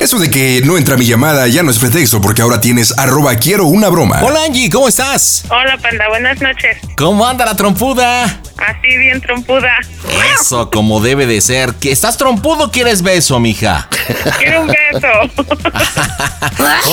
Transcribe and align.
Eso 0.00 0.18
de 0.18 0.30
que 0.30 0.60
no 0.64 0.76
entra 0.76 0.96
mi 0.96 1.06
llamada 1.06 1.46
ya 1.48 1.62
no 1.62 1.70
es 1.70 1.78
pretexto 1.78 2.20
porque 2.20 2.42
ahora 2.42 2.60
tienes 2.60 2.96
arroba 2.98 3.36
quiero 3.36 3.64
una 3.64 3.88
broma. 3.88 4.20
Hola 4.22 4.44
Angie, 4.44 4.68
¿cómo 4.68 4.86
estás? 4.86 5.44
Hola, 5.48 5.78
panda, 5.78 6.08
buenas 6.08 6.40
noches. 6.42 6.76
¿Cómo 6.96 7.26
anda 7.26 7.46
la 7.46 7.56
trompuda? 7.56 8.24
Así 8.24 8.98
bien 8.98 9.20
trompuda. 9.20 9.72
Eso, 10.38 10.70
como 10.70 11.00
debe 11.00 11.26
de 11.26 11.40
ser. 11.40 11.74
¿Que 11.74 11.90
estás 11.90 12.16
trompudo 12.18 12.64
o 12.66 12.70
quieres 12.70 13.02
beso, 13.02 13.40
mija? 13.40 13.88
Quiero 14.38 14.62
un 14.62 14.66
beso. 14.68 15.08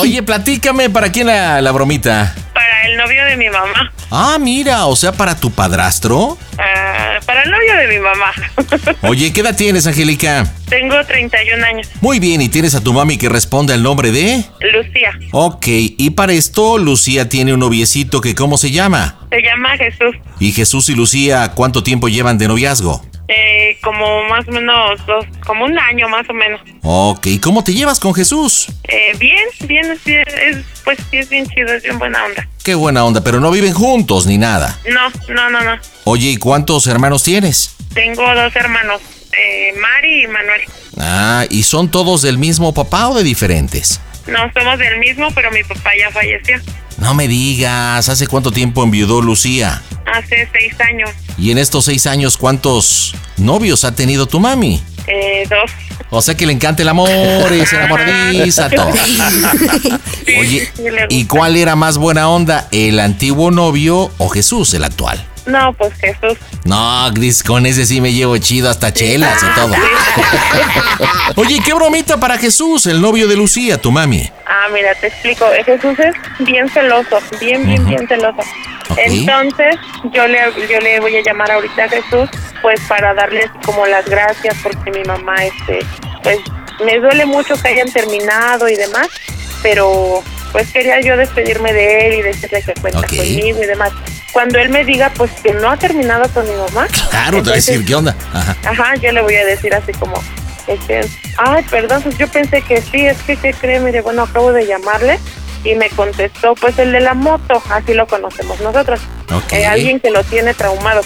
Oye, 0.00 0.22
platícame, 0.22 0.88
¿para 0.90 1.12
quién 1.12 1.26
la, 1.26 1.60
la 1.60 1.70
bromita? 1.70 2.34
Para 2.62 2.86
el 2.86 2.96
novio 2.96 3.24
de 3.24 3.36
mi 3.36 3.50
mamá. 3.50 3.92
Ah, 4.10 4.38
mira, 4.40 4.86
o 4.86 4.94
sea, 4.94 5.10
para 5.10 5.34
tu 5.34 5.50
padrastro. 5.50 6.38
Ah, 6.58 7.18
para 7.26 7.42
el 7.42 7.50
novio 7.50 7.76
de 7.76 7.88
mi 7.88 7.98
mamá. 7.98 8.32
Oye, 9.02 9.32
¿qué 9.32 9.40
edad 9.40 9.56
tienes, 9.56 9.86
Angélica? 9.86 10.46
Tengo 10.68 10.94
31 11.04 11.64
años. 11.64 11.88
Muy 12.00 12.20
bien, 12.20 12.40
¿y 12.40 12.48
tienes 12.48 12.76
a 12.76 12.80
tu 12.80 12.92
mami 12.92 13.18
que 13.18 13.28
responde 13.28 13.74
al 13.74 13.82
nombre 13.82 14.12
de? 14.12 14.44
Lucía. 14.72 15.18
Ok, 15.32 15.66
y 15.66 16.10
para 16.10 16.34
esto, 16.34 16.78
Lucía 16.78 17.28
tiene 17.28 17.52
un 17.52 17.60
noviecito 17.60 18.20
que, 18.20 18.36
¿cómo 18.36 18.56
se 18.58 18.70
llama? 18.70 19.18
Se 19.30 19.42
llama 19.42 19.76
Jesús. 19.76 20.14
¿Y 20.38 20.52
Jesús 20.52 20.88
y 20.88 20.94
Lucía 20.94 21.52
cuánto 21.56 21.82
tiempo 21.82 22.08
llevan 22.08 22.38
de 22.38 22.46
noviazgo? 22.46 23.04
Eh, 23.34 23.78
como 23.82 24.24
más 24.24 24.46
o 24.46 24.52
menos 24.52 25.06
dos, 25.06 25.24
como 25.46 25.64
un 25.64 25.78
año 25.78 26.08
más 26.08 26.28
o 26.28 26.34
menos. 26.34 26.60
Ok, 26.82 27.26
¿cómo 27.42 27.64
te 27.64 27.72
llevas 27.72 27.98
con 27.98 28.14
Jesús? 28.14 28.68
Eh, 28.84 29.16
bien, 29.18 29.44
bien, 29.64 29.90
es, 29.90 30.58
pues 30.84 30.98
sí 31.10 31.18
es 31.18 31.30
bien 31.30 31.46
chido, 31.46 31.72
es 31.72 31.82
bien 31.82 31.98
buena 31.98 32.24
onda. 32.24 32.46
Qué 32.62 32.74
buena 32.74 33.04
onda, 33.04 33.22
pero 33.24 33.40
no 33.40 33.50
viven 33.50 33.72
juntos 33.72 34.26
ni 34.26 34.36
nada. 34.36 34.78
No, 34.90 35.08
no, 35.32 35.50
no, 35.50 35.60
no. 35.62 35.78
Oye, 36.04 36.30
¿y 36.30 36.36
cuántos 36.36 36.86
hermanos 36.86 37.22
tienes? 37.22 37.74
Tengo 37.94 38.22
dos 38.34 38.54
hermanos, 38.54 39.00
eh, 39.38 39.72
Mari 39.80 40.24
y 40.24 40.26
Manuel. 40.26 40.60
Ah, 40.98 41.46
¿y 41.48 41.62
son 41.62 41.90
todos 41.90 42.22
del 42.22 42.38
mismo 42.38 42.74
papá 42.74 43.08
o 43.08 43.14
de 43.14 43.22
diferentes? 43.22 44.00
No 44.26 44.50
somos 44.52 44.78
del 44.78 44.98
mismo, 44.98 45.28
pero 45.34 45.50
mi 45.50 45.62
papá 45.64 45.90
ya 45.98 46.10
falleció. 46.10 46.60
No 46.98 47.14
me 47.14 47.28
digas, 47.28 48.08
¿hace 48.08 48.26
cuánto 48.26 48.50
tiempo 48.50 48.82
enviudó 48.84 49.20
Lucía? 49.20 49.82
Hace 50.06 50.48
seis 50.52 50.74
años. 50.80 51.10
Y 51.38 51.50
en 51.50 51.58
estos 51.58 51.86
seis 51.86 52.06
años, 52.06 52.36
¿cuántos 52.36 53.14
novios 53.36 53.84
ha 53.84 53.94
tenido 53.94 54.26
tu 54.26 54.40
mami? 54.40 54.82
Eh, 55.06 55.46
dos. 55.48 55.70
O 56.10 56.20
sea 56.20 56.34
que 56.36 56.46
le 56.46 56.52
encanta 56.52 56.82
el 56.82 56.88
amor 56.88 57.08
y 57.52 57.64
se 57.64 57.76
enamoradiza 57.76 58.68
todo. 58.68 58.90
Oye, 60.38 60.70
¿y 61.08 61.24
cuál 61.24 61.56
era 61.56 61.74
más 61.74 61.96
buena 61.96 62.28
onda, 62.28 62.68
el 62.70 63.00
antiguo 63.00 63.50
novio 63.50 64.10
o 64.18 64.28
Jesús, 64.28 64.74
el 64.74 64.84
actual? 64.84 65.26
No, 65.46 65.72
pues 65.72 65.92
Jesús. 65.94 66.38
No, 66.64 67.10
Gris, 67.12 67.42
con 67.42 67.66
ese 67.66 67.84
sí 67.84 68.00
me 68.00 68.12
llevo 68.12 68.36
chido 68.38 68.70
hasta 68.70 68.92
chelas 68.92 69.42
y 69.42 69.54
todo. 69.54 69.74
Oye, 71.36 71.60
¿qué 71.64 71.74
bromita 71.74 72.18
para 72.18 72.38
Jesús, 72.38 72.86
el 72.86 73.00
novio 73.00 73.26
de 73.26 73.36
Lucía, 73.36 73.80
tu 73.80 73.90
mami? 73.90 74.30
Ah, 74.46 74.68
mira, 74.72 74.94
te 74.94 75.08
explico. 75.08 75.46
Jesús 75.64 75.98
es 75.98 76.14
bien 76.46 76.68
celoso, 76.68 77.18
bien, 77.40 77.66
bien, 77.66 77.84
bien 77.86 78.06
celoso. 78.06 78.42
Entonces, 78.96 79.76
yo 80.12 80.26
le, 80.26 80.38
yo 80.70 80.78
le 80.80 81.00
voy 81.00 81.16
a 81.16 81.22
llamar 81.22 81.50
ahorita 81.50 81.84
a 81.84 81.88
Jesús, 81.88 82.28
pues 82.60 82.80
para 82.88 83.14
darles 83.14 83.50
como 83.64 83.86
las 83.86 84.08
gracias, 84.08 84.56
porque 84.62 84.90
mi 84.90 85.02
mamá, 85.04 85.44
este, 85.44 85.80
pues 86.22 86.38
me 86.84 86.98
duele 86.98 87.26
mucho 87.26 87.54
que 87.60 87.68
hayan 87.68 87.90
terminado 87.90 88.68
y 88.68 88.76
demás, 88.76 89.08
pero 89.62 90.22
pues 90.52 90.70
quería 90.70 91.00
yo 91.00 91.16
despedirme 91.16 91.72
de 91.72 92.06
él 92.06 92.14
y 92.14 92.22
decirle 92.22 92.62
que 92.62 92.74
cuenta 92.80 93.06
conmigo 93.06 93.62
y 93.62 93.66
demás. 93.66 93.92
Cuando 94.32 94.58
él 94.58 94.70
me 94.70 94.84
diga, 94.84 95.12
pues 95.16 95.30
que 95.42 95.52
no 95.52 95.70
ha 95.70 95.76
terminado 95.76 96.28
con 96.30 96.48
mi 96.48 96.54
mamá. 96.54 96.86
Claro, 97.10 97.38
te 97.38 97.50
voy 97.50 97.52
a 97.52 97.56
decir, 97.56 97.84
¿qué 97.84 97.94
onda? 97.94 98.16
Ajá. 98.32 98.56
Ajá, 98.64 98.96
yo 98.96 99.12
le 99.12 99.20
voy 99.20 99.34
a 99.36 99.44
decir 99.44 99.74
así 99.74 99.92
como, 99.92 100.14
este, 100.66 101.00
ay, 101.36 101.64
perdón, 101.70 102.02
pues 102.02 102.16
yo 102.16 102.26
pensé 102.28 102.62
que 102.62 102.80
sí, 102.80 103.06
es 103.06 103.18
que, 103.22 103.36
¿qué 103.36 103.52
cree? 103.52 103.80
Mire, 103.80 104.00
bueno, 104.00 104.22
acabo 104.22 104.52
de 104.52 104.66
llamarle 104.66 105.18
y 105.64 105.74
me 105.74 105.90
contestó, 105.90 106.54
pues 106.54 106.78
el 106.78 106.92
de 106.92 107.00
la 107.00 107.14
moto, 107.14 107.62
así 107.70 107.94
lo 107.94 108.06
conocemos 108.06 108.60
nosotros, 108.60 109.00
Ok. 109.32 109.52
Eh, 109.52 109.66
alguien 109.66 110.00
que 110.00 110.10
lo 110.10 110.24
tiene 110.24 110.54
traumado. 110.54 111.02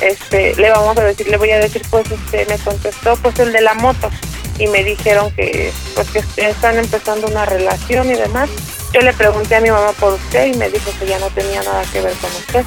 Este, 0.00 0.54
le 0.56 0.70
vamos 0.70 0.98
a 0.98 1.04
decir, 1.04 1.28
le 1.28 1.36
voy 1.36 1.50
a 1.52 1.58
decir, 1.58 1.82
pues, 1.90 2.04
este, 2.10 2.44
me 2.46 2.58
contestó, 2.58 3.16
pues 3.16 3.38
el 3.38 3.52
de 3.52 3.60
la 3.60 3.74
moto 3.74 4.10
y 4.58 4.66
me 4.68 4.84
dijeron 4.84 5.30
que, 5.32 5.72
pues, 5.94 6.08
que 6.10 6.20
están 6.48 6.78
empezando 6.78 7.26
una 7.26 7.44
relación 7.44 8.10
y 8.10 8.14
demás. 8.14 8.48
Yo 8.94 9.00
le 9.00 9.12
pregunté 9.12 9.56
a 9.56 9.60
mi 9.60 9.70
mamá 9.70 9.90
por 9.98 10.14
usted 10.14 10.46
y 10.46 10.56
me 10.56 10.70
dijo 10.70 10.90
que 11.00 11.06
ya 11.06 11.18
no 11.18 11.28
tenía 11.30 11.62
nada 11.64 11.82
que 11.92 12.00
ver 12.00 12.12
con 12.14 12.30
usted. 12.30 12.64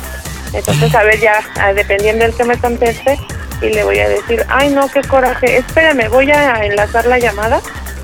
Entonces, 0.51 0.93
a 0.93 1.03
ver, 1.03 1.19
ya, 1.21 1.39
ah, 1.55 1.73
dependiendo 1.73 2.25
del 2.25 2.35
que 2.35 2.43
me 2.43 2.57
conteste, 2.59 3.17
y 3.61 3.69
le 3.69 3.83
voy 3.83 3.99
a 3.99 4.09
decir, 4.09 4.45
ay, 4.49 4.69
no, 4.69 4.89
qué 4.89 5.01
coraje, 5.01 5.57
espérame, 5.57 6.09
voy 6.09 6.29
a 6.31 6.65
enlazar 6.65 7.05
la 7.05 7.17
llamada 7.17 7.61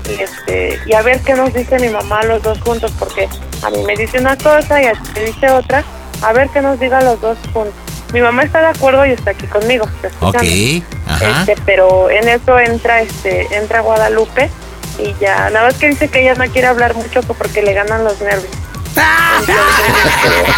y 0.08 0.22
este 0.22 0.78
y 0.86 0.92
a 0.92 1.02
ver 1.02 1.20
qué 1.20 1.34
nos 1.34 1.54
dice 1.54 1.78
mi 1.78 1.88
mamá 1.88 2.22
los 2.24 2.42
dos 2.42 2.60
juntos, 2.60 2.92
porque 2.98 3.28
a 3.62 3.70
mí 3.70 3.82
me 3.84 3.96
dice 3.96 4.18
una 4.18 4.36
cosa 4.36 4.82
y 4.82 4.86
a 4.86 4.92
ti 4.92 5.10
te 5.14 5.24
dice 5.24 5.50
otra, 5.50 5.84
a 6.22 6.32
ver 6.32 6.48
qué 6.50 6.60
nos 6.60 6.80
diga 6.80 7.02
los 7.02 7.20
dos 7.20 7.38
juntos. 7.52 7.74
Mi 8.12 8.20
mamá 8.20 8.44
está 8.44 8.60
de 8.60 8.66
acuerdo 8.68 9.04
y 9.06 9.10
está 9.10 9.30
aquí 9.32 9.46
conmigo. 9.46 9.88
está 10.02 10.08
Ok, 10.20 10.36
ajá. 11.06 11.40
Este, 11.40 11.60
pero 11.66 12.10
en 12.10 12.28
eso 12.28 12.58
entra 12.58 13.00
este 13.00 13.56
entra 13.56 13.80
Guadalupe 13.80 14.50
y 14.98 15.14
ya 15.20 15.50
nada 15.50 15.66
más 15.66 15.74
que 15.74 15.88
dice 15.88 16.08
que 16.08 16.22
ella 16.22 16.34
no 16.34 16.50
quiere 16.50 16.68
hablar 16.68 16.94
mucho 16.94 17.22
porque 17.22 17.62
le 17.62 17.72
ganan 17.72 18.04
los 18.04 18.20
nervios. 18.20 18.52
Entonces, 19.40 20.54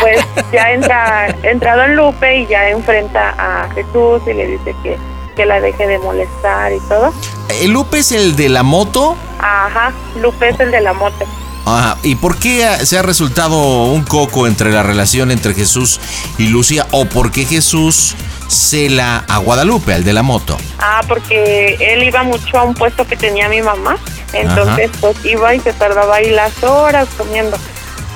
pues 0.00 0.24
ya 0.52 0.70
entra 0.70 1.28
entra 1.42 1.76
Don 1.76 1.96
Lupe 1.96 2.40
y 2.40 2.46
ya 2.46 2.68
enfrenta 2.68 3.34
a 3.36 3.68
Jesús 3.74 4.22
y 4.26 4.32
le 4.32 4.46
dice 4.46 4.74
que 4.82 4.96
que 5.34 5.46
la 5.46 5.60
deje 5.60 5.86
de 5.86 5.98
molestar 5.98 6.72
y 6.72 6.80
todo. 6.88 7.12
¿El 7.60 7.72
Lupe 7.72 7.98
es 7.98 8.12
el 8.12 8.36
de 8.36 8.48
la 8.48 8.62
moto? 8.62 9.16
Ajá, 9.38 9.92
Lupe 10.20 10.48
es 10.48 10.60
el 10.60 10.70
de 10.70 10.80
la 10.80 10.92
moto. 10.92 11.24
Ajá. 11.66 11.96
¿Y 12.02 12.16
por 12.16 12.38
qué 12.38 12.66
se 12.84 12.98
ha 12.98 13.02
resultado 13.02 13.84
un 13.84 14.04
coco 14.04 14.46
entre 14.46 14.70
la 14.70 14.82
relación 14.82 15.30
entre 15.30 15.54
Jesús 15.54 16.00
y 16.38 16.48
Lucía? 16.48 16.86
¿O 16.90 17.06
por 17.06 17.32
qué 17.32 17.44
Jesús 17.44 18.14
cela 18.48 19.24
a 19.28 19.38
Guadalupe, 19.38 19.94
al 19.94 20.04
de 20.04 20.12
la 20.12 20.22
moto? 20.22 20.56
Ah, 20.78 21.00
porque 21.08 21.76
él 21.80 22.02
iba 22.04 22.22
mucho 22.22 22.58
a 22.58 22.64
un 22.64 22.74
puesto 22.74 23.06
que 23.06 23.16
tenía 23.16 23.48
mi 23.48 23.62
mamá, 23.62 23.96
entonces 24.32 24.90
pues 25.00 25.16
iba 25.24 25.54
y 25.54 25.60
se 25.60 25.72
tardaba 25.72 26.16
ahí 26.16 26.30
las 26.30 26.62
horas 26.62 27.08
comiendo. 27.16 27.56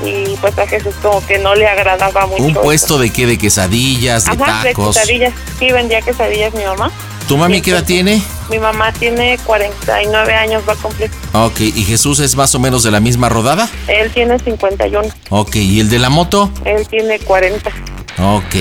Y 0.05 0.37
pues 0.41 0.57
a 0.59 0.67
Jesús 0.67 0.95
como 1.03 1.25
que 1.27 1.39
no 1.39 1.55
le 1.57 1.67
agradaba 1.67 2.27
mucho. 2.27 2.43
¿Un 2.45 2.51
eso. 2.53 2.61
puesto 2.61 2.99
de 2.99 3.11
qué? 3.11 3.27
¿De 3.27 3.37
quesadillas? 3.37 4.27
¿De 4.27 4.31
Ajá, 4.33 4.63
de 4.63 4.69
tacos? 4.71 4.97
quesadillas. 4.97 5.33
Sí, 5.59 5.73
vendía 5.73 6.01
quesadillas 6.03 6.55
mi 6.55 6.63
mamá. 6.65 6.93
¿Tu 7.27 7.37
mami 7.37 7.61
qué 7.61 7.73
edad 7.73 7.85
tiene? 7.85 8.23
Mi 8.49 8.59
mamá 8.59 8.91
tiene 8.93 9.39
49 9.45 10.35
años, 10.35 10.63
va 10.67 10.73
a 10.73 10.77
cumplir. 10.77 11.11
Ok, 11.35 11.61
¿y 11.61 11.83
Jesús 11.85 12.21
es 12.21 12.37
más 12.37 12.55
o 12.55 12.59
menos 12.61 12.85
de 12.85 12.91
la 12.93 13.01
misma 13.01 13.29
rodada? 13.29 13.69
Él 13.89 14.11
tiene 14.13 14.39
51, 14.39 15.09
Ok, 15.31 15.57
¿y 15.57 15.81
el 15.81 15.91
de 15.91 15.99
la 15.99 16.09
moto? 16.11 16.51
él 16.65 16.87
tiene 16.89 17.19
40. 17.19 17.71
Ok, 18.21 18.55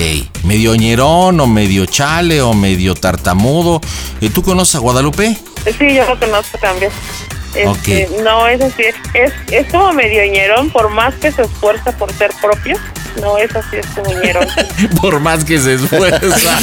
medio 0.44 0.74
ñerón 0.76 1.40
o 1.40 1.46
medio 1.46 1.84
chale 1.86 2.40
o 2.40 2.52
medio 2.54 2.94
tartamudo. 2.94 3.80
¿Y 4.20 4.28
tú 4.30 4.42
conoces 4.42 4.76
a 4.76 4.78
Guadalupe? 4.78 5.36
Sí, 5.78 5.94
yo 5.94 6.06
lo 6.06 6.18
conozco 6.18 6.58
también. 6.58 6.92
Este, 7.54 7.66
Ok. 8.06 8.22
No, 8.22 8.46
es 8.46 8.60
así, 8.60 8.82
es, 9.14 9.32
es 9.50 9.66
como 9.72 9.92
medio 9.92 10.22
ñerón, 10.30 10.70
por 10.70 10.90
más 10.90 11.14
que 11.16 11.32
se 11.32 11.42
esfuerza 11.42 11.90
por 11.96 12.12
ser 12.12 12.30
propio, 12.40 12.76
no 13.20 13.36
es 13.38 13.54
así, 13.56 13.76
es 13.78 13.86
como 13.86 14.12
ñerón. 14.20 14.46
Por 15.00 15.18
más 15.18 15.44
que 15.44 15.58
se 15.58 15.74
esfuerza. 15.74 16.58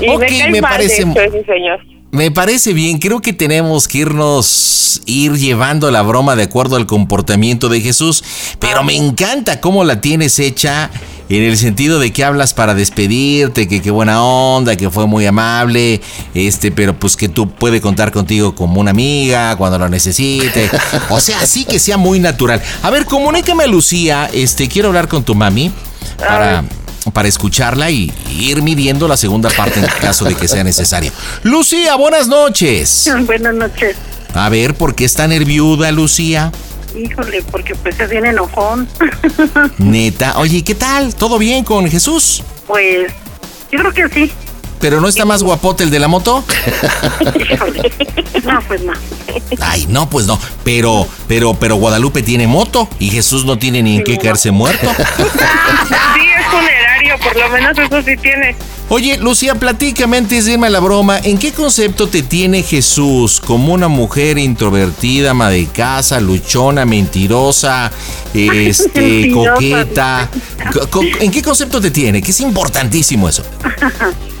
Y 0.00 0.08
Ok, 0.10 0.20
me 0.20 0.26
cae 0.38 0.50
me 0.50 0.60
mal, 0.60 0.70
parece- 0.72 1.04
de 1.04 1.10
hecho, 1.10 1.20
ese 1.22 1.44
señor. 1.44 1.80
Me 2.16 2.30
parece 2.30 2.72
bien, 2.72 2.96
creo 2.96 3.20
que 3.20 3.34
tenemos 3.34 3.88
que 3.88 3.98
irnos, 3.98 5.02
ir 5.04 5.34
llevando 5.34 5.90
la 5.90 6.00
broma 6.00 6.34
de 6.34 6.44
acuerdo 6.44 6.76
al 6.76 6.86
comportamiento 6.86 7.68
de 7.68 7.82
Jesús, 7.82 8.24
pero 8.58 8.82
me 8.82 8.96
encanta 8.96 9.60
cómo 9.60 9.84
la 9.84 10.00
tienes 10.00 10.38
hecha 10.38 10.90
en 11.28 11.42
el 11.42 11.58
sentido 11.58 11.98
de 11.98 12.14
que 12.14 12.24
hablas 12.24 12.54
para 12.54 12.74
despedirte, 12.74 13.68
que 13.68 13.82
qué 13.82 13.90
buena 13.90 14.24
onda, 14.24 14.76
que 14.76 14.88
fue 14.88 15.06
muy 15.06 15.26
amable, 15.26 16.00
este, 16.32 16.72
pero 16.72 16.98
pues 16.98 17.18
que 17.18 17.28
tú 17.28 17.50
puede 17.50 17.82
contar 17.82 18.12
contigo 18.12 18.54
como 18.54 18.80
una 18.80 18.92
amiga 18.92 19.54
cuando 19.56 19.78
lo 19.78 19.90
necesite. 19.90 20.70
O 21.10 21.20
sea, 21.20 21.40
así 21.40 21.66
que 21.66 21.78
sea 21.78 21.98
muy 21.98 22.18
natural. 22.18 22.62
A 22.82 22.88
ver, 22.88 23.04
comunícame 23.04 23.64
a 23.64 23.66
Lucía, 23.66 24.30
este, 24.32 24.68
quiero 24.68 24.88
hablar 24.88 25.06
con 25.06 25.22
tu 25.22 25.34
mami 25.34 25.70
para 26.16 26.64
para 27.12 27.28
escucharla 27.28 27.90
y 27.90 28.12
ir 28.38 28.62
midiendo 28.62 29.08
la 29.08 29.16
segunda 29.16 29.50
parte 29.50 29.80
en 29.80 29.86
caso 30.00 30.24
de 30.24 30.34
que 30.34 30.48
sea 30.48 30.64
necesario. 30.64 31.12
Lucía, 31.42 31.96
buenas 31.96 32.28
noches. 32.28 33.10
Buenas 33.26 33.54
noches. 33.54 33.96
A 34.34 34.48
ver, 34.48 34.74
¿por 34.74 34.94
qué 34.94 35.04
está 35.04 35.26
nerviuda, 35.26 35.90
Lucía? 35.92 36.52
Híjole, 36.94 37.42
porque 37.50 37.74
pues 37.74 37.94
se 37.96 38.06
viene 38.06 38.30
enojón. 38.30 38.88
Neta, 39.78 40.38
oye, 40.38 40.62
¿qué 40.62 40.74
tal? 40.74 41.14
¿Todo 41.14 41.38
bien 41.38 41.64
con 41.64 41.88
Jesús? 41.88 42.42
Pues 42.66 43.12
yo 43.70 43.78
creo 43.78 43.92
que 43.92 44.08
sí. 44.08 44.32
¿Pero 44.80 45.00
no 45.00 45.08
está 45.08 45.24
más 45.24 45.42
guapote 45.42 45.84
el 45.84 45.90
de 45.90 45.98
la 45.98 46.08
moto? 46.08 46.44
Híjole. 47.50 47.92
No, 48.44 48.60
pues 48.68 48.82
no. 48.82 48.92
Ay, 49.60 49.86
no, 49.88 50.08
pues 50.08 50.26
no. 50.26 50.38
Pero, 50.64 51.06
pero, 51.26 51.54
pero 51.54 51.76
Guadalupe 51.76 52.22
tiene 52.22 52.46
moto 52.46 52.88
y 52.98 53.10
Jesús 53.10 53.44
no 53.44 53.58
tiene 53.58 53.82
ni 53.82 53.96
en 53.96 54.04
qué 54.04 54.18
caerse 54.18 54.50
muerto. 54.50 54.88
Por 57.32 57.36
lo 57.36 57.48
menos 57.50 57.78
eso 57.78 58.02
sí 58.02 58.16
tiene. 58.16 58.56
Oye, 58.88 59.18
Lucía, 59.18 59.56
platícame 59.56 60.16
antes 60.18 60.44
de 60.44 60.52
irme 60.52 60.68
a 60.68 60.70
la 60.70 60.78
broma. 60.80 61.18
¿En 61.18 61.38
qué 61.38 61.52
concepto 61.52 62.06
te 62.08 62.22
tiene 62.22 62.62
Jesús? 62.62 63.40
¿Como 63.40 63.72
una 63.74 63.88
mujer 63.88 64.38
introvertida, 64.38 65.32
ama 65.32 65.50
de 65.50 65.66
casa, 65.66 66.20
luchona, 66.20 66.84
mentirosa, 66.84 67.90
este, 68.34 69.00
Mentirosa, 69.00 69.52
coqueta? 69.54 70.28
Co- 70.72 70.88
co- 70.90 71.02
¿En 71.20 71.30
qué 71.30 71.42
concepto 71.42 71.80
te 71.80 71.90
tiene? 71.90 72.22
Que 72.22 72.30
es 72.30 72.40
importantísimo 72.40 73.28
eso. 73.28 73.44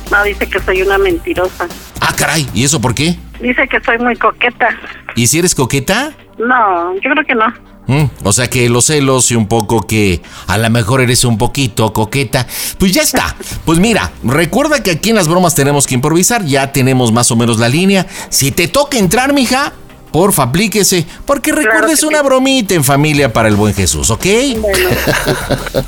No, 0.08 0.22
dice 0.22 0.46
que 0.46 0.60
soy 0.60 0.82
una 0.82 0.98
mentirosa. 0.98 1.66
Ah, 2.00 2.14
caray, 2.16 2.46
¿y 2.54 2.62
eso 2.62 2.80
por 2.80 2.94
qué? 2.94 3.16
Dice 3.40 3.66
que 3.66 3.80
soy 3.80 3.98
muy 3.98 4.14
coqueta. 4.14 4.68
¿Y 5.16 5.26
si 5.26 5.40
eres 5.40 5.52
coqueta? 5.52 6.12
No, 6.38 6.94
yo 6.94 7.10
creo 7.10 7.24
que 7.26 7.34
no. 7.34 7.46
Mm, 7.86 8.04
o 8.24 8.32
sea 8.32 8.50
que 8.50 8.68
los 8.68 8.86
celos 8.86 9.30
y 9.30 9.36
un 9.36 9.46
poco 9.46 9.86
que 9.86 10.22
a 10.46 10.58
lo 10.58 10.68
mejor 10.70 11.00
eres 11.00 11.24
un 11.24 11.38
poquito 11.38 11.92
coqueta. 11.92 12.46
Pues 12.78 12.92
ya 12.92 13.02
está. 13.02 13.36
Pues 13.64 13.78
mira, 13.78 14.12
recuerda 14.24 14.82
que 14.82 14.92
aquí 14.92 15.10
en 15.10 15.16
las 15.16 15.28
bromas 15.28 15.54
tenemos 15.54 15.86
que 15.86 15.94
improvisar. 15.94 16.44
Ya 16.44 16.72
tenemos 16.72 17.12
más 17.12 17.30
o 17.30 17.36
menos 17.36 17.58
la 17.58 17.68
línea. 17.68 18.06
Si 18.28 18.50
te 18.50 18.68
toca 18.68 18.98
entrar, 18.98 19.32
mija, 19.32 19.72
porfa, 20.16 20.44
aplíquese. 20.44 21.04
Porque 21.26 21.52
recuerda, 21.52 21.88
que 21.88 21.92
es 21.92 22.02
una 22.02 22.20
sí. 22.20 22.24
bromita 22.24 22.74
en 22.74 22.82
familia 22.82 23.34
para 23.34 23.48
el 23.48 23.54
buen 23.54 23.74
Jesús, 23.74 24.08
¿ok? 24.08 24.24
Bueno, 24.62 24.88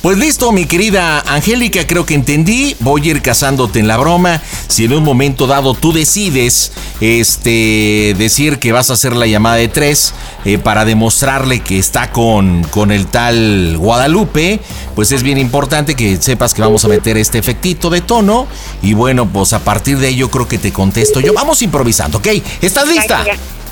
Pues 0.00 0.16
listo, 0.16 0.50
mi 0.52 0.64
querida 0.64 1.20
Angélica, 1.26 1.86
creo 1.86 2.06
que 2.06 2.14
entendí. 2.14 2.74
Voy 2.80 3.02
a 3.02 3.10
ir 3.10 3.22
casándote 3.22 3.80
en 3.80 3.88
la 3.88 3.98
broma. 3.98 4.40
Si 4.68 4.84
en 4.84 4.94
un 4.94 5.02
momento 5.02 5.46
dado 5.46 5.74
tú 5.74 5.92
decides 5.92 6.72
este, 7.02 8.14
decir 8.16 8.58
que 8.58 8.72
vas 8.72 8.88
a 8.88 8.94
hacer 8.94 9.14
la 9.14 9.26
llamada 9.26 9.56
de 9.56 9.68
tres 9.68 10.14
eh, 10.46 10.56
para 10.56 10.86
demostrarle 10.86 11.60
que 11.60 11.78
está 11.78 12.12
con, 12.12 12.62
con 12.70 12.92
el 12.92 13.08
tal 13.08 13.76
Guadalupe, 13.76 14.60
pues 14.94 15.12
es 15.12 15.22
bien 15.22 15.36
importante 15.36 15.94
que 15.94 16.16
sepas 16.22 16.54
que 16.54 16.62
vamos 16.62 16.84
a 16.86 16.88
meter 16.88 17.18
este 17.18 17.38
efectito 17.38 17.90
de 17.90 18.00
tono. 18.00 18.46
Y 18.80 18.94
bueno, 18.94 19.26
pues 19.26 19.52
a 19.52 19.58
partir 19.58 19.98
de 19.98 20.08
ello 20.08 20.30
creo 20.30 20.48
que 20.48 20.56
te 20.56 20.72
contesto 20.72 21.20
yo. 21.20 21.34
Vamos 21.34 21.60
improvisando, 21.60 22.18
¿ok? 22.18 22.28
¿Estás 22.62 22.88
lista? 22.88 23.24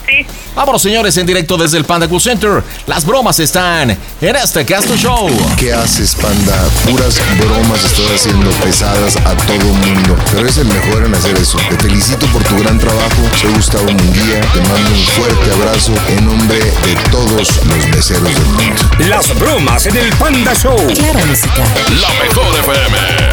Sí, 0.07 0.27
Vámonos, 0.55 0.83
señores, 0.83 1.17
en 1.17 1.27
directo 1.27 1.57
desde 1.57 1.79
el 1.79 1.85
Panda 1.85 2.07
Cool 2.07 2.21
Center. 2.21 2.63
Las 2.87 3.05
bromas 3.05 3.41
están 3.41 3.91
en 3.91 4.37
este 4.37 4.65
Casto 4.65 4.97
Show. 4.97 5.29
¿Qué 5.59 5.73
haces, 5.73 6.15
panda? 6.15 6.57
Puras 6.89 7.21
bromas 7.39 7.85
estás 7.85 8.13
haciendo 8.15 8.51
pesadas 8.53 9.17
a 9.17 9.35
todo 9.35 9.65
mundo. 9.65 10.17
Pero 10.27 10.43
eres 10.43 10.59
el 10.59 10.67
mejor 10.67 11.05
en 11.05 11.15
hacer 11.15 11.37
eso. 11.37 11.59
Te 11.69 11.77
felicito 11.77 12.27
por 12.29 12.45
tu 12.45 12.57
gran 12.59 12.79
trabajo. 12.79 13.17
Soy 13.41 13.53
Gustavo 13.55 13.87
Munguía. 13.87 14.41
Te 14.53 14.61
mando 14.61 14.91
un 14.91 15.07
fuerte 15.07 15.53
abrazo 15.53 15.93
en 16.09 16.25
nombre 16.25 16.59
de 16.59 16.95
todos 17.11 17.61
los 17.65 17.87
meseros 17.89 18.33
del 18.33 18.47
mundo. 18.47 18.83
Las 19.09 19.37
bromas 19.37 19.87
en 19.87 19.97
el 19.97 20.11
Panda 20.17 20.55
Show. 20.55 20.77
Claro, 20.95 21.27
música. 21.27 21.65
La 22.01 22.11
mejor 22.23 22.47
FM. 22.61 23.25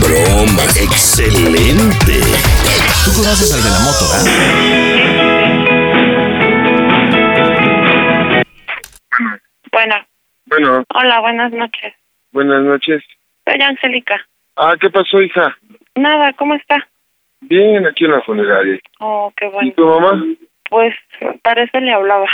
Broma. 0.00 0.64
Excelente. 0.74 2.20
Tú 3.04 3.12
conoces 3.12 3.52
al 3.52 3.62
de 3.62 3.70
la 3.70 3.78
moto, 3.78 4.08
¿verdad? 4.08 5.25
Bueno. 9.72 9.96
Bueno, 10.46 10.84
Hola, 10.94 11.20
buenas 11.20 11.52
noches. 11.52 11.94
buenas 12.32 12.62
noches. 12.62 13.02
Soy 13.44 13.60
Angélica. 13.60 14.24
Ah, 14.56 14.74
¿qué 14.80 14.88
pasó, 14.90 15.20
hija? 15.20 15.56
Nada, 15.96 16.32
¿cómo 16.34 16.54
está? 16.54 16.86
Bien, 17.40 17.84
aquí 17.86 18.04
en 18.04 18.12
la 18.12 18.22
funeraria. 18.22 18.78
Oh, 19.00 19.32
qué 19.36 19.46
¿Y 19.46 19.50
bueno. 19.50 19.72
tu 19.72 19.86
mamá? 19.86 20.24
Pues 20.70 20.94
para 21.42 21.62
eso 21.64 21.78
le 21.80 21.92
hablaba. 21.92 22.26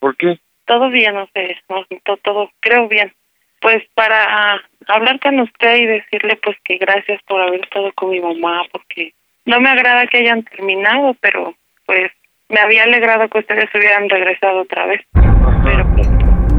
¿Por 0.00 0.16
qué? 0.16 0.38
Todo 0.66 0.90
bien, 0.90 1.14
no 1.14 1.28
sé, 1.32 1.56
no, 1.68 1.84
to- 2.04 2.16
todo, 2.18 2.50
creo 2.60 2.88
bien. 2.88 3.12
Pues 3.60 3.82
para 3.94 4.62
hablar 4.88 5.18
con 5.20 5.40
usted 5.40 5.76
y 5.76 5.86
decirle 5.86 6.36
pues 6.42 6.56
que 6.64 6.76
gracias 6.76 7.20
por 7.26 7.40
haber 7.40 7.60
estado 7.64 7.92
con 7.94 8.10
mi 8.10 8.20
mamá, 8.20 8.62
porque 8.70 9.12
no 9.46 9.60
me 9.60 9.70
agrada 9.70 10.06
que 10.08 10.18
hayan 10.18 10.42
terminado, 10.44 11.14
pero 11.20 11.54
pues 11.86 12.10
me 12.48 12.60
había 12.60 12.82
alegrado 12.84 13.28
que 13.28 13.38
ustedes 13.38 13.68
hubieran 13.74 14.08
regresado 14.10 14.60
otra 14.62 14.86
vez. 14.86 15.00
Pero 15.64 15.84
pues 15.94 16.08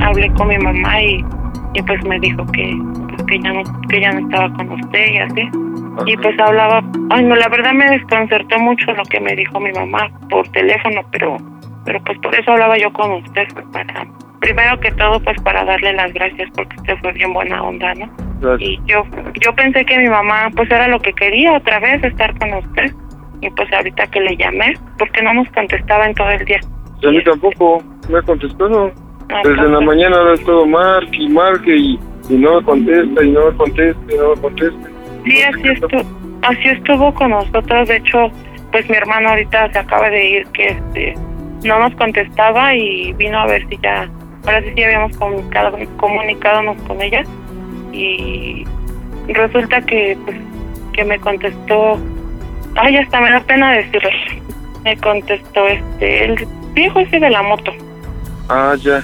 hablé 0.01 0.29
con 0.33 0.47
mi 0.47 0.57
mamá 0.57 1.01
y, 1.01 1.25
y 1.73 1.81
pues 1.83 2.03
me 2.05 2.19
dijo 2.19 2.45
que 2.47 2.75
pues, 3.09 3.23
que 3.23 3.39
ya 3.39 3.53
no 3.53 3.63
que 3.89 4.01
ya 4.01 4.11
no 4.11 4.19
estaba 4.19 4.53
con 4.55 4.71
usted 4.71 5.05
y 5.13 5.17
así. 5.17 5.49
Y 6.05 6.15
pues 6.17 6.39
hablaba, 6.39 6.83
ay 7.09 7.23
no, 7.23 7.35
la 7.35 7.49
verdad 7.49 7.73
me 7.73 7.89
desconcertó 7.89 8.59
mucho 8.59 8.91
lo 8.93 9.03
que 9.03 9.19
me 9.19 9.35
dijo 9.35 9.59
mi 9.59 9.71
mamá 9.71 10.09
por 10.29 10.47
teléfono, 10.49 11.01
pero 11.11 11.37
pero 11.85 12.01
pues 12.03 12.17
por 12.19 12.35
eso 12.35 12.51
hablaba 12.51 12.77
yo 12.77 12.91
con 12.91 13.11
usted, 13.11 13.47
pues, 13.53 13.65
para 13.71 14.05
primero 14.39 14.79
que 14.79 14.91
todo 14.91 15.19
pues 15.21 15.41
para 15.41 15.63
darle 15.65 15.93
las 15.93 16.13
gracias 16.13 16.49
porque 16.55 16.75
usted 16.77 16.97
fue 17.01 17.13
bien 17.13 17.33
buena 17.33 17.63
onda, 17.63 17.93
¿no? 17.95 18.09
Gracias. 18.39 18.69
Y 18.69 18.79
yo 18.85 19.03
yo 19.41 19.53
pensé 19.55 19.83
que 19.85 19.97
mi 19.97 20.09
mamá 20.09 20.49
pues 20.55 20.69
era 20.69 20.87
lo 20.87 20.99
que 20.99 21.13
quería 21.13 21.53
otra 21.53 21.79
vez 21.79 22.03
estar 22.03 22.37
con 22.37 22.53
usted. 22.53 22.91
Y 23.39 23.49
pues 23.51 23.71
ahorita 23.71 24.07
que 24.07 24.19
le 24.19 24.35
llamé, 24.35 24.73
porque 24.97 25.21
no 25.21 25.31
nos 25.31 25.47
contestaba 25.51 26.07
en 26.07 26.15
todo 26.15 26.29
el 26.31 26.43
día. 26.45 26.59
A 27.05 27.11
mí 27.11 27.23
tampoco 27.23 27.83
me 28.09 28.17
ha 28.17 28.21
contestado. 28.23 28.91
Ah, 29.29 29.41
Desde 29.43 29.69
la 29.69 29.81
mañana 29.81 30.17
ahora 30.17 30.33
es 30.33 30.43
todo 30.45 30.65
marque 30.65 31.17
y 31.17 31.29
marque 31.29 31.75
y, 31.75 31.99
y 32.29 32.33
no 32.37 32.59
me 32.59 32.63
contesta 32.63 33.23
y 33.23 33.31
no 33.31 33.51
me 33.51 33.57
contesta 33.57 34.13
y 34.13 34.17
no 34.17 34.35
me 34.35 34.41
contesta. 34.41 34.89
Sí, 35.25 35.41
así 35.41 35.67
estuvo, 35.67 36.01
así 36.43 36.67
estuvo 36.69 37.13
con 37.13 37.31
nosotros. 37.31 37.87
De 37.89 37.97
hecho, 37.97 38.31
pues 38.71 38.89
mi 38.89 38.95
hermano 38.95 39.29
ahorita 39.29 39.71
se 39.73 39.79
acaba 39.79 40.09
de 40.09 40.29
ir, 40.29 40.47
que 40.47 40.67
este 40.69 41.15
no 41.63 41.79
nos 41.79 41.93
contestaba 41.95 42.73
y 42.75 43.11
vino 43.13 43.37
a 43.39 43.47
ver 43.47 43.67
si 43.67 43.77
ya, 43.83 44.09
ahora 44.45 44.61
sí 44.61 44.69
sí 44.75 44.83
habíamos 44.83 45.17
comunicado, 45.17 45.77
comunicado 45.97 46.75
con 46.87 47.01
ella 47.01 47.23
y 47.91 48.63
resulta 49.27 49.81
que 49.81 50.17
pues 50.23 50.37
que 50.93 51.03
me 51.03 51.19
contestó, 51.19 51.97
ay 52.75 52.97
hasta 52.97 53.19
me 53.21 53.31
da 53.31 53.39
pena 53.41 53.71
decirlo, 53.73 54.09
me 54.83 54.95
contestó 54.97 55.67
este 55.67 56.25
el 56.25 56.47
viejo 56.73 56.99
ese 56.99 57.19
de 57.19 57.29
la 57.29 57.41
moto, 57.43 57.71
Ah, 58.49 58.75
ya. 58.79 59.03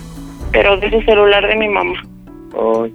Pero 0.54 0.78
de 0.78 0.90
su 0.90 1.02
celular 1.02 1.46
de 1.46 1.56
mi 1.58 1.68
mamá. 1.68 2.02
Ay, 2.54 2.94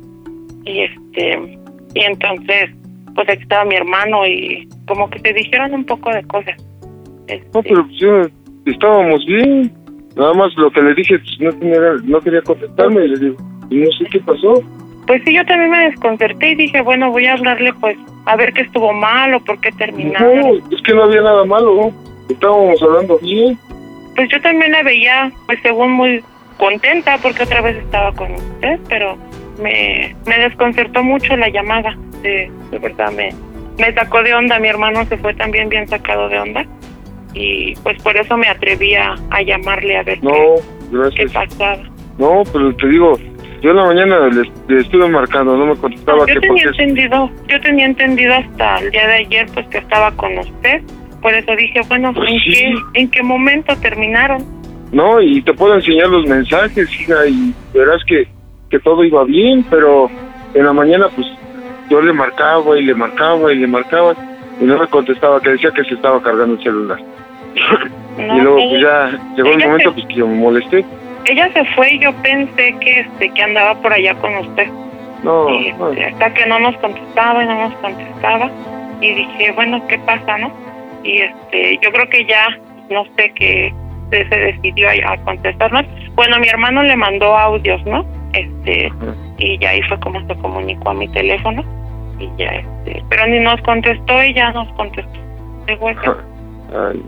y 0.64 0.80
este 0.84 1.58
y 1.94 2.00
entonces 2.04 2.70
pues 3.14 3.28
aquí 3.28 3.42
estaba 3.42 3.64
mi 3.64 3.74
hermano 3.74 4.26
y 4.26 4.68
como 4.86 5.10
que 5.10 5.18
se 5.18 5.32
dijeron 5.32 5.74
un 5.74 5.84
poco 5.84 6.10
de 6.10 6.22
cosas 6.24 6.56
Este, 7.26 7.48
no, 7.52 7.62
pero 7.62 7.84
pues 7.86 8.32
estábamos 8.66 9.24
bien. 9.26 9.72
Nada 10.16 10.34
más 10.34 10.52
lo 10.56 10.70
que 10.70 10.82
le 10.82 10.94
dije, 10.94 11.16
pues 11.18 11.40
no, 11.40 11.52
tenía, 11.58 11.78
no 12.04 12.20
quería 12.20 12.42
contestarme 12.42 13.04
y 13.04 13.08
le 13.08 13.18
digo, 13.18 13.36
y 13.70 13.76
no 13.76 13.90
sé 13.92 14.04
qué 14.10 14.20
pasó. 14.20 14.62
pues 15.06 15.22
sí 15.24 15.34
yo 15.34 15.44
también 15.46 15.70
me 15.70 15.90
desconcerté 15.90 16.50
y 16.52 16.54
dije 16.56 16.80
bueno 16.82 17.10
voy 17.10 17.26
a 17.26 17.34
hablarle 17.34 17.72
pues 17.80 17.96
a 18.26 18.36
ver 18.36 18.52
qué 18.52 18.62
estuvo 18.62 18.92
mal 18.92 19.34
o 19.34 19.40
por 19.40 19.60
qué 19.60 19.70
terminaron 19.72 20.40
No, 20.40 20.54
es 20.76 20.82
que 20.82 20.94
no 20.94 21.04
había 21.04 21.22
nada 21.22 21.44
malo. 21.44 21.90
Estábamos 22.28 22.80
hablando 22.82 23.18
bien. 23.20 23.58
pues 24.14 24.28
yo 24.30 24.40
también 24.42 24.70
la 24.72 24.82
veía 24.82 25.32
pues 25.46 25.58
según 25.62 25.92
muy 25.92 26.22
contenta 26.58 27.18
porque 27.22 27.42
otra 27.44 27.60
vez 27.62 27.76
estaba 27.76 28.12
con 28.12 28.32
usted 28.34 28.78
pero 28.88 29.16
me, 29.62 30.14
me 30.26 30.38
desconcertó 30.38 31.02
mucho 31.02 31.36
la 31.36 31.48
llamada. 31.48 31.96
De, 32.22 32.50
de 32.70 32.78
verdad 32.78 33.10
me 33.12 33.30
me 33.78 33.92
sacó 33.94 34.22
de 34.22 34.34
onda. 34.34 34.58
Mi 34.58 34.68
hermano 34.68 35.04
se 35.06 35.16
fue 35.18 35.34
también 35.34 35.68
bien 35.68 35.86
sacado 35.88 36.28
de 36.28 36.38
onda 36.40 36.66
y 37.34 37.74
pues 37.82 38.00
por 38.02 38.16
eso 38.16 38.36
me 38.36 38.48
atreví 38.48 38.94
a, 38.94 39.14
a 39.30 39.42
llamarle 39.42 39.96
a 39.98 40.02
ver 40.02 40.22
No, 40.22 40.32
qué, 41.10 41.16
qué 41.16 41.26
pasaba. 41.28 41.78
No, 42.18 42.42
pero 42.52 42.74
te 42.74 42.88
digo, 42.88 43.16
yo 43.60 43.70
en 43.70 43.76
la 43.76 43.84
mañana 43.84 44.18
le, 44.28 44.50
le 44.74 44.80
estuve 44.80 45.08
marcando, 45.08 45.56
no 45.56 45.66
me 45.66 45.76
contestaba 45.76 46.20
yo 46.20 46.26
que 46.26 46.40
tenía 46.40 46.64
porque 46.64 46.82
entendido 46.82 47.30
yo 47.46 47.60
tenía 47.60 47.86
entendido 47.86 48.34
hasta 48.34 48.78
el 48.78 48.90
día 48.90 49.06
de 49.06 49.14
ayer 49.14 49.46
pues 49.54 49.66
que 49.68 49.78
estaba 49.78 50.10
con 50.12 50.36
usted. 50.38 50.82
Por 51.22 51.34
eso 51.34 51.54
dije, 51.56 51.80
bueno, 51.88 52.12
Pues 52.14 52.30
¿en, 52.30 52.38
sí. 52.40 52.52
qué, 52.52 53.00
¿en 53.00 53.10
qué 53.10 53.22
momento 53.22 53.76
terminaron? 53.76 54.44
No, 54.90 55.20
y 55.20 55.42
te 55.42 55.52
puedo 55.54 55.74
enseñar 55.74 56.08
los 56.08 56.26
mensajes, 56.26 56.88
hija, 57.00 57.26
y 57.28 57.54
verás 57.72 58.02
que, 58.06 58.26
que 58.70 58.78
todo 58.80 59.04
iba 59.04 59.24
bien, 59.24 59.64
pero 59.68 60.10
en 60.54 60.64
la 60.64 60.72
mañana, 60.72 61.08
pues, 61.14 61.26
yo 61.90 62.00
le 62.00 62.12
marcaba 62.12 62.78
y 62.78 62.84
le 62.84 62.94
marcaba 62.94 63.52
y 63.52 63.56
le 63.56 63.66
marcaba, 63.66 64.14
y 64.58 64.64
no 64.64 64.78
me 64.78 64.88
contestaba, 64.88 65.40
que 65.40 65.50
decía 65.50 65.70
que 65.74 65.84
se 65.84 65.94
estaba 65.94 66.20
cargando 66.22 66.54
el 66.54 66.62
celular. 66.62 66.98
No, 68.16 68.34
y 68.36 68.40
luego, 68.40 68.68
pues 68.70 68.82
ya 68.82 69.20
llegó 69.36 69.48
el 69.50 69.58
momento, 69.58 69.90
se- 69.90 69.94
pues, 69.94 70.06
que 70.06 70.14
yo 70.16 70.26
me 70.26 70.36
molesté. 70.36 70.84
Ella 71.26 71.52
se 71.52 71.64
fue 71.74 71.92
y 71.92 71.98
yo 71.98 72.10
pensé 72.22 72.74
que 72.80 73.00
este 73.00 73.30
que 73.34 73.42
andaba 73.42 73.74
por 73.82 73.92
allá 73.92 74.14
con 74.14 74.34
usted. 74.36 74.68
No, 75.22 75.50
Y, 75.50 75.72
no, 75.72 75.90
este, 75.92 76.04
hasta 76.06 76.32
que 76.32 76.46
no 76.46 76.60
nos 76.60 76.76
contestaba 76.78 77.42
y 77.42 77.46
no 77.46 77.68
nos 77.68 77.74
contestaba. 77.78 78.50
Y 79.02 79.12
dije, 79.14 79.52
bueno, 79.52 79.84
¿qué 79.88 79.98
pasa, 80.06 80.38
no? 80.38 80.50
Y 81.04 81.18
este, 81.18 81.78
yo 81.82 81.90
creo 81.90 82.08
que 82.08 82.24
ya, 82.24 82.48
no 82.88 83.04
sé 83.16 83.32
qué 83.34 83.72
se, 84.10 84.24
decidió 84.24 84.88
a, 85.06 85.16
contestarnos. 85.18 85.84
Bueno, 86.14 86.38
mi 86.38 86.48
hermano 86.48 86.82
le 86.82 86.96
mandó 86.96 87.36
audios, 87.36 87.84
¿no? 87.86 88.04
Este, 88.32 88.92
y 89.38 89.58
ya 89.58 89.70
ahí 89.70 89.82
fue 89.82 89.98
como 90.00 90.20
se 90.26 90.34
comunicó 90.36 90.90
a 90.90 90.94
mi 90.94 91.08
teléfono. 91.08 91.64
Y 92.18 92.28
ya, 92.36 92.46
este, 92.46 93.02
pero 93.08 93.26
ni 93.26 93.38
nos 93.40 93.60
contestó 93.62 94.22
y 94.24 94.34
ya 94.34 94.50
nos 94.52 94.68
contestó. 94.72 95.18
de. 95.66 95.76
Ay, 96.74 97.02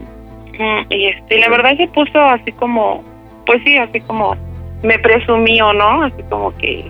Mm, 0.61 0.85
y 0.91 1.07
este, 1.07 1.39
la 1.39 1.49
verdad 1.49 1.75
se 1.79 1.89
puso 1.89 2.21
así 2.21 2.53
como, 2.53 3.03
pues 3.47 3.63
sí, 3.65 3.79
así 3.79 3.99
como 4.03 4.37
me 4.83 4.99
presumió, 4.99 5.73
¿no? 5.73 6.03
Así 6.03 6.23
como 6.29 6.55
que 6.59 6.85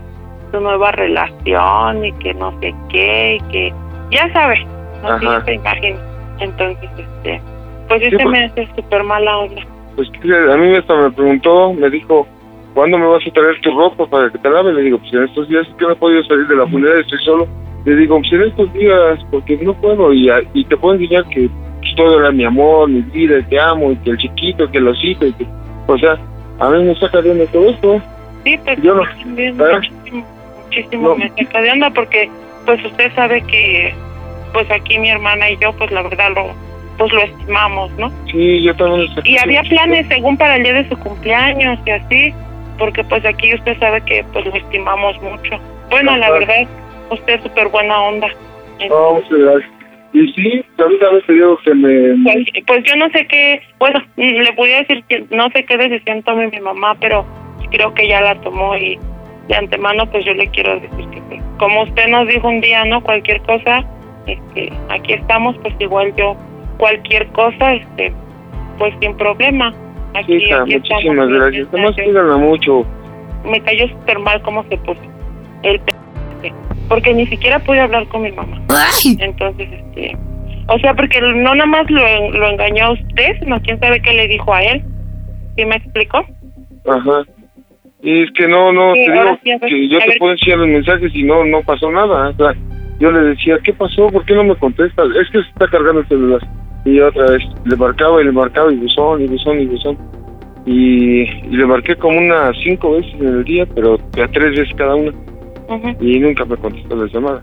su 0.50 0.60
nueva 0.60 0.90
relación 0.90 2.04
y 2.04 2.12
que 2.14 2.34
no 2.34 2.50
sé 2.60 2.74
qué 2.88 3.36
y 3.36 3.52
que 3.52 3.74
ya 4.10 4.32
sabes, 4.32 4.58
no 5.04 5.44
sé 5.44 5.54
imagina. 5.54 6.00
Entonces, 6.40 6.90
este, 6.98 7.40
pues 7.86 8.00
Sí, 8.00 8.06
este 8.06 8.24
pues- 8.24 8.32
me 8.32 8.44
hace 8.44 8.68
súper 8.74 9.04
mala 9.04 9.38
onda. 9.38 9.62
Pues 9.96 10.08
a 10.52 10.56
mí 10.56 10.74
hasta 10.76 10.96
me 10.96 11.10
preguntó, 11.10 11.72
me 11.72 11.90
dijo, 11.90 12.26
¿cuándo 12.74 12.98
me 12.98 13.06
vas 13.06 13.26
a 13.26 13.30
traer 13.32 13.60
tu 13.60 13.70
ropa 13.76 14.06
para 14.06 14.30
que 14.30 14.38
te 14.38 14.50
lave? 14.50 14.72
Le 14.72 14.82
digo, 14.82 14.98
pues 14.98 15.12
en 15.12 15.24
estos 15.24 15.48
días 15.48 15.66
que 15.78 15.84
no 15.84 15.92
he 15.92 15.96
podido 15.96 16.22
salir 16.24 16.46
de 16.46 16.56
la 16.56 16.66
funeraria, 16.66 17.00
estoy 17.02 17.18
solo. 17.24 17.48
Le 17.84 17.96
digo, 17.96 18.18
pues 18.18 18.32
en 18.32 18.42
estos 18.42 18.72
días, 18.74 19.18
porque 19.30 19.56
no 19.58 19.74
puedo, 19.74 20.12
y, 20.12 20.28
a- 20.30 20.42
y 20.54 20.64
te 20.64 20.76
puedo 20.76 20.94
enseñar 20.94 21.24
que 21.28 21.48
pues, 21.80 21.94
todo 21.96 22.20
era 22.20 22.30
mi 22.30 22.44
amor, 22.44 22.88
mi 22.90 23.00
vida, 23.00 23.36
te 23.48 23.58
amo, 23.58 23.92
y 23.92 23.96
que 23.96 24.10
el 24.10 24.18
chiquito, 24.18 24.70
que 24.70 24.78
el 24.78 24.88
osito, 24.88 25.26
y 25.26 25.32
que, 25.32 25.46
o 25.86 25.98
sea, 25.98 26.18
a 26.58 26.68
mí 26.70 26.84
me 26.84 26.94
saca 26.96 27.22
de 27.22 27.30
onda 27.30 27.46
todo 27.46 27.70
esto. 27.70 28.02
Sí, 28.44 28.58
pues 28.64 28.82
Yo 28.82 28.94
no- 28.94 29.02
muchísimo, 29.24 30.24
muchísimo 30.64 31.08
No. 31.08 31.16
me 31.16 31.28
saca 31.30 31.62
de 31.62 31.70
onda 31.72 31.90
porque 31.90 32.30
pues 32.66 32.84
usted 32.84 33.12
sabe 33.14 33.42
que 33.46 33.94
pues 34.52 34.70
aquí 34.70 34.98
mi 34.98 35.08
hermana 35.10 35.50
y 35.50 35.56
yo 35.58 35.72
pues 35.72 35.90
la 35.90 36.02
verdad 36.02 36.30
lo 36.34 36.52
pues 37.00 37.12
lo 37.14 37.22
estimamos, 37.22 37.90
¿no? 37.92 38.12
Sí, 38.30 38.62
yo 38.62 38.76
también 38.76 39.08
lo. 39.16 39.22
Y 39.24 39.38
había 39.38 39.62
planes 39.62 40.06
según 40.08 40.36
para 40.36 40.56
el 40.56 40.64
día 40.64 40.74
de 40.74 40.88
su 40.90 40.98
cumpleaños 40.98 41.78
y 41.86 41.90
así, 41.90 42.34
porque 42.78 43.02
pues 43.04 43.24
aquí 43.24 43.54
usted 43.54 43.78
sabe 43.78 44.02
que 44.02 44.22
pues 44.34 44.44
lo 44.44 44.54
estimamos 44.54 45.18
mucho. 45.22 45.58
Bueno, 45.88 46.14
la 46.18 46.30
verdad, 46.30 46.68
usted 47.10 47.36
es 47.36 47.42
súper 47.42 47.68
buena 47.68 47.98
onda. 48.02 48.28
No, 48.90 49.14
muchas 49.14 49.30
gracias. 49.30 49.70
Y 50.12 50.30
sí, 50.32 50.64
ahorita 50.76 51.10
me 51.10 51.20
pidió 51.22 51.56
que 51.64 51.74
me... 51.74 52.22
Pues, 52.22 52.64
pues 52.66 52.84
yo 52.84 52.96
no 52.96 53.08
sé 53.10 53.26
qué, 53.28 53.62
bueno, 53.78 54.02
le 54.16 54.50
voy 54.52 54.72
a 54.72 54.80
decir 54.80 55.02
que 55.08 55.24
no 55.30 55.48
sé 55.54 55.64
qué 55.64 55.78
decisión 55.78 56.22
tome 56.24 56.48
mi 56.48 56.60
mamá, 56.60 56.96
pero 57.00 57.24
creo 57.70 57.94
que 57.94 58.08
ya 58.08 58.20
la 58.20 58.34
tomó 58.42 58.76
y 58.76 58.98
de 59.48 59.56
antemano 59.56 60.04
pues 60.10 60.24
yo 60.26 60.34
le 60.34 60.48
quiero 60.48 60.80
decir 60.80 61.08
que 61.10 61.22
pues, 61.28 61.40
como 61.58 61.84
usted 61.84 62.08
nos 62.08 62.28
dijo 62.28 62.46
un 62.48 62.60
día, 62.60 62.84
¿no? 62.84 63.00
Cualquier 63.02 63.40
cosa, 63.42 63.84
este, 64.26 64.70
aquí 64.90 65.14
estamos, 65.14 65.56
pues 65.62 65.74
igual 65.78 66.12
yo, 66.16 66.36
cualquier 66.80 67.26
cosa, 67.28 67.74
este, 67.74 68.12
pues 68.78 68.92
sin 69.00 69.14
problema. 69.16 69.70
Sí, 69.72 70.18
Aquí, 70.18 70.34
hija, 70.34 70.62
aquí 70.62 70.74
muchísimas 70.76 71.28
gracias. 71.28 71.68
Además, 71.72 71.92
cuídala 71.94 72.36
mucho. 72.38 72.84
Me 73.44 73.60
cayó 73.60 73.86
súper 73.88 74.18
mal 74.18 74.42
cómo 74.42 74.64
se 74.68 74.76
puso 74.78 75.00
el 75.62 75.78
p 75.80 75.92
porque 76.88 77.14
ni 77.14 77.24
siquiera 77.28 77.58
pude 77.60 77.78
hablar 77.80 78.04
con 78.08 78.22
mi 78.22 78.32
mamá. 78.32 78.60
Entonces, 79.20 79.68
este, 79.70 80.16
o 80.66 80.78
sea, 80.80 80.92
porque 80.94 81.20
no 81.20 81.54
nada 81.54 81.66
más 81.66 81.88
lo, 81.88 82.04
en- 82.04 82.32
lo 82.40 82.48
engañó 82.48 82.86
a 82.86 82.92
usted, 82.92 83.36
sino 83.38 83.60
quién 83.62 83.78
sabe 83.78 84.02
qué 84.02 84.12
le 84.12 84.26
dijo 84.26 84.52
a 84.52 84.60
él. 84.62 84.82
¿Sí 85.56 85.64
me 85.64 85.76
explicó? 85.76 86.18
Ajá. 86.88 87.22
Y 88.02 88.22
es 88.24 88.30
que 88.32 88.48
no, 88.48 88.72
no, 88.72 88.92
Sí, 88.94 89.04
te 89.06 89.12
digo 89.12 89.38
sí, 89.44 89.50
ver, 89.50 89.60
que 89.70 89.88
yo 89.88 89.98
te 90.00 90.06
ver. 90.08 90.18
puedo 90.18 90.32
enseñar 90.32 90.58
los 90.58 90.68
mensajes 90.68 91.14
y 91.14 91.22
no, 91.22 91.44
no 91.44 91.60
pasó 91.62 91.92
nada. 91.92 92.30
O 92.30 92.34
sea, 92.34 92.54
yo 92.98 93.12
le 93.12 93.20
decía, 93.20 93.58
¿qué 93.62 93.72
pasó? 93.72 94.08
¿Por 94.08 94.24
qué 94.24 94.34
no 94.34 94.42
me 94.42 94.56
contestas? 94.56 95.06
Es 95.10 95.30
que 95.30 95.42
se 95.42 95.48
está 95.50 95.68
cargando 95.68 96.00
el 96.00 96.08
celular. 96.08 96.40
Y 96.84 97.00
otra 97.00 97.26
vez 97.32 97.42
le 97.64 97.76
marcaba 97.76 98.20
y 98.20 98.24
le 98.24 98.32
marcaba 98.32 98.72
y 98.72 98.76
buzón 98.76 99.22
y 99.22 99.26
buzón 99.26 99.60
y 99.60 99.66
buzón. 99.66 99.98
Y, 100.66 101.22
y 101.22 101.56
le 101.56 101.66
marqué 101.66 101.96
como 101.96 102.18
unas 102.18 102.56
cinco 102.62 102.92
veces 102.92 103.12
en 103.14 103.26
el 103.28 103.44
día, 103.44 103.66
pero 103.74 103.94
a 103.94 104.28
tres 104.28 104.56
veces 104.56 104.74
cada 104.76 104.94
una. 104.94 105.12
Y 106.00 106.18
nunca 106.18 106.44
me 106.44 106.56
contestó 106.56 106.96
las 106.96 107.12
llamadas. 107.12 107.42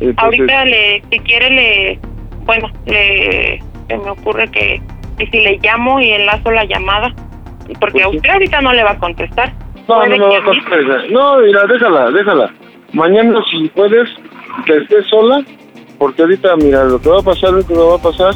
Entonces, 0.00 0.16
Ahorita 0.40 0.64
le, 0.64 1.02
si 1.10 1.18
quiere 1.20 1.50
le, 1.50 1.98
bueno, 2.46 2.68
le, 2.86 3.60
se 3.86 3.98
me 3.98 4.10
ocurre 4.10 4.48
que, 4.50 4.80
que 5.18 5.26
si 5.26 5.40
le 5.40 5.58
llamo 5.62 6.00
y 6.00 6.10
enlazo 6.10 6.50
la 6.50 6.64
llamada, 6.64 7.12
porque 7.80 8.02
a 8.02 8.06
Pues 8.06 8.12
sí. 8.12 8.16
usted 8.16 8.30
ahorita 8.30 8.60
no 8.62 8.72
le 8.72 8.82
va 8.82 8.92
a 8.92 8.98
contestar. 8.98 9.52
No, 9.88 10.06
no 10.06 10.16
me 10.16 10.18
va 10.18 10.36
a 10.36 10.38
a 10.38 10.44
contestar. 10.44 11.10
No, 11.10 11.40
mira, 11.40 11.66
déjala, 11.66 12.10
déjala. 12.12 12.50
Mañana 12.92 13.40
si 13.50 13.68
puedes, 13.68 14.08
que 14.64 14.76
estés 14.78 15.06
sola, 15.08 15.44
porque 15.98 16.22
ahorita, 16.22 16.56
mira, 16.56 16.84
lo 16.84 17.00
que 17.00 17.08
va 17.10 17.18
a 17.20 17.22
pasar, 17.22 17.52
lo 17.52 17.66
que 17.66 17.74
va 17.74 17.96
a 17.96 18.02
pasar, 18.02 18.34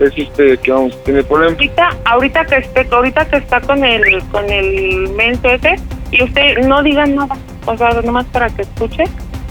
es 0.00 0.12
este, 0.16 0.56
que 0.58 0.72
vamos 0.72 0.94
a 0.94 1.04
tener 1.04 1.24
problemas. 1.24 1.54
ahorita 1.54 1.90
ahorita 2.04 2.44
que 2.46 2.56
esté 2.56 2.88
ahorita 2.90 3.24
que 3.26 3.36
está 3.36 3.60
con 3.60 3.84
el 3.84 4.22
con 4.30 4.48
el 4.50 5.08
menso 5.10 5.48
ese 5.48 5.76
y 6.10 6.22
usted 6.24 6.58
no 6.66 6.82
diga 6.82 7.06
nada 7.06 7.36
o 7.66 7.76
sea 7.76 7.90
nomás 8.02 8.26
para 8.26 8.48
que 8.50 8.62
escuche 8.62 9.04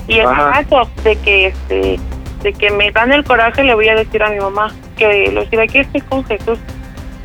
y 0.08 0.20
en 0.20 0.26
caso 0.26 0.90
de 1.04 1.16
que 1.18 1.48
este 1.48 2.00
de 2.44 2.54
que 2.54 2.72
me 2.72 2.92
dan 2.92 3.14
el 3.14 3.24
coraje 3.24 3.64
le 3.64 3.74
voy 3.76 3.88
a 3.88 3.96
decir 3.96 4.22
a 4.24 4.30
mi 4.30 4.40
mamá 4.40 4.72
que 4.98 5.32
lo 5.32 5.42
decir 5.42 5.60
aquí 5.60 5.80
estoy 5.80 6.02
con 6.02 6.26
Jesús 6.26 6.60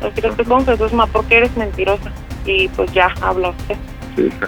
lo 0.01 0.09
decir 0.09 0.25
estoy 0.25 0.45
con 0.45 0.65
Jesús 0.65 0.93
ma 0.93 1.07
porque 1.07 1.37
eres 1.37 1.55
mentirosa 1.57 2.11
y 2.45 2.67
pues 2.69 2.91
ya 2.93 3.13
habla 3.21 3.49
usted 3.49 3.75
Sí, 4.15 4.23
hija. 4.27 4.47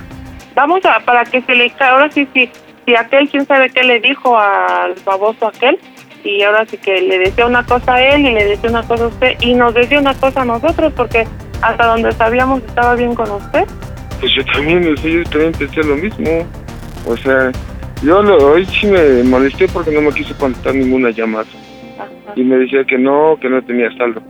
vamos 0.56 0.86
a 0.86 1.00
para 1.02 1.26
que 1.26 1.42
se 1.42 1.56
le 1.56 1.72
ahora 1.80 2.10
sí 2.12 2.28
sí 2.34 2.50
si 2.86 2.96
aquel 2.96 3.30
quién 3.30 3.46
sabe 3.46 3.70
qué 3.70 3.84
le 3.84 4.00
dijo 4.00 4.38
al 4.38 4.96
baboso 5.06 5.48
aquel 5.48 5.78
y 6.24 6.42
ahora 6.44 6.66
sí 6.66 6.78
que 6.78 7.02
le 7.02 7.20
decía 7.20 7.46
una 7.46 7.64
cosa 7.66 7.96
a 7.96 8.04
él 8.16 8.22
y 8.26 8.32
le 8.34 8.46
decía 8.46 8.70
una 8.70 8.84
cosa 8.84 9.06
a 9.06 9.08
usted 9.08 9.36
y 9.42 9.54
nos 9.54 9.74
decía 9.74 10.00
una 10.00 10.14
cosa 10.14 10.42
a 10.42 10.46
nosotros 10.46 10.92
porque 10.96 11.26
hasta 11.62 11.88
donde 11.88 12.12
sabíamos 12.14 12.62
estaba 12.64 12.96
bien 12.96 13.16
con 13.16 13.30
usted 13.32 13.64
Pues 14.20 14.32
yo 14.36 14.44
también, 14.46 14.84
yo 14.84 15.24
también 15.30 15.52
pensé 15.54 15.82
lo 15.84 15.96
mismo. 15.96 16.46
O 17.08 17.16
sea, 17.18 17.52
yo 18.04 18.22
lo- 18.22 18.38
hoy 18.52 18.66
sí 18.66 18.88
me 18.88 19.24
molesté 19.24 19.68
porque 19.70 19.92
no 19.92 20.02
me 20.02 20.12
quiso 20.12 20.36
contestar 20.38 20.76
ninguna 20.76 21.10
llamada. 21.12 21.46
Ajá. 21.98 22.08
Y 22.36 22.44
me 22.44 22.58
decía 22.58 22.84
que 22.84 22.98
no, 22.98 23.38
que 23.42 23.50
no 23.50 23.62
tenía 23.64 23.90
saldo. 23.98 24.22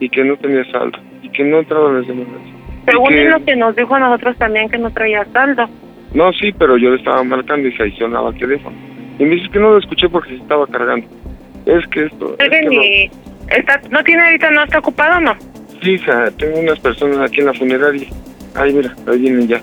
Y 0.00 0.08
que 0.08 0.22
no 0.24 0.36
tenía 0.36 0.64
saldo. 0.70 0.98
Y 1.22 1.28
que 1.30 1.42
no 1.44 1.58
entraban 1.58 1.98
las 1.98 2.06
llamadas. 2.08 2.42
Según 2.86 3.08
que- 3.08 3.24
es 3.24 3.30
lo 3.30 3.44
que 3.44 3.56
nos 3.56 3.74
dijo 3.76 3.94
a 3.94 3.98
nosotros 4.00 4.36
también 4.38 4.68
que 4.68 4.78
no 4.78 4.90
traía 4.90 5.24
saldo 5.32 5.64
No, 6.12 6.32
sí, 6.32 6.52
pero 6.56 6.76
yo 6.76 6.90
le 6.90 6.96
estaba 6.98 7.24
marcando 7.24 7.66
y 7.66 7.72
se 7.76 7.82
adicionaba 7.82 8.30
el 8.30 8.38
teléfono. 8.38 8.76
Y 9.18 9.24
me 9.24 9.30
dice 9.36 9.48
que 9.50 9.58
no 9.58 9.70
lo 9.70 9.78
escuché 9.78 10.08
porque 10.08 10.30
se 10.30 10.36
estaba 10.36 10.66
cargando. 10.68 11.06
Es 11.66 11.86
que 11.88 12.06
esto... 12.06 12.36
es 12.38 12.48
que 12.48 12.62
no. 12.62 12.72
y 12.72 13.10
está, 13.48 13.80
no 13.90 14.02
tiene 14.04 14.22
ahorita 14.24 14.50
no 14.50 14.64
está 14.64 14.78
ocupado 14.78 15.20
no 15.20 15.36
Sí, 15.82 15.92
hija, 15.92 16.30
tengo 16.38 16.58
unas 16.60 16.78
personas 16.80 17.18
aquí 17.18 17.40
en 17.40 17.46
la 17.46 17.54
funeraria. 17.54 18.08
Ay, 18.54 18.72
mira, 18.72 18.94
ahí 19.06 19.18
vienen 19.18 19.48
ya. 19.48 19.60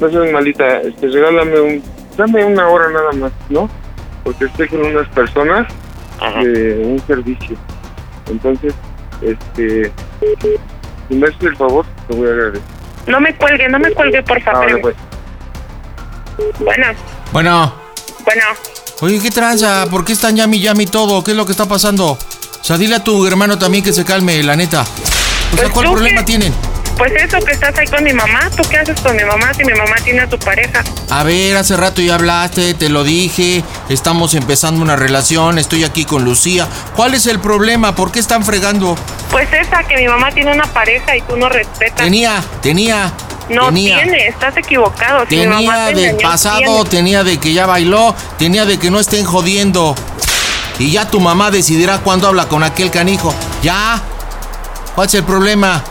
No 0.00 0.10
seas 0.10 0.32
malita, 0.32 0.80
este, 0.80 1.08
regálame 1.08 1.60
un... 1.60 1.82
Dame 2.16 2.44
una 2.44 2.68
hora 2.68 2.90
nada 2.90 3.12
más, 3.12 3.32
¿no? 3.50 3.70
Porque 4.24 4.46
estoy 4.46 4.68
con 4.68 4.84
unas 4.84 5.08
personas 5.08 5.68
de 6.42 6.82
un 6.84 6.98
servicio. 7.06 7.56
Entonces, 8.28 8.74
este... 9.22 9.92
Si 11.08 11.14
me 11.14 11.26
haces 11.26 11.42
el 11.42 11.56
favor, 11.56 11.84
te 12.08 12.16
voy 12.16 12.28
a 12.28 12.32
agradecer. 12.32 12.62
no 13.06 13.20
me 13.20 13.34
cuelgue 13.34 13.68
no 13.68 13.78
me 13.78 13.90
cuelgue 13.92 14.22
por 14.22 14.40
favor 14.42 14.62
Ahora, 14.62 14.78
pues. 14.80 14.96
bueno 16.60 16.86
Bueno, 17.32 17.74
bueno 18.24 18.44
oye, 19.00 19.18
¿qué 19.20 19.30
tranza? 19.30 19.86
¿Por 19.90 20.04
qué 20.04 20.12
están 20.12 20.36
llami 20.36 20.60
llami 20.60 20.86
todo? 20.86 21.22
¿Qué 21.24 21.32
es 21.32 21.36
lo 21.36 21.46
que 21.46 21.52
está 21.52 21.66
pasando? 21.66 22.06
O 22.12 22.64
sea, 22.64 22.76
dile 22.76 22.96
a 22.96 23.04
tu 23.04 23.26
hermano 23.26 23.58
también 23.58 23.82
que 23.84 23.92
se 23.92 24.04
calme, 24.04 24.42
la 24.42 24.56
neta. 24.56 24.82
O 24.82 24.84
sea, 24.84 25.62
Pues 25.64 25.68
¿cuál 25.70 25.86
problema 25.90 26.24
tienen? 26.24 26.52
pues 26.96 27.12
eso 27.14 27.38
que 27.38 27.52
estás 27.52 27.74
ahí 27.78 27.86
con 27.86 28.04
mi 28.04 28.12
mamá 28.12 28.50
¿tú 28.54 28.62
qué 28.68 28.76
haces 28.76 29.00
con 29.00 29.16
mi 29.16 29.24
mamá 29.24 29.54
si 29.54 29.64
mi 29.64 29.72
mamá 29.72 29.94
tiene 30.04 30.20
a 30.20 30.28
tu 30.28 30.38
pareja? 30.38 30.84
A 31.08 31.24
ver, 31.24 31.56
hace 31.56 31.74
rato 31.74 32.02
ya 32.02 32.16
hablaste, 32.16 32.74
te 32.74 32.90
lo 32.90 33.04
dije, 33.04 33.64
estamos 33.88 34.34
empezando 34.34 34.82
una 34.82 34.96
relación, 34.96 35.58
estoy 35.58 35.84
aquí 35.84 36.04
con 36.04 36.24
Lucía. 36.24 36.68
¿Cuál 36.94 37.14
es 37.14 37.26
el 37.26 37.40
problema? 37.40 37.94
¿Por 37.94 38.12
qué 38.12 38.18
están 38.20 38.44
fregando? 38.44 38.96
Pues 39.30 39.48
esa, 39.50 39.82
que 39.84 39.96
mi 39.96 40.08
mamá 40.08 40.30
tiene 40.30 40.52
una 40.52 40.66
pareja 40.74 41.16
y 41.16 41.22
tú 41.22 41.38
no 41.38 41.48
respetas. 41.48 42.04
Tenía, 42.04 42.42
tenía, 42.60 43.10
no 43.50 43.66
tenía. 43.66 44.02
tiene, 44.02 44.28
estás 44.28 44.56
equivocado. 44.56 45.24
Si 45.28 45.36
mi 45.36 45.46
mamá 45.46 45.86
Tenía 45.86 45.86
te 45.94 46.10
engañó, 46.10 46.28
pasado, 46.30 46.58
tiene. 46.60 46.84
tenía 46.90 47.24
de 47.24 47.38
que 47.38 47.52
ya 47.52 47.66
bailó, 47.66 48.14
tenía 48.38 48.64
de 48.64 48.78
que 48.78 48.90
no 48.90 48.98
estén 49.00 49.24
jodiendo. 49.24 49.94
y 50.78 50.90
ya 50.92 51.06
tu 51.10 51.20
mamá 51.20 51.50
decidirá 51.50 51.98
cuándo 51.98 52.28
habla 52.28 52.48
con 52.48 52.62
aquel 52.62 52.90
canijo. 52.90 53.34
Ya. 53.62 54.00
¿Cuál 54.94 55.06
es 55.06 55.14
el 55.14 55.24
problema? 55.24 55.82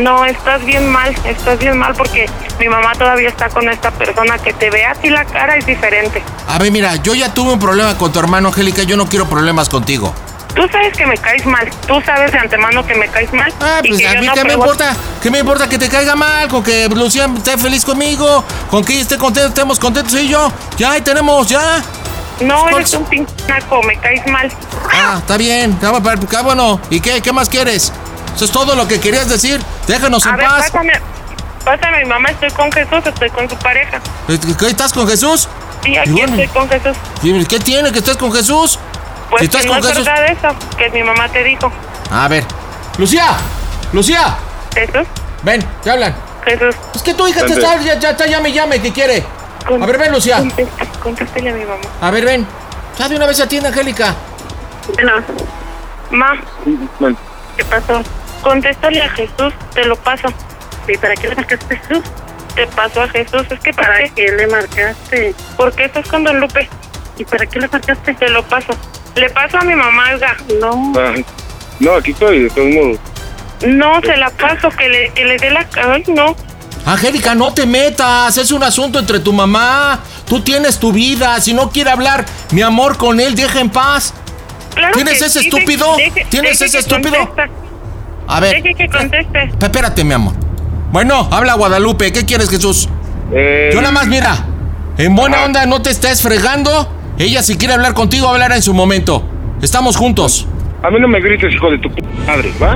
No, 0.00 0.24
estás 0.24 0.64
bien 0.64 0.90
mal, 0.90 1.14
estás 1.24 1.58
bien 1.58 1.78
mal 1.78 1.94
porque 1.94 2.28
mi 2.58 2.68
mamá 2.68 2.92
todavía 2.94 3.28
está 3.28 3.48
con 3.48 3.68
esta 3.68 3.90
persona 3.92 4.38
que 4.38 4.52
te 4.52 4.68
ve 4.68 4.84
a 4.84 4.94
ti 4.94 5.08
la 5.08 5.24
cara 5.24 5.56
es 5.56 5.64
diferente. 5.66 6.20
A 6.48 6.58
ver, 6.58 6.72
mira, 6.72 6.96
yo 6.96 7.14
ya 7.14 7.32
tuve 7.32 7.52
un 7.52 7.60
problema 7.60 7.96
con 7.96 8.12
tu 8.12 8.18
hermano 8.18 8.48
Angélica, 8.48 8.82
yo 8.82 8.96
no 8.96 9.08
quiero 9.08 9.28
problemas 9.28 9.68
contigo. 9.68 10.12
Tú 10.54 10.62
sabes 10.70 10.96
que 10.96 11.04
me 11.04 11.16
caes 11.18 11.44
mal, 11.46 11.68
tú 11.86 12.00
sabes 12.06 12.30
de 12.30 12.38
antemano 12.38 12.86
que 12.86 12.94
me 12.94 13.08
caes 13.08 13.32
mal. 13.32 13.52
Ah, 13.60 13.80
y 13.82 13.88
pues 13.88 14.00
que 14.00 14.06
a 14.08 14.20
mí 14.20 14.26
no 14.26 14.34
qué 14.34 14.44
me 14.44 14.50
provoco- 14.54 14.72
importa, 14.72 14.96
qué 15.20 15.30
me 15.30 15.38
importa 15.40 15.68
que 15.68 15.78
te 15.78 15.88
caiga 15.88 16.14
mal, 16.14 16.48
con 16.48 16.62
que 16.62 16.88
Lucía 16.88 17.28
esté 17.36 17.58
feliz 17.58 17.84
conmigo, 17.84 18.44
con 18.70 18.84
que 18.84 18.92
ella 18.92 19.02
esté 19.02 19.18
contenta, 19.18 19.48
estemos 19.48 19.80
contentos 19.80 20.14
y 20.14 20.28
yo. 20.28 20.52
Ya, 20.76 20.92
ahí 20.92 21.00
tenemos, 21.00 21.48
ya. 21.48 21.82
No, 22.40 22.68
eres 22.68 22.92
un 22.94 23.04
pinche 23.04 23.32
naco, 23.48 23.82
me 23.82 23.96
caes 23.98 24.24
mal. 24.28 24.50
Ah, 24.92 25.16
está 25.18 25.36
bien, 25.36 25.76
ah, 25.82 26.42
bueno, 26.42 26.80
¿y 26.88 27.00
qué? 27.00 27.20
¿Qué 27.20 27.32
más 27.32 27.48
quieres? 27.48 27.92
¿Eso 28.36 28.44
es 28.44 28.50
todo 28.52 28.74
lo 28.76 28.86
que 28.88 29.00
querías 29.00 29.28
decir? 29.28 29.60
Déjanos 29.86 30.24
A 30.26 30.30
en 30.30 30.36
ver, 30.36 30.46
paz. 30.46 30.70
pásame, 30.70 30.92
pásame 31.64 31.98
mi 32.04 32.08
mamá, 32.08 32.28
estoy 32.30 32.50
con 32.50 32.70
Jesús, 32.72 33.00
estoy 33.04 33.30
con 33.30 33.48
su 33.48 33.56
pareja. 33.56 34.00
¿Qué, 34.58 34.66
estás 34.66 34.92
con 34.92 35.08
Jesús? 35.08 35.48
Sí, 35.84 35.96
aquí 35.96 36.10
bueno. 36.10 36.28
estoy 36.34 36.48
con 36.48 36.68
Jesús. 36.68 36.96
¿Y 37.22 37.44
¿Qué 37.44 37.58
tiene 37.60 37.92
que 37.92 37.98
estés 37.98 38.16
con 38.16 38.32
Jesús? 38.32 38.78
Pues 39.34 39.40
si 39.40 39.46
estás 39.46 39.62
que 39.62 39.68
con 39.68 39.80
no 39.80 39.82
es 39.82 39.88
Jesús. 39.88 40.06
verdad 40.06 40.26
eso, 40.26 40.76
que 40.78 40.90
mi 40.90 41.02
mamá 41.02 41.28
te 41.28 41.42
dijo. 41.42 41.72
A 42.10 42.28
ver. 42.28 42.44
Lucía, 42.98 43.32
Lucía, 43.92 44.36
Jesús, 44.72 45.08
ven, 45.42 45.60
te 45.82 45.90
hablan. 45.90 46.14
Jesús. 46.44 46.76
Es 46.94 47.02
que 47.02 47.14
tu 47.14 47.26
hija 47.26 47.44
te 47.44 47.54
está, 47.54 47.76
ya, 47.80 47.98
ya 47.98 48.10
está, 48.10 48.26
llame, 48.26 48.52
llame, 48.52 48.80
¿qué 48.80 48.92
quiere? 48.92 49.24
A 49.66 49.86
ver, 49.86 49.98
ven, 49.98 50.12
Lucía. 50.12 50.40
Contéstele 51.02 51.50
a 51.50 51.52
mi 51.54 51.64
mamá. 51.64 51.82
A 52.00 52.10
ver, 52.12 52.24
ven. 52.24 52.46
Ya 52.96 53.08
de 53.08 53.16
una 53.16 53.26
vez 53.26 53.40
atiende, 53.40 53.70
Angélica. 53.70 54.14
Bueno, 54.94 55.12
ma, 56.12 56.40
Bueno, 57.00 57.16
¿qué 57.56 57.64
pasó? 57.64 58.02
Contéstale 58.40 59.02
a 59.02 59.08
Jesús, 59.08 59.52
te 59.74 59.84
lo 59.84 59.96
paso. 59.96 60.28
¿Y 60.86 60.96
para 60.96 61.14
qué 61.16 61.26
le 61.28 61.34
marcaste 61.34 61.74
a 61.74 61.78
Jesús? 61.78 62.04
Te 62.54 62.66
paso 62.68 63.02
a 63.02 63.08
Jesús, 63.08 63.42
es 63.50 63.58
que 63.58 63.72
para, 63.72 63.88
¿Para 63.88 64.04
qué? 64.04 64.12
qué 64.14 64.30
le 64.30 64.46
marcaste? 64.46 65.34
¿Por 65.56 65.72
qué 65.72 65.86
estás 65.86 66.06
con 66.06 66.22
Don 66.22 66.38
Lupe? 66.38 66.68
¿Y 67.18 67.24
para 67.24 67.46
qué 67.46 67.58
le 67.58 67.66
marcaste? 67.66 68.14
Te 68.14 68.28
lo 68.28 68.44
paso. 68.44 68.76
Le 69.16 69.30
paso 69.30 69.58
a 69.58 69.64
mi 69.64 69.74
mamá. 69.74 70.04
No. 70.60 70.92
ah, 70.98 71.14
no, 71.80 71.92
aquí 71.94 72.10
estoy, 72.12 72.40
de 72.44 72.50
todos 72.50 72.68
modos. 72.68 72.98
No, 73.66 74.00
se 74.02 74.16
la 74.16 74.30
paso, 74.30 74.68
que 74.70 74.88
le, 74.88 75.10
que 75.10 75.24
le 75.24 75.36
dé 75.38 75.50
la... 75.50 75.66
Ay, 75.90 76.04
no. 76.08 76.36
Angélica, 76.86 77.34
no 77.34 77.52
te 77.54 77.64
metas. 77.64 78.36
Es 78.36 78.50
un 78.50 78.62
asunto 78.62 78.98
entre 78.98 79.20
tu 79.20 79.32
mamá. 79.32 80.00
Tú 80.28 80.40
tienes 80.40 80.78
tu 80.78 80.92
vida. 80.92 81.40
Si 81.40 81.54
no 81.54 81.70
quiere 81.70 81.90
hablar 81.90 82.24
mi 82.50 82.62
amor 82.62 82.98
con 82.98 83.20
él, 83.20 83.34
deja 83.34 83.60
en 83.60 83.70
paz. 83.70 84.12
Claro 84.74 84.92
¿Tienes 84.94 85.18
que 85.20 85.26
ese 85.26 85.40
sí, 85.40 85.46
estúpido? 85.48 85.96
deje- 85.96 86.26
¿Tienes 86.28 86.58
deje 86.58 86.64
ese 86.66 86.78
estúpido? 86.80 87.16
contesta. 87.16 87.48
A 88.26 88.40
ver. 88.40 88.62
Deje 88.62 88.74
que 88.74 88.88
conteste. 88.88 89.50
Espérate, 89.60 90.04
mi 90.04 90.12
amor. 90.14 90.34
Bueno, 90.90 91.28
habla 91.32 91.54
Guadalupe. 91.54 92.12
¿Qué 92.12 92.24
quieres, 92.26 92.50
Jesús? 92.50 92.88
Eh, 93.32 93.70
Yo 93.72 93.80
nada 93.80 93.92
más, 93.92 94.06
mira. 94.06 94.36
En 94.98 95.14
buena 95.16 95.44
onda, 95.44 95.64
no 95.66 95.80
te 95.80 95.90
estés 95.90 96.20
fregando. 96.20 96.88
Ella, 97.18 97.42
si 97.42 97.56
quiere 97.56 97.74
hablar 97.74 97.94
contigo, 97.94 98.28
hablará 98.28 98.56
en 98.56 98.62
su 98.62 98.74
momento. 98.74 99.24
Estamos 99.62 99.96
juntos. 99.96 100.46
A 100.82 100.90
mí 100.90 100.98
no 101.00 101.08
me 101.08 101.20
grites, 101.20 101.52
hijo 101.54 101.70
de 101.70 101.78
tu 101.78 101.88
p 101.90 102.02
madre, 102.26 102.52
¿va? 102.60 102.74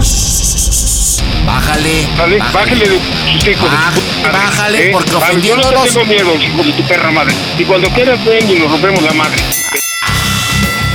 Bájale. 1.45 2.07
Dale, 2.17 2.39
bájale. 2.39 2.53
bájale 2.53 2.89
de 2.89 2.99
sus 3.33 3.49
hijos 3.49 3.71
Baj- 3.71 3.95
de 3.95 4.01
tu 4.01 4.07
p 4.07 4.23
madre. 4.23 4.39
bájale, 4.39 4.91
porque 4.93 5.11
A 5.11 5.19
ver, 5.33 5.41
Yo 5.43 5.57
no 5.57 5.63
ofendiéndonos- 5.63 5.83
te 5.85 5.91
tengo 5.91 6.05
miedo, 6.07 6.35
hijo 6.37 6.63
de 6.65 6.73
tu 6.73 6.83
perra 6.89 7.11
madre. 7.11 7.35
Y 7.59 7.65
cuando 7.65 7.89
quieras, 7.91 8.25
ven 8.25 8.51
y 8.51 8.55
nos 8.61 8.71
rompemos 8.71 9.03
la 9.03 9.13
madre. 9.13 9.37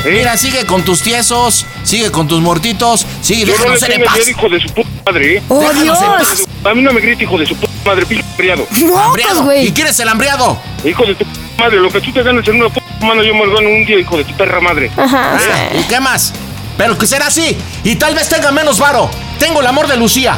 ¿Eh? 0.06 0.12
Mira, 0.12 0.36
sigue 0.38 0.66
con 0.66 0.84
tus 0.84 1.02
tiesos, 1.02 1.66
sigue 1.84 2.12
con 2.12 2.28
tus 2.28 2.42
muertitos, 2.42 3.06
sigue, 3.22 3.46
Yo 3.46 3.48
no 3.48 3.52
le 3.54 3.58
déjanos 3.60 3.80
ser 3.80 3.92
en 3.94 4.04
paz. 4.04 4.16
miedo, 4.16 4.30
hijo 4.30 4.50
de 4.50 4.60
su 4.60 4.70
puta 4.74 4.90
madre, 5.06 5.38
¿eh? 5.38 5.44
¡Oh, 5.48 5.60
Déjanos 5.60 6.00
Dios! 6.00 6.44
A 6.66 6.74
mí 6.74 6.82
no 6.82 6.92
me 6.94 7.00
grites, 7.02 7.22
hijo 7.24 7.38
de 7.38 7.46
su 7.46 7.56
puta 7.56 7.72
madre, 7.86 8.06
pinche 8.06 8.24
criado. 8.36 8.66
¡Mocos, 8.70 9.02
Hambriado. 9.06 9.42
¿Y 9.42 9.44
güey! 9.46 9.72
quién 9.74 9.88
es 9.88 10.00
el 10.00 10.10
hambriado? 10.10 10.58
Hijo 10.84 11.06
de 11.06 11.16
tu 11.16 11.24
puta 11.26 11.40
madre, 11.58 11.80
lo 11.80 11.90
que 11.90 12.02
tú 12.02 12.12
te 12.12 12.24
ganas 12.24 12.48
en 12.48 12.56
una 12.58 12.70
puta 12.70 12.86
mano, 13.02 13.24
yo 13.24 13.34
me 13.34 13.46
lo 13.46 13.54
gano 13.56 13.68
en 13.70 13.76
un 13.82 13.86
día, 13.86 14.00
hijo 14.00 14.18
de 14.18 14.24
tu 14.24 14.34
perra 14.36 14.60
madre. 14.62 14.90
Ajá. 14.98 15.36
Ah, 15.38 15.70
¿Y 15.78 15.84
qué 15.84 16.00
más? 16.00 16.34
Pero 16.78 16.98
que 16.98 17.06
será 17.06 17.28
así. 17.28 17.58
Y 17.84 17.96
tal 17.96 18.16
vez 18.16 18.30
tenga 18.30 18.52
menos 18.52 18.80
varo. 18.80 19.10
Tengo 19.40 19.62
el 19.62 19.68
amor 19.68 19.88
de 19.88 19.98
Lucía. 19.98 20.38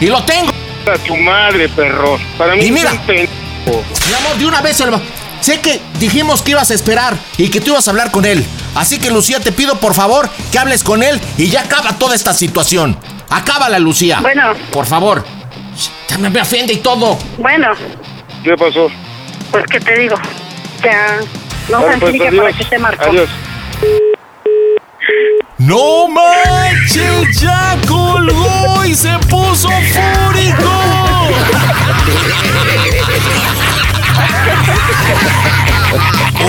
Y 0.00 0.06
lo 0.06 0.22
tengo. 0.24 0.50
A 0.92 0.98
tu 0.98 1.16
madre, 1.16 1.68
perro. 1.68 2.18
Para 2.36 2.54
mí 2.54 2.62
Y 2.62 2.66
es 2.66 2.72
mira. 2.72 2.92
un 2.92 2.98
pendejo. 3.00 3.32
Mi 4.08 4.14
amor, 4.14 4.36
de 4.38 4.46
una 4.46 4.60
vez, 4.60 4.80
Elba. 4.80 5.00
Sé 5.40 5.60
que 5.60 5.80
dijimos 6.00 6.42
que 6.42 6.50
ibas 6.52 6.70
a 6.70 6.74
esperar 6.74 7.16
y 7.36 7.48
que 7.48 7.60
tú 7.60 7.70
ibas 7.70 7.86
a 7.86 7.90
hablar 7.92 8.10
con 8.10 8.24
él. 8.24 8.44
Así 8.74 8.98
que, 8.98 9.10
Lucía, 9.10 9.38
te 9.40 9.52
pido 9.52 9.76
por 9.78 9.94
favor 9.94 10.28
que 10.50 10.58
hables 10.58 10.82
con 10.82 11.02
él 11.02 11.20
y 11.36 11.48
ya 11.48 11.60
acaba 11.62 11.96
toda 11.98 12.14
esta 12.16 12.32
situación. 12.34 12.98
Acábala, 13.30 13.78
Lucía. 13.78 14.18
Bueno. 14.20 14.52
Por 14.72 14.86
favor. 14.86 15.24
Ya 16.08 16.18
me 16.18 16.30
me 16.30 16.40
ofende 16.40 16.72
y 16.72 16.78
todo. 16.78 17.18
Bueno, 17.36 17.68
¿Qué 18.42 18.56
pasó? 18.56 18.88
pues 19.52 19.64
¿qué 19.70 19.78
te 19.80 19.96
digo? 19.98 20.16
Ya. 20.82 21.20
No, 21.68 21.82
Vale, 21.82 21.98
pues, 21.98 22.14
Angélica. 22.14 22.42
¿para 22.42 22.56
qué 22.56 22.64
te 22.64 22.78
marcó? 22.78 23.04
Adiós. 23.04 23.28
¡No 25.58 26.08
manches! 26.08 27.40
¡Ya 27.40 27.76
colgó 27.86 28.84
y 28.84 28.94
se 28.94 29.18
puso 29.28 29.68
fúrico! 29.68 30.70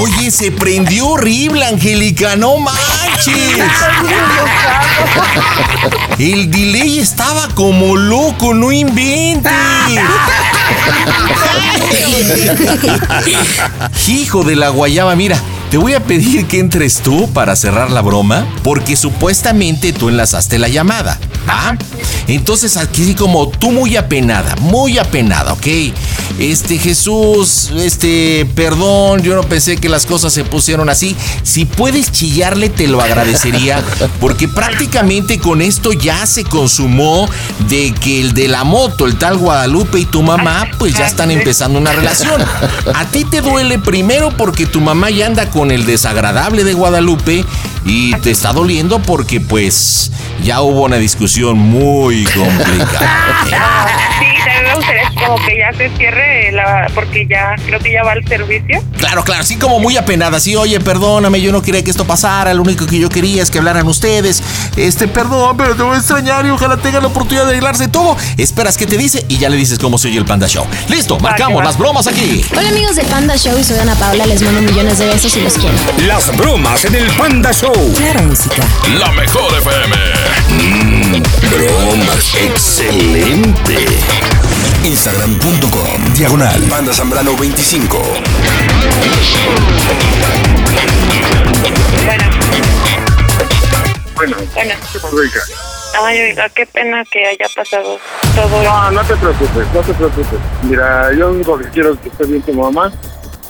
Oye, 0.01 0.31
se 0.31 0.51
prendió 0.51 1.07
horrible, 1.07 1.65
Angélica, 1.65 2.35
no 2.35 2.57
manches. 2.57 3.59
El 6.17 6.51
delay 6.51 6.99
estaba 6.99 7.47
como 7.55 7.95
loco, 7.95 8.53
no 8.53 8.71
inventes. 8.71 9.51
Hijo 14.07 14.43
de 14.43 14.55
la 14.55 14.69
guayaba, 14.69 15.15
mira, 15.15 15.37
te 15.69 15.77
voy 15.77 15.93
a 15.93 16.03
pedir 16.03 16.47
que 16.47 16.59
entres 16.59 17.01
tú 17.01 17.31
para 17.31 17.55
cerrar 17.55 17.91
la 17.91 18.01
broma, 18.01 18.47
porque 18.63 18.95
supuestamente 18.95 19.93
tú 19.93 20.09
enlazaste 20.09 20.57
la 20.57 20.67
llamada, 20.67 21.19
¿va? 21.47 21.77
Entonces 22.27 22.75
aquí 22.77 23.05
sí 23.05 23.15
como 23.15 23.49
tú 23.49 23.71
muy 23.71 23.95
apenada, 23.95 24.55
muy 24.57 24.97
apenada, 24.97 25.53
¿ok? 25.53 25.67
Este 26.39 26.77
Jesús, 26.77 27.69
este, 27.75 28.47
perdón, 28.55 29.21
yo 29.21 29.35
no 29.35 29.43
pensé 29.43 29.75
que 29.77 29.89
las 29.89 30.05
cosas 30.05 30.31
se 30.31 30.45
pusieron 30.45 30.89
así. 30.89 31.15
Si 31.43 31.65
puedes 31.65 32.11
chillarle, 32.11 32.69
te 32.69 32.87
lo 32.87 33.01
agradecería, 33.01 33.83
porque 34.21 34.47
prácticamente 34.47 35.37
con 35.39 35.61
esto 35.61 35.91
ya 35.91 36.25
se 36.25 36.45
consumó 36.45 37.29
de 37.67 37.93
que 37.93 38.21
el 38.21 38.33
de 38.33 38.47
la 38.47 38.63
moto, 38.63 39.05
el 39.05 39.17
tal 39.17 39.37
Guadalupe 39.37 39.99
y 39.99 40.05
tu 40.05 40.23
mamá, 40.23 40.69
pues 40.77 40.93
ya 40.93 41.05
están 41.07 41.29
empezando 41.29 41.77
una 41.77 41.91
relación. 41.91 42.41
A 42.93 43.05
ti 43.05 43.25
te 43.25 43.41
duele 43.41 43.77
primero 43.77 44.31
porque 44.37 44.65
tu 44.65 44.79
mamá 44.79 45.09
ya 45.09 45.25
anda 45.25 45.49
con 45.49 45.58
el 45.67 45.85
desagradable 45.85 46.63
de 46.63 46.73
Guadalupe 46.73 47.45
y 47.85 48.13
te 48.15 48.31
está 48.31 48.53
doliendo 48.53 48.99
porque 48.99 49.41
pues 49.41 50.11
ya 50.43 50.61
hubo 50.61 50.85
una 50.85 50.97
discusión 50.97 51.57
muy 51.57 52.23
complicada. 52.23 53.45
Gustaría 54.79 55.11
como 55.25 55.35
que 55.45 55.57
ya 55.57 55.73
se 55.77 55.89
cierre 55.97 56.51
la... 56.51 56.89
Porque 56.95 57.27
ya, 57.27 57.55
creo 57.65 57.79
que 57.79 57.91
ya 57.91 58.03
va 58.03 58.13
al 58.13 58.25
servicio. 58.25 58.81
Claro, 58.97 59.23
claro, 59.23 59.41
así 59.41 59.57
como 59.57 59.79
muy 59.79 59.97
apenada, 59.97 60.39
sí, 60.39 60.55
oye, 60.55 60.79
perdóname, 60.79 61.41
yo 61.41 61.51
no 61.51 61.61
quería 61.61 61.83
que 61.83 61.91
esto 61.91 62.05
pasara, 62.05 62.53
lo 62.53 62.61
único 62.61 62.85
que 62.85 62.99
yo 62.99 63.09
quería 63.09 63.43
es 63.43 63.49
que 63.49 63.57
hablaran 63.57 63.87
ustedes. 63.87 64.41
Este, 64.77 65.07
perdón, 65.07 65.57
pero 65.57 65.75
te 65.75 65.83
voy 65.83 65.95
a 65.95 65.99
extrañar 65.99 66.45
y 66.45 66.49
ojalá 66.49 66.77
tenga 66.77 66.99
la 66.99 67.07
oportunidad 67.07 67.45
de 67.45 67.51
arreglarse 67.51 67.87
todo. 67.87 68.15
Esperas 68.37 68.77
que 68.77 68.85
te 68.85 68.97
dice 68.97 69.25
y 69.27 69.37
ya 69.37 69.49
le 69.49 69.57
dices 69.57 69.79
cómo 69.79 69.97
soy 69.97 70.17
el 70.17 70.25
Panda 70.25 70.47
Show. 70.47 70.65
Listo, 70.87 71.19
marcamos 71.19 71.63
las 71.63 71.77
bromas 71.77 72.07
aquí. 72.07 72.45
Hola 72.55 72.69
amigos 72.69 72.95
de 72.95 73.03
Panda 73.03 73.35
Show 73.35 73.57
y 73.57 73.63
soy 73.63 73.79
Ana 73.79 73.95
Paula, 73.95 74.25
les 74.25 74.41
mando 74.41 74.61
millones 74.61 74.97
de 74.99 75.07
besos 75.07 75.35
y 75.35 75.41
los 75.41 75.53
quiero. 75.53 75.75
Las 76.07 76.35
bromas 76.37 76.85
en 76.85 76.95
el 76.95 77.07
Panda 77.13 77.51
Show. 77.51 77.73
Claro, 77.97 78.23
música. 78.23 78.63
La 78.97 79.11
mejor 79.11 79.57
FM. 79.57 79.95
Bromas. 81.49 82.35
Excelente. 82.35 83.87
Instagram.com 84.83 86.13
Diagonal 86.13 86.61
Banda 86.67 86.93
Zambrano 86.93 87.35
25 87.35 87.97
Bueno, 94.15 94.35
Bueno. 95.11 95.31
Ay, 96.01 96.21
oiga, 96.21 96.49
qué 96.49 96.65
pena 96.65 97.03
que 97.11 97.25
haya 97.25 97.47
pasado 97.55 97.99
todo. 98.35 98.63
No, 98.63 98.91
no 98.91 99.03
te 99.03 99.15
preocupes, 99.15 99.67
no 99.73 99.81
te 99.81 99.93
preocupes. 99.93 100.39
Mira, 100.63 101.11
yo 101.11 101.19
lo 101.19 101.31
único 101.31 101.57
que 101.57 101.69
quiero 101.69 101.93
es 101.93 101.99
que 101.99 102.09
esté 102.09 102.25
bien 102.25 102.41
tu 102.41 102.53
mamá. 102.53 102.91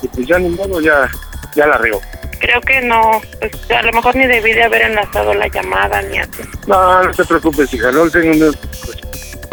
Y 0.01 0.07
pues 0.07 0.27
ya 0.27 0.39
ni 0.39 0.49
modo, 0.49 0.79
ya, 0.79 1.09
ya 1.55 1.67
la 1.67 1.77
riego. 1.77 2.01
Creo 2.39 2.61
que 2.61 2.81
no, 2.81 3.21
pues 3.39 3.51
a 3.71 3.81
lo 3.81 3.91
mejor 3.91 4.15
ni 4.15 4.25
debí 4.25 4.53
de 4.53 4.63
haber 4.63 4.83
enlazado 4.83 5.33
la 5.33 5.47
llamada 5.47 6.01
ni 6.03 6.19
así. 6.19 6.43
No, 6.67 7.03
no 7.03 7.13
te 7.13 7.25
preocupes, 7.25 7.73
hija. 7.73 7.91
No 7.91 8.09
tengo 8.09 8.31
un... 8.47 8.55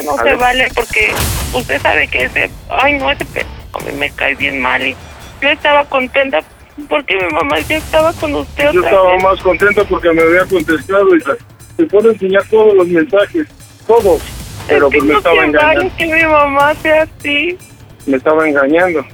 No 0.07 0.16
se 0.23 0.35
vale 0.35 0.69
porque 0.75 1.12
usted 1.53 1.81
sabe 1.83 2.09
que 2.09 2.25
ese, 2.25 2.51
ay 2.71 2.95
no, 2.99 3.11
ese 3.11 3.25
pe- 3.27 3.47
a 3.73 3.79
mí 3.85 3.92
me 3.99 4.11
cae 4.11 4.35
bien 4.37 4.61
mal 4.61 4.81
y 4.87 4.97
yo 5.42 5.49
estaba 5.51 5.85
contenta 5.85 6.40
Porque 6.88 7.16
mi 7.16 7.29
mamá 7.35 7.59
ya 7.61 7.77
estaba 7.79 8.12
con 8.14 8.35
usted 8.35 8.64
Yo 8.73 8.81
otra 8.81 8.90
estaba 8.90 9.12
vez. 9.12 9.23
más 9.23 9.40
contento 9.40 9.85
porque 9.87 10.12
me 10.12 10.23
había 10.23 10.45
contestado 10.47 11.14
y 11.16 11.21
se- 11.21 11.37
te 11.77 11.85
puedo 11.87 12.11
enseñar 12.11 12.42
todos 12.51 12.75
los 12.75 12.87
mensajes, 12.88 13.47
todos. 13.87 14.23
Pero 14.69 14.87
es 14.88 14.92
que 14.92 14.99
pues 14.99 15.05
me 15.09 15.12
no 15.12 15.19
estaba 15.19 15.45
engañando, 15.45 15.97
que 15.97 16.07
mi 16.07 16.23
mamá 16.27 16.75
sea 16.77 17.03
así. 17.03 17.59
me 18.07 18.16
estaba 18.16 18.49
engañando. 18.49 19.05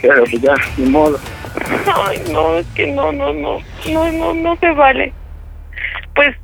Pero 0.00 0.24
pues 0.24 0.42
ya, 0.42 0.54
ni 0.76 0.90
modo. 0.90 1.18
Ay, 2.06 2.22
no, 2.32 2.56
es 2.58 2.66
que 2.74 2.86
no, 2.88 3.12
no, 3.12 3.32
no, 3.32 3.58
no, 3.90 4.12
no, 4.12 4.34
no 4.34 4.56
se 4.56 4.70
vale. 4.72 5.12
Pues, 6.14 6.34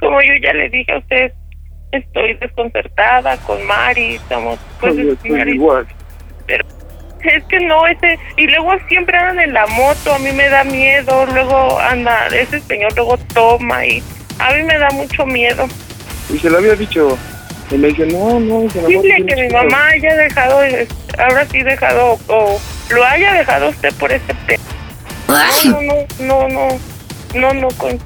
como 0.00 0.20
yo 0.22 0.32
ya 0.42 0.52
le 0.54 0.68
dije 0.70 0.92
a 0.92 0.98
usted, 0.98 1.32
estoy 1.96 2.34
desconcertada 2.34 3.36
con 3.38 3.64
Mari, 3.66 4.16
estamos, 4.16 4.58
pues, 4.80 4.94
Mari, 5.24 5.52
igual. 5.52 5.86
pero 6.46 6.64
es 7.24 7.44
que 7.44 7.58
no, 7.60 7.86
ese, 7.86 8.18
y 8.36 8.46
luego 8.46 8.72
siempre 8.88 9.16
andan 9.18 9.40
en 9.40 9.52
la 9.54 9.66
moto, 9.66 10.14
a 10.14 10.18
mí 10.18 10.30
me 10.32 10.48
da 10.48 10.62
miedo, 10.64 11.26
luego 11.26 11.78
anda, 11.80 12.26
ese 12.28 12.60
señor 12.60 12.94
luego 12.94 13.18
toma 13.34 13.84
y 13.84 14.02
a 14.38 14.52
mí 14.54 14.62
me 14.62 14.78
da 14.78 14.90
mucho 14.90 15.26
miedo. 15.26 15.66
Y 16.32 16.38
se 16.38 16.50
lo 16.50 16.58
había 16.58 16.74
dicho. 16.74 17.18
Y 17.70 17.78
me 17.78 17.88
dice, 17.88 18.06
no, 18.06 18.38
no, 18.38 18.70
se 18.70 18.80
Dile 18.86 19.24
que 19.26 19.34
mi 19.34 19.48
mamá 19.48 19.88
haya 19.88 20.14
dejado, 20.14 20.60
ahora 21.18 21.46
sí 21.46 21.62
dejado, 21.64 22.16
o 22.28 22.60
lo 22.90 23.04
haya 23.04 23.32
dejado 23.32 23.70
usted 23.70 23.92
por 23.94 24.12
ese 24.12 24.32
pe... 24.46 24.56
No, 25.26 25.80
no, 25.82 26.06
no, 26.20 26.48
no, 26.48 26.68
no, 27.34 27.54
no, 27.54 27.68
con- 27.76 27.98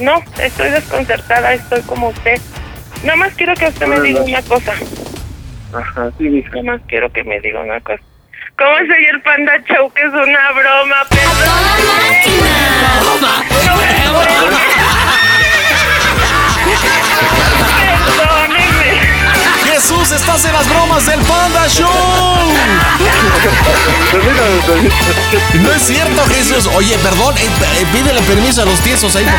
no, 0.00 0.22
estoy 0.40 0.70
desconcertada, 0.70 1.52
estoy 1.52 1.82
como 1.82 2.08
usted. 2.08 2.40
Nada 3.04 3.16
más 3.16 3.34
quiero 3.34 3.54
que 3.54 3.66
usted 3.66 3.86
me 3.86 4.00
diga 4.00 4.20
una 4.22 4.42
cosa, 4.42 4.72
Ajá, 5.72 6.10
sí, 6.18 6.24
mija. 6.24 6.50
nada 6.50 6.62
más 6.76 6.80
quiero 6.86 7.10
que 7.12 7.24
me 7.24 7.40
diga 7.40 7.60
una 7.60 7.80
cosa. 7.80 8.02
¿Cómo 8.56 8.76
soy 8.78 9.04
el 9.12 9.20
Panda 9.22 9.52
Show? 9.66 9.90
Que 9.92 10.02
es 10.02 10.08
una 10.12 10.52
broma, 10.52 10.96
Perdóneme. 11.08 12.22
Jesús, 19.72 20.12
estás 20.12 20.44
en 20.44 20.52
las 20.52 20.68
bromas 20.68 21.06
del 21.06 21.18
Panda 21.20 21.66
Show. 21.66 21.88
No 25.62 25.72
es 25.72 25.82
cierto, 25.82 26.22
Jesús. 26.26 26.68
Oye, 26.74 26.98
perdón, 26.98 27.34
eh, 27.38 27.48
eh, 27.80 27.86
pídele 27.90 28.20
permiso 28.22 28.60
a 28.60 28.64
los 28.66 28.78
tiesos 28.80 29.16
ahí 29.16 29.24
para. 29.24 29.38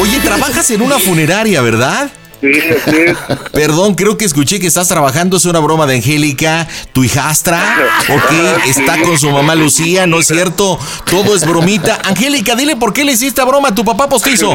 Oye, 0.00 0.18
trabajas 0.18 0.68
en 0.72 0.82
una 0.82 0.98
funeraria, 0.98 1.62
¿verdad? 1.62 2.10
Sí, 2.40 2.52
así 2.52 2.96
es. 2.96 3.16
Perdón, 3.52 3.94
creo 3.94 4.16
que 4.16 4.24
escuché 4.24 4.58
que 4.58 4.66
estás 4.66 4.88
trabajando, 4.88 5.36
es 5.36 5.44
una 5.44 5.58
broma 5.58 5.86
de 5.86 5.96
Angélica, 5.96 6.66
tu 6.92 7.04
hijastra, 7.04 7.60
ok, 8.08 8.66
está 8.66 9.00
con 9.02 9.18
su 9.18 9.30
mamá 9.30 9.54
Lucía, 9.54 10.06
¿no 10.06 10.20
es 10.20 10.26
cierto? 10.26 10.78
Todo 11.10 11.36
es 11.36 11.46
bromita. 11.46 11.98
Angélica, 12.04 12.54
dile 12.54 12.76
por 12.76 12.92
qué 12.92 13.04
le 13.04 13.12
hiciste 13.12 13.42
broma 13.44 13.68
a 13.68 13.74
tu 13.74 13.84
papá 13.84 14.08
postizo. 14.08 14.54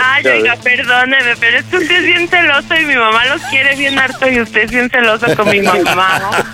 Ay, 0.00 0.26
oiga, 0.26 0.56
perdóneme, 0.62 1.36
pero 1.40 1.58
es 1.58 1.64
que 1.66 1.76
usted 1.76 1.96
es 1.96 2.04
bien 2.04 2.28
celoso 2.28 2.74
y 2.80 2.84
mi 2.84 2.96
mamá 2.96 3.26
los 3.26 3.42
quiere 3.42 3.74
bien 3.76 3.98
harto 3.98 4.28
y 4.28 4.40
usted 4.40 4.62
es 4.62 4.70
bien 4.70 4.88
celoso 4.90 5.26
con 5.36 5.48
mi 5.48 5.60
mamá. 5.60 6.46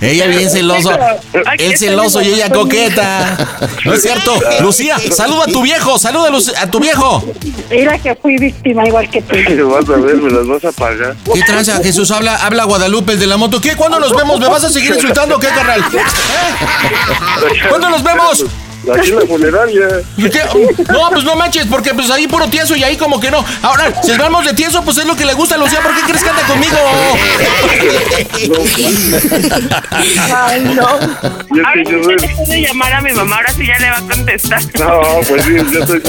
Ella 0.00 0.26
bien 0.26 0.50
celoso, 0.50 0.90
él 1.58 1.76
celoso 1.76 2.22
y 2.22 2.28
ella 2.28 2.50
coqueta. 2.50 3.36
¿No 3.84 3.92
es 3.92 4.02
cierto? 4.02 4.34
Lucía, 4.60 4.96
saluda 4.98 5.44
a 5.44 5.46
tu 5.46 5.62
viejo, 5.62 5.98
saluda 5.98 6.30
a 6.60 6.70
tu 6.70 6.80
viejo. 6.80 7.24
Mira 7.70 7.98
que 7.98 8.13
fui 8.16 8.36
víctima 8.38 8.86
igual 8.86 9.08
que 9.10 9.22
tú. 9.22 9.34
Vas 9.68 9.88
a 9.88 9.96
ver, 9.96 10.16
me 10.16 10.30
las 10.30 10.46
vas 10.46 10.64
a 10.64 10.72
pagar. 10.72 11.16
¿Qué 11.32 11.42
tranza, 11.42 11.80
Jesús? 11.82 12.10
Habla, 12.10 12.36
habla 12.36 12.64
Guadalupe, 12.64 13.12
el 13.12 13.20
de 13.20 13.26
la 13.26 13.36
moto. 13.36 13.60
¿Qué? 13.60 13.76
¿Cuándo 13.76 13.98
nos 13.98 14.14
vemos? 14.14 14.38
¿Me 14.40 14.48
vas 14.48 14.64
a 14.64 14.70
seguir 14.70 14.94
insultando 14.94 15.36
o 15.36 15.40
qué, 15.40 15.48
carnal? 15.48 15.80
¿Eh? 15.92 17.68
¿Cuándo 17.68 17.90
nos 17.90 18.02
vemos? 18.02 18.44
Aquí 18.92 19.10
en 19.10 19.16
la 19.16 19.26
funeraria. 19.26 19.88
¿Y 20.16 20.28
qué? 20.28 20.40
No, 20.90 21.10
pues 21.10 21.24
no 21.24 21.36
manches, 21.36 21.66
porque 21.66 21.94
pues 21.94 22.10
ahí 22.10 22.26
puro 22.26 22.48
tieso 22.48 22.76
y 22.76 22.84
ahí 22.84 22.96
como 22.96 23.18
que 23.18 23.30
no. 23.30 23.44
Ahora, 23.62 24.02
si 24.02 24.12
hablamos 24.12 24.44
de 24.44 24.52
tieso, 24.52 24.82
pues 24.82 24.98
es 24.98 25.06
lo 25.06 25.16
que 25.16 25.24
le 25.24 25.32
gusta 25.34 25.54
a 25.54 25.58
Lucía. 25.58 25.80
¿Por 25.80 25.94
qué 25.94 26.02
crees 26.02 26.22
que 26.22 26.30
anda 26.30 26.42
conmigo? 26.42 26.76
Ay, 30.32 30.60
no. 30.74 30.98
Y 31.54 31.60
es 31.60 31.66
Ahora 31.66 31.82
sí 31.84 31.92
yo 31.92 32.02
ya 32.02 32.16
le 32.16 32.36
puede 32.36 32.60
llamar 32.60 32.92
a 32.92 33.00
mi 33.00 33.12
mamá, 33.12 33.36
ahora 33.36 33.52
sí 33.52 33.66
ya 33.66 33.78
le 33.78 33.90
va 33.90 33.96
a 33.96 34.00
contestar. 34.00 34.62
No, 34.78 35.00
pues 35.28 35.44
sí, 35.44 35.56
yo 35.72 35.86
soy 35.86 36.00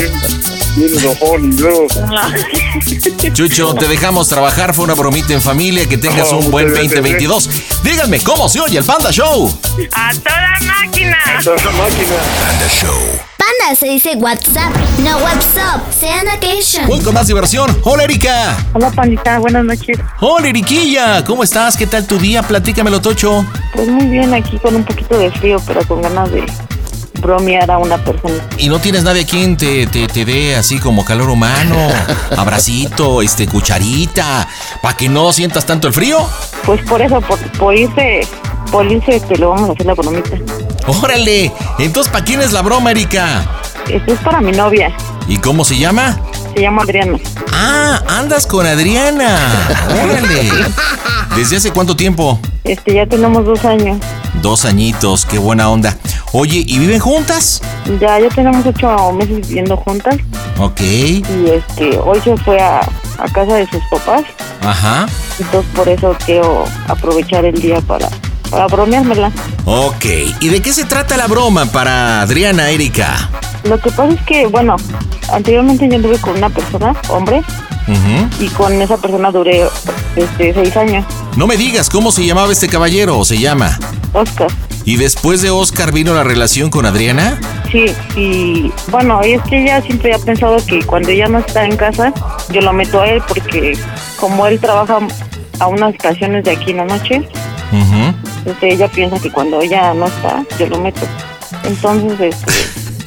bien, 0.76 0.92
bien 0.92 1.00
enojón 1.00 1.54
y 1.54 1.58
luego... 1.58 1.88
Chucho, 3.34 3.74
te 3.76 3.88
dejamos 3.88 4.28
trabajar. 4.28 4.74
Fue 4.74 4.86
una 4.86 4.94
bromita 4.94 5.34
en 5.34 5.42
familia. 5.42 5.86
Que 5.88 5.98
tengas 5.98 6.32
Oh, 6.32 6.38
un 6.38 6.52
buen 6.52 6.68
muchas 6.70 6.84
gracias, 6.92 7.04
2022. 7.04 7.50
Díganme, 7.84 8.20
¿cómo 8.22 8.48
se 8.50 8.60
oye 8.60 8.78
el 8.78 8.84
Panda 8.84 9.12
Show? 9.12 9.58
¡A 9.94 10.12
toda 10.14 10.60
máquina! 10.66 11.18
Esta 11.40 11.52
máquina. 11.52 12.16
Panda 12.40 12.68
Show. 12.70 13.20
Panda 13.38 13.76
se 13.80 13.88
dice 13.88 14.16
WhatsApp, 14.16 14.74
no 15.00 15.18
WhatsApp. 15.18 15.82
Sean 16.00 16.26
occasion. 16.28 16.88
Voy 16.88 17.00
con 17.02 17.14
más 17.14 17.28
diversión. 17.28 17.78
Hola, 17.84 18.04
Erika. 18.06 18.58
Hola, 18.74 18.90
pandita, 18.92 19.38
buenas 19.40 19.64
noches. 19.66 19.98
Hola, 20.20 20.48
Eriquilla. 20.48 21.24
¿Cómo 21.24 21.44
estás? 21.44 21.78
¿Qué 21.78 21.86
tal 21.86 22.08
tu 22.08 22.18
día? 22.18 22.42
Platícamelo, 22.44 23.02
Tocho. 23.02 23.46
Pues 23.74 23.88
muy 23.88 24.06
bien, 24.06 24.34
aquí 24.34 24.58
con 24.60 24.76
un 24.76 24.84
poquito 24.84 25.18
de 25.18 25.32
frío, 25.32 25.62
pero 25.68 25.86
con 25.88 26.02
ganas 26.02 26.32
de 26.32 26.44
bromear 27.20 27.70
a 27.72 27.78
una 27.78 27.98
persona. 28.04 28.36
¿Y 28.58 28.70
no 28.70 28.80
tienes 28.80 29.04
nadie 29.04 29.24
a 29.24 29.26
quien 29.26 29.58
te, 29.58 29.88
te, 29.88 30.08
te 30.08 30.26
dé 30.26 30.56
así 30.56 30.80
como 30.80 31.04
calor 31.04 31.30
humano? 31.30 31.76
Abracito, 32.38 33.22
este, 33.22 33.48
cucharita, 33.48 34.48
para 34.82 34.96
que 34.96 35.10
no 35.10 35.32
sientas 35.34 35.66
tanto 35.66 35.88
el 35.88 35.94
frío. 35.94 36.28
Pues 36.66 36.82
por 36.88 37.02
eso, 37.02 37.22
por, 37.22 37.40
por 37.58 37.76
irse, 37.76 38.22
por 38.72 38.90
irse, 38.92 39.16
este, 39.18 39.38
lo 39.38 39.50
vamos 39.50 39.70
a 39.70 39.74
hacer 39.74 39.86
la 39.86 39.94
bromita. 39.94 40.38
Órale, 40.88 41.52
entonces, 41.80 42.12
¿para 42.12 42.24
quién 42.24 42.42
es 42.42 42.52
la 42.52 42.62
broma, 42.62 42.92
Erika? 42.92 43.64
Esto 43.90 44.14
es 44.14 44.20
para 44.20 44.42
mi 44.42 44.52
novia, 44.52 44.92
¿Y 45.28 45.38
cómo 45.38 45.64
se 45.66 45.78
llama? 45.78 46.18
se 46.56 46.62
llama 46.62 46.84
Adriana. 46.84 47.18
Ah, 47.52 48.02
andas 48.08 48.46
con 48.48 48.66
Adriana. 48.66 49.38
Órale. 49.90 50.50
¿Desde 51.36 51.58
hace 51.58 51.72
cuánto 51.72 51.96
tiempo? 51.96 52.40
Este, 52.64 52.94
ya 52.96 53.06
tenemos 53.06 53.46
dos 53.46 53.66
años. 53.66 53.98
Dos 54.42 54.64
añitos, 54.66 55.26
qué 55.26 55.38
buena 55.38 55.70
onda. 55.70 55.98
Oye, 56.32 56.64
¿y 56.66 56.80
viven 56.80 57.00
juntas? 57.00 57.62
Ya, 58.00 58.20
ya 58.20 58.30
tenemos 58.30 58.66
ocho 58.66 59.12
meses 59.14 59.48
viviendo 59.48 59.76
juntas 59.78 60.16
Ok, 60.60 60.82
y 60.82 61.24
este, 61.54 61.98
hoy 62.00 62.20
se 62.24 62.36
fue 62.38 62.60
a, 62.60 62.80
a 62.80 63.26
casa 63.34 63.54
de 63.56 63.68
sus 63.68 63.82
papás, 63.92 64.24
ajá. 64.62 65.06
entonces 65.40 65.72
por 65.76 65.88
eso 65.88 66.16
quiero 66.26 66.66
aprovechar 66.88 67.46
el 67.46 67.60
día 67.62 67.80
para, 67.82 68.08
para 68.56 68.68
bromeármela. 68.68 69.32
Ok, 69.66 70.06
¿y 70.40 70.48
de 70.48 70.62
qué 70.62 70.72
se 70.72 70.86
trata 70.86 71.18
la 71.18 71.28
broma 71.28 71.66
para 71.66 72.22
Adriana, 72.22 72.70
Erika? 72.70 73.30
Lo 73.66 73.78
que 73.78 73.90
pasa 73.90 74.14
es 74.14 74.22
que, 74.22 74.48
bueno, 74.48 74.78
anteriormente 75.30 75.90
yo 75.90 75.96
anduve 75.96 76.18
con 76.20 76.38
una 76.38 76.50
persona, 76.50 76.96
hombre, 77.10 77.44
y 78.40 78.48
con 78.50 78.82
esa 78.82 78.96
persona 78.96 79.30
duré 79.32 79.66
este, 80.16 80.54
seis 80.54 80.78
años, 80.78 81.06
No 81.36 81.48
me 81.48 81.58
digas 81.58 81.90
cómo 81.90 82.14
se 82.14 82.26
llamaba 82.26 82.52
este 82.52 82.70
caballero 82.70 83.20
o 83.20 83.26
se 83.26 83.38
llama. 83.38 83.78
Oscar. 84.14 84.48
¿Y 84.86 84.96
después 84.96 85.42
de 85.42 85.50
Oscar 85.50 85.92
vino 85.92 86.14
la 86.14 86.24
relación 86.24 86.70
con 86.70 86.86
Adriana? 86.86 87.38
Sí, 87.70 87.88
y 88.16 88.72
bueno, 88.88 89.20
y 89.26 89.34
es 89.34 89.42
que 89.44 89.64
ella 89.64 89.82
siempre 89.82 90.14
ha 90.14 90.20
pensado 90.20 90.56
que 90.66 90.82
cuando 90.86 91.10
ella 91.10 91.28
no 91.28 91.40
está 91.40 91.66
en 91.66 91.76
casa, 91.76 92.14
yo 92.50 92.62
lo 92.62 92.72
meto 92.72 93.02
a 93.02 93.08
él 93.08 93.22
porque 93.28 93.78
como 94.18 94.48
él 94.48 94.60
trabaja 94.60 95.00
a 95.60 95.68
unas 95.68 95.94
estaciones 95.94 96.46
de 96.46 96.52
aquí 96.52 96.72
en 96.72 96.78
la 96.78 96.86
noche. 96.86 97.28
Entonces 98.46 98.74
ella 98.76 98.88
piensa 98.88 99.20
que 99.20 99.32
cuando 99.32 99.60
ella 99.62 99.94
no 99.94 100.06
está, 100.08 100.44
yo 100.60 100.68
lo 100.68 100.80
meto. 100.82 101.02
Entonces, 101.64 102.20
este, 102.20 102.52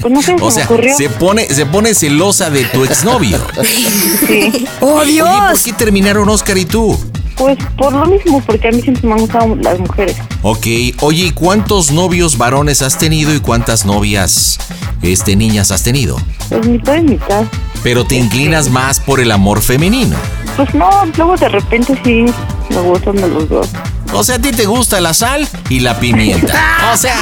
pues 0.00 0.12
no 0.12 0.22
sé, 0.22 0.34
O 0.40 0.50
se 0.50 0.56
sea, 0.60 0.64
me 0.68 0.74
ocurrió. 0.74 0.96
se 0.96 1.08
pone, 1.10 1.46
se 1.46 1.66
pone 1.66 1.94
celosa 1.94 2.50
de 2.50 2.64
tu 2.66 2.84
exnovio. 2.84 3.38
Sí, 4.26 4.66
¡Oh, 4.80 4.94
Oye, 5.00 5.20
¿por 5.22 5.62
qué 5.62 5.72
terminaron 5.72 6.28
Oscar 6.28 6.58
y 6.58 6.64
tú? 6.64 6.98
pues 7.36 7.56
por 7.76 7.92
lo 7.92 8.04
mismo, 8.06 8.42
porque 8.44 8.66
a 8.66 8.72
mí 8.72 8.82
siempre 8.82 9.06
me 9.06 9.14
han 9.14 9.20
gustado 9.20 9.54
las 9.54 9.78
mujeres. 9.78 10.16
Ok, 10.42 10.66
oye, 11.02 11.26
¿y 11.26 11.30
cuántos 11.30 11.92
novios 11.92 12.36
varones 12.36 12.82
has 12.82 12.98
tenido 12.98 13.32
y 13.32 13.38
cuántas 13.38 13.86
novias, 13.86 14.58
este, 15.02 15.36
niñas 15.36 15.70
has 15.70 15.84
tenido? 15.84 16.20
Pues 16.48 16.66
mitad 16.66 16.96
y 16.96 17.02
mitad. 17.02 17.44
Pero 17.82 18.04
te 18.04 18.16
inclinas 18.16 18.70
más 18.70 19.00
por 19.00 19.20
el 19.20 19.30
amor 19.30 19.62
femenino. 19.62 20.16
Pues 20.56 20.74
no, 20.74 20.90
luego 21.16 21.36
de 21.36 21.48
repente 21.48 22.00
sí 22.04 22.26
me 22.70 22.80
gustan 22.80 23.16
de 23.16 23.28
los 23.28 23.48
dos. 23.48 23.68
O 24.12 24.24
sea, 24.24 24.36
a 24.36 24.38
ti 24.38 24.50
te 24.52 24.64
gusta 24.64 25.00
la 25.00 25.12
sal 25.12 25.46
y 25.68 25.80
la 25.80 26.00
pimienta. 26.00 26.54
O 26.92 26.96
sea. 26.96 27.14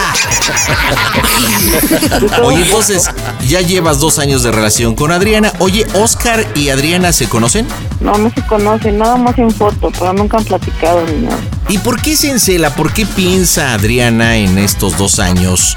Oye, 2.42 2.62
entonces, 2.62 3.10
ya 3.48 3.60
llevas 3.60 3.98
dos 3.98 4.18
años 4.18 4.42
de 4.42 4.52
relación 4.52 4.94
con 4.94 5.10
Adriana. 5.10 5.52
Oye, 5.58 5.84
¿Oscar 5.94 6.46
y 6.54 6.68
Adriana 6.68 7.12
se 7.12 7.28
conocen? 7.28 7.66
No, 8.00 8.16
no 8.16 8.30
se 8.30 8.40
conocen, 8.46 8.98
nada 8.98 9.16
más 9.16 9.36
en 9.38 9.50
foto, 9.50 9.90
pero 9.98 10.12
nunca 10.12 10.38
han 10.38 10.44
platicado 10.44 11.04
ni 11.06 11.26
nada. 11.26 11.38
¿Y 11.68 11.78
por 11.78 12.00
qué 12.00 12.16
se 12.16 12.30
encela? 12.30 12.74
¿Por 12.74 12.92
qué 12.92 13.04
piensa 13.04 13.74
Adriana 13.74 14.36
en 14.36 14.56
estos 14.58 14.96
dos 14.96 15.18
años? 15.18 15.76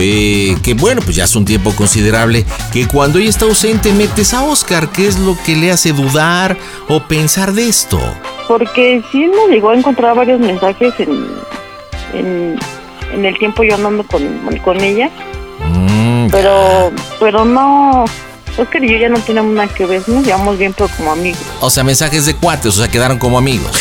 Eh, 0.00 0.56
que 0.62 0.74
bueno, 0.74 1.02
pues 1.02 1.16
ya 1.16 1.24
es 1.24 1.34
un 1.36 1.44
tiempo 1.44 1.72
considerable, 1.74 2.44
que 2.72 2.86
cuando 2.86 3.18
ella 3.18 3.28
está 3.30 3.44
ausente 3.44 3.92
metes 3.92 4.32
a 4.32 4.44
Oscar, 4.44 4.90
¿qué 4.90 5.06
es 5.08 5.18
lo 5.18 5.36
que 5.44 5.56
le 5.56 5.70
hace 5.72 5.92
dudar 5.92 6.56
o 6.88 7.00
pensar 7.00 7.52
de 7.52 7.68
esto? 7.68 8.00
Porque 8.46 9.02
sí 9.12 9.26
me 9.26 9.54
llegó 9.54 9.70
a 9.70 9.76
encontrar 9.76 10.14
varios 10.16 10.40
mensajes 10.40 10.94
en, 10.98 11.26
en, 12.14 12.58
en 13.12 13.24
el 13.24 13.36
tiempo 13.38 13.62
yo 13.64 13.74
andando 13.74 14.04
con, 14.04 14.22
con 14.64 14.80
ella, 14.80 15.10
Mm, 15.60 16.28
pero 16.30 16.92
pero 17.18 17.44
no, 17.44 18.04
Oscar 18.56 18.84
y 18.84 18.92
yo 18.92 18.96
ya 18.96 19.08
no 19.08 19.18
tenemos 19.18 19.52
nada 19.52 19.66
que 19.68 19.86
ver, 19.86 20.08
nos 20.08 20.24
llevamos 20.24 20.56
bien 20.56 20.72
pero 20.72 20.88
como 20.96 21.10
amigos. 21.10 21.40
o 21.60 21.68
sea, 21.68 21.82
mensajes 21.82 22.26
de 22.26 22.36
cuates, 22.36 22.76
o 22.76 22.78
sea, 22.78 22.88
quedaron 22.88 23.18
como 23.18 23.38
amigos. 23.38 23.72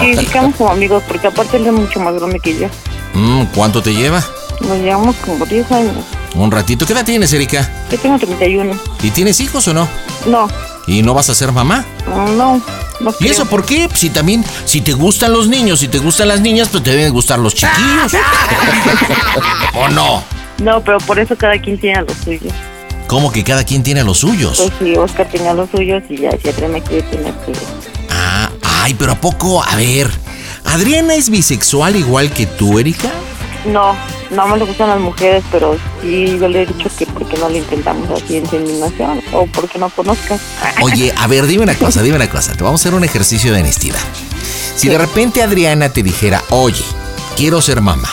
Sí, 0.00 0.14
sí 0.18 0.26
quedamos 0.26 0.54
como 0.56 0.70
amigos 0.70 1.02
porque 1.08 1.28
aparte 1.28 1.56
él 1.56 1.66
es 1.66 1.72
mucho 1.72 1.98
más 2.00 2.14
grande 2.14 2.40
que 2.40 2.58
yo. 2.58 2.66
Mm, 3.14 3.44
¿Cuánto 3.54 3.82
te 3.82 3.94
lleva? 3.94 4.22
Nos 4.60 4.78
llevamos 4.78 5.16
como 5.16 5.44
10 5.46 5.70
años. 5.72 5.96
Un 6.34 6.50
ratito. 6.50 6.86
¿Qué 6.86 6.92
edad 6.92 7.04
tienes, 7.04 7.32
Erika? 7.32 7.68
Yo 7.90 7.98
tengo 7.98 8.18
31. 8.18 8.74
¿Y 9.02 9.10
tienes 9.10 9.40
hijos 9.40 9.66
o 9.68 9.74
no? 9.74 9.86
No, 10.26 10.48
¿Y 10.86 11.02
no 11.02 11.14
vas 11.14 11.30
a 11.30 11.34
ser 11.34 11.52
mamá? 11.52 11.84
no, 12.06 12.60
no 13.00 13.10
¿Y 13.10 13.14
creo. 13.14 13.32
eso 13.32 13.46
por 13.46 13.64
qué? 13.64 13.88
Si 13.94 14.10
también, 14.10 14.44
si 14.64 14.80
te 14.80 14.92
gustan 14.92 15.32
los 15.32 15.48
niños, 15.48 15.80
si 15.80 15.88
te 15.88 15.98
gustan 15.98 16.28
las 16.28 16.40
niñas, 16.40 16.68
pues 16.70 16.82
te 16.82 16.90
deben 16.90 17.12
gustar 17.12 17.38
los 17.38 17.54
chiquillos. 17.54 18.12
¿O 19.74 19.88
no? 19.88 20.22
No, 20.62 20.80
pero 20.82 20.98
por 20.98 21.18
eso 21.18 21.36
cada 21.36 21.58
quien 21.60 21.78
tiene 21.78 22.02
lo 22.02 22.14
suyo. 22.24 22.50
¿Cómo 23.06 23.30
que 23.32 23.44
cada 23.44 23.64
quien 23.64 23.82
tiene 23.82 24.02
los 24.04 24.18
suyos? 24.18 24.58
Pues 24.58 24.72
sí, 24.78 24.96
Oscar 24.96 25.28
tenía 25.28 25.52
los 25.52 25.68
suyos 25.70 26.02
y 26.08 26.18
ya 26.18 26.30
si 26.40 26.48
Adriana 26.48 26.80
quiere 26.80 27.02
tener 27.08 27.34
que... 27.34 27.52
Ah, 28.10 28.50
ay, 28.62 28.94
pero 28.94 29.12
¿a 29.12 29.16
poco? 29.16 29.62
A 29.62 29.76
ver, 29.76 30.10
¿Adriana 30.64 31.14
es 31.14 31.28
bisexual 31.28 31.96
igual 31.96 32.30
que 32.32 32.46
tú, 32.46 32.78
Erika? 32.78 33.10
No, 33.66 33.94
no 34.34 34.48
me 34.48 34.58
le 34.58 34.64
gustan 34.64 34.88
las 34.88 35.00
mujeres, 35.00 35.42
pero 35.50 35.76
sí 36.02 36.38
yo 36.38 36.48
le 36.48 36.62
he 36.62 36.66
dicho 36.66 36.88
que 36.96 37.06
porque 37.06 37.36
no 37.38 37.48
le 37.48 37.58
intentamos 37.58 38.10
así 38.10 38.36
en 38.36 38.44
inseminación 38.44 39.20
o 39.32 39.46
porque 39.46 39.78
no 39.78 39.88
conozcas. 39.90 40.40
Oye, 40.82 41.12
a 41.16 41.26
ver, 41.26 41.46
dime 41.46 41.64
una 41.64 41.74
cosa, 41.74 42.02
dime 42.02 42.16
una 42.16 42.28
cosa. 42.28 42.52
Te 42.54 42.64
vamos 42.64 42.80
a 42.80 42.82
hacer 42.82 42.94
un 42.94 43.04
ejercicio 43.04 43.52
de 43.52 43.60
honestidad. 43.60 44.00
Si 44.76 44.88
de 44.88 44.98
repente 44.98 45.42
Adriana 45.42 45.88
te 45.90 46.02
dijera, 46.02 46.42
oye, 46.50 46.84
quiero 47.36 47.62
ser 47.62 47.80
mamá. 47.80 48.08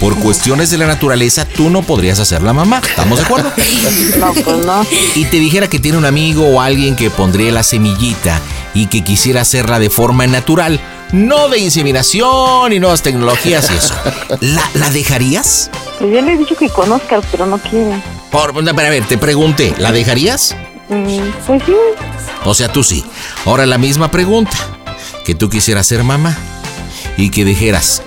Por 0.00 0.18
cuestiones 0.18 0.70
de 0.70 0.78
la 0.78 0.86
naturaleza, 0.86 1.44
tú 1.44 1.70
no 1.70 1.82
podrías 1.82 2.18
hacer 2.18 2.42
la 2.42 2.52
mamá. 2.52 2.82
¿Estamos 2.86 3.18
de 3.18 3.24
acuerdo? 3.24 3.52
No, 4.18 4.32
pues 4.32 4.64
no. 4.64 4.84
Y 5.14 5.24
te 5.26 5.38
dijera 5.38 5.68
que 5.68 5.78
tiene 5.78 5.98
un 5.98 6.04
amigo 6.04 6.46
o 6.46 6.60
alguien 6.60 6.96
que 6.96 7.10
pondría 7.10 7.52
la 7.52 7.62
semillita 7.62 8.40
y 8.74 8.86
que 8.86 9.04
quisiera 9.04 9.42
hacerla 9.42 9.78
de 9.78 9.88
forma 9.88 10.26
natural, 10.26 10.80
no 11.12 11.48
de 11.48 11.58
inseminación 11.58 12.72
y 12.72 12.80
nuevas 12.80 13.02
tecnologías 13.02 13.70
y 13.70 13.74
eso. 13.74 13.94
¿La, 14.40 14.68
la 14.74 14.90
dejarías? 14.90 15.70
Pues 15.98 16.12
yo 16.12 16.20
le 16.20 16.32
he 16.32 16.36
dicho 16.36 16.56
que 16.56 16.68
conozcas, 16.68 17.24
pero 17.30 17.46
no 17.46 17.58
quiere. 17.58 18.02
Por, 18.30 18.52
a 18.68 18.72
ver, 18.72 19.06
te 19.06 19.16
pregunté, 19.16 19.74
¿la 19.78 19.92
dejarías? 19.92 20.56
Mm, 20.88 21.30
pues 21.46 21.62
sí, 21.64 21.72
O 22.44 22.52
sea, 22.52 22.68
tú 22.68 22.82
sí. 22.82 23.04
Ahora 23.46 23.64
la 23.64 23.78
misma 23.78 24.10
pregunta. 24.10 24.56
Que 25.24 25.34
tú 25.34 25.48
quisieras 25.48 25.86
ser 25.86 26.04
mamá 26.04 26.36
y 27.16 27.30
que 27.30 27.46
dijeras, 27.46 28.02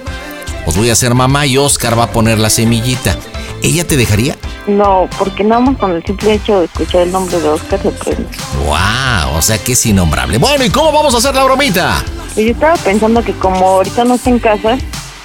pues 0.65 0.77
voy 0.77 0.91
a 0.91 0.95
ser 0.95 1.15
mamá 1.15 1.47
y 1.47 1.58
Oscar 1.58 1.97
va 1.97 2.03
a 2.03 2.12
poner 2.12 2.38
la 2.38 2.51
semillita. 2.51 3.17
¿Ella 3.63 3.88
te 3.88 3.97
dejaría? 3.97 4.36
No, 4.67 5.10
porque 5.17 5.43
nada 5.43 5.62
más 5.62 5.77
con 5.77 5.91
el 5.91 6.03
simple 6.06 6.34
hecho 6.34 6.60
de 6.60 6.65
escuchar 6.65 7.01
el 7.01 7.12
nombre 7.12 7.39
de 7.39 7.47
Oscar 7.49 7.82
se 7.82 7.91
prende. 7.91 8.27
¡Wow! 8.65 9.38
O 9.38 9.41
sea 9.41 9.58
que 9.58 9.73
es 9.73 9.86
innombrable. 9.86 10.38
Bueno, 10.38 10.63
¿y 10.65 10.69
cómo 10.69 10.91
vamos 10.91 11.13
a 11.15 11.17
hacer 11.17 11.34
la 11.36 11.43
bromita? 11.43 12.03
Y 12.36 12.45
yo 12.45 12.51
estaba 12.51 12.75
pensando 12.75 13.23
que 13.23 13.34
como 13.34 13.67
ahorita 13.67 14.03
no 14.03 14.15
está 14.15 14.30
en 14.30 14.39
casa, 14.39 14.77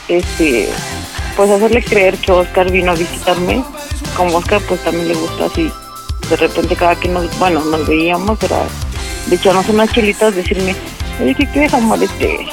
este, 0.08 0.68
pues 1.36 1.50
hacerle 1.50 1.82
creer 1.82 2.16
que 2.18 2.32
Oscar 2.32 2.70
vino 2.70 2.92
a 2.92 2.94
visitarme. 2.94 3.64
Como 4.16 4.36
Oscar 4.38 4.60
pues 4.68 4.82
también 4.84 5.08
le 5.08 5.14
gusta 5.14 5.46
así, 5.46 5.70
de 6.28 6.36
repente 6.36 6.76
cada 6.76 6.96
que 6.96 7.08
nos, 7.08 7.38
bueno, 7.38 7.60
nos 7.64 7.86
veíamos 7.86 8.42
era 8.42 8.58
de 9.26 9.36
echarnos 9.36 9.68
unas 9.68 9.90
chelitas, 9.92 10.34
decirme, 10.34 10.76
oye, 11.20 11.34
¿qué 11.34 11.46
quieres, 11.46 11.72
amor? 11.74 12.02
Este, 12.02 12.46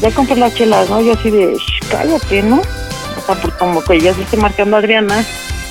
ya 0.00 0.10
compré 0.10 0.36
las 0.36 0.54
chelas, 0.54 0.88
¿no? 0.90 1.00
Yo 1.00 1.12
así 1.14 1.30
de, 1.30 1.54
"Shh, 1.54 1.88
cállate, 1.90 2.42
¿no? 2.42 2.56
O 2.56 3.26
sea, 3.26 3.34
porque 3.40 3.56
como 3.58 3.82
que 3.82 4.00
ya 4.00 4.12
se 4.14 4.22
esté 4.22 4.36
marcando 4.36 4.76
a 4.76 4.80
Adriana 4.80 5.24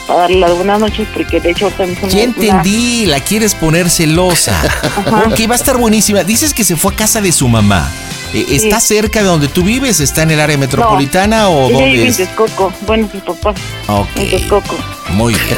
para 0.08 0.22
darle 0.22 0.40
las 0.40 0.56
buenas 0.56 0.80
noches, 0.80 1.08
porque 1.14 1.40
de 1.40 1.52
hecho 1.52 1.66
ahorita 1.66 1.86
me 1.86 1.92
hizo 1.94 2.06
una- 2.06 2.12
Ya 2.14 2.24
una- 2.24 2.24
entendí, 2.24 3.06
la 3.06 3.20
quieres 3.20 3.54
poner 3.54 3.90
celosa. 3.90 4.60
Ok, 5.28 5.40
va 5.50 5.54
a 5.54 5.58
estar 5.58 5.78
buenísima. 5.78 6.24
Dices 6.24 6.54
que 6.54 6.64
se 6.64 6.76
fue 6.76 6.94
a 6.94 6.96
casa 6.96 7.22
de 7.22 7.32
su 7.32 7.48
mamá. 7.48 7.92
Eh, 8.34 8.46
¿Está 8.50 8.80
cerca 8.82 9.20
de 9.22 9.26
donde 9.26 9.48
tú 9.48 9.64
vives? 9.64 10.00
¿Está 10.02 10.24
en 10.24 10.32
el 10.32 10.40
área 10.40 10.58
metropolitana 10.58 11.48
o 11.50 11.68
Ella 11.68 11.74
dónde 11.78 11.92
vive 11.92 12.02
en 12.04 12.08
es? 12.10 12.18
Texcoco, 12.18 12.74
bueno, 12.86 13.08
sus 13.12 13.22
papás, 13.22 13.56
Ok, 13.88 14.08
en 14.16 14.30
Texcoco. 14.32 14.76
muy 15.12 15.34
bien. 15.34 15.58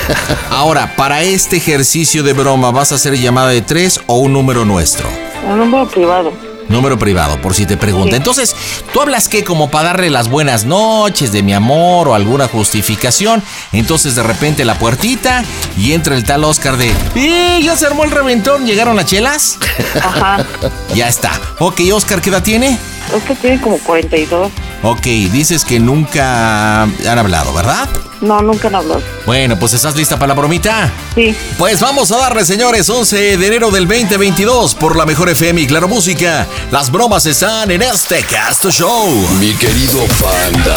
Ahora, 0.51 0.95
para 0.95 1.23
este 1.23 1.57
ejercicio 1.57 2.21
de 2.23 2.33
broma, 2.33 2.69
¿vas 2.71 2.91
a 2.91 2.95
hacer 2.95 3.17
llamada 3.17 3.49
de 3.49 3.61
tres 3.63 3.99
o 4.05 4.17
un 4.19 4.33
número 4.33 4.65
nuestro? 4.65 5.09
Un 5.47 5.57
número 5.57 5.87
privado. 5.87 6.31
Número 6.69 6.97
privado, 6.97 7.41
por 7.41 7.53
si 7.53 7.65
te 7.65 7.77
pregunta. 7.77 8.11
Sí. 8.11 8.17
Entonces, 8.17 8.55
¿tú 8.93 9.01
hablas 9.01 9.27
qué? 9.27 9.43
Como 9.43 9.69
para 9.69 9.89
darle 9.89 10.09
las 10.09 10.29
buenas 10.29 10.65
noches 10.65 11.31
de 11.31 11.43
mi 11.43 11.53
amor 11.53 12.07
o 12.07 12.13
alguna 12.15 12.47
justificación. 12.47 13.43
Entonces, 13.71 14.15
de 14.15 14.23
repente, 14.23 14.63
la 14.65 14.77
puertita 14.79 15.43
y 15.77 15.93
entra 15.93 16.15
el 16.15 16.23
tal 16.23 16.43
Oscar 16.43 16.77
de. 16.77 16.93
¡Y 17.15 17.63
ya 17.63 17.75
se 17.75 17.87
armó 17.87 18.03
el 18.03 18.11
reventón! 18.11 18.65
¿Llegaron 18.65 18.95
las 18.95 19.05
chelas? 19.05 19.57
Ajá. 20.01 20.45
Ya 20.93 21.07
está. 21.07 21.31
Ok, 21.59 21.81
Oscar, 21.91 22.21
¿qué 22.21 22.29
edad 22.29 22.43
tiene? 22.43 22.77
Oscar 23.13 23.37
tiene 23.37 23.61
como 23.61 23.77
42. 23.79 24.51
Ok, 24.83 25.01
dices 25.01 25.65
que 25.65 25.79
nunca 25.79 26.83
han 26.83 27.17
hablado, 27.17 27.53
¿verdad? 27.53 27.89
No, 28.21 28.41
nunca 28.41 28.67
han 28.67 28.75
hablado. 28.75 29.01
Bueno, 29.25 29.57
pues 29.57 29.73
¿estás 29.73 29.95
lista 29.95 30.17
para 30.17 30.29
la 30.29 30.33
bromita? 30.39 30.91
Sí. 31.15 31.35
Pues 31.57 31.79
vamos 31.79 32.11
a 32.11 32.17
darle, 32.17 32.45
señores, 32.45 32.89
11 32.89 33.37
de 33.37 33.47
enero 33.47 33.71
del 33.71 33.87
2022 33.87 34.75
por 34.75 34.95
la 34.97 35.05
mejor 35.05 35.29
FM 35.29 35.61
y 35.61 35.67
Claro 35.67 35.87
Música. 35.87 36.45
Las 36.71 36.91
bromas 36.91 37.25
están 37.25 37.71
en 37.71 37.81
este 37.81 38.21
Cast 38.23 38.65
Show. 38.71 39.07
Mi 39.39 39.53
querido 39.53 40.05
panda, 40.21 40.75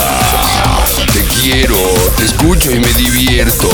te 1.12 1.24
quiero, 1.40 1.76
te 2.16 2.24
escucho 2.24 2.70
y 2.70 2.78
me 2.78 2.92
divierto. 2.94 3.68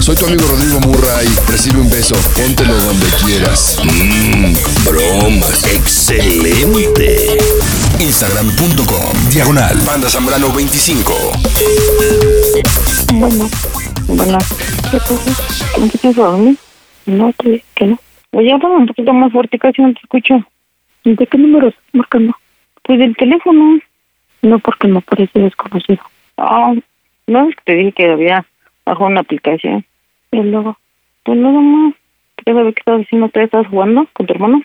Soy 0.00 0.16
tu 0.16 0.26
amigo 0.26 0.46
Rodrigo 0.48 0.80
Murray. 0.80 1.28
Recibe 1.48 1.80
un 1.80 1.90
beso. 1.90 2.16
Póntelo 2.34 2.74
donde 2.74 3.06
quieras. 3.24 3.78
Mmm, 3.84 4.52
broma, 4.84 5.46
excelente. 5.72 7.16
Instagram.com 8.02 9.14
Diagonal 9.30 9.78
Banda 9.86 10.08
Zambrano 10.08 10.48
25 10.50 11.12
Bueno, 13.14 13.46
bueno, 14.08 14.38
¿qué 14.90 14.98
pasa? 14.98 15.78
¿No 15.78 15.86
te 15.86 15.98
piensas 15.98 16.16
dormir? 16.16 16.56
No, 17.06 17.32
que, 17.38 17.62
que 17.76 17.86
no. 17.86 18.00
Oye, 18.32 18.52
habla 18.52 18.70
un 18.70 18.86
poquito 18.86 19.12
más 19.12 19.30
fuerte, 19.30 19.56
casi 19.56 19.82
no 19.82 19.92
te 19.92 20.00
escucho. 20.00 20.44
¿De 21.04 21.26
qué 21.28 21.38
número 21.38 21.68
estás 21.68 21.84
marcando? 21.92 22.36
Pues 22.82 22.98
del 22.98 23.16
teléfono. 23.16 23.78
No, 24.42 24.58
porque 24.58 24.88
me 24.88 25.00
parece 25.00 25.38
desconocido. 25.38 26.02
Ah, 26.38 26.74
no 27.28 27.48
es 27.48 27.54
que 27.54 27.62
te 27.66 27.74
dije 27.74 27.92
que 27.92 28.10
había 28.10 28.44
bajado 28.84 29.06
una 29.06 29.20
aplicación. 29.20 29.84
Y 30.32 30.38
luego, 30.38 30.76
pues 31.22 31.38
nada 31.38 31.60
más. 31.60 31.94
¿Quieres 32.34 32.60
saber 32.60 32.74
qué 32.74 32.80
estás 32.80 33.00
haciendo? 33.02 33.28
¿Te 33.28 33.44
estás 33.44 33.66
jugando 33.68 34.08
con 34.12 34.26
tu 34.26 34.34
hermano? 34.34 34.60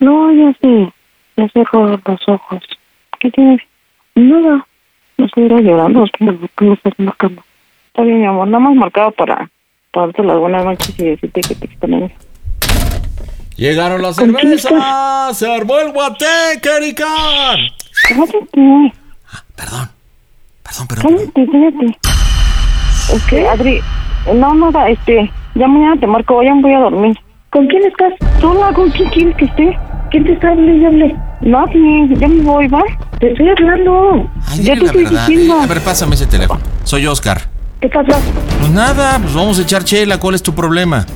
No, 0.00 0.32
ya 0.32 0.52
sé. 0.60 0.92
Ya 1.36 1.48
cerró 1.48 1.86
los 1.88 2.28
ojos. 2.28 2.62
¿Qué 3.20 3.30
tienes? 3.30 3.60
Nada. 4.14 4.66
No 5.16 5.26
estuviera 5.26 5.60
llorando. 5.60 6.06
¿Por 6.18 6.50
qué 6.50 6.64
me 6.64 6.74
estás 6.74 6.92
marcando? 6.98 7.42
Está 7.88 8.02
bien, 8.02 8.20
mi 8.20 8.26
amor. 8.26 8.48
Nada 8.48 8.64
más 8.64 8.74
marcado 8.74 9.10
para, 9.12 9.50
para 9.92 10.06
darte 10.06 10.22
las 10.22 10.38
buenas 10.38 10.64
noches 10.64 10.98
y 10.98 11.04
decirte 11.04 11.40
que 11.40 11.54
te 11.54 11.66
extraño. 11.66 12.10
Llegaron 13.56 14.02
las 14.02 14.16
¿Con 14.18 14.32
quién 14.32 14.58
cervezas. 14.58 15.38
Se 15.38 15.52
armó 15.52 15.78
el 15.78 15.92
guateque, 15.92 16.68
Erika. 16.76 17.06
Cállate. 18.08 18.38
Perdón. 19.56 19.88
Perdón, 20.64 20.86
perdón. 20.88 21.16
Cállate, 21.16 21.46
cállate. 21.52 21.98
Es 23.12 23.22
que, 23.28 23.48
Adri, 23.48 23.80
no, 24.34 24.54
nada, 24.54 24.88
este, 24.88 25.30
ya 25.54 25.68
mañana 25.68 26.00
te 26.00 26.06
marco, 26.06 26.42
ya 26.42 26.54
me 26.54 26.62
voy 26.62 26.72
a 26.72 26.80
dormir. 26.80 27.16
¿Con 27.54 27.68
quién 27.68 27.82
estás? 27.84 28.12
Sola, 28.40 28.72
¿con 28.74 28.90
quién 28.90 29.08
quieres 29.10 29.36
que 29.36 29.44
esté? 29.44 29.78
¿Quién 30.10 30.24
te 30.24 30.32
está 30.32 30.48
hablando 30.48 30.72
y 30.74 30.84
hable? 30.84 31.16
Nadie, 31.40 32.08
ya 32.18 32.26
me 32.26 32.42
voy, 32.42 32.66
¿va? 32.66 32.82
Te 33.20 33.30
estoy 33.30 33.48
hablando. 33.48 34.28
Ay, 34.48 34.62
ya 34.64 34.74
te 34.74 34.84
estoy 34.86 35.04
verdad. 35.04 35.26
diciendo. 35.28 35.60
A 35.62 35.66
ver, 35.66 35.80
pásame 35.80 36.16
ese 36.16 36.26
teléfono. 36.26 36.60
Soy 36.82 37.06
Oscar. 37.06 37.42
¿Qué 37.80 37.88
pasa? 37.88 38.18
Pues 38.58 38.70
nada, 38.72 39.20
pues 39.22 39.34
vamos 39.34 39.56
a 39.60 39.62
echar 39.62 39.84
chela. 39.84 40.18
¿Cuál 40.18 40.34
es 40.34 40.42
tu 40.42 40.52
problema? 40.52 41.06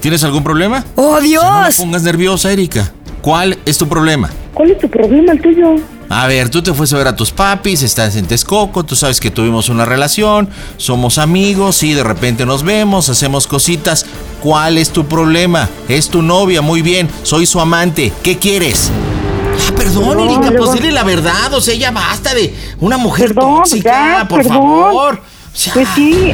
¿Tienes 0.00 0.24
algún 0.24 0.42
problema? 0.42 0.82
¡Oh, 0.96 1.16
No 1.16 1.20
me 1.20 1.28
Dios! 1.28 1.76
pongas 1.76 2.02
nerviosa, 2.02 2.50
Erika. 2.50 2.90
¿Cuál 3.24 3.56
es 3.64 3.78
tu 3.78 3.88
problema? 3.88 4.28
¿Cuál 4.52 4.72
es 4.72 4.78
tu 4.78 4.86
problema, 4.90 5.32
el 5.32 5.40
tuyo? 5.40 5.76
A 6.10 6.26
ver, 6.26 6.50
tú 6.50 6.60
te 6.60 6.74
fuiste 6.74 6.94
a 6.94 6.98
ver 6.98 7.08
a 7.08 7.16
tus 7.16 7.30
papis, 7.32 7.82
estás 7.82 8.16
en 8.16 8.26
Texcoco, 8.26 8.84
tú 8.84 8.94
sabes 8.96 9.18
que 9.18 9.30
tuvimos 9.30 9.70
una 9.70 9.86
relación, 9.86 10.50
somos 10.76 11.16
amigos 11.16 11.82
y 11.84 11.94
de 11.94 12.04
repente 12.04 12.44
nos 12.44 12.62
vemos, 12.64 13.08
hacemos 13.08 13.46
cositas. 13.46 14.04
¿Cuál 14.42 14.76
es 14.76 14.90
tu 14.90 15.06
problema? 15.06 15.70
Es 15.88 16.10
tu 16.10 16.20
novia, 16.20 16.60
muy 16.60 16.82
bien, 16.82 17.08
soy 17.22 17.46
su 17.46 17.60
amante. 17.60 18.12
¿Qué 18.22 18.36
quieres? 18.36 18.92
Ah, 18.92 19.72
perdón, 19.74 20.18
No, 20.18 20.24
Erika, 20.26 20.52
pues 20.58 20.72
dile 20.74 20.92
la 20.92 21.04
verdad, 21.04 21.54
o 21.54 21.62
sea, 21.62 21.74
ya 21.74 21.92
basta 21.92 22.34
de 22.34 22.54
una 22.80 22.98
mujer 22.98 23.28
Perdón, 23.28 23.60
tóxica, 23.60 24.18
ya, 24.18 24.28
por 24.28 24.42
perdón. 24.42 24.54
favor. 24.58 25.14
O 25.14 25.56
sea, 25.56 25.72
Pues 25.72 25.88
sí. 25.94 26.32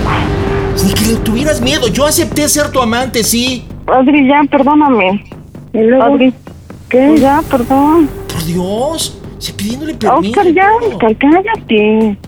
Ni 0.85 0.92
que 0.94 1.05
le 1.07 1.14
tuvieras 1.18 1.61
miedo, 1.61 1.87
yo 1.87 2.05
acepté 2.05 2.48
ser 2.48 2.72
tu 2.72 2.81
amante, 2.83 3.22
sí. 3.22 3.64
Adri, 3.87 4.26
ya, 4.26 4.40
perdóname. 4.50 5.24
Adri, 6.03 6.35
¿qué? 6.90 7.16
Ya, 7.18 7.40
perdón. 7.50 8.09
Por 8.33 8.44
Dios, 8.44 9.18
se 9.38 9.53
pidiéndole 9.55 9.94
permiso. 9.94 10.31
Oscar, 10.40 10.53
ya, 10.53 10.68
Oscar, 10.87 11.16
cállate. 11.16 12.18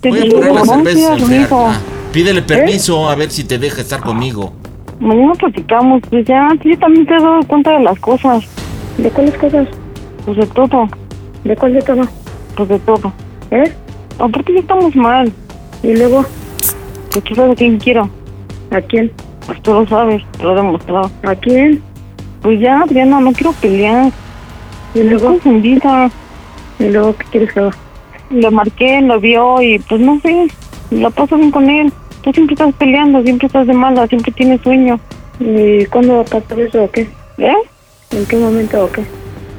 Te 0.00 0.08
Voy 0.10 0.18
a 0.18 0.22
digo, 0.22 0.40
poner 0.40 0.54
las 0.54 0.68
cervezas. 0.68 1.50
Ah, 1.52 1.78
Pídele 2.12 2.42
permiso 2.42 3.08
a 3.08 3.14
ver 3.14 3.30
si 3.30 3.44
te 3.44 3.58
deja 3.58 3.80
estar 3.80 4.00
conmigo. 4.00 4.52
Mañana 5.00 5.32
platicamos, 5.34 6.02
pues 6.10 6.24
ya, 6.26 6.48
yo 6.64 6.78
también 6.78 7.06
te 7.06 7.16
doy 7.16 7.44
cuenta 7.46 7.72
de 7.72 7.80
las 7.84 7.98
cosas. 7.98 8.44
¿De 8.98 9.10
cuáles 9.10 9.34
cosas? 9.38 9.66
Pues 10.24 10.36
de 10.36 10.46
todo, 10.46 10.88
¿De 11.42 11.56
cuál 11.56 11.72
de 11.74 11.82
todo? 11.82 12.02
pues 12.56 12.68
de 12.68 12.78
todo. 12.80 13.12
¿Eh? 13.50 13.72
Aparte 14.18 14.52
ya 14.54 14.60
estamos 14.60 14.94
mal. 14.94 15.32
Y 15.82 15.94
luego, 15.96 16.24
Pues 17.10 17.24
tú 17.24 17.34
sabes 17.34 17.52
a 17.52 17.54
quién 17.56 17.78
quiero. 17.78 18.08
¿a 18.70 18.80
quién? 18.80 19.10
Pues 19.46 19.60
tú 19.62 19.72
lo 19.74 19.86
sabes, 19.88 20.22
te 20.36 20.42
lo 20.44 20.52
he 20.52 20.56
demostrado. 20.56 21.10
¿A 21.24 21.34
quién? 21.34 21.82
Pues 22.44 22.60
ya, 22.60 22.82
Adriana, 22.82 23.20
no 23.20 23.32
quiero 23.32 23.52
pelear. 23.52 24.12
Y 24.94 25.02
luego, 25.02 25.28
confundida. 25.28 26.10
y 26.78 26.90
luego, 26.90 27.16
¿qué 27.16 27.24
quieres 27.30 27.52
que 27.54 27.60
haga? 27.60 27.70
Le 28.28 28.50
marqué, 28.50 29.00
lo 29.00 29.18
vio 29.18 29.62
y 29.62 29.78
pues 29.78 29.98
no 30.02 30.20
sé, 30.20 30.48
la 30.90 31.08
paso 31.08 31.38
bien 31.38 31.50
con 31.50 31.70
él. 31.70 31.90
Tú 32.20 32.32
siempre 32.34 32.52
estás 32.52 32.74
peleando, 32.74 33.22
siempre 33.22 33.46
estás 33.46 33.66
de 33.66 33.72
mala, 33.72 34.06
siempre 34.08 34.30
tienes 34.32 34.60
sueño. 34.60 35.00
¿Y 35.40 35.86
cuándo 35.86 36.16
va 36.16 36.20
a 36.20 36.24
pasar 36.24 36.60
eso 36.60 36.84
o 36.84 36.90
qué? 36.90 37.08
¿Eh? 37.38 37.56
¿En 38.10 38.26
qué 38.26 38.36
momento 38.36 38.84
o 38.84 38.90
qué? 38.92 39.02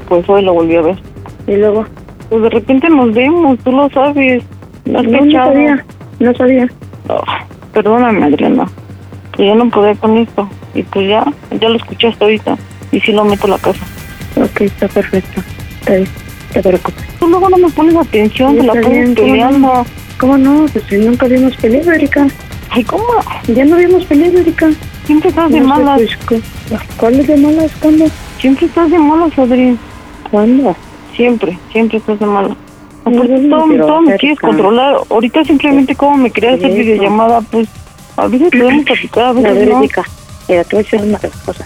Pues 0.07 0.29
hoy 0.29 0.43
lo 0.43 0.53
volví 0.53 0.75
a 0.75 0.81
ver. 0.81 0.99
Y 1.47 1.55
luego, 1.55 1.87
Pues 2.29 2.43
de 2.43 2.49
repente 2.51 2.87
nos 2.89 3.11
vemos, 3.15 3.57
tú 3.63 3.71
lo 3.71 3.89
sabes. 3.89 4.43
No 4.85 4.99
has 4.99 5.07
no, 5.07 5.31
sabía, 5.31 5.83
no 6.19 6.35
sabía. 6.35 6.67
Oh, 7.09 7.23
perdóname, 7.73 8.25
Adriana. 8.25 8.67
Que 9.31 9.47
ya 9.47 9.55
no 9.55 9.71
podía 9.71 9.95
con 9.95 10.17
esto. 10.17 10.47
Y 10.75 10.83
pues 10.83 11.09
ya, 11.09 11.25
ya 11.59 11.69
lo 11.69 11.77
escuchaste 11.77 12.23
ahorita. 12.23 12.55
Y 12.91 12.99
si 13.01 13.11
lo 13.11 13.25
meto 13.25 13.47
a 13.47 13.51
la 13.51 13.57
casa. 13.57 13.85
Ok, 14.35 14.61
está 14.61 14.87
perfecto. 14.87 15.41
Está 15.79 15.95
bien, 15.95 16.07
te 16.53 16.61
preocupes. 16.61 17.03
Tú 17.19 17.27
luego 17.27 17.49
no 17.49 17.57
me 17.57 17.69
pones 17.69 17.95
atención, 17.95 18.51
Sí, 18.53 18.57
te 18.59 18.63
la 18.65 18.73
pones 18.73 18.89
bien, 18.89 19.15
¿cómo 19.15 19.27
peleando. 19.31 19.85
¿Cómo 20.19 20.37
no? 20.37 20.65
Pues 20.71 20.85
si 20.89 20.95
nunca 20.97 21.25
habíamos 21.25 21.55
peleado, 21.57 21.91
Erika. 21.91 22.27
Ay, 22.69 22.83
¿cómo? 22.83 23.03
Ya 23.47 23.65
no 23.65 23.75
habíamos 23.75 24.05
peleado, 24.05 24.37
Erika. 24.39 24.69
Siempre 25.05 25.29
estás 25.29 25.51
de 25.51 25.59
No 25.59 25.75
sé, 25.75 25.83
malas. 25.83 26.01
pues, 26.27 26.41
cu- 26.71 26.77
¿Cuál 26.97 27.19
es 27.19 27.27
de 27.27 27.37
malas? 27.37 27.71
¿Cuándo? 27.79 28.05
Siempre 28.39 28.65
estás 28.67 28.89
de 28.91 28.99
malas, 28.99 29.37
Adri. 29.37 29.77
¿Cuándo? 30.31 30.75
Siempre, 31.15 31.57
siempre 31.71 31.97
estás 31.99 32.19
de 32.19 32.25
malas. 32.25 32.57
No, 33.05 33.11
todo, 33.21 33.67
quiero 33.67 33.85
todo 33.85 34.01
me 34.01 34.15
quieres 34.17 34.39
controlar. 34.39 34.95
Ahorita 35.11 35.43
simplemente 35.43 35.95
como 35.95 36.17
me 36.17 36.31
quería 36.31 36.53
hacer 36.55 36.71
videollamada, 36.73 37.41
pues 37.41 37.67
a 38.17 38.27
veces 38.27 38.49
podemos 38.49 38.83
platicar, 38.83 39.23
a 39.25 39.29
A 39.29 39.33
veces 39.33 39.53
ver, 39.55 39.67
no. 39.69 39.79
Erika, 39.79 40.03
mira, 40.49 40.63
te 40.63 40.75
voy 40.75 40.79
a 40.79 40.83
decir 40.89 41.01
una 41.07 41.19
cosa. 41.19 41.65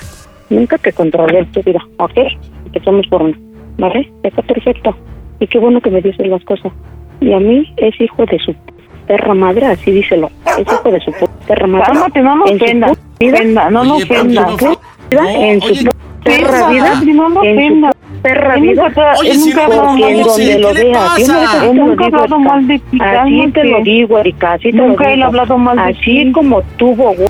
Nunca 0.49 0.77
te 0.77 0.91
controlé 0.93 1.45
tu 1.45 1.61
vida, 1.63 1.79
¿ok? 1.97 2.17
Empezamos 2.67 3.07
por 3.07 3.21
uno, 3.21 3.35
¿vale? 3.77 4.11
Está 4.23 4.41
perfecto. 4.41 4.95
Y 5.39 5.47
qué 5.47 5.59
bueno 5.59 5.79
que 5.81 5.89
me 5.91 6.01
dices 6.01 6.27
las 6.27 6.43
cosas. 6.43 6.71
Y 7.21 7.33
a 7.33 7.39
mí 7.39 7.71
es 7.77 7.99
hijo 8.01 8.25
de 8.25 8.39
su 8.39 8.53
perra 9.07 9.33
madre, 9.33 9.65
así 9.67 9.91
díselo. 9.91 10.29
Es 10.57 10.65
hijo 10.71 10.91
de 10.91 10.99
su 11.01 11.11
perra 11.47 11.67
madre. 11.67 11.85
Cálmate, 11.87 12.21
no 12.21 12.35
nos 12.35 12.51
En 12.51 12.57
su 12.59 12.63
ofenda. 12.65 12.87
vida, 13.19 13.33
Ofenda, 13.37 13.69
no 13.69 13.83
nos 13.83 13.97
Oye, 13.97 14.05
¿por 14.05 14.15
qué 14.17 14.21
ofenda. 14.21 15.33
en 15.33 15.61
su 15.61 15.89
perra 16.23 16.69
vida, 16.69 17.01
no 17.13 17.29
nos 17.29 17.43
en 17.45 17.55
su 17.55 17.63
ofenda. 17.65 17.91
perra 18.21 18.55
vida. 18.57 18.83
nunca 18.87 19.13
Oye, 19.19 19.33
si 19.35 19.49
nunca 19.49 19.65
Porque 19.67 19.81
mal 19.81 20.03
en 20.03 20.21
donde 20.23 20.45
¿qué 20.45 20.59
lo 20.59 20.73
veas, 20.73 21.27
yo 21.27 21.73
nunca 21.73 22.05
digo, 22.05 22.17
hablado 22.17 22.39
mal 22.39 22.67
de 22.67 22.79
ti, 22.79 22.97
Así 23.01 23.51
te 23.53 23.63
lo 23.63 23.81
digo, 23.81 24.17
Erika, 24.19 24.53
así 24.53 24.71
te 24.71 24.77
Nunca 24.77 25.03
lo 25.05 25.09
digo. 25.11 25.23
ha 25.23 25.27
hablado 25.27 25.57
mal 25.57 25.77
de 25.77 25.83
Así 25.83 26.01
ti. 26.25 26.31
como 26.31 26.61
tuvo 26.77 27.13
güey, 27.13 27.29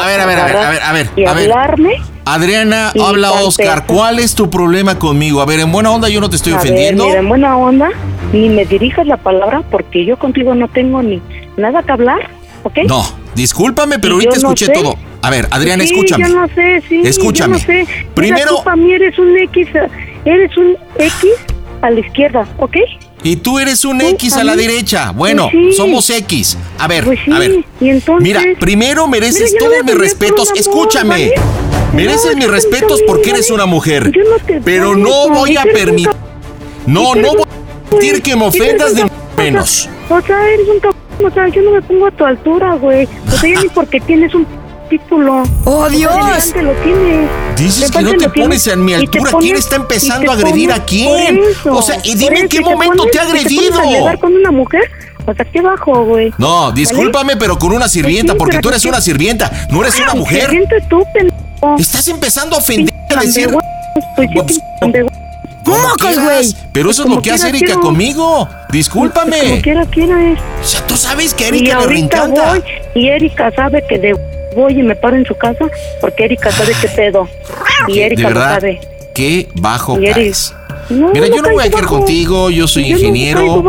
A 0.00 0.06
ver, 0.06 0.20
a 0.20 0.26
ver, 0.26 0.38
a 0.38 0.44
ver, 0.44 0.56
a 0.56 0.70
ver, 0.70 0.82
a 0.82 0.92
ver, 0.92 1.10
y 1.16 1.24
a 1.24 1.32
ver. 1.32 1.50
hablarme, 1.50 1.90
Adriana, 2.24 2.92
habla 3.04 3.32
Oscar. 3.32 3.86
¿Cuál 3.86 4.18
es 4.18 4.34
tu 4.34 4.50
problema 4.50 4.98
conmigo? 4.98 5.40
A 5.40 5.46
ver, 5.46 5.60
en 5.60 5.72
buena 5.72 5.90
onda 5.90 6.08
yo 6.08 6.20
no 6.20 6.28
te 6.28 6.36
estoy 6.36 6.52
a 6.52 6.56
ofendiendo. 6.56 7.04
ver, 7.04 7.08
mira, 7.10 7.20
en 7.20 7.28
buena 7.28 7.56
onda, 7.56 7.88
ni 8.32 8.48
me 8.50 8.64
dirijas 8.66 9.06
la 9.06 9.16
palabra 9.16 9.62
porque 9.70 10.04
yo 10.04 10.18
contigo 10.18 10.54
no 10.54 10.68
tengo 10.68 11.02
ni 11.02 11.20
nada 11.56 11.82
que 11.82 11.92
hablar, 11.92 12.28
¿ok? 12.62 12.78
No, 12.86 13.02
discúlpame, 13.34 13.98
pero 13.98 14.14
Y 14.20 14.26
ahorita 14.26 14.32
no 14.42 14.52
escuché 14.52 14.66
sé. 14.66 14.72
todo. 14.72 14.96
A 15.22 15.30
ver, 15.30 15.48
Adriana, 15.50 15.84
sí, 15.84 15.90
escúchame. 15.94 16.28
yo 16.28 16.34
no 16.36 16.48
sé, 16.54 16.82
sí, 16.88 17.00
Escúchame. 17.04 17.58
yo 17.58 17.60
no 17.60 17.66
sé. 17.66 17.86
Mira, 17.88 18.14
Primero- 18.14 18.56
tú 18.58 18.64
para 18.64 18.76
mí 18.76 18.92
eres 18.92 19.18
un 19.18 19.36
X, 19.38 19.68
eres 20.24 20.56
un 20.56 20.76
X 20.98 21.24
a 21.82 21.90
la 21.90 22.00
izquierda, 22.00 22.46
¿ok? 22.58 22.76
Y 23.22 23.36
tú 23.36 23.58
eres 23.58 23.84
un 23.84 24.00
X 24.00 24.36
a 24.36 24.44
la 24.44 24.54
mí. 24.54 24.62
derecha. 24.66 25.10
Bueno, 25.12 25.48
Pues 25.52 25.70
sí. 25.70 25.76
somos 25.76 26.08
X. 26.10 26.56
A 26.78 26.86
ver, 26.86 27.04
Pues 27.04 27.18
sí, 27.24 27.32
a 27.32 27.38
ver. 27.38 27.64
y 27.80 27.88
entonces... 27.90 28.22
Mira, 28.22 28.42
primero 28.60 29.06
mereces 29.08 29.52
Mira, 29.52 29.64
todos 29.64 29.84
mis 29.84 29.94
respetos. 29.98 30.50
Escúchame. 30.54 31.08
¿vale? 31.30 31.34
Mereces 31.92 32.32
No, 32.32 32.38
mis 32.38 32.48
respetos 32.48 33.00
porque 33.06 33.30
eres 33.30 33.50
una 33.50 33.66
mujer. 33.66 34.12
Yo 34.12 34.22
no 34.24 34.36
te- 34.44 34.60
Pero 34.60 34.94
no, 34.96 35.28
voy 35.30 35.56
a 35.56 35.64
permitir. 35.64 36.10
No, 36.86 37.14
no 37.14 37.28
voy 37.34 37.42
a 37.42 37.90
permitir 37.90 38.22
que 38.22 38.36
me 38.36 38.44
ofendas 38.46 38.94
de 38.94 39.04
menos. 39.36 39.88
O 40.08 40.20
sea, 40.20 40.48
eres 40.50 40.68
un 40.68 40.78
cabrón, 40.80 41.00
o 41.24 41.30
sea, 41.30 41.48
yo 41.48 41.62
no 41.62 41.72
me 41.72 41.82
pongo 41.82 42.06
a 42.06 42.10
tu 42.12 42.24
altura, 42.24 42.74
güey. 42.74 43.08
O 43.26 43.36
sea, 43.36 43.50
ya 43.54 43.62
ni 43.62 43.68
porque 43.74 44.00
tienes 44.00 44.34
un 44.34 44.46
título. 44.88 45.42
¡Oh, 45.64 45.88
Dios! 45.88 46.54
Lo 46.62 46.72
tienes. 46.82 47.28
Dices 47.58 47.90
que 47.90 48.02
no 48.02 48.12
te 48.14 48.28
pones 48.30 48.66
en 48.66 48.84
mi 48.84 48.92
te 48.92 48.98
altura. 48.98 49.30
pones- 49.32 49.44
¿Quién 49.46 49.56
está 49.56 49.76
empezando 49.76 50.26
te 50.26 50.30
a 50.30 50.32
agredir 50.34 50.72
a 50.72 50.84
quién? 50.84 51.38
eso, 51.50 51.72
O 51.72 51.82
sea, 51.82 51.98
y 52.04 52.14
dime 52.14 52.40
en 52.40 52.48
qué 52.48 52.58
te 52.58 52.64
momento 52.64 52.98
pones- 52.98 53.12
te 53.12 53.18
ha 53.18 53.22
agredido. 53.22 53.80
a 53.80 53.84
llegar 53.84 54.18
con 54.18 54.34
una 54.34 54.50
mujer? 54.50 54.82
O 55.26 55.34
sea, 55.34 55.44
qué 55.44 55.60
bajo, 55.60 56.04
güey. 56.04 56.32
No, 56.38 56.72
discúlpame, 56.72 57.36
pero 57.36 57.58
con 57.58 57.72
una 57.72 57.88
sirvienta, 57.88 58.32
sí, 58.32 58.38
porque 58.38 58.58
tú 58.60 58.68
eres 58.70 58.84
una 58.86 59.00
sirvienta, 59.00 59.50
no 59.70 59.82
eres 59.82 59.98
una 60.00 60.14
mujer. 60.14 60.48
te 60.50 60.80
tú. 60.88 61.02
Estás 61.78 62.08
empezando 62.08 62.56
a 62.56 62.60
ofender 62.60 62.94
a 63.14 63.20
decir. 63.20 63.50
Pues 64.16 64.28
sí, 64.30 64.34
Pues, 64.40 64.60
pendejo. 64.80 65.08
como 65.64 65.76
¡Mocos, 65.78 65.96
quieras, 65.96 66.24
güey! 66.24 66.54
Pero 66.72 66.90
eso 66.90 67.02
es 67.02 67.10
lo 67.10 67.20
que 67.20 67.30
hace 67.32 67.42
quiera 67.42 67.56
Erika 67.58 67.66
quiero. 67.66 67.80
conmigo. 67.82 68.24
Como 68.46 68.66
Discúlpame. 68.70 69.60
quiera, 69.60 69.84
quieres. 69.86 70.38
O 70.62 70.64
sea, 70.64 70.86
tú 70.86 70.96
sabes 70.96 71.34
que 71.34 71.44
a 71.44 71.48
Y 71.48 71.58
Erika 71.58 71.80
le 71.80 72.40
voy 72.40 72.62
y 72.94 73.08
Erika 73.08 73.50
sabe 73.54 73.84
que 73.88 73.98
de 73.98 74.14
voy 74.58 74.80
y 74.80 74.82
me 74.82 74.96
paro 74.96 75.16
en 75.16 75.24
su 75.24 75.34
casa 75.36 75.66
porque 76.00 76.24
Erika 76.24 76.50
sabe 76.50 76.72
qué 76.80 76.88
pedo. 76.88 77.28
Y 77.86 78.00
Erika 78.00 78.30
lo 78.30 78.40
sabe. 78.40 78.80
qué 79.14 79.48
bajo 79.54 79.98
Y 79.98 80.06
Erika-. 80.06 80.57
No, 80.90 81.10
Mira, 81.12 81.26
yo 81.28 81.42
no 81.42 81.50
voy 81.50 81.66
a 81.66 81.70
bajo. 81.70 81.98
contigo, 81.98 82.50
yo 82.50 82.66
soy 82.66 82.88
Yo 82.88 82.96
ingeniero. 82.96 83.62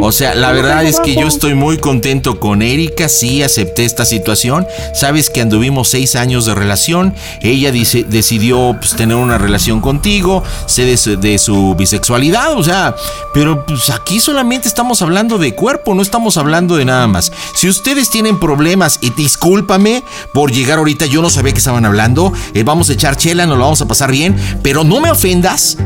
O 0.00 0.12
sea, 0.12 0.34
la 0.34 0.52
verdad 0.52 0.84
es 0.84 1.00
que 1.00 1.14
yo 1.14 1.26
estoy 1.26 1.54
muy 1.54 1.78
contento 1.78 2.40
con 2.40 2.62
Erika, 2.62 3.08
sí 3.08 3.42
acepté 3.42 3.84
esta 3.84 4.04
situación. 4.04 4.66
Sabes 4.94 5.30
que 5.30 5.40
anduvimos 5.40 5.88
seis 5.88 6.16
años 6.16 6.46
de 6.46 6.54
relación, 6.54 7.14
ella 7.40 7.70
dice, 7.72 8.04
decidió 8.04 8.76
pues, 8.78 8.96
tener 8.96 9.16
una 9.16 9.38
relación 9.38 9.80
contigo, 9.80 10.42
sé 10.66 10.84
de 10.84 10.96
su, 10.96 11.18
de 11.20 11.38
su 11.38 11.74
bisexualidad, 11.74 12.56
o 12.56 12.62
sea, 12.62 12.94
pero 13.34 13.66
pues 13.66 13.90
aquí 13.90 14.20
solamente 14.20 14.68
estamos 14.68 15.02
hablando 15.02 15.38
de 15.38 15.54
cuerpo, 15.54 15.94
no 15.94 16.02
estamos 16.02 16.36
hablando 16.36 16.76
de 16.76 16.84
nada 16.84 17.06
más. 17.06 17.32
Si 17.54 17.68
ustedes 17.68 18.10
tienen 18.10 18.38
problemas, 18.38 18.98
y 19.00 19.10
discúlpame 19.10 20.02
por 20.32 20.52
llegar 20.52 20.78
ahorita, 20.78 21.06
yo 21.06 21.22
no 21.22 21.30
sabía 21.30 21.52
que 21.52 21.58
estaban 21.58 21.84
hablando, 21.84 22.32
eh, 22.54 22.62
vamos 22.62 22.90
a 22.90 22.92
echar 22.92 23.16
chela, 23.16 23.46
nos 23.46 23.58
lo 23.58 23.64
vamos 23.64 23.82
a 23.82 23.86
pasar 23.86 24.10
bien, 24.10 24.36
pero 24.62 24.84
no 24.84 25.00
me 25.00 25.10
ofendas. 25.10 25.76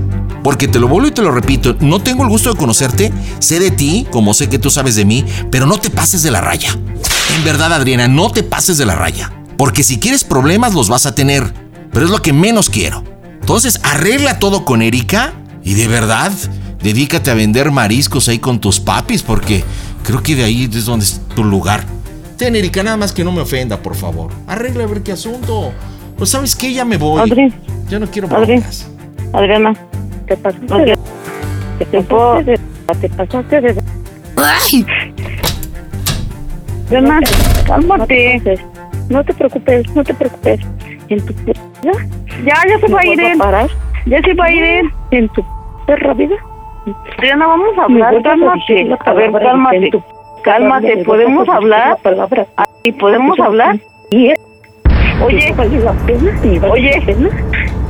Porque 0.42 0.68
te 0.68 0.75
lo 0.78 0.88
vuelvo 0.88 1.08
y 1.08 1.12
te 1.12 1.22
lo 1.22 1.30
repito, 1.30 1.76
no 1.80 2.00
tengo 2.00 2.22
el 2.22 2.28
gusto 2.28 2.52
de 2.52 2.58
conocerte, 2.58 3.12
sé 3.38 3.58
de 3.60 3.70
ti, 3.70 4.06
como 4.10 4.34
sé 4.34 4.48
que 4.48 4.58
tú 4.58 4.70
sabes 4.70 4.96
de 4.96 5.04
mí, 5.04 5.24
pero 5.50 5.66
no 5.66 5.78
te 5.78 5.90
pases 5.90 6.22
de 6.22 6.30
la 6.30 6.40
raya. 6.40 6.70
En 7.36 7.44
verdad, 7.44 7.72
Adriana, 7.72 8.08
no 8.08 8.30
te 8.30 8.42
pases 8.42 8.78
de 8.78 8.86
la 8.86 8.94
raya. 8.94 9.32
Porque 9.56 9.82
si 9.82 9.98
quieres 9.98 10.24
problemas, 10.24 10.74
los 10.74 10.88
vas 10.88 11.06
a 11.06 11.14
tener. 11.14 11.52
Pero 11.92 12.04
es 12.04 12.10
lo 12.10 12.20
que 12.20 12.32
menos 12.32 12.68
quiero. 12.70 13.02
Entonces, 13.40 13.80
arregla 13.84 14.38
todo 14.38 14.64
con 14.64 14.82
Erika 14.82 15.32
y 15.62 15.74
de 15.74 15.88
verdad, 15.88 16.32
dedícate 16.82 17.30
a 17.30 17.34
vender 17.34 17.70
mariscos 17.70 18.28
ahí 18.28 18.38
con 18.38 18.60
tus 18.60 18.80
papis, 18.80 19.22
porque 19.22 19.64
creo 20.02 20.22
que 20.22 20.36
de 20.36 20.44
ahí 20.44 20.68
es 20.72 20.84
donde 20.84 21.04
es 21.04 21.20
tu 21.34 21.42
lugar. 21.44 21.84
Ten, 22.36 22.54
Erika, 22.54 22.82
nada 22.82 22.96
más 22.96 23.12
que 23.12 23.24
no 23.24 23.32
me 23.32 23.40
ofenda, 23.40 23.82
por 23.82 23.94
favor. 23.94 24.30
Arregla 24.46 24.84
a 24.84 24.86
ver 24.86 25.02
qué 25.02 25.12
asunto. 25.12 25.72
Pues 26.18 26.30
sabes 26.30 26.54
que 26.54 26.72
ya 26.72 26.84
me 26.84 26.96
voy. 26.96 27.20
Adri, 27.20 27.52
Ya 27.88 27.98
no 27.98 28.10
quiero 28.10 28.28
broncas. 28.28 28.86
Adriana, 29.32 29.74
Te 30.26 30.36
pasaste 30.36 30.84
de... 30.84 30.96
Te 31.78 32.02
pasaste 32.02 32.44
de... 32.50 32.58
Te 33.00 33.08
pasaste 33.10 33.60
de... 33.60 33.82
¡Ay! 34.36 34.86
Adriana, 36.86 37.20
No 37.20 37.26
te 37.26 37.64
cálmate. 37.66 38.58
no 39.08 39.24
te 39.24 39.34
preocupes, 39.34 39.94
no 39.94 40.04
te 40.04 40.14
preocupes. 40.14 40.60
En 41.08 41.24
tu 41.24 41.32
vida 41.34 41.52
Ya, 41.82 42.54
ya 42.68 42.78
se 42.80 42.92
va 42.92 43.00
a 43.00 43.06
ir. 43.06 43.18
Ya 44.06 44.20
se 44.22 44.34
va 44.34 44.44
a 44.44 44.52
ir. 44.52 44.84
En 45.10 45.28
tu 45.30 45.44
perra 45.86 46.14
vida. 46.14 46.36
Adriana, 47.18 47.46
vamos 47.48 47.76
a 47.78 47.82
hablar, 47.84 48.16
a 48.16 48.22
cálmate. 48.22 48.84
la 48.84 48.94
A 48.96 49.12
ver, 49.12 49.32
cálmate. 49.32 49.90
tu- 49.90 50.02
Cálmate, 50.44 50.98
¿podemos 51.04 51.48
a 51.48 51.56
hablar? 51.56 51.96
palabra. 52.02 52.46
¿Y 52.84 52.92
podemos 52.92 53.38
hablar? 53.40 53.76
Y 54.12 54.32
Oye, 55.24 55.52
no 55.56 56.70
Oye. 56.70 57.02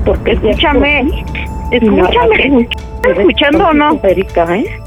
porque 0.06 0.34
ya 0.36 0.50
escúchame. 0.50 1.08
Escúchame. 1.70 2.68
¿Estás 2.96 3.18
escuchando 3.18 3.66
o 3.68 3.72
no? 3.72 4.00
Erika, 4.02 4.56
¿eh? 4.56 4.80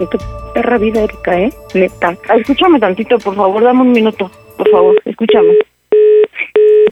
En 0.00 0.08
tu 0.08 0.18
perra 0.54 0.78
vida, 0.78 1.02
Erika, 1.02 1.38
¿eh? 1.38 1.52
Neta. 1.74 2.16
Escúchame 2.36 2.80
tantito, 2.80 3.18
por 3.18 3.36
favor, 3.36 3.62
dame 3.62 3.82
un 3.82 3.92
minuto. 3.92 4.30
Por 4.56 4.70
favor, 4.70 5.02
escúchame. 5.04 5.54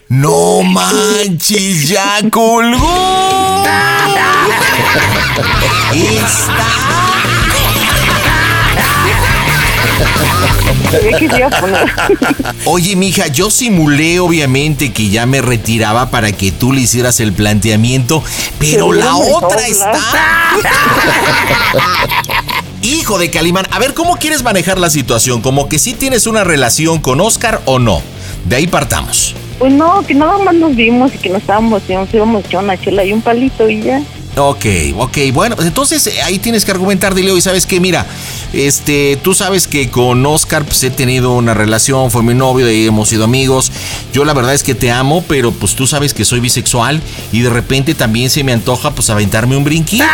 No 0.09 0.63
manches, 0.63 1.89
ya 1.89 2.19
colgó. 2.31 3.63
Está. 5.93 7.06
Oye, 12.65 12.95
mija, 12.95 13.27
yo 13.27 13.49
simulé 13.49 14.19
obviamente 14.19 14.91
que 14.93 15.09
ya 15.09 15.25
me 15.25 15.41
retiraba 15.41 16.09
para 16.09 16.31
que 16.31 16.51
tú 16.51 16.73
le 16.73 16.81
hicieras 16.81 17.19
el 17.19 17.33
planteamiento, 17.33 18.23
pero 18.59 18.93
la 18.93 19.15
otra 19.15 19.67
está. 19.67 19.99
Hijo 22.81 23.17
de 23.17 23.29
Calimán, 23.29 23.65
a 23.71 23.79
ver, 23.79 23.93
¿cómo 23.93 24.17
quieres 24.17 24.43
manejar 24.43 24.77
la 24.79 24.89
situación? 24.89 25.41
¿Como 25.41 25.67
que 25.67 25.79
sí 25.79 25.93
tienes 25.93 26.25
una 26.27 26.43
relación 26.43 26.99
con 26.99 27.19
Oscar 27.19 27.61
o 27.65 27.79
no? 27.79 28.01
De 28.45 28.55
ahí 28.55 28.67
partamos. 28.67 29.35
Pues 29.59 29.73
no, 29.73 30.05
que 30.05 30.13
nada 30.13 30.37
más 30.37 30.53
nos 30.53 30.75
vimos 30.75 31.13
y 31.15 31.17
que 31.17 31.29
nos 31.29 31.41
estábamos, 31.41 31.81
nos 31.89 32.13
íbamos 32.13 32.43
a 32.43 32.47
echar 32.47 32.63
una 32.63 32.79
chela 32.79 33.03
y 33.03 33.11
un 33.11 33.21
palito 33.21 33.67
y 33.67 33.81
ya. 33.81 34.01
Ok, 34.37 34.65
ok, 34.95 35.17
bueno, 35.33 35.55
pues 35.55 35.67
entonces 35.67 36.05
eh, 36.05 36.21
ahí 36.21 36.37
tienes 36.37 36.63
que 36.63 36.69
argumentar, 36.69 37.15
dile, 37.15 37.33
y 37.33 37.41
sabes 37.41 37.65
que, 37.65 37.79
mira, 37.79 38.05
este, 38.53 39.17
tú 39.23 39.33
sabes 39.33 39.65
que 39.65 39.89
con 39.89 40.23
Oscar 40.25 40.63
pues, 40.63 40.83
he 40.83 40.91
tenido 40.91 41.31
una 41.31 41.55
relación, 41.55 42.11
fue 42.11 42.21
mi 42.21 42.35
novio, 42.35 42.67
de 42.67 42.71
ahí 42.71 42.85
hemos 42.85 43.09
sido 43.09 43.23
amigos. 43.23 43.71
Yo 44.13 44.25
la 44.25 44.33
verdad 44.33 44.53
es 44.53 44.61
que 44.61 44.75
te 44.75 44.91
amo, 44.91 45.23
pero 45.27 45.51
pues 45.51 45.73
tú 45.73 45.87
sabes 45.87 46.13
que 46.13 46.23
soy 46.23 46.39
bisexual 46.39 47.01
y 47.31 47.41
de 47.41 47.49
repente 47.49 47.95
también 47.95 48.29
se 48.29 48.43
me 48.43 48.53
antoja 48.53 48.91
pues 48.91 49.09
aventarme 49.09 49.57
un 49.57 49.63
brinquito. 49.63 50.05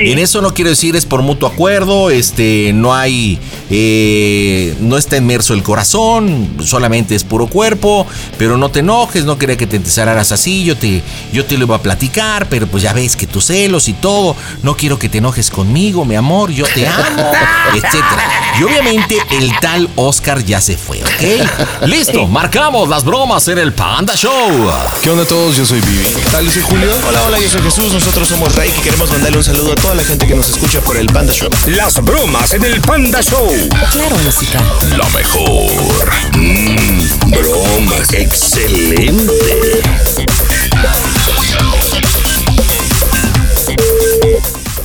En 0.00 0.18
eso 0.18 0.40
no 0.40 0.54
quiero 0.54 0.70
decir 0.70 0.96
es 0.96 1.04
por 1.04 1.20
mutuo 1.20 1.46
acuerdo, 1.46 2.08
este, 2.08 2.72
no 2.72 2.94
hay, 2.94 3.38
eh, 3.68 4.74
no 4.80 4.96
está 4.96 5.18
inmerso 5.18 5.52
el 5.52 5.62
corazón, 5.62 6.48
solamente 6.64 7.14
es 7.14 7.22
puro 7.22 7.48
cuerpo, 7.48 8.06
pero 8.38 8.56
no 8.56 8.70
te 8.70 8.80
enojes, 8.80 9.26
no 9.26 9.36
quería 9.36 9.58
que 9.58 9.66
te 9.66 9.76
entesaras 9.76 10.32
así, 10.32 10.64
yo 10.64 10.74
te, 10.74 11.02
yo 11.34 11.44
te 11.44 11.58
lo 11.58 11.66
iba 11.70 11.76
a 11.76 11.82
platicar, 11.82 12.48
pero 12.48 12.66
pues 12.66 12.82
ya 12.82 12.92
ves 12.92 13.14
que 13.14 13.26
tus 13.28 13.46
celos 13.46 13.88
y 13.88 13.92
todo, 13.92 14.34
no 14.62 14.76
quiero 14.76 14.98
que 14.98 15.08
te 15.08 15.18
enojes 15.18 15.50
conmigo, 15.50 16.04
mi 16.04 16.16
amor, 16.16 16.50
yo 16.50 16.66
te 16.66 16.86
amo, 16.86 17.32
etcétera. 17.74 18.56
Y 18.58 18.64
obviamente 18.64 19.16
el 19.30 19.52
tal 19.60 19.88
Oscar 19.94 20.44
ya 20.44 20.60
se 20.60 20.76
fue, 20.76 21.00
¿ok? 21.02 21.86
Listo, 21.86 22.26
marcamos 22.26 22.88
las 22.88 23.04
bromas 23.04 23.46
en 23.48 23.58
el 23.58 23.72
Panda 23.72 24.16
Show. 24.16 24.68
¿Qué 25.02 25.10
onda 25.10 25.22
a 25.22 25.26
todos? 25.26 25.56
Yo 25.56 25.64
soy 25.64 25.80
Vivi. 25.80 26.12
Tal, 26.32 26.44
yo 26.44 26.50
soy 26.50 26.62
Julio. 26.62 26.90
Hola, 27.08 27.22
hola, 27.22 27.38
yo 27.38 27.48
soy 27.48 27.62
Jesús. 27.62 27.92
Nosotros 27.92 28.28
somos 28.28 28.54
Rey 28.56 28.70
y 28.76 28.80
queremos 28.80 29.08
mandarle 29.08 29.38
un 29.38 29.44
saludo 29.44 29.72
a 29.72 29.76
toda 29.76 29.94
la 29.94 30.02
gente 30.02 30.26
que 30.26 30.34
nos 30.34 30.50
escucha 30.50 30.80
por 30.80 30.96
el 30.96 31.06
Panda 31.06 31.32
Show. 31.32 31.48
Las 31.66 32.02
bromas 32.02 32.52
en 32.52 32.64
el 32.64 32.80
Panda 32.80 33.22
Show. 33.22 33.48
Claro, 33.92 34.16
música. 34.18 34.60
La 34.98 35.08
mejor. 35.10 36.10
Mm, 36.36 37.30
bromas. 37.30 38.12
Excelente. 38.12 39.80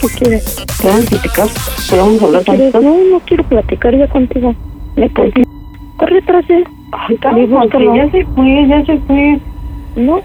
¿Qué 0.08 0.20
quieres? 0.20 0.66
¿Podemos 0.82 1.06
platicar? 1.06 1.47
¿Podemos 1.89 2.24
hablar 2.24 2.43
tantito? 2.43 2.82
No, 2.82 2.97
no 3.12 3.20
quiero 3.22 3.43
platicar 3.45 3.97
ya 3.97 4.08
contigo. 4.08 4.56
Me 4.95 5.10
conté. 5.12 5.43
Corre 5.97 6.22
tras 6.22 6.49
él. 6.49 6.64
Ay, 6.91 7.18
porque 7.47 7.86
ya 7.95 8.12
se 8.12 8.26
fue, 8.26 8.68
ya 8.68 8.86
se 8.86 8.97
fue. 8.99 9.39
No, 9.95 10.22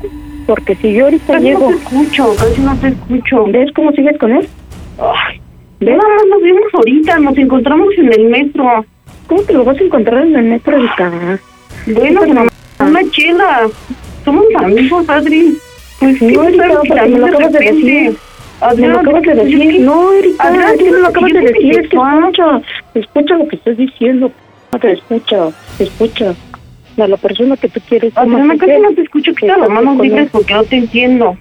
porque 0.47 0.75
si 0.77 0.93
yo 0.93 1.05
ahorita 1.05 1.33
Casi 1.35 1.45
llego... 1.45 1.71
no 1.71 1.77
te 1.77 1.83
escucho, 1.83 2.37
casi 2.37 2.61
no 2.61 2.77
te 2.77 2.89
escucho. 2.89 3.45
¿Ves 3.47 3.71
cómo 3.75 3.93
sigues 3.93 4.19
con 4.19 4.33
él? 4.33 4.49
Ay, 4.99 5.41
nada 5.81 5.97
más 5.99 6.27
nos 6.29 6.43
vimos 6.43 6.63
ahorita, 6.75 7.19
nos 7.21 7.39
encontramos 7.39 7.89
en 7.97 8.13
el 8.13 8.25
metro. 8.29 8.85
¿Cómo 9.29 9.43
te 9.43 9.53
lo 9.53 9.65
vas 9.65 9.79
a 9.79 9.85
encontrar 9.85 10.27
en 10.27 10.37
el 10.37 10.45
metro 10.45 10.79
de 10.81 10.89
acá? 10.89 11.11
Bueno, 11.87 12.21
Pero- 12.21 12.89
una 12.91 13.11
chela. 13.11 13.69
Somos 14.25 14.45
amigos, 14.59 15.09
Adri. 15.09 15.57
Pues 16.01 16.19
¿qué 16.19 16.33
No, 16.33 16.43
me 16.43 16.49
Erika, 16.49 16.63
sabes 16.65 16.77
porque 16.79 16.95
que 16.95 17.01
a 17.01 17.07
mí 17.07 17.13
me 17.13 17.19
lo 17.21 17.27
acabas 17.27 17.53
de 17.53 17.59
decir. 17.61 18.17
Me 18.61 18.67
Adrián, 18.67 18.93
lo 18.93 18.99
acabas 19.01 19.23
de 19.23 19.35
decir. 19.35 19.81
No, 19.81 20.13
Erika, 20.13 20.49
Adrián, 20.49 20.79
que 20.79 20.91
me 20.91 20.99
lo 20.99 21.07
acabas 21.09 21.33
de 21.33 21.41
decir. 21.41 21.81
Es 21.81 21.89
que 21.89 21.97
escucha, 21.97 22.63
escucha 22.95 23.35
lo 23.37 23.49
que 23.49 23.57
estás 23.57 23.77
diciendo. 23.77 24.31
Te 24.81 24.93
escucha, 24.93 25.49
escucha. 25.79 26.35
A 26.99 27.07
la 27.07 27.17
persona 27.17 27.57
que 27.57 27.69
tú 27.69 27.81
quieres. 27.89 28.13
Adriana, 28.17 28.45
más 28.45 28.59
casi 28.59 28.79
no 28.79 28.93
te 28.93 29.03
escucho. 29.03 29.35
Quita 29.35 29.57
la 29.57 29.69
mano, 29.69 29.97
con 29.97 30.03
dices, 30.03 30.25
él. 30.25 30.29
porque 30.31 30.53
no 30.53 30.65
te 30.65 30.77
entiendo. 30.77 31.37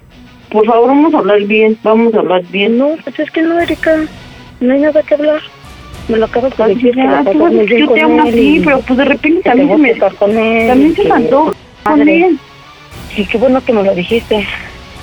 Por 0.50 0.64
favor, 0.64 0.88
vamos 0.88 1.12
a 1.14 1.18
hablar 1.18 1.42
bien. 1.42 1.76
Vamos 1.82 2.14
a 2.14 2.20
hablar 2.20 2.42
bien. 2.50 2.78
No, 2.78 2.90
pues 3.04 3.18
es 3.18 3.30
que 3.30 3.42
no, 3.42 3.60
Erika. 3.60 3.96
No 4.60 4.72
hay 4.72 4.80
nada 4.80 5.02
que 5.02 5.14
hablar. 5.14 5.40
Me 6.08 6.16
lo 6.16 6.24
acabas 6.24 6.56
de 6.56 6.74
decir. 6.74 6.94
que 6.94 7.02
la 7.02 7.22
Ya, 7.22 7.30
tú 7.30 7.38
pasas 7.38 7.40
vas 7.40 7.50
a 7.50 7.54
muy 7.54 7.66
decir, 7.66 7.78
yo 7.78 7.88
te 7.92 8.00
amo 8.00 8.22
así, 8.22 8.62
pero 8.64 8.80
pues 8.80 8.96
de 8.98 9.04
repente 9.04 9.42
también 9.42 9.68
se 9.68 9.76
me... 9.76 9.94
También 9.94 10.94
se 10.96 11.04
me 11.04 11.14
antoja 11.14 11.52
con 11.84 12.08
él. 12.08 12.38
Sí, 13.14 13.26
qué 13.26 13.38
bueno 13.38 13.62
que 13.62 13.72
me 13.72 13.82
lo 13.82 13.94
dijiste. 13.94 14.46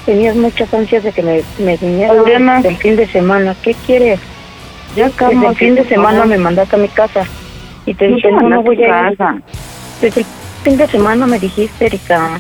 Tenías 0.07 0.37
muchas 0.37 0.73
ansias 0.73 1.03
de 1.03 1.11
que 1.11 1.21
me, 1.21 1.43
me 1.59 1.75
viniera 1.75 2.13
Adriana. 2.13 2.61
el 2.63 2.77
fin 2.77 2.95
de 2.95 3.05
semana. 3.07 3.57
¿Qué 3.61 3.75
quieres? 3.85 4.21
Ya, 4.95 5.07
Desde 5.07 5.17
calma, 5.17 5.49
el 5.49 5.55
fin 5.57 5.75
de 5.75 5.85
semana 5.85 6.23
me 6.23 6.37
mandaste 6.37 6.77
a 6.77 6.79
mi 6.79 6.87
casa. 6.87 7.25
Y 7.85 7.93
te 7.93 8.07
dije, 8.07 8.31
no, 8.31 8.47
no 8.47 8.63
voy 8.63 8.81
a 8.85 9.09
ir. 9.09 9.17
casa. 9.17 9.41
Desde 10.01 10.21
el 10.21 10.27
fin 10.63 10.77
de 10.77 10.87
semana 10.87 11.27
me 11.27 11.37
dijiste, 11.37 11.87
Erika. 11.87 12.39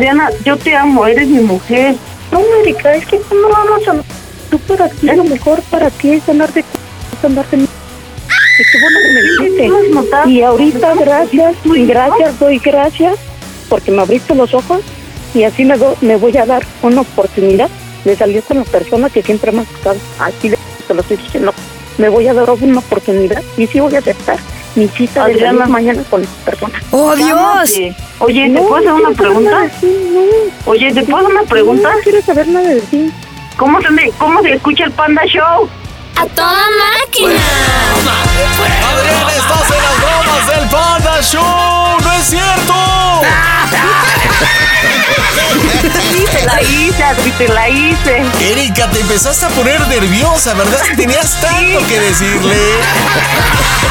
Diana, 0.00 0.30
yo 0.44 0.56
te 0.56 0.74
amo, 0.74 1.06
eres 1.06 1.28
mi 1.28 1.44
mujer. 1.44 1.94
No, 2.32 2.40
Erika, 2.64 2.92
es 2.96 3.06
que 3.06 3.18
no 3.18 3.50
vamos 3.50 3.86
a... 3.86 3.94
Tú 4.50 4.58
para 4.58 4.88
ti, 4.88 5.06
lo 5.06 5.22
mejor 5.22 5.62
para 5.70 5.90
ti 5.90 6.10
es 6.10 6.28
andar 6.28 6.52
de... 6.52 6.60
es 6.60 7.24
andar 7.24 7.46
de... 7.50 7.58
Y 7.58 8.64
qué 8.72 8.78
bueno 8.80 8.98
que 9.00 9.12
me 9.12 9.22
dijiste. 9.22 10.30
Y 10.32 10.42
ahorita, 10.42 10.94
gracias, 10.96 11.54
gracias, 11.64 12.38
doy 12.40 12.58
gracias, 12.58 13.16
porque 13.68 13.92
me 13.92 14.02
abriste 14.02 14.34
los 14.34 14.52
ojos 14.54 14.80
y 15.34 15.44
así 15.44 15.64
me, 15.64 15.76
do- 15.76 15.96
me 16.00 16.16
voy 16.16 16.36
a 16.36 16.46
dar 16.46 16.64
una 16.82 17.00
oportunidad 17.02 17.68
de 18.04 18.16
salir 18.16 18.42
con 18.42 18.58
la 18.58 18.64
persona 18.64 19.10
que 19.10 19.22
siempre 19.22 19.52
me 19.52 19.60
ha 19.60 19.64
gustado. 19.64 19.96
Así 20.18 20.48
de, 20.48 20.58
te 20.86 20.94
lo 20.94 21.00
estoy 21.00 21.16
diciendo. 21.18 21.52
Me 21.98 22.08
voy 22.08 22.28
a 22.28 22.34
dar 22.34 22.48
una 22.50 22.78
oportunidad 22.78 23.42
y 23.56 23.66
sí 23.66 23.80
voy 23.80 23.94
a 23.94 23.98
aceptar 23.98 24.38
mi 24.74 24.86
cita 24.88 25.26
de 25.26 25.40
la 25.40 25.52
mañana 25.66 26.02
con 26.10 26.22
esa 26.22 26.32
persona. 26.44 26.78
¡Oh, 26.90 27.14
Dios! 27.16 27.94
Oye, 28.18 28.42
¿te 28.42 28.48
No, 28.50 28.62
puedo 28.66 28.76
hacer 28.76 28.92
una 28.92 29.10
pregunta? 29.16 29.68
ti, 29.80 29.86
no. 30.12 30.70
Oye, 30.70 30.92
¿te 30.92 31.02
puedo 31.02 31.24
hacer 31.26 31.38
una 31.38 31.48
pregunta? 31.48 31.88
No 31.94 31.98
quiero 32.02 32.20
saber 32.22 32.48
nada 32.48 32.68
de 32.68 32.80
ti. 32.82 33.10
¿Cómo 33.56 33.80
se, 33.80 33.90
me- 33.90 34.10
¿Cómo 34.18 34.42
se 34.42 34.52
escucha 34.52 34.84
el 34.84 34.90
Panda 34.92 35.22
Show? 35.26 35.68
¡A 36.16 36.26
toda 36.26 36.52
máquina! 37.00 37.40
Adrián, 38.90 39.28
estás 39.36 39.70
en 39.70 39.82
las 39.82 39.96
bromas 40.00 40.46
del 40.46 40.68
Panda 40.68 41.22
Show, 41.22 42.00
¿no 42.02 42.12
es 42.12 42.24
cierto? 42.26 42.74
La 46.44 46.62
hice, 46.62 47.02
Adri, 47.02 47.30
te 47.32 47.48
la 47.48 47.68
hice. 47.68 48.22
Erika, 48.40 48.88
te 48.90 49.00
empezaste 49.00 49.46
a 49.46 49.48
poner 49.48 49.80
nerviosa, 49.88 50.54
¿verdad? 50.54 50.80
Tenías 50.96 51.40
tanto 51.40 51.86
que 51.88 52.00
decirle. 52.00 52.54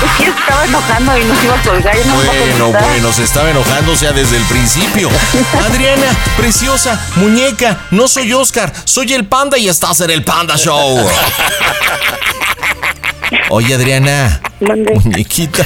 Es 0.06 0.12
que 0.18 0.30
estaba 0.30 0.66
enojando 0.66 1.18
y 1.18 1.26
nos 1.26 1.44
iba 1.44 1.56
a 1.56 1.62
colgar. 1.62 1.96
No 2.06 2.16
me 2.16 2.24
iba 2.24 2.34
a 2.34 2.38
Bueno, 2.38 2.72
bueno, 2.72 3.14
se 3.14 3.24
estaba 3.24 3.50
enojando, 3.50 3.92
o 3.92 3.96
sea, 3.96 4.14
desde 4.14 4.38
el 4.38 4.44
principio. 4.44 5.10
Adriana, 5.66 6.08
preciosa, 6.38 7.00
muñeca, 7.16 7.78
no 7.92 8.08
soy 8.08 8.32
Oscar, 8.34 8.72
soy 8.86 9.14
el 9.14 9.26
panda 9.26 9.58
y 9.58 9.68
estás 9.68 10.00
en 10.02 10.12
el 10.12 10.24
Panda 10.24 10.56
Show. 10.58 11.10
Oye, 13.50 13.76
Adriana, 13.76 14.42
Mande. 14.60 14.94
muñequita. 14.94 15.66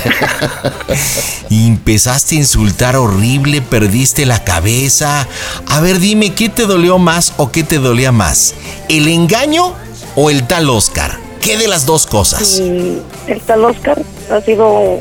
Empezaste 1.50 2.36
a 2.36 2.40
insultar 2.40 2.96
horrible, 2.96 3.62
perdiste 3.62 4.26
la 4.26 4.44
cabeza. 4.44 5.28
A 5.68 5.80
ver, 5.82 6.00
dime, 6.00 6.34
¿qué 6.34 6.50
te 6.50 6.66
dolió 6.66 6.98
más 6.98 7.34
o 7.38 7.52
qué 7.52 7.64
te 7.64 7.78
dolía 7.78 8.12
más? 8.12 8.56
¿El 8.90 9.08
engaño 9.08 9.74
o 10.16 10.30
el 10.30 10.46
tal 10.48 10.70
Oscar? 10.70 11.18
¿Qué 11.42 11.58
de 11.58 11.68
las 11.68 11.86
dos 11.86 12.06
cosas? 12.06 12.60
Y 12.60 13.00
el 13.28 13.42
tal 13.46 13.66
Oscar 13.66 14.02
ha 14.32 14.42
sido, 14.42 15.00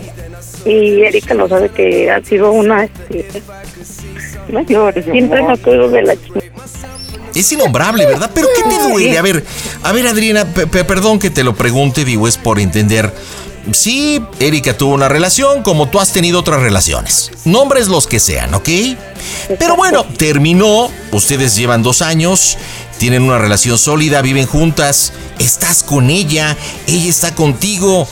y 0.65 1.03
Erika 1.03 1.35
lo 1.35 1.49
sabe 1.49 1.69
que 1.69 2.11
ha 2.11 2.23
sido 2.23 2.53
una, 2.53 2.85
este, 2.85 3.43
mi 4.49 4.65
siempre 5.03 5.43
me 5.43 5.53
acuerdo 5.53 5.91
de 5.91 6.03
la 6.03 6.15
chica. 6.15 6.41
Es 7.39 7.53
innombrable, 7.53 8.05
¿verdad? 8.07 8.31
Pero 8.35 8.49
¿qué 8.55 8.63
te 8.63 8.83
duele? 8.89 9.17
A 9.19 9.23
ver, 9.23 9.45
a 9.83 9.93
ver, 9.93 10.07
Adriana, 10.07 10.45
pe- 10.45 10.67
pe- 10.67 10.85
perdón 10.85 11.19
que 11.19 11.31
te 11.31 11.45
lo 11.45 11.55
pregunte, 11.55 12.05
digo, 12.05 12.27
es 12.29 12.37
por 12.37 12.59
entender. 12.59 13.13
Sí, 13.73 14.23
Erika 14.41 14.77
tuvo 14.79 14.95
una 14.95 15.09
relación 15.09 15.63
como 15.63 15.89
tú 15.89 16.01
has 16.01 16.13
tenido 16.13 16.41
otras 16.41 16.61
relaciones. 16.61 17.31
Nombres 17.45 17.89
los 17.89 18.07
que 18.07 18.19
sean, 18.19 18.55
¿ok? 18.55 18.69
Pero 19.59 19.77
bueno, 19.77 20.05
terminó, 20.17 20.91
ustedes 21.13 21.55
llevan 21.55 21.83
dos 21.83 22.01
años, 22.01 22.57
tienen 22.99 23.23
una 23.23 23.37
relación 23.39 23.77
sólida, 23.77 24.23
viven 24.23 24.47
juntas, 24.47 25.13
estás 25.39 25.83
con 25.83 26.09
ella, 26.09 26.57
ella 26.87 27.11
está 27.11 27.35
contigo. 27.35 28.09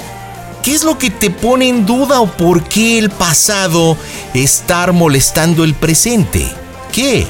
¿Qué 0.62 0.74
es 0.74 0.84
lo 0.84 0.98
que 0.98 1.10
te 1.10 1.30
pone 1.30 1.68
en 1.68 1.86
duda 1.86 2.20
o 2.20 2.26
por 2.30 2.64
qué 2.64 2.98
el 2.98 3.08
pasado 3.08 3.96
estar 4.34 4.92
molestando 4.92 5.64
el 5.64 5.74
presente? 5.74 6.46
¿Qué? 6.92 7.26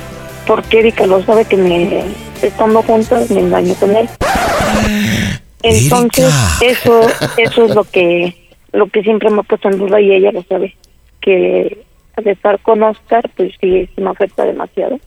Porque 0.46 0.78
Erika 0.78 1.06
lo 1.06 1.22
sabe 1.22 1.44
que 1.44 1.56
me, 1.56 2.04
estando 2.42 2.82
juntas 2.82 3.30
me 3.30 3.40
engaño 3.40 3.74
con 3.74 3.94
él. 3.96 4.08
Entonces, 5.62 6.32
Erika. 6.60 6.80
eso, 6.80 7.00
eso 7.36 7.64
es 7.64 7.74
lo 7.74 7.84
que, 7.84 8.34
lo 8.72 8.86
que 8.88 9.02
siempre 9.02 9.30
me 9.30 9.40
ha 9.40 9.42
puesto 9.42 9.68
en 9.68 9.78
duda 9.78 10.00
y 10.00 10.12
ella 10.12 10.32
lo 10.32 10.42
sabe. 10.44 10.76
Que 11.20 11.84
al 12.16 12.28
estar 12.28 12.60
con 12.60 12.82
Oscar, 12.82 13.28
pues 13.36 13.52
sí, 13.60 13.88
sí 13.94 14.00
me 14.00 14.10
afecta 14.10 14.44
demasiado, 14.44 14.98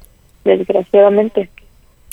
desgraciadamente. 0.44 1.50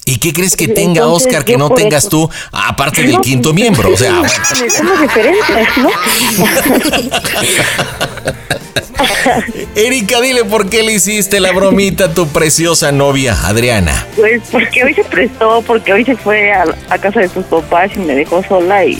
¿Y 0.08 0.18
qué 0.18 0.32
crees 0.32 0.54
que 0.56 0.68
tenga 0.68 1.02
Entonces, 1.02 1.26
Oscar 1.26 1.44
que 1.44 1.56
no 1.56 1.68
tengas 1.70 2.04
eso- 2.04 2.10
tú, 2.10 2.30
aparte 2.52 3.02
del 3.02 3.12
No, 3.14 3.20
quinto 3.20 3.52
miembro? 3.52 3.92
O 3.92 3.96
sea, 3.96 4.22
Somos 4.76 5.00
diferentes, 5.02 5.68
¿no? 5.78 5.90
Erika, 9.74 10.20
dile 10.20 10.44
por 10.44 10.70
qué 10.70 10.82
le 10.84 10.92
hiciste 10.92 11.40
la 11.40 11.50
bromita 11.52 12.04
a 12.04 12.14
tu 12.14 12.28
preciosa 12.28 12.92
novia, 12.92 13.36
Adriana. 13.46 14.06
Pues 14.16 14.42
porque 14.50 14.84
hoy 14.84 14.94
se 14.94 15.02
prestó, 15.04 15.60
porque 15.62 15.92
hoy 15.92 16.04
se 16.04 16.16
fue 16.16 16.52
a, 16.52 16.64
a 16.88 16.98
casa 16.98 17.20
de 17.20 17.28
sus 17.28 17.44
papás 17.46 17.90
y 17.94 17.98
me 17.98 18.14
dejó 18.14 18.42
sola 18.48 18.84
y... 18.84 18.98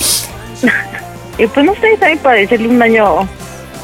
y 1.38 1.46
pues 1.46 1.64
no 1.66 1.72
sé, 1.76 1.96
también 2.00 2.18
para 2.18 2.38
decirle 2.40 2.68
un 2.68 2.78
daño... 2.78 3.28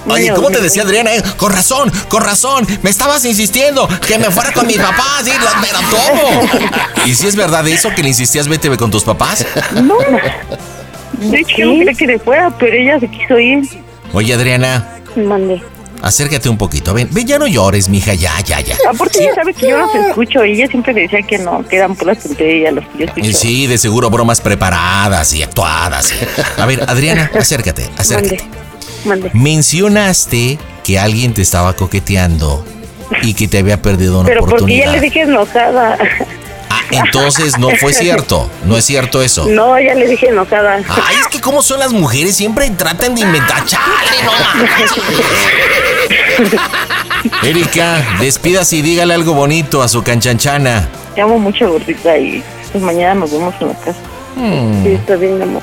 Oye, 0.06 0.32
¿cómo 0.34 0.50
te 0.50 0.60
decía 0.60 0.82
Adriana? 0.82 1.14
eh? 1.14 1.22
Con 1.36 1.52
razón, 1.52 1.90
con 2.08 2.22
razón. 2.22 2.66
Me 2.82 2.90
estabas 2.90 3.24
insistiendo 3.24 3.88
que 4.06 4.18
me 4.18 4.30
fuera 4.30 4.52
con 4.52 4.66
mis 4.66 4.76
papás. 4.78 5.24
¿sí? 5.24 5.30
Lo- 5.30 5.60
Pero 5.60 5.78
¿cómo? 5.90 7.06
¿Y 7.06 7.14
si 7.14 7.26
es 7.26 7.36
verdad 7.36 7.66
eso 7.68 7.90
que 7.94 8.02
le 8.02 8.08
insistías 8.08 8.48
vete 8.48 8.74
con 8.76 8.90
tus 8.90 9.04
papás? 9.04 9.44
No, 9.82 9.96
de 11.18 11.38
hecho 11.38 11.64
no 11.66 11.78
quería 11.78 11.94
que 11.94 12.18
fuera, 12.18 12.50
pero 12.58 12.76
ella 12.76 12.98
se 13.00 13.08
quiso 13.08 13.38
ir. 13.38 13.62
Oye, 14.12 14.34
Adriana, 14.34 14.98
Mande. 15.16 15.62
acércate 16.02 16.48
un 16.48 16.58
poquito. 16.58 16.92
Ven, 16.94 17.08
ven, 17.12 17.26
ya 17.26 17.38
no 17.38 17.46
llores, 17.46 17.88
mija, 17.88 18.12
ya, 18.14 18.32
ya, 18.40 18.60
ya. 18.60 18.76
Aparte 18.92 19.22
ella 19.22 19.34
sabe 19.34 19.54
que 19.54 19.68
yo 19.68 19.78
los 19.78 19.94
escucho 19.94 20.44
y 20.44 20.52
ella 20.54 20.66
siempre 20.66 20.92
decía 20.94 21.22
que 21.22 21.38
no, 21.38 21.64
que 21.66 21.76
eran 21.76 21.94
puras 21.94 22.18
tonterías 22.18 22.74
los 22.74 22.84
que 22.88 22.98
yo 22.98 23.04
escucho. 23.06 23.26
Y 23.26 23.32
sí, 23.32 23.66
de 23.68 23.78
seguro 23.78 24.10
bromas 24.10 24.40
preparadas 24.40 25.32
y 25.32 25.42
actuadas. 25.42 26.12
A 26.58 26.66
ver, 26.66 26.82
Adriana, 26.88 27.30
acércate, 27.38 27.88
acércate. 27.96 28.38
Mande. 28.42 28.61
Mencionaste 29.32 30.58
que 30.84 30.98
alguien 30.98 31.34
te 31.34 31.42
estaba 31.42 31.74
coqueteando 31.74 32.64
y 33.22 33.34
que 33.34 33.48
te 33.48 33.58
había 33.58 33.80
perdido 33.82 34.20
una 34.20 34.28
Pero 34.28 34.40
porque 34.40 34.54
oportunidad. 34.54 34.84
ella 34.84 34.92
le 34.92 35.00
dije 35.00 35.20
enojada. 35.22 35.98
Ah, 36.70 36.80
entonces 36.90 37.58
no 37.58 37.68
fue 37.80 37.92
cierto. 37.92 38.50
No 38.64 38.76
es 38.78 38.84
cierto 38.84 39.22
eso. 39.22 39.46
No, 39.46 39.78
ya 39.78 39.94
le 39.94 40.06
dije 40.08 40.28
enojada. 40.28 40.76
Ay, 40.88 41.16
es 41.20 41.28
que 41.28 41.40
cómo 41.40 41.62
son 41.62 41.78
las 41.80 41.92
mujeres, 41.92 42.34
siempre 42.36 42.70
tratan 42.70 43.14
de 43.14 43.20
inventar. 43.22 43.64
¡Chale, 43.66 43.84
no 44.24 44.32
manches! 44.66 44.92
Erika, 47.42 48.04
despídase 48.20 48.76
y 48.76 48.82
dígale 48.82 49.14
algo 49.14 49.34
bonito 49.34 49.82
a 49.82 49.88
su 49.88 50.02
canchanchana. 50.02 50.88
Te 51.14 51.20
amo 51.20 51.38
mucho, 51.38 51.70
gordita, 51.70 52.16
y 52.18 52.42
pues 52.72 52.82
mañana 52.82 53.14
nos 53.14 53.30
vemos 53.32 53.54
en 53.60 53.68
la 53.68 53.74
casa. 53.74 53.98
Mm. 54.36 54.82
Sí, 54.82 54.88
está 54.92 55.16
bien, 55.16 55.42
amor. 55.42 55.62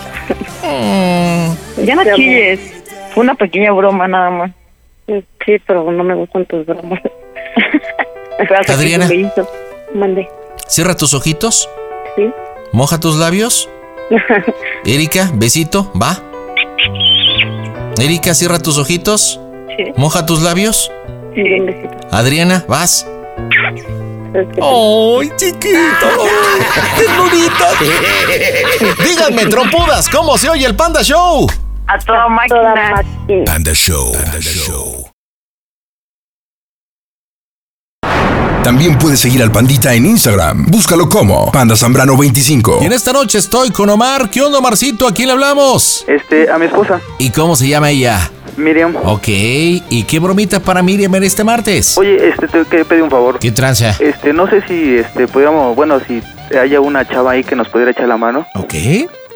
Ya 1.84 1.96
no 1.96 2.04
chilles. 2.16 2.60
Fue 3.20 3.26
una 3.26 3.36
pequeña 3.36 3.74
broma 3.74 4.08
nada 4.08 4.30
más. 4.30 4.52
Sí, 5.06 5.58
pero 5.68 5.92
no 5.92 6.06
me 6.06 6.16
gustan 6.16 6.46
tus 6.46 6.66
bromas. 6.66 7.02
Gracias, 8.40 8.78
Adriana. 8.78 9.10
que 9.10 9.14
me 9.14 9.22
hizo. 9.24 9.52
Mande. 9.94 10.30
Cierra 10.68 10.96
tus 10.96 11.14
ojitos. 11.14 11.70
Sí. 12.16 12.32
Moja 12.72 12.98
tus 13.02 13.18
labios. 13.18 13.70
Erika, 14.86 15.32
besito, 15.34 15.92
va. 16.02 16.18
Erika, 18.02 18.34
cierra 18.34 18.60
tus 18.60 18.78
ojitos. 18.78 19.38
Sí. 19.76 19.92
Moja 19.98 20.26
tus 20.26 20.42
labios. 20.42 20.90
Sí, 21.36 21.44
bien, 21.44 21.66
besito. 21.66 21.98
Adriana, 22.12 22.64
vas. 22.70 23.06
¡Ay, 24.62 25.30
chiquito! 25.36 26.08
¡Qué 26.98 27.06
bonita! 27.18 29.04
Díganme, 29.04 29.46
trompudas, 29.48 30.08
¿cómo 30.08 30.38
se 30.38 30.50
oye 30.50 30.66
el 30.66 30.78
Panda 30.78 31.04
Show? 31.04 31.50
A 31.92 31.98
toda 31.98 32.30
máquina. 32.30 33.02
Panda 33.48 33.74
Show. 33.74 34.12
También 38.64 38.96
puedes 39.00 39.20
seguir 39.20 39.42
al 39.42 39.52
Pandita 39.52 39.96
en 39.96 40.06
Instagram. 40.06 40.68
Búscalo 40.68 41.10
como 41.10 41.52
Panda 41.52 41.76
Zambrano 41.76 42.16
25. 42.16 42.78
Y 42.84 42.86
en 42.86 42.94
esta 42.94 43.12
noche 43.12 43.40
estoy 43.40 43.72
con 43.72 43.90
Omar. 43.90 44.30
¿Qué 44.30 44.40
onda, 44.40 44.60
Omarcito? 44.60 45.08
¿A 45.08 45.12
quién 45.12 45.30
le 45.30 45.34
hablamos? 45.34 46.06
Este, 46.08 46.52
a 46.52 46.60
mi 46.60 46.68
esposa, 46.68 47.02
¿Y 47.18 47.32
cómo 47.32 47.56
se 47.56 47.68
llama 47.68 47.90
ella? 47.90 48.30
Miriam. 48.56 48.96
Ok, 49.06 49.28
¿y 49.28 50.06
qué 50.08 50.20
bromita 50.20 50.60
para 50.60 50.84
Miriam 50.84 51.16
en 51.16 51.24
este 51.24 51.44
martes? 51.44 51.98
Oye, 51.98 52.30
este, 52.30 52.48
te 52.48 52.66
quería 52.66 52.86
pedir 52.86 53.02
un 53.02 53.10
favor. 53.10 53.40
¿Qué 53.40 53.52
tranza? 53.52 53.96
Este, 54.00 54.32
no 54.32 54.48
sé 54.48 54.62
si, 54.68 54.98
este, 54.98 55.28
pudiéramos, 55.28 55.76
bueno, 55.76 56.00
si 56.02 56.22
haya 56.56 56.82
una 56.82 57.08
chava 57.08 57.32
ahí 57.32 57.44
que 57.44 57.56
nos 57.56 57.68
pudiera 57.70 57.90
echar 57.90 58.08
la 58.08 58.18
mano. 58.18 58.46
Ok. 58.54 58.76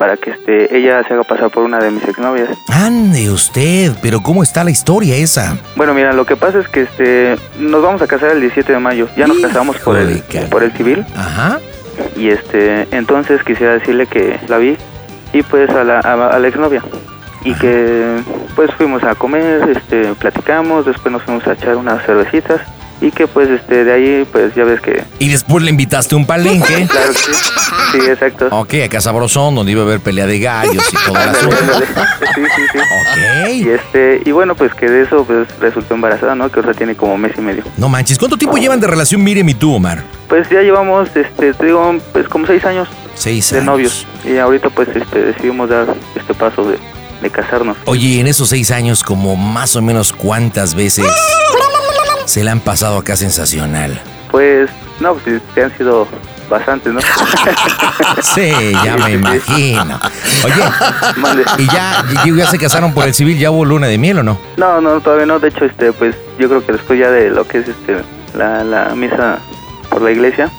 Para 0.04 0.18
que, 0.18 0.32
este, 0.32 0.78
ella 0.78 1.02
se 1.08 1.14
haga 1.14 1.24
pasar 1.24 1.50
por 1.50 1.64
una 1.64 1.80
de 1.80 1.90
mis 1.90 2.04
exnovias. 2.04 2.50
Ande 2.68 3.32
usted, 3.32 3.94
pero 4.02 4.20
¿cómo 4.20 4.44
está 4.44 4.66
la 4.66 4.70
historia 4.70 5.16
esa? 5.16 5.58
Bueno, 5.78 5.94
mira, 5.94 6.12
lo 6.12 6.26
que 6.26 6.36
pasa 6.36 6.60
es 6.60 6.68
que, 6.68 6.82
este, 6.82 7.38
nos 7.58 7.82
vamos 7.82 8.02
a 8.02 8.08
casar 8.08 8.32
el 8.32 8.42
17 8.42 8.74
de 8.74 8.80
mayo. 8.80 9.08
Ya 9.16 9.28
nos 9.28 9.38
casamos 9.38 9.78
por 9.78 9.96
el, 9.96 10.22
por 10.52 10.62
el 10.62 10.74
civil. 10.74 11.06
Ajá. 11.16 11.62
Y, 12.18 12.28
este, 12.28 12.86
entonces 12.92 13.42
quisiera 13.46 13.76
decirle 13.76 14.06
que 14.08 14.42
la 14.50 14.58
vi 14.58 14.76
y, 15.32 15.42
pues, 15.42 15.70
a 15.70 15.86
la, 15.86 16.02
a, 16.02 16.36
a 16.36 16.38
la 16.38 16.48
exnovia. 16.50 16.84
Y 17.46 17.54
que, 17.54 18.20
pues, 18.58 18.72
fuimos 18.74 19.06
a 19.06 19.16
comer, 19.16 19.70
este, 19.70 20.16
platicamos, 20.16 20.86
después 20.86 21.14
nos 21.14 21.24
fuimos 21.24 21.48
a 21.48 21.54
echar 21.54 21.78
unas 21.78 22.06
cervecitas. 22.06 22.60
Y 23.06 23.12
que, 23.12 23.28
pues, 23.28 23.50
este, 23.50 23.84
de 23.84 23.92
ahí, 23.94 24.28
pues, 24.32 24.56
ya 24.56 24.64
ves 24.64 24.80
que... 24.80 25.04
Y 25.20 25.28
después 25.30 25.62
le 25.64 25.70
invitaste 25.70 26.16
un 26.16 26.26
palenque. 26.26 26.88
Claro 26.90 27.12
que 27.12 27.20
sí. 27.20 27.32
Sí, 27.92 28.00
exacto. 28.10 28.48
Ok, 28.52 28.74
a 28.86 28.90
Casa 28.90 29.12
Brosón, 29.12 29.54
donde 29.56 29.72
iba 29.74 29.82
a 29.82 29.86
haber 29.86 30.00
pelea 30.00 30.26
de 30.26 30.40
gallos 30.40 30.84
y 30.92 30.96
todo 31.06 31.16
el. 31.22 31.36
Sí, 31.36 32.42
sí, 32.56 32.62
sí. 32.72 32.80
Y 33.64 33.70
este, 33.70 34.22
y 34.26 34.32
bueno, 34.32 34.56
pues 34.56 34.74
que 34.74 34.88
de 34.90 35.04
eso 35.04 35.24
pues 35.26 35.48
resultó 35.60 35.94
embarazada, 35.94 36.34
¿no? 36.34 36.50
Que 36.52 36.60
ahora 36.62 36.74
tiene 36.74 36.96
como 36.96 37.18
mes 37.20 37.34
y 37.38 37.42
medio. 37.42 37.64
No 37.78 37.90
manches, 37.90 38.18
¿cuánto 38.18 38.36
tiempo 38.38 38.58
llevan 38.58 38.80
de 38.80 38.88
relación 38.88 39.24
Miriam 39.24 39.48
y 39.50 39.54
tú, 39.54 39.76
Omar? 39.76 40.02
Pues 40.28 40.50
ya 40.50 40.62
llevamos, 40.62 41.10
este, 41.16 41.54
te 41.54 41.66
digo, 41.66 41.96
pues 42.14 42.28
como 42.28 42.48
seis 42.48 42.66
años 42.66 42.88
Seis 43.14 43.52
de 43.52 43.58
años. 43.58 43.66
novios. 43.68 44.08
Y 44.26 44.38
ahorita 44.38 44.70
pues 44.72 44.88
este 44.96 45.20
decidimos 45.26 45.70
dar 45.70 45.94
este 46.16 46.34
paso 46.34 46.68
de, 46.68 46.80
de 47.22 47.30
casarnos. 47.30 47.78
Oye, 47.86 48.20
en 48.22 48.26
esos 48.28 48.50
seis 48.50 48.72
años, 48.72 49.04
como 49.04 49.36
más 49.36 49.76
o 49.76 49.82
menos 49.84 50.12
cuántas 50.14 50.74
veces 50.74 51.06
se 52.26 52.44
la 52.44 52.52
han 52.52 52.60
pasado 52.60 52.98
acá 52.98 53.16
sensacional. 53.16 54.00
Pues, 54.32 54.70
no, 55.00 55.16
pues 55.16 55.42
te 55.54 55.64
han 55.64 55.78
sido 55.78 56.08
bastantes, 56.50 56.94
¿no? 56.94 57.00
Sí, 58.22 58.52
ya 58.84 58.98
me 58.98 59.12
imagino. 59.14 60.00
Oye, 60.46 61.44
¿y 61.58 61.66
ya, 61.68 62.04
ya 62.36 62.48
se 62.48 62.58
casaron 62.58 62.94
por 62.94 63.06
el 63.06 63.14
civil? 63.14 63.38
¿Ya 63.38 63.52
hubo 63.52 63.66
luna 63.66 63.88
de 63.88 63.98
miel 63.98 64.20
o 64.20 64.24
no? 64.24 64.40
No, 64.58 64.82
no, 64.82 65.00
todavía 65.02 65.26
no. 65.26 65.40
De 65.40 65.50
hecho, 65.50 65.66
este, 65.66 65.92
pues 65.94 66.16
yo 66.40 66.48
creo 66.48 66.66
que 66.66 66.74
después 66.74 67.00
ya 67.00 67.10
de 67.10 67.30
lo 67.30 67.48
que 67.48 67.60
es 67.60 67.68
este 67.68 67.98
la, 68.36 68.64
la 68.64 68.96
misa 68.96 69.40
por 69.94 70.02
la 70.02 70.12
iglesia, 70.12 70.50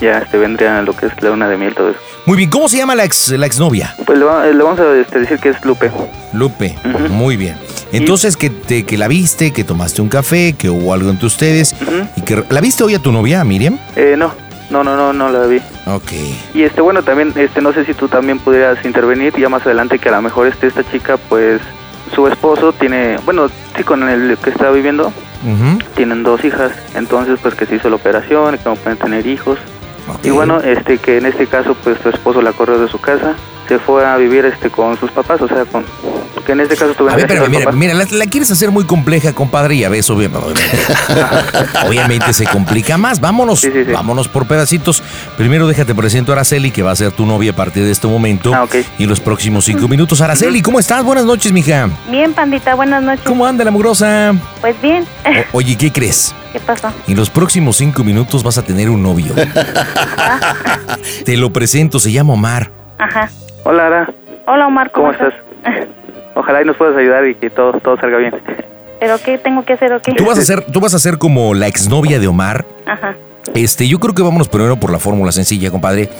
ya 0.00 0.18
este 0.18 0.36
vendría 0.36 0.82
lo 0.82 0.94
que 0.94 1.06
es 1.06 1.22
la 1.22 1.30
luna 1.30 1.48
de 1.48 1.56
miel, 1.56 1.74
todo 1.74 1.90
eso. 1.90 1.98
Muy 2.26 2.36
bien, 2.36 2.50
¿cómo 2.50 2.68
se 2.68 2.76
llama 2.76 2.94
la, 2.94 3.04
ex, 3.04 3.30
la 3.30 3.46
exnovia? 3.46 3.94
Pues 4.04 4.18
le, 4.18 4.24
va- 4.24 4.44
le 4.46 4.62
vamos 4.62 4.78
a 4.78 4.94
este, 4.96 5.20
decir 5.20 5.38
que 5.38 5.48
es 5.50 5.64
Lupe. 5.64 5.90
Lupe, 6.34 6.76
muy 7.10 7.36
bien. 7.36 7.56
Entonces, 7.92 8.36
que, 8.36 8.50
te, 8.50 8.84
que 8.84 8.98
la 8.98 9.08
viste, 9.08 9.52
que 9.52 9.64
tomaste 9.64 10.02
un 10.02 10.08
café, 10.08 10.52
que 10.52 10.68
hubo 10.68 10.92
algo 10.92 11.10
entre 11.10 11.26
ustedes, 11.26 11.74
y 12.16 12.22
que 12.22 12.44
la 12.50 12.60
viste 12.60 12.82
hoy 12.84 12.94
a 12.94 12.98
tu 12.98 13.10
novia, 13.12 13.42
Miriam. 13.44 13.78
Eh, 13.96 14.16
no, 14.18 14.32
no, 14.70 14.82
no, 14.84 14.96
no, 14.96 15.12
no 15.12 15.30
la 15.30 15.46
vi. 15.46 15.58
Ok. 15.86 16.12
Y 16.54 16.62
este, 16.62 16.80
bueno, 16.80 17.02
también, 17.02 17.32
este, 17.36 17.60
no 17.62 17.72
sé 17.72 17.84
si 17.84 17.94
tú 17.94 18.08
también 18.08 18.38
pudieras 18.38 18.84
intervenir 18.84 19.32
ya 19.38 19.48
más 19.48 19.62
adelante 19.64 19.98
que 19.98 20.08
a 20.08 20.12
lo 20.12 20.22
mejor 20.22 20.46
este, 20.48 20.66
esta 20.66 20.82
chica, 20.90 21.16
pues, 21.28 21.60
su 22.14 22.26
esposo 22.26 22.72
tiene, 22.72 23.18
bueno, 23.24 23.48
sí, 23.76 23.84
con 23.84 24.02
el 24.08 24.36
que 24.38 24.50
está 24.50 24.70
viviendo, 24.70 25.12
tienen 25.94 26.22
dos 26.22 26.44
hijas, 26.44 26.72
entonces, 26.94 27.38
pues, 27.40 27.54
que 27.54 27.66
se 27.66 27.76
hizo 27.76 27.90
la 27.90 27.96
operación, 27.96 28.56
que 28.58 28.68
no 28.68 28.76
pueden 28.76 28.98
tener 28.98 29.26
hijos. 29.26 29.58
Y 30.22 30.30
bueno, 30.30 30.60
este, 30.60 30.98
que 30.98 31.18
en 31.18 31.26
este 31.26 31.46
caso, 31.46 31.74
pues, 31.82 31.98
tu 32.00 32.08
esposo 32.08 32.42
la 32.42 32.52
corrió 32.52 32.78
de 32.78 32.88
su 32.88 33.00
casa, 33.00 33.34
se 33.68 33.78
fue 33.78 34.04
a 34.06 34.16
vivir, 34.16 34.44
este, 34.44 34.70
con 34.70 34.98
sus 34.98 35.10
papás, 35.10 35.40
o 35.40 35.48
sea, 35.48 35.64
con, 35.64 35.84
que 36.44 36.52
en 36.52 36.60
este 36.60 36.76
caso 36.76 36.90
A 36.90 36.94
tuvieron 36.94 37.16
ver, 37.16 37.26
pero 37.26 37.48
mira, 37.48 37.72
mira, 37.72 37.94
la, 37.94 38.06
la 38.10 38.26
quieres 38.26 38.50
hacer 38.50 38.70
muy 38.70 38.84
compleja, 38.84 39.32
compadre, 39.32 39.76
y 39.76 39.84
a 39.84 39.88
veces 39.88 40.10
obviamente, 40.10 40.60
obviamente 41.86 42.32
se 42.32 42.44
complica 42.46 42.98
más. 42.98 43.20
Vámonos, 43.20 43.66
vámonos 43.92 44.28
por 44.28 44.46
pedacitos. 44.46 45.02
Primero 45.38 45.66
déjate 45.66 45.94
presento 45.94 46.32
a 46.32 46.34
Araceli, 46.34 46.70
que 46.70 46.82
va 46.82 46.90
a 46.90 46.96
ser 46.96 47.12
tu 47.12 47.24
novia 47.26 47.52
a 47.52 47.56
partir 47.56 47.84
de 47.84 47.90
este 47.90 48.06
momento. 48.06 48.52
Y 48.98 49.06
los 49.06 49.20
próximos 49.20 49.64
cinco 49.64 49.88
minutos. 49.88 50.20
Araceli, 50.20 50.60
¿cómo 50.62 50.78
estás? 50.78 51.02
Buenas 51.04 51.24
noches, 51.24 51.50
mija. 51.52 51.88
Bien, 52.10 52.32
pandita, 52.34 52.74
buenas 52.74 53.02
noches. 53.02 53.24
¿Cómo 53.24 53.46
anda 53.46 53.64
la 53.64 53.70
mugrosa? 53.70 54.34
Pues 54.60 54.80
bien. 54.82 55.06
O- 55.52 55.58
oye, 55.58 55.76
¿qué 55.76 55.90
crees? 55.92 56.34
¿Qué 56.52 56.60
pasó? 56.60 56.92
En 57.08 57.16
los 57.16 57.30
próximos 57.30 57.76
cinco 57.78 58.04
minutos 58.04 58.42
vas 58.42 58.58
a 58.58 58.62
tener 58.62 58.90
un 58.90 59.02
novio. 59.02 59.34
Te 61.24 61.36
lo 61.36 61.52
presento, 61.52 61.98
se 61.98 62.12
llama 62.12 62.34
Omar. 62.34 62.70
Ajá. 62.98 63.30
Hola, 63.64 63.86
Ara, 63.86 64.14
Hola, 64.46 64.66
Omar, 64.66 64.90
¿cómo, 64.92 65.06
¿cómo 65.06 65.12
estás? 65.12 65.34
Ojalá 66.34 66.62
y 66.62 66.64
nos 66.66 66.76
puedas 66.76 66.96
ayudar 66.96 67.26
y 67.26 67.34
que 67.34 67.48
todo, 67.48 67.72
todo 67.80 67.96
salga 67.96 68.18
bien. 68.18 68.34
¿Pero 69.00 69.16
qué 69.24 69.38
tengo 69.38 69.64
que 69.64 69.72
hacer 69.72 69.92
o 69.92 70.02
qué? 70.02 70.12
Tú 70.12 70.26
vas 70.26 70.38
a 70.38 70.42
ser, 70.42 70.62
tú 70.66 70.80
vas 70.80 70.94
a 70.94 70.98
ser 70.98 71.16
como 71.18 71.54
la 71.54 71.66
exnovia 71.66 72.18
de 72.18 72.26
Omar. 72.26 72.66
Ajá. 72.86 73.14
Este, 73.54 73.88
yo 73.88 73.98
creo 74.00 74.14
que 74.14 74.22
vámonos 74.22 74.48
primero 74.48 74.76
por 74.76 74.90
la 74.90 74.98
fórmula 74.98 75.32
sencilla, 75.32 75.70
compadre, 75.70 76.10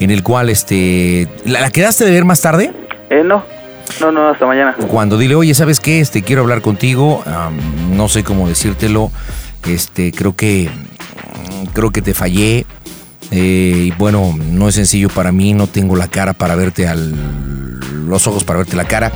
en 0.00 0.10
el 0.10 0.22
cual, 0.22 0.48
este, 0.48 1.28
¿la, 1.44 1.60
la 1.60 1.70
quedaste 1.70 2.04
de 2.04 2.10
ver 2.12 2.24
más 2.24 2.40
tarde? 2.40 2.72
Eh, 3.10 3.22
no, 3.24 3.44
no, 4.00 4.12
no, 4.12 4.28
hasta 4.28 4.46
mañana. 4.46 4.74
Cuando 4.88 5.18
dile, 5.18 5.34
oye, 5.34 5.54
¿sabes 5.54 5.80
qué? 5.80 6.00
Este, 6.00 6.22
quiero 6.22 6.42
hablar 6.42 6.60
contigo, 6.60 7.22
am, 7.26 7.96
no 7.96 8.08
sé 8.08 8.24
cómo 8.24 8.48
decírtelo, 8.48 9.10
este, 9.68 10.12
creo 10.12 10.34
que, 10.34 10.68
creo 11.72 11.90
que 11.90 12.02
te 12.02 12.14
fallé, 12.14 12.66
Eh, 13.32 13.86
y 13.86 13.90
bueno, 13.92 14.36
no 14.38 14.68
es 14.68 14.74
sencillo 14.74 15.08
para 15.08 15.32
mí, 15.32 15.54
no 15.54 15.66
tengo 15.66 15.96
la 15.96 16.06
cara 16.06 16.34
para 16.34 16.54
verte 16.54 16.86
al. 16.86 17.14
los 18.06 18.26
ojos 18.26 18.44
para 18.44 18.58
verte 18.58 18.76
la 18.76 18.84
cara. 18.84 19.10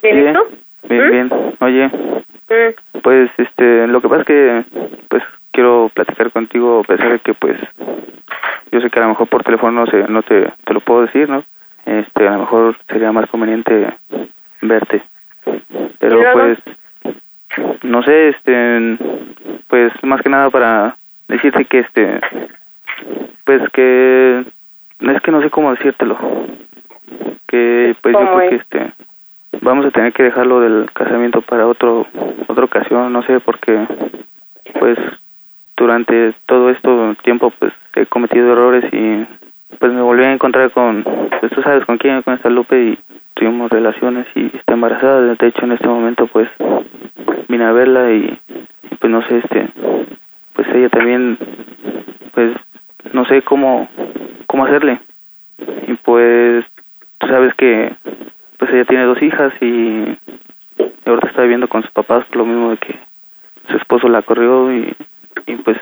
¿Bien 0.02 0.18
y 0.18 0.88
Bien, 0.88 1.12
bien. 1.12 1.30
Oye, 1.60 1.92
Mm, 2.50 3.00
pues, 3.02 3.30
este, 3.38 3.88
lo 3.88 4.02
que 4.02 4.10
pasa 4.10 4.22
es 4.22 4.28
que, 4.28 4.66
pues, 5.08 5.24
quiero 5.52 5.92
platicar 5.94 6.32
contigo 6.32 6.80
a 6.80 6.84
pesar 6.84 7.12
de 7.12 7.20
que, 7.20 7.34
pues, 7.36 7.60
yo 8.72 8.82
sé 8.82 8.90
que 8.90 9.00
a 9.00 9.04
lo 9.04 9.10
mejor 9.10 9.28
por 9.28 9.44
teléfono 9.44 9.86
no, 9.86 9.88
sé, 9.88 10.06
no 10.10 10.24
te, 10.24 10.52
te 10.66 10.74
lo 10.74 10.80
puedo 10.80 11.02
decir, 11.04 11.30
¿no? 11.30 11.44
Este, 11.86 12.28
a 12.28 12.32
lo 12.34 12.40
mejor 12.40 12.76
sería 12.88 13.12
más 13.12 13.30
conveniente 13.30 13.88
verte. 14.62 15.04
Pero, 16.00 16.22
pues, 16.34 16.58
no 17.84 18.02
sé, 18.02 18.30
este, 18.30 18.98
pues, 19.68 19.94
más 20.04 20.22
que 20.22 20.30
nada 20.30 20.50
para 20.50 20.96
decirte 21.28 21.66
que, 21.66 21.80
este, 21.80 22.20
pues, 23.44 23.62
que, 23.70 24.44
es 25.02 25.22
que 25.22 25.32
no 25.32 25.42
sé 25.42 25.50
cómo 25.52 25.72
decírtelo. 25.72 26.18
Que, 27.48 27.96
pues, 28.02 28.14
yo 28.14 28.20
¿Cómo 28.20 28.38
creo 28.38 28.50
que, 28.50 28.56
es? 28.56 28.62
este, 28.62 28.89
vamos 29.62 29.86
a 29.86 29.92
tener 29.92 30.14
que 30.14 30.24
dejarlo 30.24 30.62
del 30.62 30.90
casamiento 30.92 31.42
para 31.42 31.68
otro 31.68 32.08
otra 32.48 32.66
ocasión 32.66 33.12
no 33.12 33.24
sé 33.24 33.40
porque 33.40 33.88
pues 34.80 34.98
durante 35.76 36.34
todo 36.46 36.70
este 36.70 36.90
tiempo 37.24 37.52
pues 37.58 37.74
he 37.96 38.06
cometido 38.06 38.52
errores 38.52 38.86
y 38.94 39.26
pues 39.80 39.92
me 39.94 40.02
volví 40.02 40.24
a 40.24 40.34
encontrar 40.34 40.72
con 40.72 41.04
pues 41.04 41.52
tú 41.54 41.62
sabes 41.62 41.86
con 41.86 41.98
quién 41.98 42.22
con 42.22 42.34
esta 42.34 42.50
Lupe 42.50 42.82
y 42.82 43.00
tuvimos 43.34 43.72
relaciones 43.72 44.28
y 44.36 44.48
está 44.54 44.74
embarazada. 44.74 45.22
De 45.22 45.48
hecho 45.48 45.66
en 45.66 45.72
este 45.72 45.88
momento 45.88 46.28
pues 46.28 46.50
vine 47.48 47.64
a 47.64 47.72
verla 47.72 48.12
y, 48.12 48.38
y, 48.92 48.96
pues 48.96 49.12
no 49.12 49.22
sé 49.24 49.38
este 49.38 49.70
pues 50.54 50.68
ella 50.76 50.90
también 50.90 51.38
pues 52.34 52.54
no 53.14 53.26
sé 53.26 53.42
cómo 53.42 53.88
cómo 54.48 54.66
hacerle. 54.66 55.00
Y 55.88 55.94
pues 55.94 56.66
tú 57.20 57.28
sabes 57.28 57.54
que 57.56 57.94
pues 58.60 58.72
ella 58.72 58.86
tiene 58.86 59.06
dos 59.06 59.22
hijas 59.24 59.52
y 59.62 60.18
ahorita 61.06 61.28
está 61.28 61.42
viviendo 61.42 61.68
con 61.68 61.82
sus 61.82 61.92
papás 61.92 62.26
lo 62.34 62.46
mismo 62.46 62.70
de 62.72 62.78
que 62.78 63.00
su 63.70 63.78
esposo 63.78 64.08
la 64.10 64.22
corrió 64.22 64.72
y, 64.72 64.96
y 65.48 65.56
pues 65.56 65.78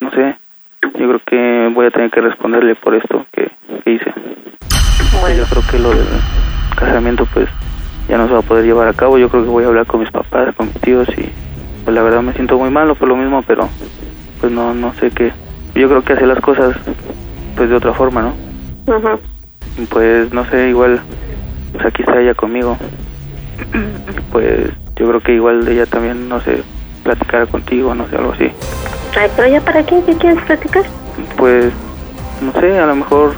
no 0.00 0.10
sé 0.10 0.36
yo 0.98 1.08
creo 1.08 1.20
que 1.24 1.72
voy 1.74 1.86
a 1.86 1.90
tener 1.90 2.10
que 2.10 2.20
responderle 2.20 2.74
por 2.74 2.94
esto 2.94 3.26
que, 3.32 3.50
que 3.84 3.90
hice. 3.90 4.12
Pues, 5.20 5.36
yo 5.36 5.44
creo 5.44 5.62
que 5.70 5.78
lo 5.78 5.90
del 5.90 6.06
casamiento 6.76 7.26
pues 7.32 7.48
ya 8.08 8.18
no 8.18 8.26
se 8.26 8.32
va 8.32 8.40
a 8.40 8.42
poder 8.42 8.64
llevar 8.64 8.88
a 8.88 8.92
cabo. 8.92 9.18
Yo 9.18 9.28
creo 9.28 9.44
que 9.44 9.50
voy 9.50 9.64
a 9.64 9.68
hablar 9.68 9.86
con 9.86 10.00
mis 10.00 10.10
papás 10.10 10.54
con 10.56 10.66
mis 10.66 10.80
tíos 10.80 11.08
y 11.16 11.30
pues 11.84 11.94
la 11.94 12.02
verdad 12.02 12.22
me 12.22 12.32
siento 12.34 12.58
muy 12.58 12.70
malo 12.70 12.94
por 12.94 13.08
lo 13.08 13.16
mismo 13.16 13.42
pero 13.42 13.68
pues 14.40 14.52
no 14.52 14.74
no 14.74 14.92
sé 14.94 15.10
qué. 15.10 15.32
Yo 15.74 15.88
creo 15.88 16.02
que 16.02 16.12
hacer 16.12 16.28
las 16.28 16.40
cosas 16.40 16.76
pues 17.56 17.68
de 17.68 17.76
otra 17.76 17.92
forma 17.92 18.22
no 18.22 18.34
y, 19.78 19.86
pues 19.86 20.32
no 20.32 20.44
sé 20.46 20.68
igual 20.68 21.00
pues 21.72 21.86
aquí 21.86 22.02
está 22.02 22.20
ella 22.20 22.34
conmigo 22.34 22.76
pues 24.32 24.70
yo 24.96 25.06
creo 25.08 25.20
que 25.20 25.32
igual 25.34 25.66
ella 25.68 25.86
también 25.86 26.28
no 26.28 26.40
sé 26.40 26.62
platicar 27.02 27.48
contigo 27.48 27.94
no 27.94 28.08
sé 28.08 28.16
algo 28.16 28.32
así 28.32 28.50
Ay, 29.18 29.30
pero 29.36 29.48
ya 29.48 29.60
para 29.60 29.84
qué, 29.84 30.02
¿qué 30.06 30.14
quieres 30.16 30.42
platicar? 30.44 30.84
pues 31.36 31.72
no 32.40 32.52
sé 32.60 32.78
a 32.78 32.86
lo 32.86 32.96
mejor 32.96 33.34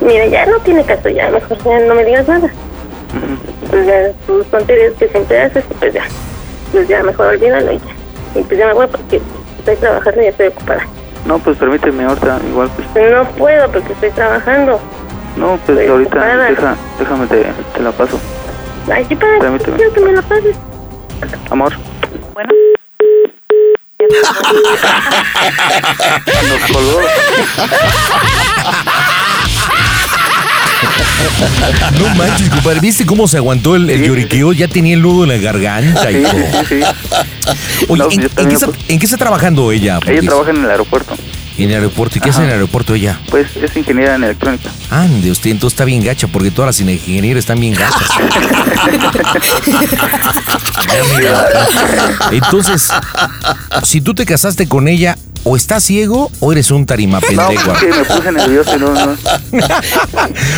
Mira, 0.00 0.26
ya 0.26 0.46
no 0.46 0.58
tiene 0.60 0.82
caso, 0.84 1.10
ya 1.10 1.30
mejor 1.30 1.58
ya 1.62 1.80
no 1.80 1.94
me 1.94 2.04
digas 2.06 2.26
nada. 2.26 2.48
Pues 3.68 3.86
ya 3.86 4.10
tus 4.26 4.46
tonterías 4.46 4.94
que 4.94 5.08
siempre 5.08 5.42
haces, 5.42 5.62
pues 5.78 5.92
ya, 5.92 6.04
pues 6.72 6.88
ya 6.88 7.02
mejor 7.02 7.26
olvídalo 7.26 7.72
y 7.72 7.76
ya. 7.76 8.40
Y 8.40 8.42
pues 8.44 8.58
ya 8.58 8.66
me 8.68 8.72
voy 8.72 8.86
porque 8.86 9.20
estoy 9.58 9.76
trabajando 9.76 10.20
y 10.22 10.24
ya 10.24 10.30
estoy 10.30 10.46
ocupada. 10.46 10.86
no 11.26 11.38
pues 11.38 11.58
permíteme 11.58 12.04
ahorita 12.04 12.40
igual 12.48 12.70
pues 12.76 13.10
No 13.12 13.24
puedo 13.32 13.70
porque 13.70 13.92
estoy 13.92 14.10
trabajando. 14.12 14.80
No 15.36 15.58
pues 15.66 15.88
ahorita 15.88 16.36
deja, 16.36 16.76
déjame 16.98 17.26
te, 17.26 17.44
te 17.74 17.80
la 17.82 17.92
paso 17.92 18.18
Ay, 18.92 19.04
sí, 19.08 19.14
para 19.14 19.38
Permíteme. 19.38 19.76
quiero 19.76 19.92
que 19.92 20.00
me 20.00 20.12
la 20.12 20.22
pases. 20.22 20.56
amor 21.50 21.72
Bueno. 22.34 22.50
nos 26.48 26.70
colgó 26.72 27.00
No 31.98 32.14
manches, 32.14 32.48
compadre. 32.50 32.80
¿Viste 32.80 33.04
cómo 33.06 33.28
se 33.28 33.36
aguantó 33.36 33.76
el, 33.76 33.88
el 33.90 34.02
lloriqueo? 34.02 34.52
Ya 34.52 34.68
tenía 34.68 34.94
el 34.94 35.02
nudo 35.02 35.24
en 35.24 35.28
la 35.30 35.36
garganta, 35.36 36.08
Sí, 36.08 36.16
hijo. 36.18 36.30
sí, 36.68 36.80
sí, 36.80 37.86
Oye, 37.88 38.02
No, 38.02 38.10
¿en, 38.10 38.20
qué 38.48 38.54
está, 38.54 38.66
pues. 38.66 38.78
en 38.88 38.98
qué 38.98 39.04
está 39.06 39.16
trabajando 39.18 39.70
ella? 39.72 39.98
ella 40.06 40.22
trabaja 40.28 40.50
en 40.50 40.64
el 40.64 40.70
aeropuerto 40.70 41.14
En 41.58 41.70
el 41.70 41.76
aeropuerto. 41.76 42.18
¿Y 42.18 42.20
qué 42.20 42.30
hace 42.30 42.40
en 42.40 42.46
el 42.46 42.52
aeropuerto 42.52 42.94
ella? 42.94 43.18
pues 43.30 43.54
es 43.56 43.76
ingeniera 43.76 44.14
en 44.14 44.24
electrónica 44.24 44.70
Ande, 44.90 45.30
usted 45.30 45.50
entonces 45.50 45.74
está 45.74 45.84
bien 45.84 46.02
gacha, 46.02 46.26
porque 46.26 46.50
todas 46.50 46.68
las 46.68 46.80
ingenierías 46.80 47.38
están 47.38 47.60
bien 47.60 47.74
gachas. 47.74 48.08
Entonces, 52.32 52.88
si 53.84 54.00
tú 54.00 54.14
te 54.14 54.26
casaste 54.26 54.68
con 54.68 54.88
ella, 54.88 55.16
o 55.44 55.56
estás 55.56 55.84
ciego 55.84 56.30
o 56.40 56.52
eres 56.52 56.70
un 56.70 56.86
tarima 56.86 57.20
no 57.20 57.26
pendejo. 57.26 57.72
es 57.72 57.78
que 57.78 57.86
me 57.86 58.04
puse 58.04 58.32
nervioso 58.32 58.76
y 58.76 58.78
no 58.78 58.92
no, 58.92 59.16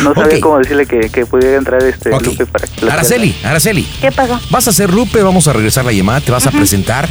no 0.03 0.13
sabía 0.13 0.39
cómo 0.41 0.57
decirle 0.57 0.85
que, 0.85 1.09
que 1.09 1.25
pudiera 1.25 1.57
entrar 1.57 1.83
este. 1.83 2.09
Lupe 2.09 2.45
para 2.45 2.67
que 2.67 2.89
Araceli, 2.89 3.35
Araceli. 3.43 3.87
¿Qué 4.01 4.11
pasó? 4.11 4.39
Vas 4.49 4.67
a 4.67 4.73
ser 4.73 4.93
Lupe, 4.93 5.21
vamos 5.23 5.47
a 5.47 5.53
regresar 5.53 5.85
la 5.85 5.91
llamada, 5.91 6.21
te 6.21 6.31
vas 6.31 6.47
a 6.47 6.51
presentar. 6.51 7.07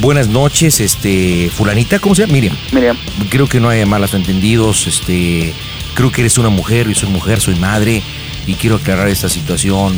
Buenas 0.00 0.28
noches, 0.28 0.80
este, 0.80 1.50
fulanita, 1.54 1.98
¿cómo 1.98 2.14
se 2.14 2.22
llama? 2.22 2.32
Miriam. 2.34 2.56
Miriam. 2.72 2.96
Creo 3.30 3.48
que 3.48 3.60
no 3.60 3.68
hay 3.68 3.84
malos 3.86 4.12
entendidos, 4.14 4.86
este, 4.86 5.54
creo 5.94 6.10
que 6.10 6.22
eres 6.22 6.36
una 6.36 6.48
mujer, 6.48 6.88
yo 6.88 6.94
soy 6.94 7.08
mujer, 7.08 7.40
soy 7.40 7.54
madre 7.54 8.02
y 8.46 8.54
quiero 8.54 8.76
aclarar 8.76 9.08
esta 9.08 9.28
situación. 9.28 9.94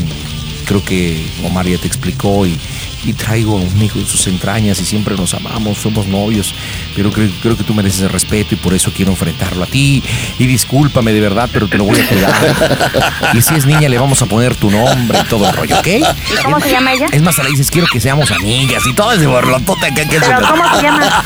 Creo 0.66 0.84
que 0.84 1.24
Omar 1.44 1.66
ya 1.66 1.78
te 1.78 1.86
explicó 1.86 2.46
y, 2.46 2.58
y 3.06 3.12
traigo 3.12 3.56
a 3.56 3.60
un 3.60 3.82
hijo 3.82 3.98
de 3.98 4.04
sus 4.04 4.26
entrañas 4.26 4.80
y 4.80 4.84
siempre 4.84 5.14
nos 5.14 5.32
amamos, 5.32 5.78
somos 5.78 6.06
novios, 6.06 6.54
pero 6.94 7.10
creo, 7.12 7.30
creo 7.40 7.56
que 7.56 7.62
tú 7.62 7.72
mereces 7.72 8.02
el 8.02 8.10
respeto 8.10 8.54
y 8.54 8.58
por 8.58 8.74
eso 8.74 8.92
quiero 8.94 9.12
enfrentarlo 9.12 9.62
a 9.62 9.66
ti. 9.66 10.02
Y 10.38 10.46
discúlpame 10.46 11.12
de 11.12 11.20
verdad, 11.20 11.48
pero 11.52 11.68
te 11.68 11.78
lo 11.78 11.84
voy 11.84 12.00
a 12.00 12.08
cuidar. 12.08 12.34
Y 13.34 13.40
si 13.40 13.54
es 13.54 13.66
niña, 13.66 13.88
le 13.88 13.98
vamos 13.98 14.20
a 14.22 14.26
poner 14.26 14.54
tu 14.56 14.70
nombre 14.70 15.18
y 15.20 15.28
todo 15.28 15.48
el 15.48 15.54
rollo, 15.54 15.78
¿ok? 15.78 15.86
¿Y 15.86 16.42
cómo 16.42 16.60
se 16.60 16.70
llama 16.70 16.92
ella? 16.92 17.06
Es 17.12 17.22
más, 17.22 17.38
a 17.38 17.44
la 17.44 17.50
dices, 17.50 17.70
quiero 17.70 17.86
que 17.92 18.00
seamos 18.00 18.30
amigas 18.30 18.82
y 18.86 18.92
todo 18.92 19.12
ese 19.12 19.26
borlotote 19.26 19.94
que 19.94 20.06
¿Pero 20.06 20.48
cómo 20.48 20.76
se 20.76 20.82
llama? 20.82 21.24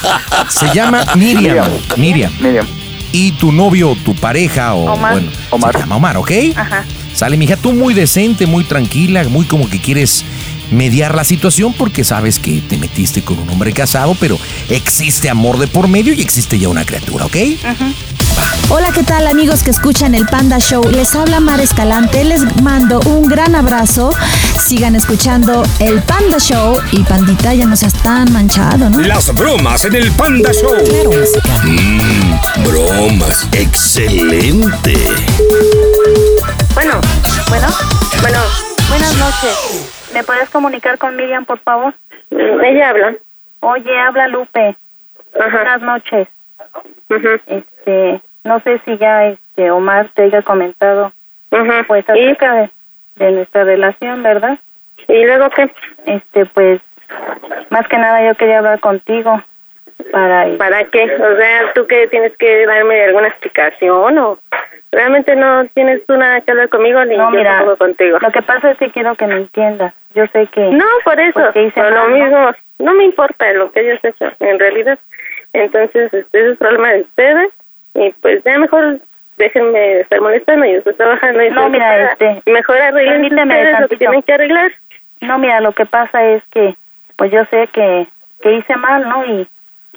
Se 0.48 0.74
llama 0.74 1.04
Miriam. 1.14 1.66
Miriam. 1.96 2.32
Miriam. 2.40 2.66
Y 3.12 3.32
tu 3.32 3.52
novio, 3.52 3.96
tu 4.04 4.14
pareja 4.14 4.74
o 4.74 4.92
Omar. 4.92 5.12
bueno, 5.12 5.30
Omar. 5.50 5.72
se 5.72 5.80
llama 5.80 5.96
Omar, 5.96 6.16
¿ok? 6.16 6.30
Ajá. 6.54 6.84
Sale, 7.12 7.36
mija, 7.36 7.56
tú 7.56 7.72
muy 7.72 7.92
decente, 7.92 8.46
muy 8.46 8.64
tranquila, 8.64 9.24
muy 9.24 9.44
como 9.44 9.68
que 9.68 9.80
quieres 9.80 10.24
mediar 10.70 11.14
la 11.14 11.24
situación 11.24 11.72
porque 11.72 12.04
sabes 12.04 12.38
que 12.38 12.60
te 12.60 12.76
metiste 12.78 13.22
con 13.22 13.38
un 13.38 13.50
hombre 13.50 13.72
casado, 13.72 14.16
pero 14.18 14.38
existe 14.68 15.28
amor 15.28 15.58
de 15.58 15.66
por 15.66 15.88
medio 15.88 16.12
y 16.12 16.20
existe 16.20 16.58
ya 16.58 16.68
una 16.68 16.84
criatura, 16.84 17.26
¿ok? 17.26 17.36
Hola, 18.68 18.92
¿qué 18.92 19.02
tal 19.02 19.26
amigos 19.26 19.62
que 19.62 19.70
escuchan 19.70 20.14
el 20.14 20.26
Panda 20.26 20.58
Show? 20.58 20.82
Les 20.90 21.14
habla 21.16 21.40
Mar 21.40 21.60
Escalante, 21.60 22.24
les 22.24 22.62
mando 22.62 23.00
un 23.00 23.26
gran 23.26 23.56
abrazo. 23.56 24.10
Sigan 24.64 24.94
escuchando 24.94 25.64
el 25.80 26.00
Panda 26.02 26.38
Show 26.38 26.80
y 26.92 27.02
Pandita 27.02 27.52
ya 27.54 27.66
no 27.66 27.74
seas 27.76 27.94
tan 27.94 28.32
manchado, 28.32 28.88
¿no? 28.88 29.00
Las 29.00 29.34
bromas 29.34 29.84
en 29.84 29.96
el 29.96 30.12
Panda 30.12 30.52
Show. 30.52 30.72
Claro, 30.84 31.10
música. 31.10 31.62
Mmm, 31.64 32.64
bromas. 32.64 33.48
Excelente. 33.52 34.94
Bueno, 36.74 37.00
bueno, 37.48 37.66
bueno. 38.22 38.38
Buenas 38.88 39.16
noches. 39.16 39.79
¿Me 40.20 40.24
puedes 40.24 40.50
comunicar 40.50 40.98
con 40.98 41.16
Miriam, 41.16 41.46
por 41.46 41.60
favor? 41.60 41.94
Ella 42.30 42.90
habla. 42.90 43.14
Oye, 43.60 43.98
habla 43.98 44.28
Lupe. 44.28 44.76
Buenas 45.32 45.80
noches. 45.80 46.28
Este, 47.46 48.20
no 48.44 48.60
sé 48.60 48.82
si 48.84 48.98
ya 48.98 49.28
este 49.28 49.70
Omar 49.70 50.10
te 50.12 50.24
haya 50.24 50.42
comentado 50.42 51.10
pues 51.48 51.62
acerca 52.06 52.52
de, 52.52 52.70
de 53.16 53.32
nuestra 53.32 53.64
relación, 53.64 54.22
¿verdad? 54.22 54.58
¿Y 55.08 55.24
luego 55.24 55.48
qué? 55.48 55.72
Este, 56.04 56.44
pues 56.44 56.82
más 57.70 57.88
que 57.88 57.96
nada 57.96 58.22
yo 58.22 58.34
quería 58.34 58.58
hablar 58.58 58.78
contigo 58.80 59.42
para 60.12 60.46
¿Para 60.56 60.84
qué? 60.84 61.04
O 61.04 61.36
sea, 61.36 61.72
¿tú 61.74 61.86
qué 61.86 62.06
tienes 62.08 62.36
que 62.36 62.66
darme 62.66 63.04
alguna 63.04 63.28
explicación 63.28 64.18
o 64.18 64.38
realmente 64.92 65.36
no 65.36 65.66
tienes 65.74 66.04
tú 66.06 66.16
nada 66.16 66.40
que 66.40 66.50
hablar 66.50 66.68
conmigo 66.68 67.04
ni 67.04 67.16
No, 67.16 67.30
yo 67.30 67.38
mira, 67.38 67.58
tampoco 67.58 67.78
contigo? 67.78 68.18
Lo 68.20 68.30
que 68.30 68.42
pasa 68.42 68.72
es 68.72 68.78
que 68.78 68.90
quiero 68.90 69.14
que 69.14 69.26
me 69.26 69.36
entiendas. 69.36 69.94
Yo 70.14 70.26
sé 70.28 70.46
que 70.48 70.60
No, 70.70 70.84
por 71.04 71.18
eso, 71.20 71.40
pues, 71.52 71.52
que 71.52 71.72
pero 71.74 71.90
lo 71.90 72.08
mismo, 72.08 72.50
no 72.78 72.94
me 72.94 73.04
importa 73.04 73.52
lo 73.52 73.70
que 73.70 73.80
hayas 73.80 74.04
hecho, 74.04 74.32
en 74.40 74.58
realidad. 74.58 74.98
Entonces, 75.52 76.12
este 76.12 76.50
es 76.50 76.58
problema 76.58 76.92
de 76.92 77.02
ustedes 77.02 77.50
y 77.94 78.10
pues 78.20 78.42
ya 78.44 78.58
mejor 78.58 78.98
déjenme 79.36 79.78
de 79.78 80.00
estar 80.02 80.20
molestando, 80.20 80.66
yo 80.66 80.78
estoy 80.78 80.94
trabajando 80.94 81.42
y 81.42 81.50
No, 81.50 81.68
mira, 81.68 82.12
este, 82.12 82.42
mejor 82.46 82.76
arreglen 82.76 83.24
ustedes 83.24 83.80
lo 83.80 83.88
que 83.88 83.96
tienen 83.96 84.22
que 84.22 84.32
arreglar. 84.32 84.72
No, 85.20 85.38
mira, 85.38 85.60
lo 85.60 85.72
que 85.72 85.86
pasa 85.86 86.24
es 86.24 86.42
que 86.50 86.76
pues 87.16 87.30
yo 87.30 87.44
sé 87.46 87.68
que 87.72 88.06
que 88.40 88.54
hice 88.54 88.76
mal, 88.76 89.08
¿no? 89.08 89.24
Y 89.24 89.48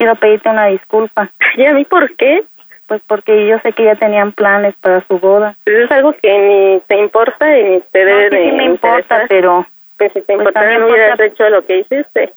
quiero 0.03 0.15
pedirte 0.15 0.49
una 0.49 0.65
disculpa. 0.65 1.29
¿Y 1.55 1.65
a 1.65 1.73
mí 1.73 1.85
por 1.85 2.13
qué? 2.17 2.43
Pues 2.87 3.01
porque 3.07 3.47
yo 3.47 3.57
sé 3.59 3.71
que 3.71 3.85
ya 3.85 3.95
tenían 3.95 4.33
planes 4.33 4.75
para 4.81 4.99
su 5.07 5.17
boda. 5.17 5.55
Pues 5.63 5.77
es 5.85 5.91
algo 5.91 6.13
que 6.21 6.37
ni 6.37 6.81
te 6.87 6.97
importa 6.97 7.57
y 7.57 7.63
ni 7.63 7.79
te 7.91 8.03
debe 8.05 8.29
sí, 8.29 8.35
de 8.35 8.43
sí 8.43 8.51
me 8.51 8.63
importa, 8.65 8.97
interesar. 9.23 9.27
pero 9.29 9.65
Pues 9.97 10.11
si 10.11 10.19
te 10.19 10.25
pues 10.25 10.37
importara 10.39 10.77
no 10.77 10.87
hubieras 10.87 11.11
porque- 11.11 11.25
hecho 11.27 11.49
lo 11.49 11.65
que 11.65 11.77
hiciste. 11.79 12.33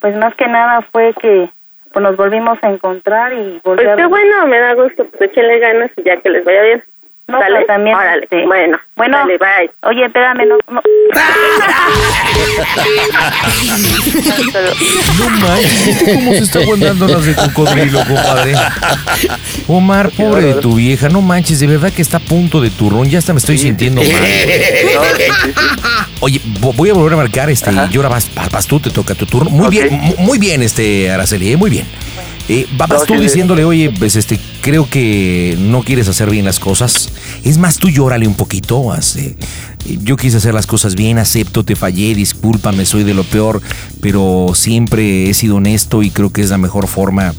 pues 0.00 0.16
más 0.16 0.34
que 0.36 0.46
nada 0.48 0.80
fue 0.90 1.12
que 1.20 1.50
pues 1.92 2.02
nos 2.02 2.16
volvimos 2.16 2.58
a 2.62 2.68
encontrar 2.70 3.32
y 3.34 3.60
Pues 3.62 3.86
a 3.86 3.96
qué 3.96 4.06
bueno, 4.06 4.46
me 4.46 4.58
da 4.58 4.72
gusto, 4.74 5.04
pues 5.04 5.30
échenle 5.30 5.58
ganas 5.58 5.90
y 5.96 6.02
ya 6.02 6.16
que 6.16 6.30
les 6.30 6.44
vaya 6.44 6.62
bien. 6.62 6.82
No, 7.28 7.38
¿Sale? 7.40 7.64
también, 7.66 7.94
Órale, 7.94 8.22
este, 8.24 8.46
bueno, 8.46 8.78
bueno, 8.96 9.18
dale, 9.18 9.36
bye. 9.36 9.70
Oye, 9.82 10.06
espérame, 10.06 10.46
no, 10.48 10.56
no. 10.70 10.80
No 15.18 15.28
manches, 15.30 16.02
¿cómo 16.14 16.32
se 16.32 16.38
está 16.44 16.60
aguantando 16.60 17.08
las 17.08 17.24
de 17.24 17.34
cocodrilo, 17.34 17.98
compadre? 18.06 18.54
Omar, 19.66 20.10
pobre 20.16 20.42
de 20.46 20.54
tu 20.54 20.74
vieja, 20.76 21.08
no 21.08 21.20
manches, 21.20 21.60
de 21.60 21.66
verdad 21.66 21.92
que 21.92 22.02
está 22.02 22.18
a 22.18 22.20
punto 22.20 22.60
de 22.60 22.70
turrón, 22.70 23.08
ya 23.08 23.18
hasta 23.18 23.32
me 23.32 23.38
estoy 23.38 23.58
sintiendo 23.58 24.00
mal. 24.02 24.10
Oye, 26.20 26.40
vo- 26.60 26.74
voy 26.74 26.90
a 26.90 26.94
volver 26.94 27.12
a 27.14 27.16
marcar, 27.16 27.50
este, 27.50 27.70
y 27.72 27.96
ahora 27.96 28.08
vas, 28.08 28.30
vas, 28.50 28.66
tú, 28.66 28.80
te 28.80 28.90
toca 28.90 29.14
tu 29.14 29.26
turno. 29.26 29.50
Muy 29.50 29.68
bien, 29.68 29.88
mu- 29.92 30.16
muy 30.18 30.38
bien, 30.38 30.62
este, 30.62 31.10
Araceli, 31.10 31.52
eh, 31.52 31.56
muy 31.56 31.70
bien. 31.70 31.86
Eh, 32.48 32.66
va- 32.80 32.86
vas 32.86 33.00
No, 33.00 33.06
tú 33.06 33.20
diciéndole, 33.20 33.64
oye, 33.64 33.90
pues 33.98 34.16
este, 34.16 34.40
creo 34.62 34.88
que 34.88 35.56
no 35.60 35.82
quieres 35.82 36.08
hacer 36.08 36.30
bien 36.30 36.44
las 36.46 36.58
cosas. 36.58 37.10
Es 37.44 37.58
más, 37.58 37.76
tú 37.76 37.90
llórale 37.90 38.26
un 38.26 38.34
poquito. 38.34 38.82
eh, 39.16 39.36
yo 40.02 40.16
quise 40.16 40.38
hacer 40.38 40.54
las 40.54 40.66
cosas 40.66 40.94
bien, 40.94 41.18
acepto, 41.18 41.62
te 41.64 41.76
fallé, 41.76 42.14
discúlpame, 42.14 42.84
soy 42.86 43.04
de 43.04 43.14
lo 43.14 43.24
peor, 43.24 43.60
pero 44.00 44.52
siempre 44.54 45.28
he 45.28 45.34
sido 45.34 45.56
honesto 45.56 46.02
y 46.02 46.10
creo 46.10 46.30
que 46.30 46.40
es 46.42 46.50
la 46.50 46.58
mejor 46.58 46.86
forma 46.88 47.34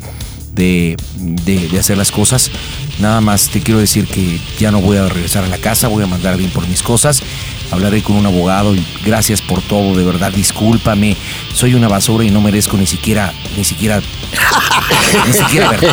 de, 0.60 0.96
de- 1.18 1.80
hacer 1.80 1.98
las 1.98 2.12
cosas. 2.12 2.52
Nada 3.00 3.22
más 3.22 3.50
te 3.50 3.62
quiero 3.62 3.80
decir 3.80 4.06
que 4.08 4.40
ya 4.60 4.70
no 4.72 4.82
voy 4.82 4.98
a 4.98 5.08
regresar 5.08 5.44
a 5.44 5.48
la 5.48 5.58
casa, 5.58 5.88
voy 5.88 6.04
a 6.04 6.08
mandar 6.08 6.38
bien 6.38 6.52
por 6.52 6.68
mis 6.68 6.84
cosas. 6.84 7.22
Hablaré 7.72 8.02
con 8.04 8.16
un 8.16 8.26
abogado 8.26 8.76
y 8.76 8.86
gracias 9.06 9.42
por 9.42 9.62
todo, 9.62 9.96
de 9.96 10.04
verdad, 10.04 10.32
discúlpame. 10.32 11.16
Soy 11.54 11.74
una 11.76 11.88
basura 11.88 12.24
y 12.26 12.30
no 12.32 12.42
merezco 12.42 12.78
ni 12.78 12.86
siquiera, 12.88 13.34
ni 13.56 13.64
siquiera, 13.64 14.02
ni 15.28 15.34
siquiera 15.34 15.70
verte. 15.70 15.88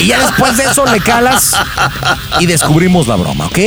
Y 0.00 0.06
ya 0.06 0.20
después 0.26 0.56
de 0.56 0.64
eso 0.64 0.84
le 0.86 1.00
calas 1.00 1.54
y 2.38 2.46
descubrimos 2.46 3.06
la 3.06 3.16
broma, 3.16 3.46
¿ok? 3.46 3.58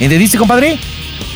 ¿Entendiste, 0.00 0.36
compadre? 0.38 0.78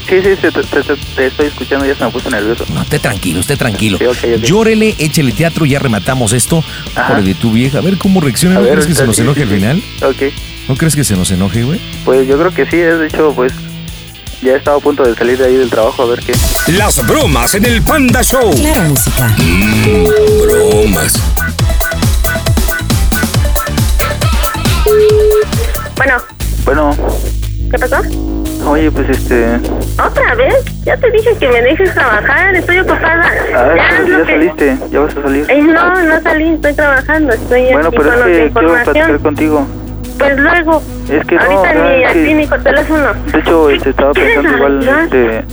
Sí, 0.09 0.15
sí, 0.23 0.37
te, 0.41 0.53
te- 0.53 0.63
te- 0.63 0.97
te 1.17 1.27
estoy 1.27 1.47
escuchando, 1.47 1.85
ya 1.85 1.97
se 1.97 2.05
me 2.05 2.11
puso 2.11 2.31
nervioso. 2.31 2.65
No, 2.73 2.83
esté 2.83 2.99
tranquilo, 3.01 3.41
esté 3.41 3.57
tranquilo. 3.57 3.99
Sí, 3.99 4.07
ok, 4.07 4.17
ok. 4.37 4.43
Llórele, 4.45 4.95
échele 4.99 5.33
teatro, 5.33 5.67
ya 5.67 5.79
rematamos 5.81 6.33
esto. 6.33 6.63
Ajá. 6.95 7.21
De 7.21 7.35
tu 7.35 7.51
vieja, 7.53 7.79
a 7.79 7.81
ver 7.81 7.99
cómo 7.99 8.21
reacciona. 8.21 8.55
¿No 8.57 8.63
ver, 8.63 8.73
crees 8.73 8.87
que 8.87 8.95
se 8.95 9.05
nos 9.07 9.19
enoje 9.19 9.41
sí, 9.41 9.43
al 9.43 9.49
sí. 9.49 9.55
final? 9.57 9.83
Ok, 10.03 10.33
¿No 10.69 10.77
crees 10.77 10.95
que 10.97 11.05
se 11.05 11.17
nos 11.17 11.31
enoje, 11.33 11.63
güey? 11.65 11.81
pues 12.05 12.27
yo 12.29 12.39
creo 12.39 12.53
que 12.55 12.67
sí, 12.67 12.77
de 12.77 13.07
hecho, 13.07 13.33
pues 13.35 13.53
ya 14.43 14.55
estaba 14.55 14.77
a 14.77 14.81
punto 14.81 15.03
de 15.03 15.15
salir 15.17 15.39
de 15.39 15.47
ahí 15.47 15.55
del 15.57 15.71
trabajo 15.71 16.03
a 16.03 16.07
ver 16.07 16.21
qué. 16.21 16.35
Las 16.73 17.05
bromas 17.07 17.55
en 17.55 17.65
el 17.65 17.83
Panda 17.83 18.23
Show. 18.23 18.55
Claro, 18.55 18.91
música. 18.91 19.35
Mmm, 19.39 20.05
bromas. 20.47 21.21
Bueno, 25.97 26.15
Bueno, 26.65 26.97
¿qué 27.71 27.79
pasó? 27.79 27.97
Oye, 28.67 28.91
pues 28.91 29.09
este... 29.09 29.61
¿Otra 30.03 30.35
vez? 30.35 30.55
Ya 30.85 30.97
te 30.97 31.11
dije 31.11 31.37
que 31.39 31.49
me 31.49 31.63
dejes 31.63 31.95
trabajar, 31.95 32.55
estoy 32.55 32.79
ocupada. 32.79 33.33
A 33.55 33.63
ver, 33.65 33.77
ya 33.77 33.89
es 33.89 33.97
pues, 33.97 34.09
ya 34.09 34.25
que... 34.25 34.33
saliste, 34.33 34.79
ya 34.91 35.01
vas 35.01 35.17
a 35.17 35.23
salir. 35.23 35.47
Eh, 35.49 35.63
no, 35.63 36.03
no 36.03 36.21
salí, 36.21 36.49
estoy 36.55 36.75
trabajando, 36.75 37.33
estoy 37.33 37.73
Bueno, 37.73 37.89
aquí 37.89 37.97
pero 37.97 38.11
con 38.11 38.31
es 38.31 38.39
que 38.39 38.53
quiero 38.53 38.73
platicar 38.85 39.19
contigo. 39.21 39.67
Pues 40.19 40.39
luego, 40.39 40.83
Es 41.11 41.27
que 41.27 41.35
no, 41.35 41.43
ahorita 41.43 41.61
o 41.61 41.65
sea, 41.65 41.75
ni 41.75 42.05
aquí 42.05 42.35
ni 42.35 42.47
con 42.47 42.63
teléfono. 42.63 43.15
De 43.33 43.39
hecho, 43.39 43.71
este, 43.71 43.91
estaba 43.91 44.13
¿Quieres 44.13 44.35
pensando 44.35 44.59
igual, 44.59 44.89
este, 45.05 45.45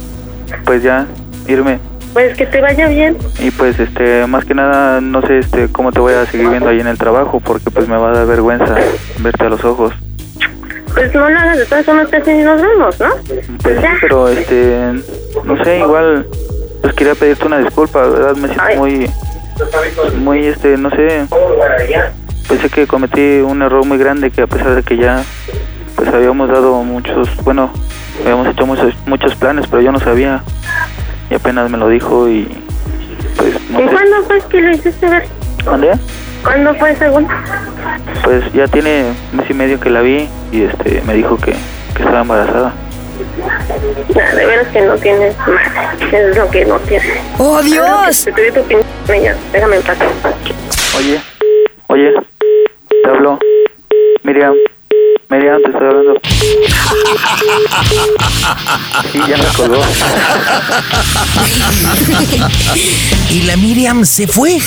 pues 0.63 0.83
ya, 0.83 1.05
irme. 1.47 1.79
Pues 2.13 2.37
que 2.37 2.45
te 2.45 2.61
vaya 2.61 2.87
bien. 2.87 3.17
Y 3.39 3.51
pues, 3.51 3.79
este, 3.79 4.25
más 4.27 4.45
que 4.45 4.53
nada, 4.53 5.01
no 5.01 5.21
sé, 5.23 5.39
este, 5.39 5.67
cómo 5.69 5.91
te 5.91 5.99
voy 5.99 6.13
a 6.13 6.25
seguir 6.27 6.47
viendo 6.47 6.69
ahí 6.69 6.79
en 6.79 6.87
el 6.87 6.97
trabajo, 6.97 7.41
porque 7.41 7.71
pues 7.71 7.87
me 7.87 7.97
va 7.97 8.09
a 8.09 8.13
dar 8.13 8.27
vergüenza 8.27 8.75
verte 9.19 9.45
a 9.45 9.49
los 9.49 9.65
ojos. 9.65 9.93
Pues 10.93 11.13
no 11.13 11.29
lo 11.29 11.39
hagas 11.39 11.57
de 11.57 11.65
todas 11.65 11.85
formas 11.85 12.07
casi 12.07 12.31
nos 12.33 12.61
vemos, 12.61 12.99
¿no? 12.99 13.09
Pues 13.63 13.79
sí, 13.79 13.87
pero 14.01 14.27
este, 14.27 14.93
no 15.43 15.63
sé, 15.63 15.79
igual, 15.79 16.27
pues 16.81 16.93
quería 16.93 17.15
pedirte 17.15 17.45
una 17.45 17.59
disculpa, 17.59 18.05
¿verdad? 18.05 18.35
Me 18.35 18.47
siento 18.47 18.75
muy, 18.77 19.09
muy, 20.17 20.45
este, 20.47 20.77
no 20.77 20.89
sé, 20.91 21.25
pensé 22.47 22.69
que 22.69 22.85
cometí 22.85 23.39
un 23.39 23.61
error 23.61 23.85
muy 23.85 23.97
grande 23.97 24.29
que 24.29 24.43
a 24.43 24.47
pesar 24.47 24.75
de 24.75 24.83
que 24.83 24.97
ya, 24.97 25.23
pues 25.95 26.09
habíamos 26.09 26.49
dado 26.49 26.83
muchos, 26.83 27.27
bueno, 27.43 27.71
habíamos 28.21 28.47
hecho 28.47 28.65
muchos, 28.65 28.93
muchos 29.07 29.35
planes, 29.35 29.65
pero 29.67 29.81
yo 29.81 29.91
no 29.91 29.99
sabía 29.99 30.43
y 31.29 31.33
apenas 31.33 31.71
me 31.71 31.77
lo 31.77 31.89
dijo 31.89 32.29
y, 32.29 32.47
pues, 33.35 33.53
no 33.71 33.81
¿Y 33.81 33.83
sé, 33.85 33.91
cuándo 33.91 34.23
fue 34.27 34.41
que 34.49 34.61
lo 34.61 34.71
hiciste 34.71 35.09
ver? 35.09 35.27
¿Dónde? 35.63 35.93
¿Cuándo 36.43 36.75
fue 36.75 36.95
según? 36.95 37.27
Pues 38.23 38.51
ya 38.53 38.67
tiene 38.67 39.13
mes 39.31 39.49
y 39.49 39.53
medio 39.53 39.79
que 39.79 39.89
la 39.89 40.01
vi 40.01 40.29
y 40.51 40.63
este, 40.63 41.01
me 41.05 41.13
dijo 41.13 41.37
que, 41.37 41.53
que 41.95 42.03
estaba 42.03 42.21
embarazada. 42.21 42.73
Nah, 44.15 44.35
de 44.35 44.45
veras 44.45 44.67
que 44.67 44.81
no 44.81 44.95
tienes 44.95 45.35
madre. 45.39 46.27
Es 46.29 46.37
lo 46.37 46.49
que 46.49 46.65
no 46.65 46.79
tienes. 46.79 47.17
¡Oh, 47.37 47.61
Dios! 47.61 48.25
Te 48.25 48.51
tu. 48.51 49.11
Niña, 49.11 49.35
déjame 49.51 49.77
en 49.77 49.81
paz. 49.83 49.97
Oye, 50.97 51.19
oye, 51.87 52.13
te 53.03 53.09
hablo. 53.09 53.39
Miriam, 54.23 54.53
Miriam, 55.33 55.59
te 55.63 55.71
estoy 55.71 55.87
hablando. 55.87 56.13
Sí, 59.11 59.19
ya 59.27 59.37
me 59.37 59.45
colgó. 59.55 59.81
y 63.31 63.41
la 63.41 63.57
Miriam 63.57 64.05
se 64.05 64.27
fue. 64.27 64.59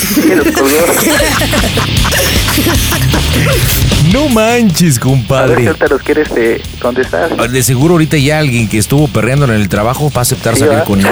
No 4.11 4.27
manches, 4.29 4.81
A 4.81 4.83
ver 4.83 4.93
si 4.93 4.99
compadre. 4.99 5.67
ahorita 5.67 5.87
los 5.87 6.01
quieres 6.01 6.27
eh, 6.35 6.61
contestar. 6.81 7.49
De 7.49 7.63
seguro 7.63 7.93
ahorita 7.93 8.17
ya 8.17 8.39
alguien 8.39 8.67
que 8.67 8.77
estuvo 8.77 9.07
perreando 9.07 9.45
en 9.45 9.51
el 9.51 9.69
trabajo 9.69 10.09
va 10.11 10.19
a 10.19 10.23
aceptar 10.23 10.55
Sí, 10.55 10.61
salir 10.61 10.83
con 10.83 10.99
él. 10.99 11.07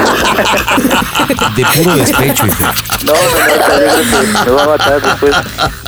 De 1.55 1.65
puro 1.75 1.95
despecho, 1.95 2.47
hijo. 2.47 2.63
No, 3.05 3.13
no, 3.13 4.43
no, 4.43 4.45
me 4.45 4.51
va 4.51 4.63
a 4.63 4.67
matar 4.77 5.01
después. 5.01 5.35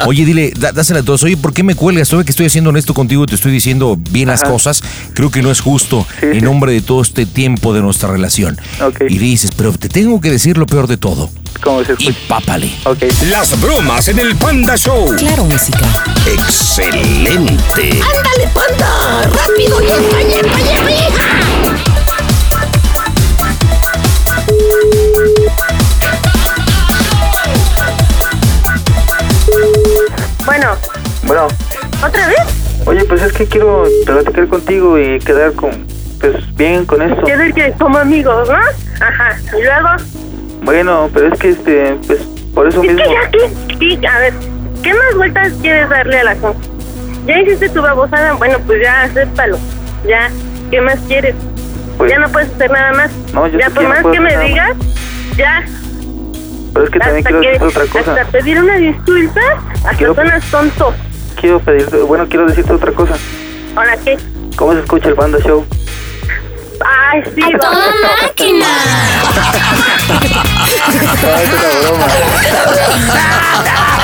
Oye, 0.06 0.26
dile, 0.26 0.54
dásela 0.56 1.00
a 1.00 1.04
todos. 1.04 1.24
Oye, 1.24 1.38
¿por 1.38 1.54
qué 1.54 1.64
me 1.64 1.76
cuelgas? 1.76 2.08
Sabe 2.10 2.24
que 2.26 2.32
estoy 2.32 2.46
haciendo 2.46 2.70
honesto 2.70 2.94
contigo, 2.94 3.26
te 3.26 3.36
estoy 3.36 3.52
diciendo 3.58 3.98
bien 4.12 4.28
las 4.30 4.44
Ajá. 4.44 4.52
cosas. 4.52 4.82
Creo 5.14 5.30
que 5.32 5.42
no 5.42 5.52
es 5.52 5.60
justo 5.62 6.06
en 6.22 6.44
nombre 6.44 6.72
de 6.72 6.82
todo 6.82 7.02
este 7.02 7.26
tiempo 7.26 7.74
de 7.74 7.82
nuestra 7.82 8.10
relación. 8.12 8.60
Ok. 8.82 9.02
Y 9.10 9.18
dices, 9.18 9.52
pero 9.56 9.72
te 9.74 9.90
tengo 9.90 10.22
que 10.22 10.32
decir 10.32 10.58
lo 10.58 10.66
peor 10.66 10.88
de 10.88 10.98
todo. 10.98 11.30
¿Cómo 11.62 11.84
se 11.84 11.96
Y 12.00 12.12
pápale. 12.28 12.72
Ok. 12.86 13.04
Las 13.30 13.60
bromas 13.60 14.08
en 14.08 14.20
el 14.20 14.36
Panda 14.36 14.76
Show. 14.78 15.16
Claro, 15.18 15.44
música. 15.46 15.86
Excelente. 16.26 17.90
¡Ándale, 17.92 18.48
panda! 18.54 19.24
¡Rápido! 19.24 19.80
¡Yepa, 19.82 20.22
yepa, 20.22 20.58
yepa, 20.60 20.92
hija! 20.92 22.38
Bueno, 30.46 30.76
Bueno, 31.24 31.48
¿otra 32.06 32.28
vez? 32.28 32.67
Oye, 32.88 33.04
pues 33.06 33.22
es 33.22 33.34
que 33.34 33.46
quiero 33.46 33.84
platicar 34.06 34.48
contigo 34.48 34.98
y 34.98 35.20
quedar 35.20 35.54
con, 35.54 35.86
pues 36.20 36.36
bien 36.56 36.86
con 36.86 37.02
esto. 37.02 37.22
Quiero 37.24 37.54
que 37.54 37.72
como 37.74 37.98
amigos, 38.00 38.48
¿no? 38.50 38.56
Ajá. 39.06 39.38
Y 39.58 39.62
luego, 39.64 39.90
Bueno, 40.64 41.10
pero 41.14 41.28
es 41.34 41.40
que 41.40 41.50
este, 41.50 41.96
pues 42.08 42.20
por 42.54 42.68
eso 42.68 42.82
es 42.84 42.94
mismo. 42.94 43.04
que 43.04 43.14
ya. 43.14 44.00
¿Qué? 44.02 44.08
A 44.08 44.20
ver, 44.20 44.34
¿qué 44.84 44.94
más 44.94 45.16
vueltas 45.16 45.54
quieres 45.62 45.88
darle 45.90 46.20
a 46.20 46.24
la 46.24 46.36
cosa? 46.36 46.60
Ya 47.26 47.40
hiciste 47.42 47.70
tu 47.70 47.82
babosada, 47.82 48.34
bueno, 48.34 48.58
pues 48.66 48.82
ya, 48.82 49.04
acéptalo. 49.04 49.58
Ya, 50.08 50.30
¿qué 50.72 50.82
más 50.82 50.98
quieres? 51.08 51.36
Pues- 51.98 52.12
ya 52.12 52.20
no 52.20 52.30
puedes 52.30 52.50
hacer 52.54 52.72
nada 52.72 52.94
más. 52.94 53.12
No, 53.34 53.48
yo 53.48 53.60
ya, 53.60 53.70
por 53.70 53.78
que 53.80 53.84
no 53.84 53.90
más 53.90 54.02
puedo 54.02 54.14
que 54.14 54.20
me 54.22 54.30
hacer 54.34 54.48
digas, 54.48 54.72
ya, 55.36 55.66
Pero 56.74 56.86
es 56.86 56.92
que 56.92 57.00
también 57.00 57.28
hasta 57.28 57.40
quiero 57.40 57.42
que, 57.42 57.48
decirte 57.66 57.66
otra 57.80 57.92
cosa. 57.92 58.12
hasta 58.22 58.32
pedir 58.32 58.62
una 58.64 58.76
disculpa, 58.78 59.42
hasta 59.74 59.90
Quiero- 59.98 60.16
suenas 60.16 60.46
tonto. 60.52 60.94
Quiero 61.40 61.60
pedirte, 61.60 61.98
bueno, 61.98 62.26
quiero 62.28 62.46
decirte 62.48 62.74
otra 62.74 62.92
cosa. 62.92 63.16
¿Ahora 63.76 63.96
qué? 64.04 64.18
¿Cómo 64.56 64.74
se 64.74 64.80
escucha 64.80 65.10
el 65.10 65.16
Panda 65.16 65.38
Show? 65.40 65.66
Ay, 67.10 67.22
sí, 67.36 67.42
¡A 67.42 67.58
toda 67.58 67.70
vamos. 67.72 67.96
máquina! 68.24 68.66
No, 71.22 71.38
es 71.38 71.50
una 71.50 71.70
broma. 71.82 72.08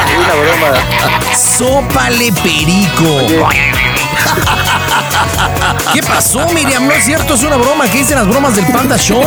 Es 0.08 0.18
una 0.18 0.36
broma. 0.36 0.72
¡Sópale 1.36 2.32
perico! 2.44 3.12
¿Qué 5.94 6.02
pasó, 6.02 6.48
Miriam? 6.54 6.88
No 6.88 6.92
es 6.94 7.06
cierto, 7.06 7.36
es 7.36 7.44
una 7.44 7.58
broma. 7.58 7.90
¿Qué 7.90 8.00
dicen 8.00 8.18
las 8.18 8.28
bromas 8.28 8.56
del 8.56 8.66
Panda 8.66 8.98
Show? 8.98 9.24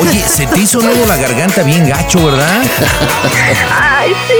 Oye, 0.00 0.24
se 0.28 0.46
te 0.46 0.60
hizo 0.60 0.80
nudo 0.80 1.06
la 1.06 1.16
garganta 1.16 1.62
bien 1.62 1.88
gacho, 1.88 2.24
¿verdad? 2.26 2.62
Ay, 3.80 4.12
sí. 4.28 4.34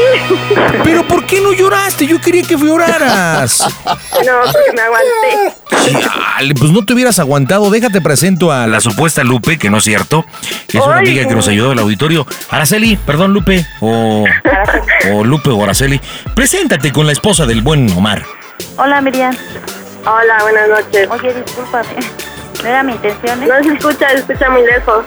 Pero 0.84 1.06
¿por 1.06 1.26
qué 1.26 1.40
no 1.40 1.52
lloraste? 1.52 2.06
Yo 2.06 2.20
quería 2.20 2.42
que 2.42 2.56
lloraras. 2.56 3.60
No, 3.60 4.52
porque 4.52 4.72
me 4.74 4.82
aguanté. 4.82 5.56
Chale, 6.00 6.54
pues 6.54 6.70
no 6.70 6.84
te 6.84 6.92
hubieras 6.92 7.18
aguantado. 7.18 7.70
Déjate 7.70 8.00
presento 8.00 8.52
a 8.52 8.66
la 8.66 8.80
supuesta 8.80 9.24
Lupe, 9.24 9.58
que 9.58 9.70
no 9.70 9.78
es 9.78 9.84
cierto. 9.84 10.24
Es 10.68 10.80
una 10.80 10.98
amiga 10.98 11.26
que 11.26 11.34
nos 11.34 11.48
ayudó 11.48 11.72
al 11.72 11.78
auditorio. 11.78 12.26
Araceli, 12.50 12.96
perdón, 12.96 13.32
Lupe. 13.32 13.66
O, 13.80 14.24
o 15.12 15.24
Lupe 15.24 15.50
o 15.50 15.62
Araceli. 15.64 16.00
Preséntate 16.34 16.92
con 16.92 17.06
la 17.06 17.12
esposa 17.18 17.46
del 17.46 17.62
buen 17.62 17.90
Omar. 17.96 18.22
Hola, 18.76 19.00
Miriam. 19.00 19.34
Hola, 20.06 20.38
buenas 20.42 20.68
noches. 20.68 21.08
Oye, 21.10 21.34
discúlpame. 21.44 21.88
No 22.62 22.68
era 22.68 22.82
mi 22.82 22.90
intención, 22.92 23.40
¿eh? 23.40 23.46
No 23.46 23.54
se 23.62 23.72
escucha, 23.72 24.08
se 24.08 24.16
escucha 24.16 24.50
muy 24.50 24.62
lejos. 24.66 25.04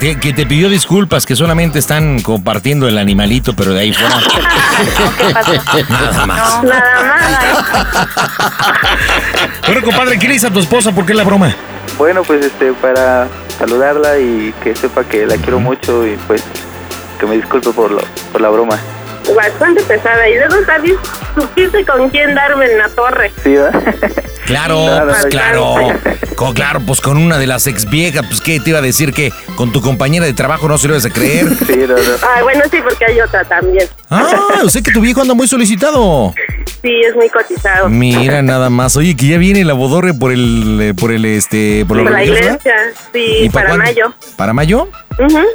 De- 0.00 0.18
que 0.18 0.32
te 0.32 0.44
pidió 0.46 0.68
disculpas, 0.68 1.24
que 1.24 1.36
solamente 1.36 1.78
están 1.78 2.20
compartiendo 2.22 2.88
el 2.88 2.98
animalito, 2.98 3.54
pero 3.54 3.72
de 3.72 3.82
ahí 3.82 3.92
fuera. 3.92 4.16
Nada 5.88 6.26
más. 6.26 6.64
Nada 6.64 7.02
más. 7.04 8.08
Bueno, 9.64 9.82
compadre, 9.82 10.18
¿qué 10.18 10.26
le 10.26 10.32
dices 10.34 10.50
a 10.50 10.52
tu 10.52 10.58
esposa? 10.58 10.90
¿Por 10.90 11.06
qué 11.06 11.14
la 11.14 11.22
broma? 11.22 11.54
Bueno, 11.98 12.24
pues 12.24 12.44
este, 12.44 12.72
para 12.72 13.28
saludarla 13.60 14.18
y 14.18 14.52
que 14.64 14.74
sepa 14.74 15.04
que 15.04 15.24
la 15.24 15.36
quiero 15.36 15.60
mucho 15.60 16.04
y 16.04 16.16
pues 16.26 16.42
que 17.20 17.26
me 17.26 17.36
disculpe 17.36 17.70
por, 17.70 17.92
lo, 17.92 18.00
por 18.32 18.40
la 18.40 18.48
broma. 18.48 18.76
Bastante 19.36 19.82
pesada. 19.82 20.28
Y 20.28 20.34
luego 20.36 20.56
también 20.66 20.96
supiste 21.34 21.84
con 21.84 22.08
quién 22.10 22.34
darme 22.34 22.66
en 22.66 22.78
la 22.78 22.88
torre. 22.88 23.32
¿Sí, 23.42 23.50
¿verdad? 23.54 23.94
Claro, 24.46 24.76
Claro, 24.86 25.06
pues 25.08 25.26
claro. 25.26 25.74
bastante. 25.74 26.34
Co- 26.34 26.54
claro, 26.54 26.80
pues 26.86 27.00
con 27.00 27.16
una 27.16 27.38
de 27.38 27.46
las 27.46 27.66
ex 27.66 27.88
viejas, 27.88 28.24
pues 28.26 28.40
qué 28.40 28.58
te 28.58 28.70
iba 28.70 28.80
a 28.80 28.82
decir 28.82 29.12
que 29.12 29.32
con 29.56 29.70
tu 29.72 29.80
compañera 29.80 30.26
de 30.26 30.32
trabajo 30.32 30.66
no 30.68 30.76
se 30.78 30.88
lo 30.88 30.94
ibas 30.94 31.06
a 31.06 31.10
creer. 31.10 31.46
Sí, 31.66 31.76
no, 31.76 31.94
no. 31.94 31.94
Ay, 32.34 32.42
bueno, 32.42 32.62
sí, 32.70 32.78
porque 32.82 33.04
hay 33.04 33.20
otra 33.20 33.44
también. 33.44 33.86
Ah, 34.10 34.60
o 34.64 34.68
sea 34.68 34.82
que 34.82 34.90
tu 34.92 35.00
viejo 35.00 35.20
anda 35.22 35.34
muy 35.34 35.46
solicitado. 35.46 36.34
Sí, 36.82 37.00
es 37.08 37.14
muy 37.14 37.28
cotizado. 37.30 37.88
Mira 37.88 38.42
nada 38.42 38.68
más. 38.68 38.96
Oye, 38.96 39.14
que 39.16 39.28
ya 39.28 39.38
viene 39.38 39.64
la 39.64 39.72
bodorre 39.74 40.14
por 40.14 40.32
el, 40.32 40.78
eh, 40.82 40.94
por 40.94 41.12
el, 41.12 41.24
este, 41.24 41.84
por, 41.86 41.96
lo 41.98 42.02
Por 42.02 42.12
la 42.12 42.24
iglesia. 42.24 42.74
Sí, 43.12 43.36
¿Y 43.42 43.48
para 43.50 43.76
mayo. 43.76 44.12
¿Para 44.36 44.52
mayo? 44.52 44.88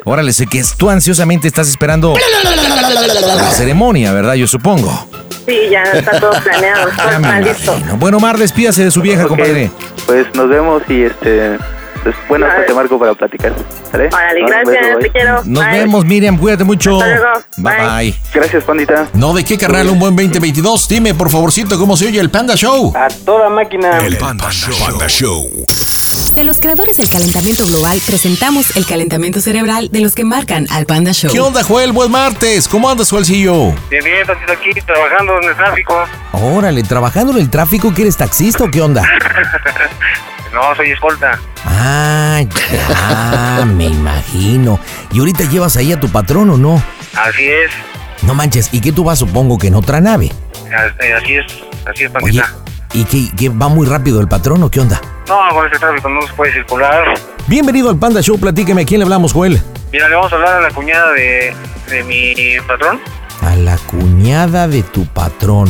Órale, 0.06 0.34
sé 0.34 0.46
que 0.48 0.64
tú 0.78 0.90
ansiosamente 0.90 1.48
estás 1.48 1.68
esperando 1.70 2.16
la 2.16 3.52
ceremonia, 3.52 4.14
¿verdad? 4.14 4.34
Yo 4.36 4.48
supongo. 4.48 5.08
Sí, 5.46 5.56
ya 5.72 5.84
está 5.84 6.20
todo 6.20 6.32
planeado. 6.44 6.90
Todo 6.96 7.10
está 7.12 7.40
listo. 7.40 7.72
imagino. 7.74 7.98
Bueno, 7.98 8.20
Mar, 8.20 8.38
despídase 8.38 8.84
de 8.84 8.92
su 8.92 9.02
vieja, 9.02 9.28
compadre. 9.28 9.72
Pues 10.06 10.28
nos 10.36 10.50
vemos 10.50 10.84
y 10.90 11.04
este, 11.04 11.58
pues 12.04 12.16
bueno, 12.28 12.46
Vale. 12.46 12.58
pues 12.58 12.68
te 12.68 12.74
marco 12.74 13.00
para 13.00 13.14
platicar. 13.14 13.54
¿Sale? 13.92 14.08
Órale, 14.08 14.42
gracias, 14.46 14.88
beso, 14.88 15.00
te 15.00 15.10
quiero. 15.10 15.42
Nos 15.46 15.64
Bye. 15.66 15.80
vemos, 15.80 16.06
Miriam. 16.06 16.38
Cuídate 16.38 16.64
mucho. 16.64 17.02
Hasta 17.02 17.16
luego. 17.16 17.44
Bye 17.58 17.76
bye. 17.76 18.16
Gracias, 18.34 18.64
pandita. 18.64 19.08
No, 19.14 19.34
¿de 19.34 19.44
qué, 19.44 19.58
carnal? 19.58 19.90
Un 19.90 20.00
buen 20.00 20.16
2022. 20.16 20.88
Dime, 20.88 21.14
por 21.14 21.30
favorcito, 21.30 21.78
cómo 21.78 21.98
se 21.98 22.08
oye 22.08 22.20
el 22.20 22.30
Panda 22.30 22.56
Show. 22.56 22.94
A 22.96 23.08
toda 23.26 23.50
máquina. 23.50 23.98
El 24.00 24.18
Panda 24.18 24.50
Show. 24.52 25.50
De 26.36 26.44
los 26.44 26.60
creadores 26.60 26.98
del 26.98 27.10
calentamiento 27.10 27.66
global, 27.66 28.00
presentamos 28.06 28.76
el 28.78 28.86
calentamiento 28.86 29.40
cerebral 29.42 29.90
de 29.92 30.02
los 30.02 30.14
que 30.14 30.24
marcan 30.24 30.68
al 30.70 30.86
Panda 30.86 31.12
Show. 31.12 31.32
¿Qué 31.32 31.40
onda, 31.40 31.64
Joel? 31.64 31.92
Buen 31.94 32.12
martes. 32.12 32.68
¿Cómo 32.68 32.90
andas, 32.90 33.10
Joelcillo? 33.10 33.72
Bien, 33.90 34.04
bien, 34.04 34.28
tantito 34.28 34.52
aquí 34.52 34.70
trabajando 34.86 35.42
en 35.42 35.50
el 35.50 35.56
tráfico. 35.56 35.96
Órale, 36.34 36.84
¿trabajando 36.84 37.32
en 37.32 37.40
el 37.40 37.50
tráfico 37.50 37.94
que 37.94 38.04
eres 38.04 38.18
taxista 38.18 38.64
o 38.66 38.72
qué 38.72 38.82
onda? 38.82 39.04
No, 40.54 40.74
soy 40.76 40.90
escolta. 40.92 41.40
Ah, 41.66 41.87
ya, 42.80 43.66
me 43.66 43.86
imagino. 43.86 44.80
¿Y 45.12 45.20
ahorita 45.20 45.46
llevas 45.46 45.78
ahí 45.78 45.92
a 45.94 46.00
tu 46.00 46.10
patrón 46.10 46.50
o 46.50 46.58
no? 46.58 46.82
Así 47.16 47.48
es, 47.48 47.72
No 48.24 48.34
manches, 48.34 48.70
¿y 48.72 48.82
qué 48.82 48.92
tú 48.92 49.04
vas 49.04 49.20
supongo 49.20 49.58
que 49.58 49.68
en 49.68 49.76
otra 49.76 50.00
nave? 50.02 50.32
eh, 51.02 51.14
así 51.14 51.36
es, 51.36 51.46
así 51.86 52.04
es, 52.04 52.12
Oye, 52.22 52.42
pandita. 52.42 52.54
¿y 52.94 53.04
qué, 53.06 53.30
qué 53.36 53.50
va 53.50 53.68
muy 53.70 53.88
rápido 53.88 54.20
el 54.22 54.28
patrón 54.28 54.62
o 54.64 54.70
qué 54.70 54.80
onda? 54.80 55.02
No, 55.28 55.40
con 55.54 55.66
este 55.66 55.80
tráfico 55.80 56.10
no 56.10 56.22
se 56.22 56.34
puede 56.34 56.54
circular. 56.54 57.14
Bienvenido 57.48 57.90
al 57.90 57.98
Panda 57.98 58.22
Show, 58.22 58.38
platíqueme, 58.40 58.82
¿a 58.84 58.86
quién 58.86 59.00
le 59.00 59.04
hablamos, 59.06 59.34
Joel? 59.34 59.62
Mira, 59.92 60.10
le 60.10 60.16
vamos 60.16 60.32
a 60.32 60.36
hablar 60.36 60.54
a 60.58 60.62
la 60.62 60.70
cuñada 60.72 61.12
de, 61.14 61.54
de 61.90 62.04
mi 62.04 62.34
patrón. 62.68 63.00
A 63.42 63.56
la 63.56 63.78
cuñada 63.78 64.68
de 64.68 64.84
tu 64.84 65.06
patrón. 65.06 65.68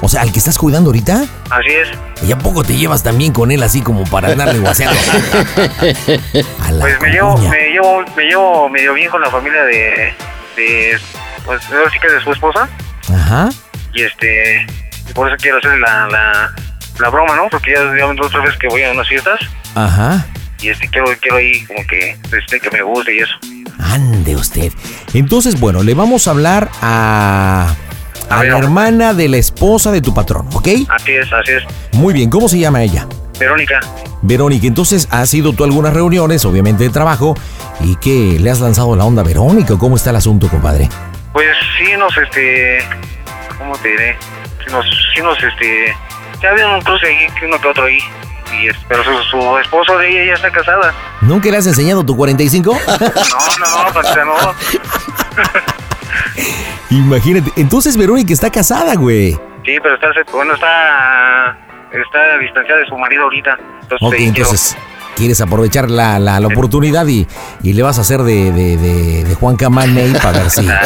O 0.00 0.08
sea, 0.08 0.22
¿al 0.22 0.32
que 0.32 0.38
estás 0.38 0.58
cuidando 0.58 0.90
ahorita? 0.90 1.24
Así 1.50 1.70
es. 1.70 1.88
¿Y 2.26 2.32
a 2.32 2.38
poco 2.38 2.62
te 2.64 2.76
llevas 2.76 3.02
también 3.02 3.32
con 3.32 3.50
él 3.50 3.62
así 3.62 3.80
como 3.80 4.04
para 4.04 4.32
andarle 4.32 4.58
guaseando? 4.60 4.98
A 6.60 6.72
la 6.72 6.80
Pues 6.80 7.00
me 7.00 7.10
llevo, 7.10 7.36
me 7.38 7.70
llevo, 7.70 8.04
me 8.16 8.24
llevo 8.24 8.68
medio 8.68 8.94
bien 8.94 9.10
con 9.10 9.20
la 9.20 9.30
familia 9.30 9.62
de, 9.64 10.14
de 10.56 10.98
pues 11.44 11.62
ahora 11.70 11.90
sí 11.90 11.98
que 11.98 12.10
de 12.10 12.20
su 12.20 12.32
esposa. 12.32 12.68
Ajá. 13.12 13.48
Y 13.92 14.02
este, 14.02 14.66
por 15.14 15.28
eso 15.28 15.36
quiero 15.40 15.58
hacer 15.58 15.78
la, 15.78 16.06
la, 16.08 16.54
la 16.98 17.08
broma, 17.10 17.36
¿no? 17.36 17.48
Porque 17.50 17.72
ya, 17.72 17.96
ya 17.96 18.06
otra 18.06 18.40
vez 18.40 18.56
que 18.56 18.68
voy 18.68 18.82
a 18.82 18.92
unas 18.92 19.08
fiestas. 19.08 19.40
Ajá. 19.74 20.26
Y 20.60 20.68
este, 20.68 20.88
quiero, 20.88 21.06
quiero 21.20 21.36
ahí 21.36 21.64
como 21.66 21.86
que, 21.86 22.16
este, 22.36 22.60
que 22.60 22.70
me 22.70 22.82
guste 22.82 23.14
y 23.14 23.18
eso. 23.20 23.34
Ande 23.78 24.34
usted. 24.34 24.72
Entonces, 25.12 25.60
bueno, 25.60 25.82
le 25.82 25.94
vamos 25.94 26.26
a 26.26 26.30
hablar 26.30 26.70
a, 26.80 27.74
a 28.30 28.44
la 28.44 28.58
hermana 28.58 29.14
de 29.14 29.28
la 29.28 29.36
esposa 29.36 29.90
de 29.92 30.00
tu 30.00 30.12
patrón, 30.14 30.48
¿ok? 30.52 30.68
Así 30.88 31.12
es, 31.12 31.32
así 31.32 31.52
es. 31.52 31.62
Muy 31.92 32.12
bien, 32.14 32.30
¿cómo 32.30 32.48
se 32.48 32.58
llama 32.58 32.82
ella? 32.82 33.06
Verónica. 33.38 33.80
Verónica, 34.22 34.66
entonces 34.66 35.08
has 35.10 35.32
ido 35.34 35.52
tú 35.52 35.64
a 35.64 35.66
algunas 35.66 35.92
reuniones, 35.92 36.44
obviamente 36.44 36.84
de 36.84 36.90
trabajo, 36.90 37.34
y 37.80 37.96
que 37.96 38.38
le 38.40 38.50
has 38.50 38.60
lanzado 38.60 38.94
la 38.96 39.04
onda 39.04 39.22
a 39.22 39.24
Verónica. 39.24 39.76
¿Cómo 39.78 39.96
está 39.96 40.10
el 40.10 40.16
asunto, 40.16 40.48
compadre? 40.48 40.88
Pues 41.32 41.48
sí 41.78 41.90
nos, 41.98 42.16
este, 42.16 42.78
¿cómo 43.58 43.76
te 43.78 43.88
diré? 43.88 44.16
Sí 44.64 44.70
nos, 44.72 44.84
sí 45.14 45.20
nos, 45.22 45.36
este, 45.42 45.94
ya 46.40 46.50
había 46.50 46.68
un 46.68 46.80
cruce 46.82 47.06
ahí, 47.06 47.26
que 47.38 47.46
uno 47.46 47.60
que 47.60 47.68
otro 47.68 47.84
ahí. 47.84 47.98
Y, 48.62 48.68
es- 48.68 48.76
pero 48.88 49.02
su, 49.02 49.10
su 49.30 49.58
esposo 49.58 49.98
de 49.98 50.08
ella 50.10 50.26
ya 50.28 50.34
está 50.34 50.50
casada. 50.52 50.94
¿Nunca 51.20 51.50
le 51.50 51.56
has 51.56 51.66
enseñado 51.66 52.04
tu 52.06 52.16
45? 52.16 52.72
No, 52.72 52.98
no, 53.58 53.84
no, 53.84 53.92
Patricia, 53.92 54.24
no. 54.24 54.34
Imagínate. 56.90 57.52
Entonces 57.56 57.96
Verónica 57.96 58.32
está 58.32 58.50
casada, 58.50 58.94
güey. 58.94 59.32
Sí, 59.64 59.76
pero 59.82 59.94
está, 59.94 60.08
bueno, 60.32 60.54
está, 60.54 61.56
está 61.92 62.38
distanciada 62.38 62.80
de 62.80 62.86
su 62.86 62.96
marido 62.98 63.22
ahorita. 63.24 63.56
Entonces, 63.82 64.06
Ok, 64.08 64.14
quiero- 64.16 64.28
entonces 64.28 64.76
quieres 65.16 65.40
aprovechar 65.40 65.88
la, 65.90 66.18
la, 66.18 66.40
la 66.40 66.48
oportunidad 66.48 67.06
y, 67.06 67.26
y 67.62 67.72
le 67.72 67.82
vas 67.82 67.98
a 67.98 68.00
hacer 68.02 68.22
de, 68.22 68.50
de, 68.52 68.76
de, 68.76 69.24
de 69.24 69.34
Juan 69.36 69.56
Camaney 69.56 70.12
para 70.14 70.40
ver 70.40 70.50
si... 70.50 70.68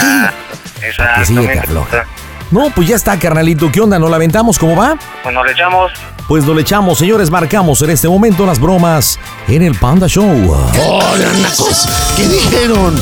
Ah, 1.00 1.16
que 1.18 1.24
sigue 1.26 1.58
afloja. 1.58 2.04
No, 2.52 2.70
pues 2.70 2.86
ya 2.86 2.94
está, 2.94 3.18
carnalito. 3.18 3.70
¿Qué 3.72 3.80
onda? 3.80 3.98
¿No 3.98 4.08
la 4.08 4.14
aventamos? 4.14 4.58
¿Cómo 4.60 4.76
va? 4.76 4.96
Bueno, 5.24 5.42
le 5.42 5.50
echamos. 5.52 5.90
Pues 6.28 6.44
no 6.44 6.54
le 6.54 6.62
echamos, 6.62 6.98
señores. 6.98 7.30
Marcamos 7.30 7.82
en 7.82 7.90
este 7.90 8.08
momento 8.08 8.46
las 8.46 8.60
bromas 8.60 9.18
en 9.48 9.62
el 9.62 9.74
Panda 9.74 10.06
Show. 10.06 10.24
Hola, 10.30 11.32
nacos. 11.42 11.88
¿Qué 12.16 12.28
dijeron? 12.28 12.94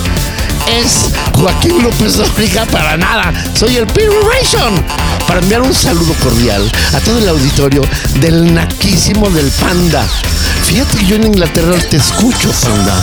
Es 0.69 1.11
Joaquín 1.35 1.83
López 1.83 2.17
Dóriga 2.17 2.65
para 2.67 2.97
nada. 2.97 3.33
Soy 3.55 3.77
el 3.77 3.87
Ration 3.87 4.85
Para 5.27 5.41
enviar 5.41 5.63
un 5.63 5.75
saludo 5.75 6.15
cordial 6.23 6.71
a 6.93 7.01
todo 7.01 7.19
el 7.19 7.29
auditorio 7.29 7.83
del 8.21 8.53
naquísimo 8.53 9.31
del 9.31 9.51
Panda. 9.51 10.07
Fíjate 10.65 10.99
que 10.99 11.07
yo 11.07 11.17
en 11.17 11.25
Inglaterra 11.25 11.77
te 11.91 11.97
escucho, 11.97 12.51
Panda. 12.63 12.95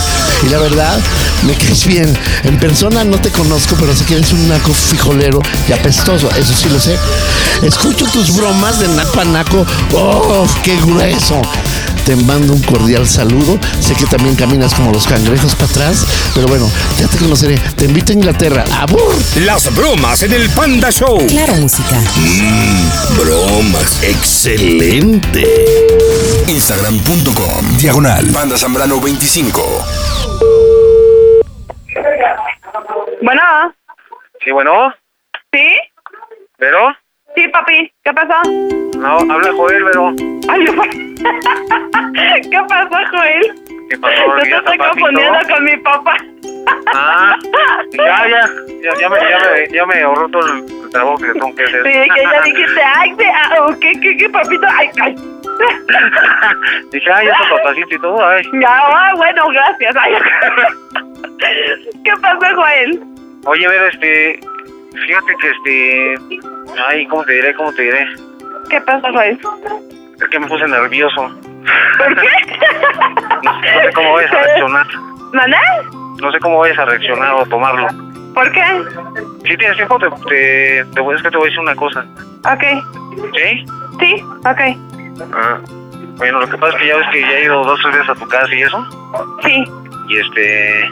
Y 0.44 0.48
la 0.48 0.58
verdad, 0.58 0.98
me 1.46 1.54
caes 1.54 1.86
bien. 1.86 2.16
En 2.44 2.58
persona 2.58 3.04
no 3.04 3.18
te 3.18 3.30
conozco, 3.30 3.76
pero 3.78 3.94
sé 3.94 4.04
que 4.04 4.14
eres 4.14 4.32
un 4.32 4.48
naco 4.48 4.72
fijolero 4.72 5.40
y 5.68 5.72
apestoso. 5.72 6.30
Eso 6.36 6.54
sí 6.54 6.68
lo 6.68 6.78
sé. 6.78 6.98
Escucho 7.62 8.06
tus 8.06 8.34
bromas 8.36 8.78
de 8.80 8.88
naco 8.88 9.20
a 9.20 9.24
naco. 9.24 9.66
¡Oh, 9.92 10.46
qué 10.62 10.76
grueso! 10.76 11.40
Te 12.04 12.16
mando 12.16 12.52
un 12.52 12.60
cordial 12.60 13.08
saludo. 13.08 13.58
Sé 13.80 13.94
que 13.94 14.04
también 14.04 14.36
caminas 14.36 14.74
como 14.74 14.92
los 14.92 15.06
cangrejos 15.06 15.54
para 15.54 15.70
atrás, 15.70 16.04
pero 16.34 16.46
bueno, 16.46 16.70
ya 16.98 17.08
te 17.08 17.16
conoceré. 17.16 17.58
Te 17.76 17.86
invito 17.86 18.12
a 18.12 18.14
Inglaterra. 18.14 18.64
¡Abur! 18.78 19.16
Las 19.36 19.74
bromas 19.74 20.22
en 20.22 20.34
el 20.34 20.50
Panda 20.50 20.90
Show. 20.90 21.26
Claro, 21.26 21.54
música. 21.56 21.98
Mmm, 22.16 23.16
bromas. 23.16 24.02
Excelente. 24.02 25.46
Instagram.com 26.48 27.43
Diagonal 27.78 28.26
Panda 28.32 28.56
Zambrano 28.56 29.00
25 29.00 29.62
Bueno, 33.22 33.42
Sí, 34.42 34.50
bueno, 34.50 34.92
¿sí? 35.52 35.76
¿Vero? 36.58 36.94
Sí, 37.34 37.48
papi, 37.48 37.92
¿qué 38.04 38.12
pasó? 38.12 38.42
No, 38.96 39.18
habla 39.32 39.52
Joel, 39.56 39.84
Vero. 39.84 40.12
Ay, 40.48 40.64
¿Qué 42.50 42.60
pasó, 42.68 42.96
Joel? 43.10 43.54
¿Qué 43.88 43.98
pasó? 43.98 44.14
Yo 44.14 44.24
te 44.24 44.30
¿Olvidaste 44.30 44.70
estoy 44.72 44.78
confundiendo 44.78 45.38
con 45.48 45.64
mi 45.64 45.76
papá. 45.78 46.16
Ah, 46.94 47.36
ya, 47.92 48.28
ya, 48.28 48.48
ya, 48.82 49.00
ya 49.00 49.08
me, 49.08 49.16
ya 49.18 49.38
me, 49.38 49.68
ya 49.72 49.86
me 49.86 50.02
ahorró 50.02 50.28
todo 50.28 50.46
el 50.46 50.90
trabajo 50.90 51.16
que 51.16 51.32
tengo 51.32 51.54
que 51.54 51.64
hacer. 51.64 51.82
Sí, 51.82 52.10
que 52.14 52.22
ya 52.22 52.40
dijiste, 52.42 52.82
ay, 52.96 53.14
de, 53.14 53.26
ah, 53.26 53.66
¿qué, 53.80 53.92
qué, 54.00 54.16
qué, 54.16 54.28
papito? 54.28 54.66
Ay, 54.70 54.90
ay. 55.00 55.33
Dije, 56.92 57.12
ay, 57.12 57.26
eso 57.28 57.56
papacito 57.56 57.94
y 57.94 57.98
todo, 58.00 58.26
ay. 58.26 58.42
Ya, 58.60 58.68
ah, 58.70 59.12
bueno, 59.16 59.48
gracias. 59.48 59.96
Ay. 59.96 60.14
¿Qué 62.04 62.12
pasó, 62.20 62.46
Joel? 62.54 63.00
Oye, 63.46 63.68
Vero, 63.68 63.86
este, 63.88 64.40
fíjate 65.06 65.34
que 65.40 65.50
este, 65.50 66.14
ay, 66.88 67.06
¿cómo 67.06 67.24
te 67.24 67.32
diré, 67.34 67.54
cómo 67.54 67.72
te 67.72 67.82
diré? 67.82 68.06
¿Qué 68.70 68.80
pasó, 68.80 69.08
Joel? 69.12 69.38
Es 70.20 70.28
que 70.28 70.38
me 70.38 70.46
puse 70.46 70.66
nervioso. 70.66 71.30
¿Por 71.98 72.14
qué? 72.20 72.28
No, 73.42 73.60
sé- 73.60 73.74
no 73.74 73.82
sé 73.82 73.92
cómo 73.94 74.12
vayas 74.14 74.32
a 74.32 74.42
reaccionar. 74.42 74.86
¿Maná? 75.32 75.60
No 76.20 76.30
sé 76.32 76.38
cómo 76.40 76.58
vayas 76.58 76.78
a 76.78 76.84
reaccionar 76.84 77.34
o 77.34 77.44
tomarlo. 77.46 77.88
¿Por 78.34 78.50
qué? 78.52 78.64
Si 79.46 79.56
tienes 79.56 79.76
tiempo, 79.76 79.98
te, 79.98 80.08
te, 80.28 80.84
te 80.94 81.14
es 81.14 81.22
que 81.22 81.30
te 81.30 81.36
voy 81.36 81.46
a 81.46 81.50
decir 81.50 81.60
una 81.60 81.76
cosa. 81.76 82.04
Ok. 82.44 82.64
¿Sí? 83.34 83.64
Sí, 84.00 84.24
ok. 84.46 84.60
Ah, 85.34 85.60
bueno, 86.16 86.40
lo 86.40 86.48
que 86.48 86.58
pasa 86.58 86.76
es 86.76 86.82
que 86.82 86.88
ya 86.88 86.96
ves 86.96 87.08
que 87.12 87.20
ya 87.20 87.38
he 87.38 87.44
ido 87.44 87.64
dos 87.64 87.78
o 87.78 87.82
tres 87.82 87.96
veces 87.98 88.10
a 88.10 88.14
tu 88.14 88.28
casa 88.28 88.54
y 88.54 88.62
eso. 88.62 88.86
Sí. 89.42 89.64
Y 90.08 90.18
este, 90.18 90.90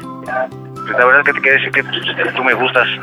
pues 0.75 0.99
la 0.99 1.05
verdad 1.05 1.21
es 1.21 1.27
que 1.27 1.33
te 1.33 1.41
quiero 1.41 1.57
decir 1.59 1.73
que 1.73 1.85
pues, 1.85 2.35
tú 2.35 2.45
me 2.45 2.55
gustas. 2.55 2.89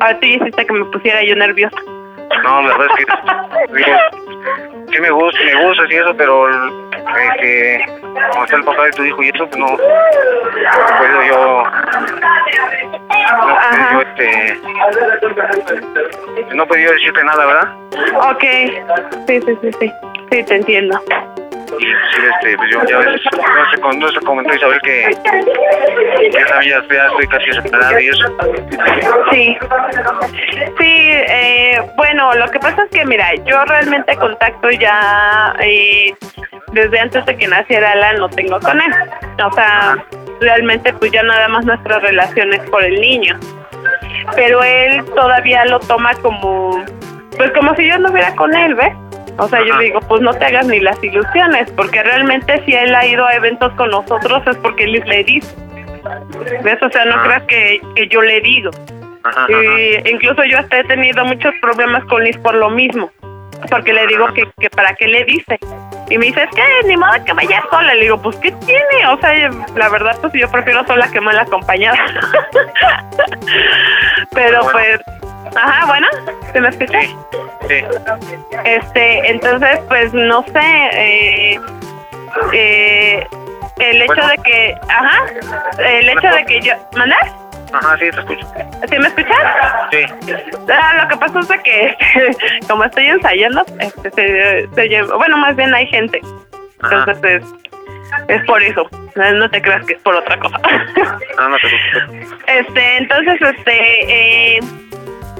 A 0.00 0.14
ti 0.20 0.34
hiciste 0.34 0.64
que 0.66 0.72
me 0.72 0.84
pusiera 0.86 1.24
yo 1.24 1.34
nerviosa. 1.34 1.76
No, 2.44 2.62
la 2.62 2.76
verdad 2.76 2.96
es 2.98 3.04
que, 3.04 3.12
digo, 3.74 3.90
sí 4.92 5.00
me 5.00 5.10
gusta, 5.10 5.40
me 5.44 5.66
gustas 5.66 5.90
y 5.90 5.94
eso, 5.94 6.14
pero 6.16 6.46
este, 7.16 7.84
como 8.30 8.44
está 8.44 8.56
el 8.56 8.64
papá 8.64 8.84
de 8.84 8.90
tu 8.92 9.04
hijo 9.04 9.22
y 9.22 9.28
eso, 9.28 9.46
pues 9.48 9.58
no, 9.58 9.66
no 9.66 9.76
puedo 10.98 11.22
yo, 11.22 11.64
no 13.46 13.56
puedo 13.70 13.92
yo, 13.92 14.00
este, 14.00 14.60
no 16.54 16.66
puedo 16.66 16.82
yo 16.82 16.92
decirte 16.92 17.24
nada, 17.24 17.46
¿verdad? 17.46 17.68
Ok. 18.30 18.44
Sí, 19.26 19.40
sí, 19.40 19.58
sí, 19.62 19.70
sí. 19.80 19.92
Sí, 20.30 20.42
te 20.44 20.54
entiendo. 20.56 21.00
Y 21.78 21.86
este, 21.90 22.56
pues 22.56 22.70
yo 22.72 22.82
ya 22.88 22.98
ves, 22.98 23.20
no 23.32 23.80
con- 23.80 23.98
no 23.98 24.08
sé 24.08 24.20
comentó 24.20 24.54
Isabel 24.54 24.80
que, 24.82 25.10
que 26.30 26.38
esa 26.38 26.62
ya, 26.62 26.82
ya 26.90 27.06
estoy 27.06 27.26
casi 27.28 27.52
separada 27.52 28.00
y 28.00 28.08
eso. 28.08 28.24
Sí. 29.30 29.58
Sí, 30.78 31.10
eh, 31.28 31.80
bueno, 31.96 32.32
lo 32.34 32.46
que 32.48 32.58
pasa 32.58 32.84
es 32.84 32.90
que, 32.90 33.04
mira, 33.04 33.34
yo 33.46 33.64
realmente 33.66 34.16
contacto 34.16 34.70
ya 34.70 35.54
eh, 35.60 36.14
desde 36.72 37.00
antes 37.00 37.24
de 37.26 37.36
que 37.36 37.46
naciera 37.46 37.92
Alan, 37.92 38.18
lo 38.20 38.28
tengo 38.28 38.58
con 38.60 38.80
él. 38.80 38.92
O 39.44 39.52
sea, 39.52 39.96
realmente 40.40 40.92
pues 40.94 41.12
ya 41.12 41.22
nada 41.22 41.48
más 41.48 41.64
nuestra 41.64 41.98
relación 42.00 42.52
es 42.54 42.60
por 42.70 42.82
el 42.84 43.00
niño. 43.00 43.38
Pero 44.36 44.62
él 44.62 45.04
todavía 45.14 45.64
lo 45.66 45.80
toma 45.80 46.12
como, 46.22 46.84
pues 47.36 47.50
como 47.52 47.74
si 47.76 47.86
yo 47.88 47.98
no 47.98 48.10
hubiera 48.10 48.34
con 48.34 48.54
él, 48.54 48.74
¿ves? 48.74 48.92
O 49.38 49.48
sea, 49.48 49.64
yo 49.64 49.76
le 49.76 49.84
digo, 49.84 50.00
pues 50.00 50.20
no 50.20 50.34
te 50.34 50.44
hagas 50.44 50.66
ni 50.66 50.80
las 50.80 51.02
ilusiones, 51.02 51.70
porque 51.72 52.02
realmente 52.02 52.62
si 52.64 52.74
él 52.74 52.94
ha 52.94 53.06
ido 53.06 53.24
a 53.24 53.34
eventos 53.34 53.72
con 53.74 53.90
nosotros 53.90 54.42
es 54.46 54.56
porque 54.56 54.84
él 54.84 55.02
le 55.06 55.24
dice. 55.24 55.54
¿Ves? 56.62 56.82
O 56.82 56.90
sea, 56.90 57.04
no 57.04 57.22
creas 57.22 57.42
que, 57.44 57.80
que 57.94 58.08
yo 58.08 58.20
le 58.22 58.40
digo. 58.40 58.70
Y 59.48 60.10
incluso 60.10 60.42
yo 60.44 60.58
hasta 60.58 60.78
he 60.78 60.84
tenido 60.84 61.24
muchos 61.24 61.52
problemas 61.60 62.04
con 62.04 62.24
Liz 62.24 62.36
por 62.38 62.54
lo 62.54 62.70
mismo. 62.70 63.10
Porque 63.70 63.92
le 63.92 64.06
digo 64.06 64.32
que, 64.34 64.48
que 64.58 64.70
para 64.70 64.94
qué 64.94 65.08
le 65.08 65.24
dice. 65.24 65.58
Y 66.10 66.16
me 66.16 66.26
dice, 66.26 66.44
es 66.44 66.50
que 66.54 66.88
ni 66.88 66.96
modo 66.96 67.12
que 67.24 67.32
vaya 67.32 67.62
sola. 67.70 67.94
Le 67.94 68.02
digo, 68.02 68.22
pues 68.22 68.36
¿qué 68.36 68.52
tiene? 68.64 69.06
O 69.08 69.20
sea, 69.20 69.50
la 69.76 69.88
verdad, 69.88 70.16
pues 70.20 70.32
yo 70.34 70.50
prefiero 70.50 70.86
sola 70.86 71.10
que 71.10 71.20
mal 71.20 71.38
acompañada. 71.38 71.98
Pero 74.32 74.60
pues, 74.70 75.00
ajá, 75.56 75.86
bueno, 75.86 76.06
¿se 76.52 76.60
me 76.60 76.68
escucha? 76.68 77.00
Sí. 77.68 77.84
Este, 78.64 79.30
entonces, 79.30 79.80
pues 79.88 80.12
no 80.12 80.42
sé, 80.44 80.60
eh, 80.92 81.60
eh, 82.52 83.26
el 83.78 84.02
hecho 84.02 84.14
Bueno. 84.14 84.28
de 84.30 84.38
que, 84.38 84.74
ajá, 84.88 85.24
el 85.78 86.08
hecho 86.08 86.28
de 86.28 86.44
que 86.46 86.60
yo, 86.60 86.74
¿mandar? 86.96 87.32
Ajá, 87.72 87.96
sí, 87.98 88.10
te 88.10 88.20
escucho. 88.20 88.46
¿Sí 88.88 88.98
me 88.98 89.08
escuchas? 89.08 89.36
Sí. 89.90 90.04
Ah, 90.72 91.02
lo 91.02 91.08
que 91.08 91.16
pasa 91.18 91.40
es 91.40 91.48
de 91.48 91.58
que, 91.62 91.96
como 92.68 92.84
estoy 92.84 93.06
ensayando, 93.06 93.64
este, 93.78 94.10
se, 94.10 94.68
se 94.74 94.88
lleva, 94.88 95.16
bueno, 95.16 95.36
más 95.36 95.54
bien 95.54 95.74
hay 95.74 95.86
gente, 95.88 96.20
entonces 96.82 97.42
es, 97.42 97.44
es 98.28 98.44
por 98.46 98.62
eso, 98.62 98.88
no 99.16 99.32
no 99.32 99.50
te 99.50 99.60
creas 99.60 99.84
que 99.84 99.94
es 99.94 100.00
por 100.00 100.14
otra 100.14 100.38
cosa. 100.38 100.58
No, 101.36 101.48
no 101.50 101.56
te 101.56 101.68
preocupes. 102.08 102.38
Este, 102.46 102.96
entonces, 102.96 103.40
este, 103.42 104.56
eh, 104.56 104.60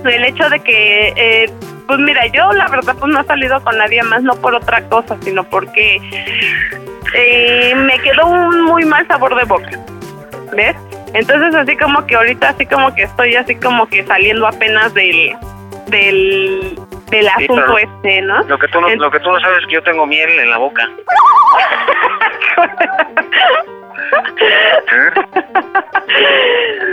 el 0.04 0.24
hecho 0.24 0.48
de 0.48 0.60
que, 0.60 1.12
eh, 1.16 1.50
pues 1.86 1.98
mira, 1.98 2.26
yo 2.26 2.52
la 2.52 2.68
verdad 2.68 2.94
pues 2.98 3.12
no 3.12 3.20
he 3.20 3.24
salido 3.24 3.62
con 3.62 3.76
nadie 3.78 4.02
más, 4.02 4.22
no 4.22 4.34
por 4.36 4.54
otra 4.54 4.82
cosa, 4.88 5.16
sino 5.22 5.44
porque 5.44 6.00
eh, 7.14 7.74
me 7.76 7.98
quedó 8.00 8.26
un 8.26 8.62
muy 8.62 8.84
mal 8.84 9.06
sabor 9.08 9.34
de 9.34 9.44
boca, 9.44 9.70
¿ves? 10.54 10.76
Entonces 11.14 11.54
así 11.54 11.76
como 11.76 12.06
que 12.06 12.16
ahorita 12.16 12.50
así 12.50 12.66
como 12.66 12.94
que 12.94 13.02
estoy 13.04 13.34
así 13.36 13.54
como 13.56 13.86
que 13.86 14.04
saliendo 14.04 14.46
apenas 14.46 14.92
del, 14.94 15.34
del, 15.86 16.78
del 17.10 17.26
Sí, 17.38 17.44
asunto 17.44 17.78
este, 17.78 18.22
¿no? 18.22 18.42
Lo 18.42 18.58
que, 18.58 18.68
tú 18.68 18.80
no, 18.80 18.88
lo 18.88 19.10
que 19.10 19.20
tú 19.20 19.30
no 19.30 19.40
sabes 19.40 19.58
es 19.60 19.66
que 19.66 19.74
yo 19.74 19.82
tengo 19.82 20.06
miel 20.06 20.30
en 20.38 20.50
la 20.50 20.58
boca. 20.58 20.88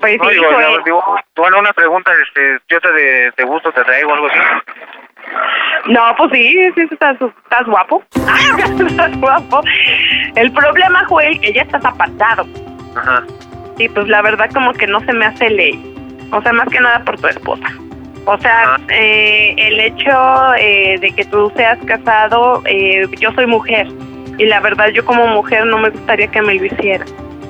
Pues 0.00 0.18
No, 0.18 0.28
sí, 0.28 0.34
digo, 0.34 0.46
Joel. 0.52 0.76
no, 0.76 0.82
digo, 0.84 1.02
bueno, 1.36 1.58
una 1.58 1.72
pregunta, 1.72 2.10
este, 2.22 2.58
yo 2.68 2.80
te, 2.80 2.92
de, 2.92 3.32
te 3.32 3.44
gusto, 3.44 3.72
te 3.72 3.82
traigo 3.82 4.12
algo 4.12 4.26
así. 4.26 4.38
No, 5.86 6.02
pues 6.16 6.30
sí, 6.32 6.70
sí, 6.74 6.86
estás, 6.90 7.16
estás 7.20 7.66
guapo. 7.66 8.02
estás 8.86 9.16
guapo. 9.18 9.62
El 10.36 10.52
problema, 10.52 11.04
Joel, 11.08 11.40
que 11.40 11.52
ya 11.52 11.62
estás 11.62 11.84
apartado. 11.84 12.46
Ajá. 12.94 13.22
Y 13.78 13.88
pues 13.88 14.06
la 14.08 14.22
verdad 14.22 14.50
como 14.52 14.72
que 14.74 14.86
no 14.86 15.00
se 15.00 15.12
me 15.12 15.26
hace 15.26 15.50
ley. 15.50 15.94
O 16.30 16.40
sea, 16.42 16.52
más 16.52 16.68
que 16.68 16.80
nada 16.80 17.02
por 17.04 17.18
tu 17.20 17.26
esposa. 17.28 17.66
O 18.26 18.36
sea, 18.38 18.76
eh, 18.88 19.54
el 19.56 19.80
hecho 19.80 20.54
eh, 20.58 20.98
de 21.00 21.12
que 21.12 21.24
tú 21.26 21.52
seas 21.56 21.78
casado, 21.86 22.62
eh, 22.66 23.06
yo 23.20 23.30
soy 23.32 23.46
mujer. 23.46 23.86
Y 24.38 24.46
la 24.46 24.60
verdad 24.60 24.88
yo 24.88 25.04
como 25.04 25.26
mujer 25.26 25.66
no 25.66 25.78
me 25.78 25.90
gustaría 25.90 26.28
que 26.28 26.42
me 26.42 26.54
lo 26.54 26.64
hiciera. 26.64 27.04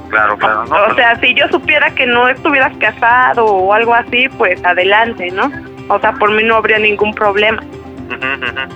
Claro, 0.09 0.37
claro. 0.39 0.65
No, 0.67 0.77
O 0.87 0.95
sea, 0.95 1.19
si 1.21 1.35
yo 1.35 1.49
supiera 1.49 1.91
que 1.91 2.07
no 2.07 2.29
estuvieras 2.29 2.77
casado 2.79 3.45
o 3.45 3.73
algo 3.73 3.93
así, 3.95 4.29
pues 4.37 4.65
adelante, 4.65 5.31
¿no? 5.33 5.51
O 5.89 5.99
sea, 5.99 6.13
por 6.13 6.31
mí 6.33 6.43
no 6.43 6.57
habría 6.57 6.79
ningún 6.79 7.13
problema. 7.13 7.63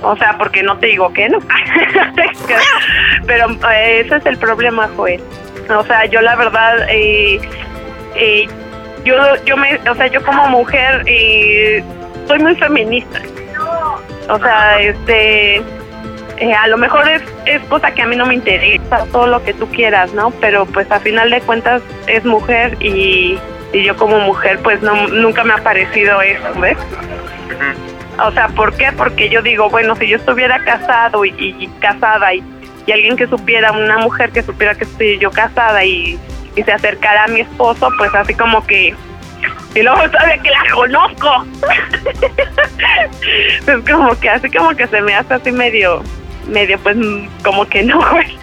O 0.02 0.16
sea, 0.16 0.36
porque 0.38 0.62
no 0.62 0.76
te 0.78 0.88
digo 0.88 1.12
que 1.12 1.28
no. 1.28 1.38
Pero 3.26 3.50
eh, 3.70 4.00
ese 4.00 4.16
es 4.16 4.26
el 4.26 4.38
problema, 4.38 4.88
Joel. 4.96 5.22
O 5.68 5.84
sea, 5.84 6.04
yo 6.06 6.20
la 6.20 6.34
verdad, 6.34 6.86
eh, 6.88 7.40
eh, 8.16 8.48
yo, 9.04 9.14
yo 9.44 9.56
me, 9.56 9.78
o 9.88 9.94
sea, 9.94 10.08
yo 10.08 10.22
como 10.24 10.48
mujer 10.48 11.02
eh, 11.06 11.82
soy 12.26 12.38
muy 12.40 12.56
feminista. 12.56 13.20
O 14.28 14.38
sea, 14.38 14.80
este, 14.80 15.62
eh, 16.40 16.54
a 16.54 16.66
lo 16.68 16.78
mejor 16.78 17.06
es, 17.06 17.22
es 17.44 17.62
cosa 17.64 17.92
que 17.92 18.00
a 18.00 18.06
mí 18.06 18.16
no 18.16 18.24
me 18.24 18.34
interesa, 18.34 19.04
todo 19.12 19.26
lo 19.26 19.44
que 19.44 19.52
tú 19.52 19.68
quieras, 19.68 20.14
¿no? 20.14 20.30
Pero 20.40 20.64
pues 20.64 20.90
a 20.90 20.98
final 20.98 21.30
de 21.30 21.42
cuentas 21.42 21.82
es 22.06 22.24
mujer 22.24 22.78
y, 22.80 23.38
y 23.74 23.84
yo 23.84 23.94
como 23.96 24.18
mujer 24.20 24.58
pues 24.62 24.80
no, 24.80 25.06
nunca 25.08 25.44
me 25.44 25.52
ha 25.52 25.58
parecido 25.58 26.22
eso, 26.22 26.48
¿ves? 26.58 26.78
O 28.24 28.32
sea, 28.32 28.48
¿por 28.48 28.74
qué? 28.74 28.90
Porque 28.96 29.28
yo 29.28 29.42
digo, 29.42 29.68
bueno, 29.68 29.94
si 29.96 30.08
yo 30.08 30.16
estuviera 30.16 30.64
casado 30.64 31.26
y, 31.26 31.34
y 31.38 31.66
casada 31.78 32.32
y, 32.32 32.42
y 32.86 32.92
alguien 32.92 33.16
que 33.16 33.26
supiera, 33.26 33.72
una 33.72 33.98
mujer 33.98 34.30
que 34.30 34.42
supiera 34.42 34.74
que 34.74 34.84
estoy 34.84 35.18
yo 35.18 35.30
casada 35.30 35.84
y, 35.84 36.18
y 36.56 36.62
se 36.62 36.72
acercara 36.72 37.24
a 37.24 37.28
mi 37.28 37.40
esposo, 37.40 37.90
pues 37.98 38.14
así 38.14 38.32
como 38.32 38.66
que... 38.66 38.94
Y 39.74 39.82
luego 39.82 40.10
todavía 40.10 40.38
que 40.38 40.50
la 40.50 40.64
conozco. 40.74 41.44
es 43.66 43.90
como 43.90 44.18
que 44.18 44.30
así 44.30 44.50
como 44.50 44.70
que 44.74 44.86
se 44.86 45.00
me 45.00 45.14
hace 45.14 45.34
así 45.34 45.52
medio, 45.52 46.02
medio 46.50 46.78
pues 46.80 46.96
mm, 46.96 47.28
como 47.44 47.66
que 47.68 47.82
no, 47.82 47.98
güey. 48.10 48.38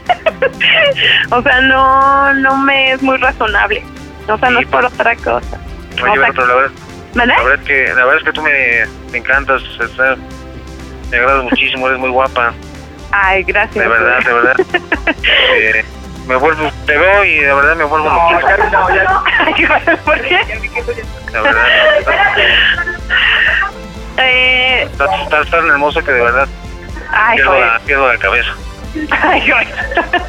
o 1.31 1.41
sea, 1.41 1.61
no, 1.61 2.33
no 2.35 2.57
me 2.57 2.91
es 2.93 3.01
muy 3.01 3.17
razonable. 3.17 3.83
O 4.27 4.37
sea, 4.37 4.49
no 4.49 4.59
es 4.59 4.67
por 4.67 4.83
otra 4.85 5.15
cosa. 5.15 5.59
Oye, 6.01 6.11
O 6.11 6.15
sea, 6.23 6.31
pero 6.33 6.47
la 6.47 6.55
verdad, 6.55 6.71
¿Mande? 7.13 7.33
la 7.35 7.43
verdad 7.43 7.59
es 7.61 7.67
que, 7.67 7.87
la 7.87 8.05
verdad 8.05 8.17
es 8.17 8.23
que 8.23 8.31
tú 8.33 8.41
me, 8.41 8.51
me 9.11 9.17
encantas, 9.19 9.61
o 9.79 9.87
sea, 9.87 10.15
me 11.09 11.17
agradas 11.17 11.43
muchísimo, 11.45 11.87
eres 11.87 11.99
muy 11.99 12.09
guapa, 12.09 12.53
Ay, 13.11 13.43
gracias. 13.43 13.83
de 13.83 13.87
verdad, 13.89 14.19
de 14.19 14.33
verdad. 14.33 14.55
Eh, 15.55 15.85
me 16.27 16.35
vuelvo, 16.35 16.69
te 16.85 16.97
veo 16.97 17.23
y 17.23 17.35
de 17.39 17.53
verdad 17.53 17.75
me 17.77 17.85
vuelvo 17.85 18.09
loquito. 18.09 18.47
Ay, 19.39 19.97
¿Por 20.03 20.21
qué? 20.21 20.39
La 21.31 21.41
verdad, 21.41 21.65
Eh, 24.19 24.83
estás, 24.91 25.09
estás 25.23 25.49
tan 25.51 25.67
hermosa 25.69 26.01
que 26.01 26.11
de 26.11 26.21
verdad 26.21 26.47
ay, 27.11 27.35
pierdo 27.37 27.59
la, 27.59 27.79
pierdo 27.79 28.07
la 28.13 28.17
cabeza. 28.19 28.49
Ay, 29.21 29.49
joder. 29.49 29.67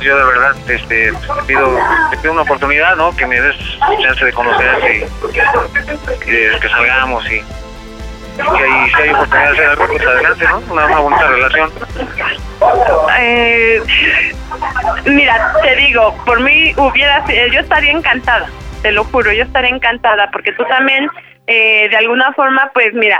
Yo 0.00 0.16
de 0.16 0.24
verdad 0.24 0.56
este, 0.68 1.12
te, 1.12 1.12
pido, 1.46 1.78
te 2.10 2.16
pido 2.18 2.32
una 2.32 2.42
oportunidad, 2.42 2.96
¿no? 2.96 3.14
Que 3.16 3.26
me 3.26 3.40
des 3.40 3.56
chance 4.02 4.24
de 4.24 4.32
conocerte 4.32 4.98
y, 4.98 6.28
y 6.28 6.32
de 6.32 6.58
que 6.60 6.68
salgamos 6.68 7.24
y, 7.30 7.34
y 7.36 7.42
que 8.36 8.64
ahí, 8.64 8.90
si 8.90 9.02
hay 9.02 9.10
oportunidad 9.10 9.44
de 9.46 9.52
hacer 9.52 9.66
algo, 9.70 9.86
pues 9.88 10.06
adelante, 10.06 10.44
¿no? 10.44 10.58
Una, 10.70 10.86
una 10.86 10.98
bonita 11.00 11.26
relación. 11.28 11.72
Eh, 13.18 13.80
mira, 15.06 15.52
te 15.62 15.76
digo, 15.76 16.14
por 16.24 16.40
mí 16.40 16.72
hubiera, 16.76 17.26
sido- 17.26 17.46
yo 17.48 17.60
estaría 17.60 17.90
encantada, 17.92 18.48
te 18.82 18.92
lo 18.92 19.04
juro, 19.04 19.32
yo 19.32 19.42
estaría 19.44 19.70
encantada, 19.70 20.30
porque 20.30 20.52
tú 20.52 20.64
también, 20.66 21.08
eh, 21.46 21.88
de 21.88 21.96
alguna 21.96 22.32
forma, 22.34 22.70
pues 22.74 22.92
mira, 22.94 23.18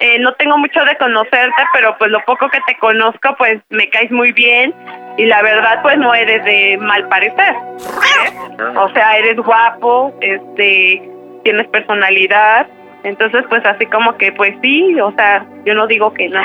eh, 0.00 0.18
no 0.18 0.32
tengo 0.34 0.56
mucho 0.56 0.82
de 0.84 0.96
conocerte, 0.96 1.62
pero 1.74 1.96
pues 1.98 2.10
lo 2.10 2.20
poco 2.24 2.48
que 2.48 2.60
te 2.66 2.76
conozco, 2.78 3.34
pues 3.36 3.60
me 3.68 3.88
caes 3.90 4.10
muy 4.10 4.32
bien 4.32 4.74
y 5.18 5.26
la 5.26 5.42
verdad, 5.42 5.82
pues 5.82 5.98
no 5.98 6.14
eres 6.14 6.42
de 6.44 6.78
mal 6.78 7.06
parecer. 7.08 7.54
¿eh? 7.54 8.76
O 8.76 8.88
sea, 8.92 9.18
eres 9.18 9.36
guapo, 9.36 10.14
este, 10.22 11.02
tienes 11.44 11.68
personalidad, 11.68 12.66
entonces 13.04 13.44
pues 13.50 13.64
así 13.66 13.84
como 13.86 14.16
que, 14.16 14.32
pues 14.32 14.54
sí, 14.62 14.98
o 15.00 15.12
sea, 15.12 15.44
yo 15.66 15.74
no 15.74 15.86
digo 15.86 16.12
que 16.14 16.28
no 16.28 16.40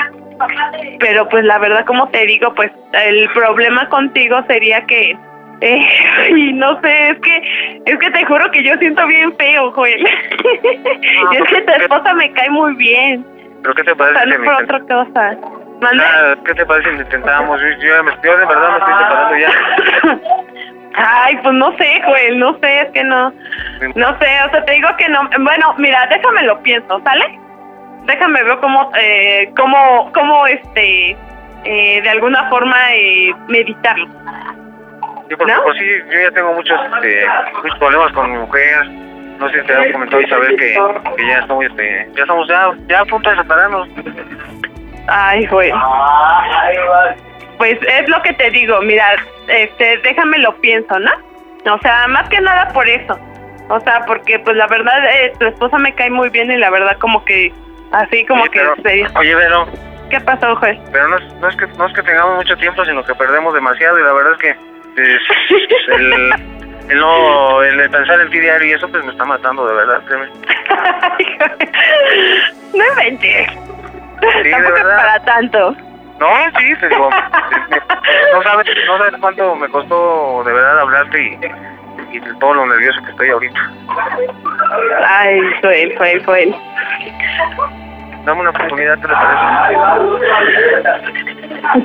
pero 0.99 1.27
pues 1.29 1.45
la 1.45 1.57
verdad 1.59 1.85
como 1.85 2.09
te 2.09 2.25
digo 2.25 2.53
pues 2.55 2.69
el 2.91 3.29
problema 3.29 3.87
contigo 3.87 4.37
sería 4.47 4.85
que 4.85 5.17
eh, 5.61 5.87
y 6.35 6.51
no 6.51 6.79
sé 6.81 7.09
es 7.11 7.19
que 7.19 7.81
es 7.85 7.97
que 7.97 8.11
te 8.11 8.25
juro 8.25 8.51
que 8.51 8.63
yo 8.63 8.75
siento 8.77 9.07
bien 9.07 9.33
feo 9.37 9.71
Joel 9.71 10.05
es 10.61 11.43
que 11.49 11.61
tu 11.61 11.71
esposa 11.71 12.13
me 12.15 12.31
cae 12.33 12.49
muy 12.49 12.75
bien 12.75 13.25
¿Pero 13.65 13.73
qué 13.73 13.83
te 13.83 13.95
parece 13.95 14.25
no 14.27 14.33
es 14.33 14.39
me 14.39 14.45
por 14.45 14.63
otra 14.63 14.79
cosa 14.81 15.37
¿Mande? 15.81 16.03
Ah, 16.05 16.35
¿Qué 16.45 16.53
te 16.53 16.65
parece 16.67 16.91
si 16.91 16.97
intentamos? 16.97 17.59
Yo, 17.59 17.67
yo, 17.67 17.95
yo 18.23 18.37
de 18.37 18.45
verdad 18.45 18.69
me 18.69 18.77
estoy 18.77 18.93
separando 18.93 19.37
ya. 19.37 20.19
Ay, 20.95 21.37
pues 21.41 21.55
no 21.55 21.75
sé, 21.75 22.01
Joel, 22.05 22.39
no 22.39 22.57
sé, 22.59 22.81
es 22.81 22.91
que 22.91 23.03
no, 23.03 23.33
no 23.95 24.19
sé, 24.19 24.27
o 24.47 24.49
sea, 24.51 24.63
te 24.65 24.71
digo 24.71 24.87
que 24.97 25.09
no, 25.09 25.27
bueno, 25.41 25.75
mira, 25.77 26.07
déjame 26.09 26.43
lo 26.43 26.61
pienso, 26.61 27.01
¿sale? 27.03 27.39
Déjame 28.05 28.43
ver 28.43 28.57
cómo, 28.59 28.91
eh, 28.97 29.51
cómo, 29.57 30.11
cómo, 30.13 30.47
este, 30.47 31.17
eh, 31.65 32.01
de 32.01 32.09
alguna 32.09 32.47
forma, 32.49 32.77
eh, 32.93 33.33
meditarlo. 33.49 34.07
Yo 35.27 35.37
porque 35.37 35.53
por 35.53 35.75
sí, 35.75 35.85
yo 36.13 36.21
ya 36.21 36.31
tengo 36.31 36.53
muchos, 36.53 36.79
este, 36.81 37.25
muchos 37.55 37.79
problemas 37.79 38.13
con 38.13 38.31
mi 38.31 38.37
mujer. 38.37 38.85
No 39.39 39.49
sé 39.49 39.59
si 39.61 39.67
te 39.67 39.73
había 39.75 39.91
comentado 39.93 40.21
Isabel 40.21 40.55
que, 40.55 40.77
que 41.17 41.27
ya 41.27 41.39
estamos, 41.39 41.65
este, 41.65 42.07
ya 42.15 42.21
estamos 42.23 42.47
ya, 42.47 42.71
ya 42.87 42.99
a 43.01 43.05
punto 43.05 43.29
de 43.29 43.35
separarnos. 43.37 43.89
Ay, 45.07 45.45
Joel. 45.47 45.73
Pues 47.57 47.77
es 47.81 48.09
lo 48.09 48.21
que 48.21 48.33
te 48.33 48.49
digo, 48.51 48.81
mira, 48.81 49.05
este, 49.47 49.97
déjame 49.99 50.37
lo 50.39 50.55
pienso, 50.57 50.97
¿no? 50.99 51.11
O 51.73 51.79
sea, 51.79 52.07
más 52.07 52.27
que 52.29 52.39
nada 52.41 52.67
por 52.73 52.87
eso. 52.87 53.17
O 53.69 53.79
sea, 53.79 54.01
porque 54.05 54.37
pues 54.39 54.55
la 54.57 54.67
verdad, 54.67 55.03
eh, 55.11 55.33
tu 55.39 55.45
esposa 55.47 55.77
me 55.79 55.93
cae 55.95 56.09
muy 56.09 56.29
bien 56.29 56.51
y 56.51 56.57
la 56.57 56.69
verdad 56.69 56.97
como 56.99 57.23
que, 57.25 57.51
así 57.91 58.25
como 58.25 58.43
Oye, 58.43 58.51
que... 58.51 58.59
pero- 58.59 58.75
se- 58.83 59.17
Oye, 59.19 59.35
Vero, 59.35 59.65
¿Qué 60.09 60.19
pasó, 60.21 60.55
Joel? 60.57 60.79
pero 60.91 61.07
no 61.07 61.17
es, 61.17 61.33
no, 61.41 61.47
es 61.49 61.55
que, 61.55 61.65
no 61.65 61.87
es 61.87 61.93
que 61.93 62.03
tengamos 62.03 62.35
mucho 62.35 62.55
tiempo, 62.57 62.85
sino 62.85 63.03
que 63.03 63.15
perdemos 63.15 63.53
demasiado 63.55 63.97
y 63.99 64.03
la 64.03 64.13
verdad 64.13 64.33
es 64.33 64.37
que 64.37 64.49
es, 65.01 65.21
el, 65.97 66.33
el 66.89 66.99
no, 66.99 67.63
el 67.63 67.77
de 67.77 67.89
pensar 67.89 68.19
en 68.21 68.29
ti 68.29 68.39
diario 68.39 68.67
y 68.67 68.73
eso 68.73 68.87
pues 68.89 69.03
me 69.03 69.11
está 69.11 69.25
matando, 69.25 69.65
de 69.67 69.73
verdad, 69.73 70.01
créeme. 70.05 70.27
No 72.73 72.83
inventes. 72.85 73.47
de 74.21 74.51
Tampoco 74.51 74.75
es 74.77 74.83
verdad. 74.83 74.97
para 74.97 75.19
tanto. 75.25 75.75
No, 76.19 76.27
sí, 76.59 76.75
te 76.79 76.87
digo, 76.89 77.09
no 78.33 78.43
sabes, 78.43 78.67
no 78.87 78.97
sabes 78.97 79.13
cuánto 79.19 79.55
me 79.55 79.67
costó 79.69 80.43
de 80.45 80.53
verdad 80.53 80.79
hablarte 80.79 81.21
y, 81.21 82.17
y 82.17 82.21
todo 82.39 82.53
lo 82.53 82.65
nervioso 82.67 83.01
que 83.03 83.11
estoy 83.11 83.29
ahorita. 83.29 83.59
Ay, 85.07 85.39
Joel, 85.61 85.97
Joel, 85.97 86.25
Joel. 86.25 86.55
Dame 88.25 88.41
una 88.41 88.49
oportunidad, 88.51 88.97
¿te 88.99 89.07
le 89.07 89.13
parece? 89.13 89.45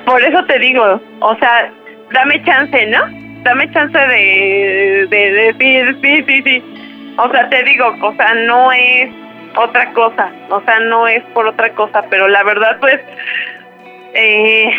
Por 0.06 0.22
eso 0.22 0.44
te 0.44 0.58
digo, 0.58 1.00
o 1.20 1.36
sea, 1.36 1.70
dame 2.12 2.42
chance, 2.44 2.86
¿no? 2.86 3.29
Dame 3.42 3.70
chance 3.72 3.98
de, 3.98 5.06
de 5.08 5.30
decir, 5.32 5.96
sí, 6.02 6.24
sí, 6.26 6.42
sí. 6.42 7.14
O 7.16 7.30
sea, 7.30 7.48
te 7.48 7.62
digo, 7.64 7.94
o 8.02 8.14
sea, 8.14 8.34
no 8.34 8.70
es 8.72 9.10
otra 9.56 9.90
cosa, 9.92 10.30
o 10.50 10.60
sea, 10.62 10.78
no 10.80 11.08
es 11.08 11.22
por 11.34 11.46
otra 11.46 11.70
cosa, 11.70 12.02
pero 12.10 12.28
la 12.28 12.42
verdad, 12.44 12.76
pues, 12.80 13.00
eh, 14.14 14.70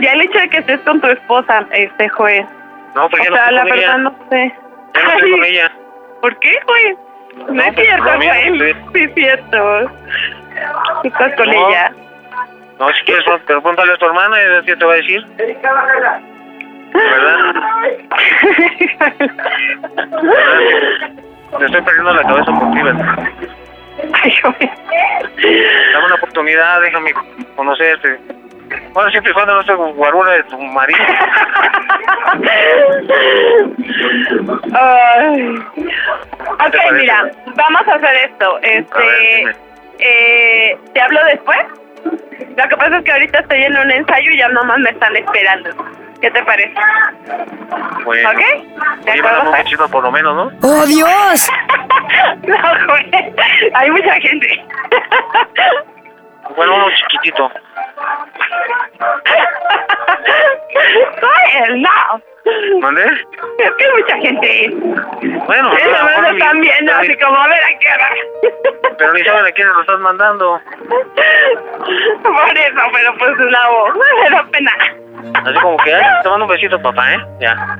ya 0.00 0.12
el 0.12 0.20
hecho 0.22 0.38
de 0.38 0.48
que 0.50 0.58
estés 0.58 0.80
con 0.80 1.00
tu 1.00 1.06
esposa, 1.08 1.66
este, 1.72 2.08
Joel. 2.10 2.46
No, 2.94 3.08
pues 3.08 3.22
ya 3.24 3.28
o 3.28 3.30
no 3.30 3.36
sea, 3.36 3.44
estoy 3.44 3.54
la 3.56 3.60
con 3.62 3.70
verdad 3.70 3.84
ella. 3.84 3.98
no 3.98 4.16
sé. 4.30 4.54
Ya 4.94 5.02
no 5.02 5.10
estoy 5.12 5.30
con 5.30 5.44
ella. 5.44 5.72
¿Por 6.22 6.38
qué, 6.40 6.58
Joel? 6.66 6.96
No, 7.48 7.62
es 7.62 7.74
pues, 7.74 7.86
cierto, 7.86 8.04
Joel. 8.04 8.76
Sí, 8.94 9.00
es 9.04 9.14
cierto. 9.14 9.90
¿Qué 11.02 11.08
estás 11.08 11.34
con 11.36 11.46
No. 11.46 11.68
ella? 11.68 11.92
No, 12.78 12.88
si 12.92 13.04
quieres, 13.04 13.24
pero 13.46 13.62
pregúntale 13.62 13.92
a 13.92 13.96
tu 13.96 14.06
hermana 14.06 14.36
y 14.38 14.44
ella 14.68 14.78
te 14.78 14.84
va 14.84 14.92
a 14.92 14.96
decir. 14.96 15.26
¿Verdad? 16.96 17.38
Me 21.58 21.66
estoy 21.66 21.82
perdiendo 21.82 22.12
la 22.12 22.22
cabeza 22.22 22.52
por 22.52 22.72
ti, 22.72 22.82
¿verdad? 22.82 23.16
Dame 25.92 26.06
una 26.06 26.14
oportunidad, 26.16 26.80
déjame 26.80 27.12
conocerte. 27.54 28.18
Bueno, 28.92 29.10
siempre 29.10 29.30
y 29.30 29.34
cuando 29.34 29.54
no 29.54 29.60
esté 29.60 29.74
guarura 29.74 30.32
de 30.32 30.42
tu 30.44 30.58
marido. 30.58 30.98
Ay. 34.74 35.54
Ok, 36.66 36.76
mira, 36.94 37.30
vamos 37.54 37.88
a 37.88 37.94
hacer 37.94 38.16
esto. 38.28 38.58
Este, 38.62 39.54
eh, 39.98 40.76
¿te 40.92 41.00
hablo 41.00 41.20
después? 41.26 41.58
Lo 42.56 42.68
que 42.68 42.76
pasa 42.76 42.98
es 42.98 43.04
que 43.04 43.12
ahorita 43.12 43.38
estoy 43.40 43.62
en 43.62 43.76
un 43.76 43.90
ensayo 43.90 44.30
y 44.30 44.38
ya 44.38 44.48
nomás 44.48 44.78
me 44.78 44.90
están 44.90 45.14
esperando. 45.14 45.70
¿Qué 46.20 46.30
te 46.30 46.42
parece? 46.44 46.74
Bueno. 48.04 48.30
¿Ok? 48.30 48.36
¿De 49.04 49.12
Sí, 49.12 49.18
acuerdo, 49.18 49.52
Fer? 49.52 49.64
besito 49.64 49.88
por 49.88 50.02
lo 50.02 50.10
menos, 50.12 50.34
¿no? 50.34 50.50
¡Oh, 50.68 50.86
Dios! 50.86 51.50
no, 52.42 52.86
güey. 52.88 53.10
Hay 53.74 53.90
mucha 53.90 54.14
gente. 54.20 54.64
Bueno, 56.56 56.74
uno 56.74 56.86
chiquitito. 56.96 57.50
Ay, 61.22 61.80
no. 61.82 61.90
¿Mande? 62.80 63.02
Es 63.58 63.70
que 63.76 63.84
hay 63.84 63.90
mucha 64.00 64.16
gente. 64.18 64.70
Bueno, 65.46 65.70
lo 65.70 65.74
mejor 66.04 66.22
me 66.22 66.30
ni- 66.32 66.38
están 66.38 66.60
viendo 66.60 66.92
pero 66.92 66.98
así 67.00 67.08
ni- 67.08 67.18
como 67.18 67.36
a 67.36 67.48
ver 67.48 67.62
a 67.64 67.78
qué 67.78 67.86
hora. 67.92 68.10
Pero 68.98 69.12
ni 69.12 69.24
saben 69.24 69.46
a 69.46 69.50
quién 69.52 69.68
lo 69.68 69.80
estás 69.80 69.98
mandando. 69.98 70.60
Por 72.22 72.58
eso, 72.58 72.80
pero 72.92 73.14
pues 73.18 73.38
la 73.50 73.68
voz. 73.68 73.90
Me 74.22 74.30
da 74.30 74.46
pena. 74.52 74.72
Así 75.34 75.58
como 75.60 75.76
que, 75.78 75.94
ay, 75.94 76.02
te 76.22 76.28
mando 76.28 76.44
un 76.44 76.50
besito, 76.50 76.80
papá, 76.80 77.14
¿eh? 77.14 77.18
Ya. 77.40 77.56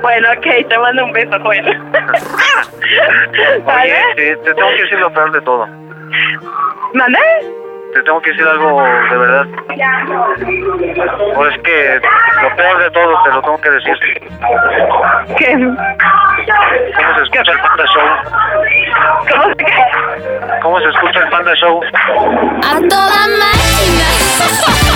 Bueno, 0.00 0.28
ok, 0.32 0.68
te 0.68 0.78
mando 0.78 1.04
un 1.04 1.12
beso, 1.12 1.38
Joel. 1.42 1.66
Oye, 3.66 4.02
te, 4.16 4.36
te 4.36 4.54
tengo 4.54 4.68
que 4.70 4.82
decir 4.82 4.98
lo 4.98 5.12
peor 5.12 5.32
de 5.32 5.40
todo. 5.42 5.66
¿Mande? 6.94 7.18
Te 7.92 8.02
tengo 8.02 8.20
que 8.22 8.30
decir 8.30 8.46
algo 8.46 8.82
de 8.82 9.16
verdad. 9.18 9.46
Pues 11.34 11.54
es 11.54 11.62
que 11.62 12.00
lo 12.42 12.56
peor 12.56 12.78
de 12.82 12.90
todo 12.90 13.22
te 13.22 13.30
lo 13.30 13.42
tengo 13.42 13.60
que 13.60 13.70
decir. 13.70 13.98
¿Qué? 15.36 15.52
¿Cómo 16.96 17.14
se 17.14 17.22
escucha 17.22 17.52
el 17.52 17.60
Panda 17.60 17.84
Show? 17.94 18.08
¿Cómo 19.30 19.44
se 19.44 20.60
¿Cómo 20.62 20.80
se 20.80 20.88
escucha 20.88 21.18
el 21.20 21.28
Panda 21.28 21.54
Show? 21.54 21.80
A 22.64 22.80
toda 22.88 23.28
máquina. 23.38 24.08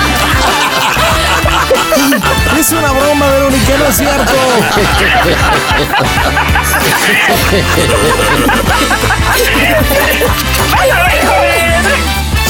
Es 2.66 2.72
una 2.72 2.90
broma, 2.90 3.28
Verónica, 3.28 3.78
no 3.78 3.86
es 3.86 3.96
cierto. 3.96 4.32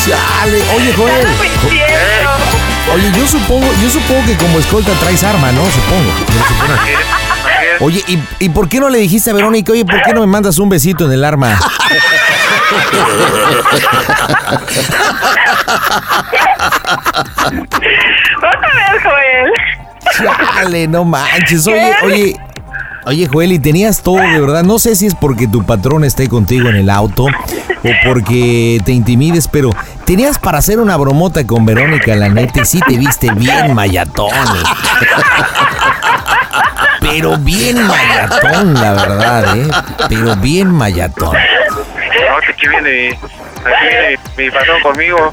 Chale, 0.07 0.63
oye, 0.77 0.93
Joel. 0.97 1.27
Oye, 2.95 3.13
yo 3.13 3.27
supongo, 3.27 3.67
yo 3.83 3.91
supongo 3.91 4.25
que 4.25 4.37
como 4.37 4.59
escolta 4.59 4.93
traes 5.01 5.23
arma, 5.25 5.53
¿no? 5.53 5.63
Supongo. 5.67 6.13
Oye, 7.81 8.03
¿y, 8.07 8.19
¿y 8.39 8.49
por 8.49 8.69
qué 8.69 8.81
no 8.81 8.89
le 8.89 8.99
dijiste 8.99 9.31
a 9.31 9.35
Verónica, 9.35 9.73
oye, 9.73 9.85
¿por 9.85 10.01
qué 10.03 10.15
no 10.15 10.21
me 10.21 10.27
mandas 10.27 10.59
un 10.59 10.69
besito 10.69 11.05
en 11.07 11.13
el 11.13 11.25
arma? 11.25 11.59
Otra 18.37 18.71
vez, 18.75 19.03
Joel. 19.03 19.53
Chale, 20.15 20.89
no 20.89 21.05
manches. 21.05 21.67
Oye, 21.67 21.93
oye. 22.05 22.37
Oye, 23.09 23.29
Joel, 23.33 23.53
y 23.53 23.61
tenías 23.61 24.03
todo 24.03 24.17
de 24.17 24.41
verdad. 24.41 24.65
No 24.65 24.81
sé 24.81 24.97
si 24.97 25.07
es 25.07 25.15
porque 25.15 25.47
tu 25.47 25.65
patrón 25.65 26.03
esté 26.03 26.29
contigo 26.29 26.69
en 26.69 26.75
el 26.75 26.91
auto 26.91 27.27
o 27.27 27.91
porque 28.05 28.81
te 28.85 28.91
intimides, 28.91 29.47
pero 29.47 29.71
tenías 30.05 30.41
para 30.41 30.59
hacer 30.59 30.81
una 30.81 30.97
bromota 30.97 31.47
con 31.47 31.65
Verónica, 31.65 32.17
la 32.17 32.29
neta, 32.29 32.63
y 32.63 32.65
sí 32.65 32.81
te 32.81 32.99
viste 32.99 33.31
bien 33.31 33.75
mayatón. 33.75 34.33
Pero 37.01 37.37
bien 37.39 37.87
mayatón, 37.87 38.75
la 38.75 38.93
verdad, 38.93 39.57
¿eh? 39.57 39.69
Pero 40.09 40.35
bien 40.37 40.73
mayatón. 40.73 41.33
No, 41.37 42.55
que 42.59 42.69
viene, 42.69 43.17
aquí 43.67 43.87
mi, 44.39 44.45
mi 44.45 44.51
patrón 44.51 44.81
conmigo. 44.83 45.33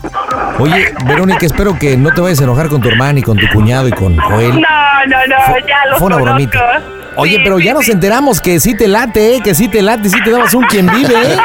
Oye, 0.60 0.93
Verónica, 1.05 1.45
espero 1.45 1.77
que 1.77 1.95
no 1.97 2.11
te 2.11 2.22
vayas 2.22 2.39
a 2.41 2.43
enojar 2.43 2.68
con 2.69 2.81
tu 2.81 2.89
hermana 2.89 3.19
y 3.19 3.23
con 3.23 3.38
tu 3.38 3.47
cuñado 3.53 3.88
y 3.88 3.91
con 3.91 4.18
Joel. 4.18 4.60
No, 4.61 5.05
no, 5.07 5.18
no, 5.27 5.38
ya 5.68 5.85
lo 5.89 5.97
Fue 5.97 6.07
una 6.07 6.15
conozco. 6.18 6.23
bromita. 6.23 6.81
Oye, 7.15 7.39
pero 7.43 7.60
ya 7.60 7.73
nos 7.73 7.88
enteramos 7.89 8.41
que 8.41 8.60
sí 8.60 8.76
te 8.76 8.88
late, 8.88 9.35
¿eh? 9.35 9.41
Que 9.43 9.53
sí 9.53 9.68
te 9.68 9.81
late, 9.84 10.10
sí 10.10 10.19
te 10.23 10.31
dabas 10.31 10.53
un 10.55 10.64
quien 10.65 10.88
vive, 10.88 11.14
¿eh? 11.14 11.38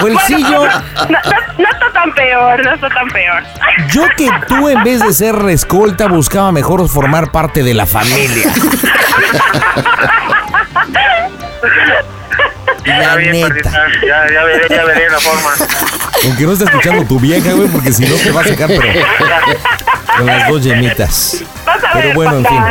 Joelcillo, 0.00 0.66
No, 0.66 0.72
no, 1.08 1.18
no 1.58 1.68
está 1.70 1.92
tan 1.92 2.12
peor, 2.14 2.64
no 2.64 2.74
está 2.74 2.88
tan 2.90 3.08
peor. 3.08 3.42
yo 3.90 4.02
que 4.16 4.28
tú 4.48 4.68
en 4.68 4.82
vez 4.84 5.00
de 5.00 5.12
ser 5.12 5.34
escolta 5.48 6.06
buscaba 6.08 6.52
mejor 6.52 6.86
formar 6.88 7.30
parte 7.32 7.62
de 7.62 7.74
la 7.74 7.86
familia. 7.86 8.52
Ya 12.84 12.98
La 12.98 13.16
bien, 13.16 13.32
neta. 13.32 13.70
Ya, 14.06 14.32
ya 14.32 14.44
veré, 14.44 14.66
ya 14.68 14.84
veré 14.84 15.10
la 15.10 15.18
forma. 15.18 15.50
Aunque 16.24 16.44
no 16.44 16.52
esté 16.52 16.64
escuchando 16.64 17.04
tu 17.04 17.18
vieja, 17.18 17.52
güey, 17.52 17.68
porque 17.68 17.92
si 17.92 18.04
no 18.04 18.14
te 18.16 18.30
va 18.30 18.40
a 18.42 18.44
sacar, 18.44 18.68
pero 18.68 18.82
con 20.18 20.26
las 20.26 20.48
dos 20.48 20.62
yemitas. 20.62 21.42
Vas 21.64 21.82
a 21.84 21.92
Pero 21.92 22.06
ver, 22.08 22.14
bueno, 22.14 22.36
en 22.38 22.46
fin. 22.46 22.62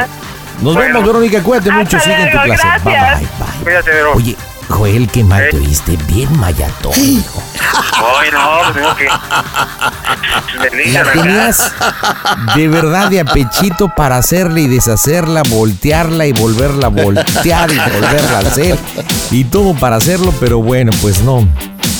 Nos 0.61 0.75
vemos, 0.75 1.05
Verónica. 1.05 1.43
Cuídate 1.43 1.71
mucho. 1.71 1.99
Sigue 1.99 2.15
en 2.21 2.31
tu 2.31 2.37
clase. 2.43 2.67
Bye, 2.83 2.93
gracias. 2.93 3.19
bye, 3.19 3.27
bye. 3.45 3.63
Cuídate, 3.63 3.91
Vero. 3.91 4.13
Oye, 4.13 4.35
Joel, 4.69 5.07
qué 5.09 5.23
mal 5.23 5.47
te 5.51 5.57
oíste. 5.57 5.97
Bien 6.07 6.39
mayatón, 6.39 6.93
hijo. 6.97 7.41
Ay, 8.19 8.29
no, 8.31 8.59
pues 8.63 8.73
tengo 8.75 8.95
que... 8.95 9.07
Me 10.75 10.91
La 10.91 11.11
tenías 11.11 11.71
de 12.55 12.67
verdad 12.67 13.09
de 13.09 13.19
a 13.21 13.25
pechito 13.25 13.89
para 13.89 14.17
hacerla 14.17 14.59
y 14.59 14.67
deshacerla, 14.67 15.43
voltearla 15.43 16.25
y 16.25 16.33
volverla 16.33 16.87
a 16.87 16.89
voltear 16.89 17.71
y 17.71 17.77
volverla 17.77 18.37
a 18.37 18.39
hacer. 18.39 18.77
Y 19.31 19.43
todo 19.45 19.73
para 19.73 19.97
hacerlo, 19.97 20.33
pero 20.39 20.59
bueno, 20.61 20.91
pues 21.01 21.21
no. 21.21 21.47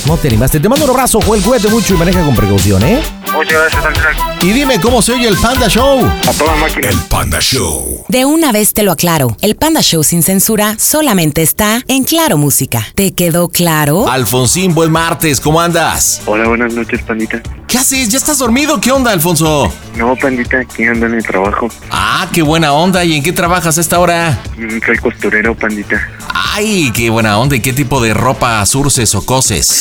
No 0.06 0.16
te 0.16 0.28
animaste. 0.28 0.60
Te 0.60 0.68
mando 0.68 0.84
un 0.84 0.90
abrazo, 0.90 1.20
Joel. 1.20 1.42
Cuídate 1.42 1.68
mucho 1.68 1.94
y 1.94 1.96
maneja 1.96 2.24
con 2.24 2.34
precaución, 2.34 2.82
¿eh? 2.84 3.00
Muchas 3.32 3.60
gracias, 3.60 3.84
Andrea. 3.84 4.36
Y 4.40 4.52
dime 4.52 4.80
cómo 4.80 5.02
se 5.02 5.12
oye 5.12 5.28
el 5.28 5.36
Panda 5.36 5.68
Show. 5.68 6.00
A 6.26 6.32
toda 6.32 6.54
máquina. 6.56 6.88
El 6.88 6.98
Panda 7.00 7.40
Show. 7.40 8.04
De 8.08 8.24
una 8.24 8.52
vez 8.52 8.72
te 8.72 8.82
lo 8.82 8.92
aclaro, 8.92 9.36
el 9.42 9.56
Panda 9.56 9.82
Show 9.82 10.04
sin 10.04 10.22
censura 10.22 10.76
solamente 10.78 11.42
está 11.42 11.82
en 11.88 12.04
Claro 12.04 12.38
Música. 12.38 12.86
¿Te 12.94 13.12
quedó 13.12 13.48
claro? 13.48 14.08
Alfonsín, 14.08 14.74
buen 14.74 14.90
martes, 14.92 15.40
¿cómo 15.40 15.60
andas? 15.60 16.22
Hola, 16.26 16.46
buenas 16.48 16.72
noches, 16.72 17.02
pandita. 17.02 17.42
¿Qué 17.66 17.78
haces? 17.78 18.08
¿Ya 18.08 18.16
estás 18.18 18.38
dormido? 18.38 18.80
¿Qué 18.80 18.92
onda, 18.92 19.10
Alfonso? 19.10 19.70
No, 19.96 20.14
pandita, 20.16 20.60
aquí 20.60 20.84
ando 20.84 21.06
en 21.06 21.14
el 21.14 21.26
trabajo. 21.26 21.68
Ah, 21.90 22.28
qué 22.32 22.42
buena 22.42 22.72
onda. 22.72 23.04
¿Y 23.04 23.14
en 23.16 23.22
qué 23.22 23.32
trabajas 23.32 23.76
a 23.76 23.80
esta 23.80 23.98
hora? 23.98 24.38
Mm, 24.56 24.78
Soy 24.86 24.98
costurero, 24.98 25.54
pandita. 25.54 26.00
Ay, 26.32 26.92
qué 26.94 27.10
buena 27.10 27.38
onda. 27.38 27.56
¿Y 27.56 27.60
qué 27.60 27.72
tipo 27.72 28.00
de 28.00 28.14
ropa 28.14 28.64
surces 28.66 29.14
o 29.16 29.26
coses? 29.26 29.75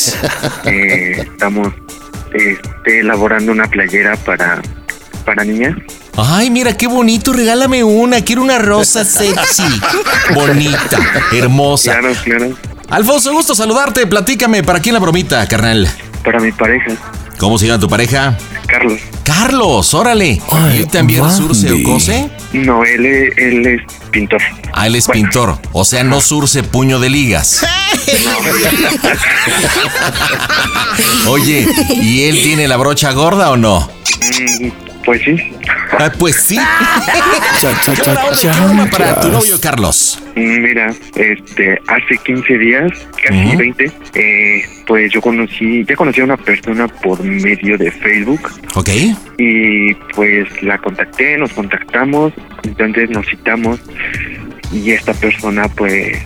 Eh, 0.65 1.17
estamos 1.31 1.73
este, 2.33 2.99
elaborando 2.99 3.51
una 3.51 3.67
playera 3.67 4.15
para, 4.17 4.61
para 5.25 5.43
niñas. 5.43 5.75
Ay, 6.17 6.49
mira 6.49 6.75
qué 6.77 6.87
bonito. 6.87 7.33
Regálame 7.33 7.83
una. 7.83 8.21
Quiero 8.21 8.41
una 8.41 8.57
rosa 8.59 9.03
sexy. 9.05 9.63
Bonita, 10.33 10.99
hermosa. 11.33 11.99
Claro, 11.99 12.15
claro. 12.23 12.57
Alfonso, 12.89 13.31
gusto 13.33 13.55
saludarte. 13.55 14.05
Platícame, 14.07 14.63
¿para 14.63 14.79
quién 14.79 14.93
la 14.93 14.99
bromita, 14.99 15.45
carnal? 15.47 15.87
Para 16.23 16.39
mi 16.39 16.51
pareja, 16.51 16.91
¿Cómo 17.37 17.57
se 17.59 17.67
llama 17.67 17.79
tu 17.81 17.89
pareja? 17.89 18.37
Carlos. 18.65 18.99
Carlos, 19.23 19.93
órale. 19.93 20.41
¿Y 20.73 20.77
él 20.77 20.87
también 20.87 21.29
surce 21.29 21.69
o 21.71 21.83
cose? 21.83 22.29
No, 22.53 22.85
él, 22.85 23.05
es- 23.05 23.37
él 23.37 23.65
es 23.67 23.81
pintor. 24.15 24.41
Ah, 24.71 24.87
él 24.87 24.95
es 24.95 25.09
pintor. 25.09 25.59
O 25.73 25.83
sea, 25.83 26.05
no 26.05 26.21
surce 26.21 26.63
puño 26.63 26.99
de 26.99 27.09
ligas. 27.09 27.67
Oye, 31.27 31.67
¿y 32.01 32.23
él 32.23 32.41
tiene 32.41 32.69
la 32.69 32.77
brocha 32.77 33.11
gorda 33.11 33.51
o 33.51 33.57
no? 33.57 33.89
Mm, 34.21 34.69
pues 35.03 35.21
sí. 35.23 35.35
Ah, 35.99 36.11
pues 36.17 36.35
sí. 36.35 36.57
¿Qué 37.61 37.91
qué 37.95 38.87
para 38.91 39.19
tu 39.21 39.29
novio, 39.29 39.59
Carlos? 39.61 40.19
Mira, 40.35 40.93
este, 41.15 41.81
hace 41.87 42.17
15 42.23 42.57
días, 42.57 42.91
casi 43.23 43.45
Ujú. 43.47 43.57
20, 43.57 43.91
eh, 44.13 44.65
pues 44.85 45.11
yo 45.11 45.21
conocí, 45.21 45.85
ya 45.85 45.95
conocí 45.95 46.21
a 46.21 46.25
una 46.25 46.37
persona 46.37 46.87
por 46.87 47.23
medio 47.23 47.77
de 47.77 47.91
Facebook. 47.91 48.51
Ok. 48.75 48.89
Y 49.37 49.93
pues 50.15 50.61
la 50.61 50.77
contacté, 50.77 51.37
nos 51.37 51.53
contactamos, 51.53 52.33
entonces 52.63 53.09
nos 53.09 53.25
citamos 53.27 53.79
y 54.71 54.91
esta 54.91 55.13
persona 55.13 55.67
pues 55.69 56.17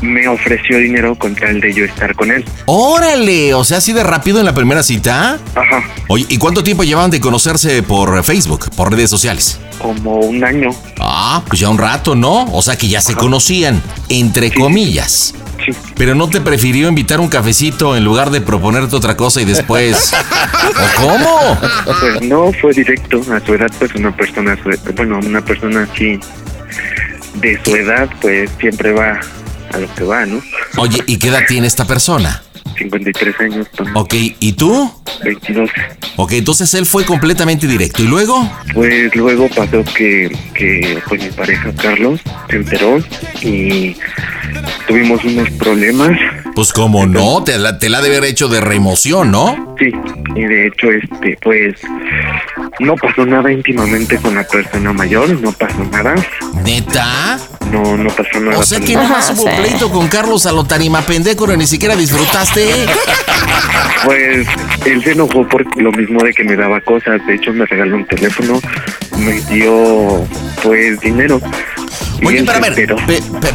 me 0.00 0.28
ofreció 0.28 0.78
dinero 0.78 1.14
con 1.16 1.34
tal 1.34 1.60
de 1.60 1.72
yo 1.74 1.84
estar 1.84 2.14
con 2.14 2.30
él. 2.30 2.44
Órale, 2.66 3.54
o 3.54 3.64
sea, 3.64 3.78
así 3.78 3.92
de 3.92 4.02
rápido 4.04 4.38
en 4.38 4.46
la 4.46 4.54
primera 4.54 4.82
cita. 4.82 5.38
Ajá. 5.54 5.82
Oye, 6.08 6.26
¿y 6.28 6.38
cuánto 6.38 6.62
tiempo 6.62 6.84
llevaban 6.84 7.10
de 7.10 7.20
conocerse 7.20 7.82
por 7.82 8.22
Facebook, 8.24 8.70
por 8.76 8.90
redes 8.92 9.10
sociales? 9.10 9.58
Como 9.78 10.16
un 10.20 10.42
año. 10.44 10.70
Ah, 11.00 11.42
pues 11.46 11.60
ya 11.60 11.68
un 11.68 11.78
rato, 11.78 12.14
¿no? 12.14 12.44
O 12.52 12.62
sea 12.62 12.76
que 12.76 12.88
ya 12.88 13.00
se 13.00 13.14
conocían, 13.14 13.80
entre 14.08 14.52
comillas. 14.52 15.34
Pero 15.96 16.14
no 16.14 16.28
te 16.30 16.40
prefirió 16.40 16.88
invitar 16.88 17.20
un 17.20 17.28
cafecito 17.28 17.94
en 17.96 18.02
lugar 18.04 18.30
de 18.30 18.40
proponerte 18.40 18.96
otra 18.96 19.16
cosa 19.16 19.40
y 19.42 19.44
después. 19.44 20.12
¿O 20.14 21.00
cómo? 21.02 21.58
Pues 21.84 22.22
no 22.22 22.52
fue 22.52 22.72
directo 22.72 23.20
a 23.32 23.44
su 23.44 23.54
edad, 23.54 23.70
pues 23.78 23.94
una 23.94 24.16
persona, 24.16 24.56
su- 24.62 24.92
bueno, 24.94 25.18
una 25.18 25.44
persona 25.44 25.86
así 25.92 26.18
de 27.34 27.60
su 27.64 27.76
edad, 27.76 28.08
pues 28.20 28.50
siempre 28.58 28.92
va 28.92 29.20
a 29.72 29.78
lo 29.78 29.94
que 29.94 30.04
va, 30.04 30.26
¿no? 30.26 30.42
Oye, 30.76 31.02
¿y 31.06 31.18
qué 31.18 31.28
edad 31.28 31.42
tiene 31.46 31.66
esta 31.66 31.86
persona? 31.86 32.42
53 32.78 33.40
años. 33.40 33.66
Ok, 33.94 34.14
¿y 34.40 34.52
tú? 34.52 34.90
22. 35.24 35.70
Ok, 36.16 36.32
entonces 36.32 36.72
él 36.74 36.86
fue 36.86 37.04
completamente 37.04 37.66
directo. 37.66 38.02
¿Y 38.02 38.06
luego? 38.06 38.50
Pues 38.74 39.14
luego 39.14 39.48
pasó 39.48 39.84
que, 39.96 40.30
que 40.54 40.98
pues 41.08 41.22
mi 41.22 41.30
pareja 41.30 41.72
Carlos 41.74 42.20
se 42.48 42.56
enteró 42.56 42.98
y 43.42 43.96
tuvimos 44.86 45.22
unos 45.24 45.50
problemas. 45.50 46.10
Pues 46.54 46.72
como 46.72 47.06
no, 47.06 47.44
te 47.44 47.58
la, 47.58 47.78
te 47.78 47.88
la 47.88 47.98
ha 47.98 48.02
de 48.02 48.08
haber 48.08 48.24
hecho 48.24 48.48
de 48.48 48.60
remoción, 48.60 49.30
¿no? 49.30 49.76
Sí, 49.78 49.92
y 50.34 50.40
de 50.40 50.66
hecho, 50.66 50.90
este, 50.90 51.38
pues 51.40 51.76
no 52.80 52.96
pasó 52.96 53.24
nada 53.24 53.52
íntimamente 53.52 54.16
con 54.18 54.34
la 54.34 54.42
persona 54.44 54.92
mayor, 54.92 55.28
no 55.40 55.52
pasó 55.52 55.84
nada. 55.92 56.14
¿Neta? 56.64 57.38
No, 57.70 57.96
no 57.96 58.08
pasó 58.10 58.40
nada. 58.40 58.58
O 58.58 58.62
sea 58.64 58.80
que 58.80 58.86
pero- 58.94 59.02
nomás 59.02 59.30
hubo 59.30 59.44
pleito 59.56 59.90
con 59.90 60.08
Carlos 60.08 60.46
a 60.46 60.52
lo 60.52 60.64
tarima 60.64 61.02
pendejo, 61.02 61.46
ni 61.56 61.66
siquiera 61.66 61.94
disfrutaste. 61.94 62.67
Pues 64.04 64.46
él 64.86 65.02
se 65.02 65.12
enojó 65.12 65.46
por 65.48 65.64
lo 65.76 65.90
mismo 65.92 66.22
de 66.22 66.32
que 66.32 66.44
me 66.44 66.56
daba 66.56 66.80
cosas. 66.80 67.20
De 67.26 67.34
hecho, 67.34 67.52
me 67.52 67.66
regaló 67.66 67.96
un 67.96 68.06
teléfono, 68.06 68.60
me 69.18 69.40
dio 69.52 70.24
pues 70.62 71.00
dinero. 71.00 71.40
Oye, 72.24 72.42
pero 72.44 72.58
a 72.58 72.60
ver, 72.60 72.96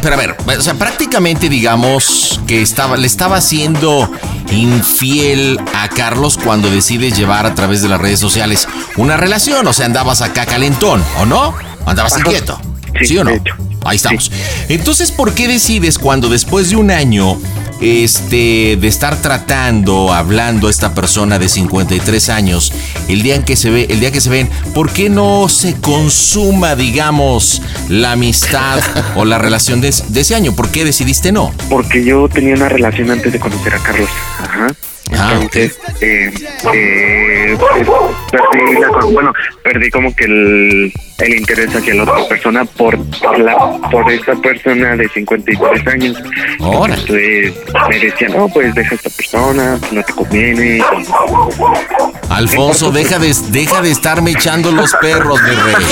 pero 0.02 0.14
a 0.14 0.16
ver, 0.16 0.36
o 0.58 0.62
sea, 0.62 0.74
prácticamente 0.74 1.48
digamos 1.48 2.40
que 2.46 2.62
estaba, 2.62 2.96
le 2.96 3.06
estaba 3.06 3.36
haciendo 3.36 4.10
infiel 4.50 5.60
a 5.74 5.88
Carlos 5.88 6.38
cuando 6.42 6.70
decides 6.70 7.16
llevar 7.16 7.46
a 7.46 7.54
través 7.54 7.82
de 7.82 7.88
las 7.88 8.00
redes 8.00 8.20
sociales 8.20 8.68
una 8.96 9.16
relación, 9.16 9.66
o 9.66 9.72
sea, 9.72 9.86
andabas 9.86 10.22
acá 10.22 10.46
calentón, 10.46 11.02
¿o 11.18 11.26
no? 11.26 11.54
Andabas 11.84 12.14
Ajá. 12.14 12.22
inquieto, 12.24 12.58
Sí, 13.00 13.06
¿sí 13.06 13.18
o 13.18 13.24
no? 13.24 13.30
de 13.30 13.36
hecho. 13.36 13.54
Ahí 13.84 13.96
estamos. 13.96 14.30
Entonces, 14.68 15.12
¿por 15.12 15.34
qué 15.34 15.46
decides 15.46 15.98
cuando 15.98 16.28
después 16.28 16.70
de 16.70 16.76
un 16.76 16.90
año 16.90 17.38
este 17.80 18.76
de 18.80 18.88
estar 18.88 19.20
tratando, 19.20 20.12
hablando 20.12 20.68
a 20.68 20.70
esta 20.70 20.94
persona 20.94 21.38
de 21.38 21.48
53 21.48 22.28
años, 22.30 22.72
el 23.08 23.22
día 23.22 23.34
en 23.34 23.42
que 23.42 23.56
se 23.56 23.70
ve, 23.70 23.86
el 23.90 24.00
día 24.00 24.10
que 24.10 24.20
se 24.20 24.30
ven, 24.30 24.48
¿por 24.74 24.90
qué 24.90 25.10
no 25.10 25.48
se 25.48 25.74
consuma, 25.80 26.76
digamos, 26.76 27.60
la 27.88 28.12
amistad 28.12 28.80
o 29.16 29.24
la 29.24 29.38
relación 29.38 29.80
de, 29.80 29.92
de 30.08 30.20
ese 30.20 30.34
año? 30.34 30.54
¿Por 30.54 30.70
qué 30.70 30.84
decidiste 30.84 31.32
no? 31.32 31.52
Porque 31.68 32.04
yo 32.04 32.28
tenía 32.28 32.54
una 32.54 32.68
relación 32.68 33.10
antes 33.10 33.32
de 33.32 33.38
conocer 33.38 33.74
a 33.74 33.78
Carlos. 33.78 34.08
Ajá. 34.40 34.68
Entonces, 35.10 35.78
eh, 36.00 36.32
eh, 36.72 37.56
pues, 37.58 37.86
perdí 38.32 38.80
la, 38.80 38.88
bueno, 39.12 39.32
perdí 39.62 39.90
como 39.90 40.14
que 40.14 40.24
el, 40.24 40.92
el 41.18 41.36
interés 41.36 41.74
hacia 41.74 41.94
la 41.94 42.02
otra 42.02 42.28
persona 42.28 42.64
por, 42.64 42.98
por 43.04 43.38
la, 43.38 43.56
por 43.90 44.10
esta 44.10 44.34
persona 44.34 44.96
de 44.96 45.08
53 45.08 45.86
años. 45.86 46.16
Órale. 46.60 47.00
Entonces 47.00 47.54
me 47.88 47.98
decían, 47.98 48.32
no, 48.32 48.48
pues 48.48 48.74
deja 48.74 48.92
a 48.92 48.94
esta 48.94 49.10
persona, 49.10 49.78
no 49.92 50.02
te 50.02 50.12
conviene. 50.12 50.82
Alfonso, 52.30 52.90
deja 52.90 53.18
de, 53.18 53.34
deja 53.48 53.80
de 53.80 53.90
estarme 53.90 54.32
echando 54.32 54.72
los 54.72 54.92
perros, 55.00 55.40
mi 55.42 55.50
rey. 55.50 55.74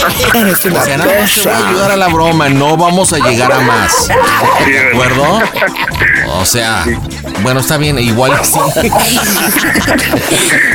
O 0.53 0.85
sea, 0.85 0.97
nada 0.97 1.20
más 1.20 1.35
te 1.35 1.49
voy 1.49 1.53
a 1.53 1.69
ayudar 1.69 1.90
a 1.93 1.97
la 1.97 2.09
broma, 2.09 2.49
no 2.49 2.77
vamos 2.77 3.12
a 3.12 3.19
llegar 3.19 3.53
a 3.53 3.61
más. 3.61 4.09
¿De 4.66 4.78
acuerdo? 4.90 5.40
O 6.35 6.44
sea, 6.47 6.85
bueno, 7.43 7.61
está 7.61 7.77
bien, 7.77 7.99
igual 7.99 8.32
sí. 8.43 8.59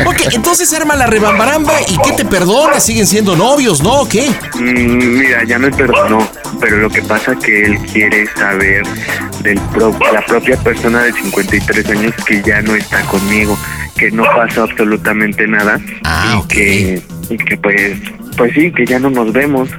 ok, 0.05 0.33
entonces 0.33 0.71
arma 0.73 0.95
la 0.95 1.07
rebambaramba 1.07 1.73
y 1.87 1.97
¿qué 1.97 2.11
te 2.13 2.25
perdona? 2.25 2.79
Siguen 2.79 3.07
siendo 3.07 3.35
novios, 3.35 3.81
¿no? 3.81 4.01
¿O 4.01 4.07
qué? 4.07 4.29
Mm, 4.59 5.17
Mira, 5.19 5.43
ya 5.43 5.59
me 5.59 5.69
perdonó, 5.71 6.27
pero 6.59 6.77
lo 6.77 6.89
que 6.89 7.01
pasa 7.03 7.35
que 7.35 7.63
él 7.65 7.77
quiere 7.91 8.25
saber 8.35 8.83
del 9.43 9.59
pro- 9.73 9.95
la 10.13 10.25
propia 10.25 10.57
persona 10.57 11.03
de 11.03 11.13
53 11.13 11.89
años 11.89 12.13
que 12.25 12.41
ya 12.41 12.61
no 12.61 12.75
está 12.75 13.01
conmigo, 13.03 13.57
que 13.95 14.11
no 14.11 14.23
pasó 14.23 14.63
absolutamente 14.63 15.47
nada 15.47 15.79
Ah, 16.03 16.41
y 16.43 16.47
que 16.47 17.01
y 17.29 17.37
que 17.37 17.57
pues 17.57 17.97
pues 18.37 18.53
sí, 18.53 18.71
que 18.71 18.85
ya 18.85 18.99
no 18.99 19.09
nos 19.09 19.33
vemos. 19.33 19.69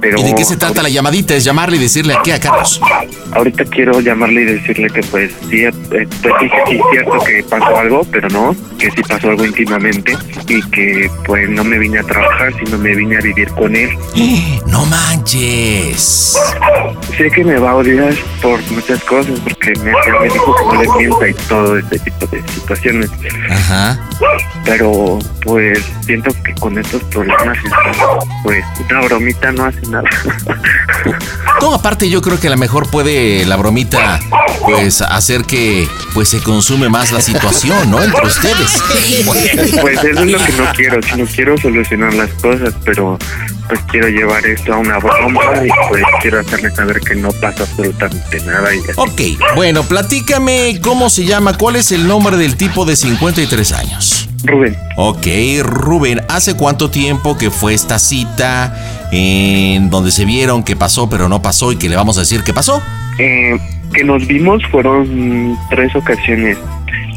Pero 0.00 0.18
¿Y 0.18 0.22
de 0.22 0.34
qué 0.34 0.44
se 0.44 0.56
trata 0.56 0.82
la 0.82 0.88
llamadita? 0.88 1.34
Es 1.34 1.44
llamarle 1.44 1.76
y 1.76 1.80
decirle 1.80 2.14
aquí 2.14 2.30
a 2.30 2.40
Carlos. 2.40 2.80
ahorita 3.32 3.64
quiero 3.64 4.00
llamarle 4.00 4.42
y 4.42 4.44
decirle 4.44 4.88
que 4.88 5.02
pues 5.02 5.32
sí, 5.50 5.64
eh, 5.64 5.72
pues 5.90 6.08
sí, 6.40 6.48
sí 6.68 6.76
es 6.76 6.82
cierto 6.92 7.18
que 7.24 7.42
pasó 7.42 7.76
algo, 7.76 8.06
pero 8.10 8.28
no, 8.28 8.56
que 8.78 8.90
sí 8.90 9.02
pasó 9.06 9.30
algo 9.30 9.44
íntimamente 9.44 10.16
y 10.46 10.62
que 10.70 11.10
pues 11.26 11.48
no 11.50 11.64
me 11.64 11.78
vine 11.78 11.98
a 11.98 12.04
trabajar, 12.04 12.52
sino 12.64 12.78
me 12.78 12.94
vine 12.94 13.16
a 13.16 13.20
vivir 13.20 13.48
con 13.50 13.74
él. 13.74 13.90
No 14.68 14.84
manches. 14.84 16.36
Sé 17.16 17.30
que 17.30 17.42
me 17.42 17.58
va 17.58 17.70
a 17.70 17.76
odiar 17.76 18.14
por 18.42 18.60
muchas 18.70 19.02
cosas, 19.04 19.40
porque 19.40 19.72
me, 19.80 19.92
me 20.20 20.28
dijo 20.30 20.54
que 20.54 20.64
no 20.64 20.82
le 20.82 20.88
mienta 20.98 21.28
y 21.28 21.34
todo 21.48 21.78
este 21.78 21.98
tipo 21.98 22.26
de 22.26 22.42
situaciones. 22.48 23.10
Ajá. 23.50 23.98
Pero 24.68 25.18
pues 25.44 25.82
siento 26.04 26.30
que 26.44 26.54
con 26.56 26.76
estos 26.76 27.02
problemas, 27.04 27.56
pues 28.42 28.62
una 28.90 29.00
bromita 29.00 29.50
no 29.52 29.64
hace 29.64 29.80
nada. 29.88 30.08
No, 31.60 31.74
aparte 31.74 32.08
yo 32.08 32.22
creo 32.22 32.38
que 32.38 32.46
a 32.46 32.50
lo 32.50 32.56
mejor 32.56 32.88
puede 32.88 33.44
la 33.44 33.56
bromita 33.56 34.20
pues 34.64 35.02
hacer 35.02 35.42
que 35.42 35.88
pues 36.14 36.28
se 36.28 36.40
consume 36.40 36.88
más 36.88 37.10
la 37.10 37.20
situación, 37.20 37.90
¿no? 37.90 38.02
Entre 38.02 38.24
ustedes. 38.24 38.80
Pues 39.80 40.04
eso 40.04 40.20
es 40.20 40.30
lo 40.30 40.38
que 40.38 40.52
no 40.52 40.72
quiero, 40.74 41.02
sino 41.02 41.26
quiero 41.26 41.58
solucionar 41.58 42.14
las 42.14 42.30
cosas, 42.34 42.74
pero 42.84 43.18
pues 43.68 43.80
quiero 43.90 44.08
llevar 44.08 44.46
esto 44.46 44.74
a 44.74 44.78
una 44.78 44.98
broma 44.98 45.40
y 45.64 45.68
pues 45.88 46.02
quiero 46.22 46.40
hacerle 46.40 46.70
saber 46.70 47.00
que 47.00 47.14
no 47.16 47.30
pasa 47.32 47.64
absolutamente 47.64 48.40
nada 48.42 48.74
y. 48.74 48.78
Ok, 48.96 49.20
bueno, 49.56 49.82
platícame 49.82 50.80
cómo 50.80 51.10
se 51.10 51.24
llama, 51.24 51.58
cuál 51.58 51.76
es 51.76 51.90
el 51.92 52.06
nombre 52.06 52.36
del 52.36 52.56
tipo 52.56 52.84
de 52.84 52.96
53 52.96 53.72
años. 53.72 54.28
Rubén. 54.44 54.76
Ok, 54.96 55.26
Rubén, 55.62 56.20
¿hace 56.28 56.54
cuánto 56.54 56.90
tiempo 56.90 57.36
que 57.36 57.50
fue 57.50 57.74
esta 57.74 57.98
cita 57.98 59.08
en 59.12 59.90
donde 59.90 60.10
se 60.12 60.24
vieron 60.24 60.62
que 60.62 60.76
pasó 60.76 61.08
pero 61.10 61.28
no 61.28 61.42
pasó 61.42 61.72
y 61.72 61.76
que 61.76 61.88
le 61.88 61.96
vamos 61.96 62.16
a 62.18 62.20
decir 62.20 62.42
que 62.44 62.52
pasó? 62.52 62.80
Eh, 63.18 63.58
que 63.92 64.04
nos 64.04 64.26
vimos 64.26 64.62
fueron 64.70 65.56
tres 65.70 65.94
ocasiones. 65.96 66.56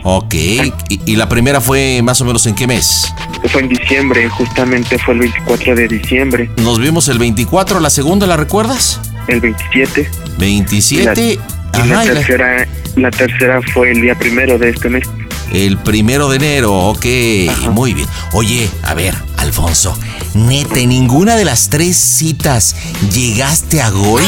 Ok, 0.04 0.34
y, 0.34 0.74
y 1.06 1.16
la 1.16 1.30
primera 1.30 1.62
fue 1.62 2.02
más 2.04 2.20
o 2.22 2.26
menos 2.26 2.46
en 2.48 2.56
qué 2.56 2.66
mes? 2.66 3.14
Fue 3.52 3.62
en 3.62 3.70
diciembre, 3.70 4.28
justamente 4.30 4.98
fue 4.98 5.14
el 5.14 5.20
24 5.20 5.76
de 5.76 5.88
diciembre. 5.88 6.50
Nos 6.58 6.80
vimos 6.80 7.08
el 7.08 7.20
24, 7.20 7.80
la 7.80 7.92
segunda, 7.92 8.26
¿la 8.26 8.36
recuerdas? 8.38 9.00
El 9.28 9.42
27. 9.42 10.10
27. 10.40 11.22
Y 11.22 11.36
la, 11.38 11.86
y 11.86 11.88
la 11.88 11.96
ajá, 12.00 12.06
y 12.06 12.08
la- 12.08 12.14
tercera, 12.16 12.68
la 12.96 13.12
tercera 13.12 13.62
fue 13.74 13.92
el 13.92 14.02
día 14.02 14.16
primero 14.16 14.58
de 14.58 14.70
este 14.70 14.90
mes. 14.90 15.08
El 15.52 15.78
primero 15.78 16.30
de 16.30 16.38
enero, 16.38 16.74
ok, 16.74 17.06
muy 17.72 17.94
bien. 17.94 18.08
Oye, 18.34 18.70
a 18.84 18.94
ver, 18.94 19.14
Alfonso, 19.38 19.98
neta, 20.34 20.80
¿en 20.80 20.90
ninguna 20.90 21.36
de 21.36 21.44
las 21.44 21.70
tres 21.70 21.98
citas 21.98 22.76
llegaste 23.14 23.82
a 23.82 23.90
gol? 23.90 24.24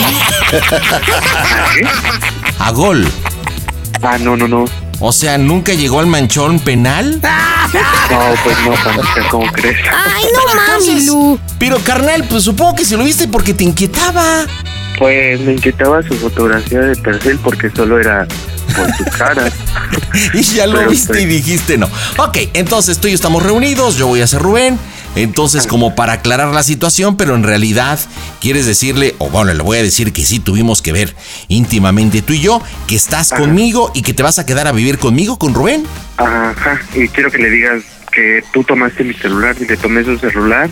¿A 2.60 2.72
gol? 2.72 3.08
Ah, 4.02 4.18
no, 4.18 4.36
no, 4.36 4.50
no. 4.50 4.66
O 5.00 5.12
sea, 5.12 5.38
¿nunca 5.38 5.74
llegó 5.74 6.00
al 6.00 6.08
manchón 6.08 6.60
penal? 6.60 7.20
No, 7.22 8.20
pues 8.44 8.58
no, 8.66 9.30
¿cómo 9.30 9.52
crees? 9.52 9.78
Ay, 9.92 10.24
no 10.34 10.56
mames, 10.56 11.06
Lu. 11.08 11.40
Pero 11.60 11.78
carnal, 11.80 12.24
pues 12.30 12.44
supongo 12.44 12.76
que 12.76 12.86
se 12.86 12.96
lo 12.96 13.04
viste 13.04 13.28
porque 13.28 13.54
te 13.54 13.64
inquietaba. 13.64 14.46
Pues 14.98 15.40
me 15.42 15.54
inquietaba 15.54 16.02
su 16.04 16.14
fotografía 16.16 16.80
de 16.80 16.96
perfil 16.96 17.40
porque 17.44 17.70
solo 17.72 18.00
era 18.00 18.28
por 18.76 18.96
su 18.96 19.04
cara. 19.18 19.52
Y 20.34 20.44
ya 20.44 20.68
lo 20.68 20.78
Pero, 20.78 20.92
viste 20.92 21.08
pues- 21.08 21.22
y 21.24 21.26
dijiste 21.26 21.78
no. 21.78 21.88
Ok, 22.18 22.38
entonces 22.54 23.00
tú 23.00 23.08
y 23.08 23.12
yo 23.12 23.16
estamos 23.16 23.42
reunidos, 23.42 23.98
yo 23.98 24.06
voy 24.08 24.22
a 24.22 24.28
ser 24.28 24.42
Rubén. 24.42 24.78
Entonces, 25.16 25.68
como 25.68 25.96
para 25.96 26.14
aclarar 26.14 26.54
la 26.54 26.64
situación, 26.64 27.18
pero 27.18 27.36
en 27.36 27.44
realidad 27.44 28.00
quieres 28.42 28.66
decirle, 28.66 29.16
o 29.20 29.30
bueno, 29.30 29.54
le 29.54 29.64
voy 29.64 29.78
a 29.78 29.84
decir 29.84 30.12
que 30.12 30.24
sí 30.24 30.40
tuvimos 30.40 30.82
que 30.82 30.92
ver 30.92 31.16
íntimamente 31.48 32.22
tú 32.22 32.34
y 32.34 32.42
yo, 32.42 32.62
que 32.88 32.96
estás 32.96 33.30
conmigo 33.30 33.92
y 33.94 34.02
que 34.02 34.14
te 34.14 34.24
vas 34.24 34.40
a 34.40 34.46
quedar 34.46 34.68
a 34.68 34.72
vivir 34.72 34.98
conmigo, 34.98 35.38
con 35.38 35.54
Rubén. 35.54 35.86
Ajá, 36.18 36.82
y 36.96 37.08
quiero 37.10 37.32
que 37.32 37.38
le 37.38 37.50
digas 37.50 37.84
que 38.12 38.44
tú 38.54 38.64
tomaste 38.64 39.04
mi 39.04 39.14
celular 39.14 39.56
y 39.60 39.66
le 39.66 39.78
tomé 39.78 40.04
su 40.04 40.18
celular. 40.18 40.70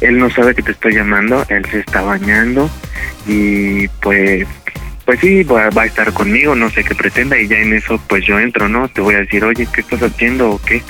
Él 0.00 0.18
no 0.18 0.30
sabe 0.30 0.54
que 0.54 0.62
te 0.62 0.72
estoy 0.72 0.94
llamando, 0.94 1.44
él 1.48 1.64
se 1.70 1.80
está 1.80 2.02
bañando 2.02 2.70
y 3.26 3.88
pues 4.02 4.46
pues 5.04 5.20
sí, 5.20 5.42
va, 5.42 5.68
va 5.68 5.82
a 5.82 5.86
estar 5.86 6.12
conmigo, 6.14 6.54
no 6.54 6.70
sé 6.70 6.82
qué 6.82 6.94
pretenda 6.94 7.38
y 7.38 7.46
ya 7.46 7.56
en 7.56 7.74
eso 7.74 8.00
pues 8.08 8.24
yo 8.26 8.38
entro, 8.38 8.68
¿no? 8.68 8.88
Te 8.88 9.00
voy 9.00 9.14
a 9.14 9.18
decir, 9.18 9.44
oye, 9.44 9.68
¿qué 9.72 9.82
estás 9.82 10.02
haciendo 10.02 10.50
o 10.50 10.58
qué? 10.62 10.82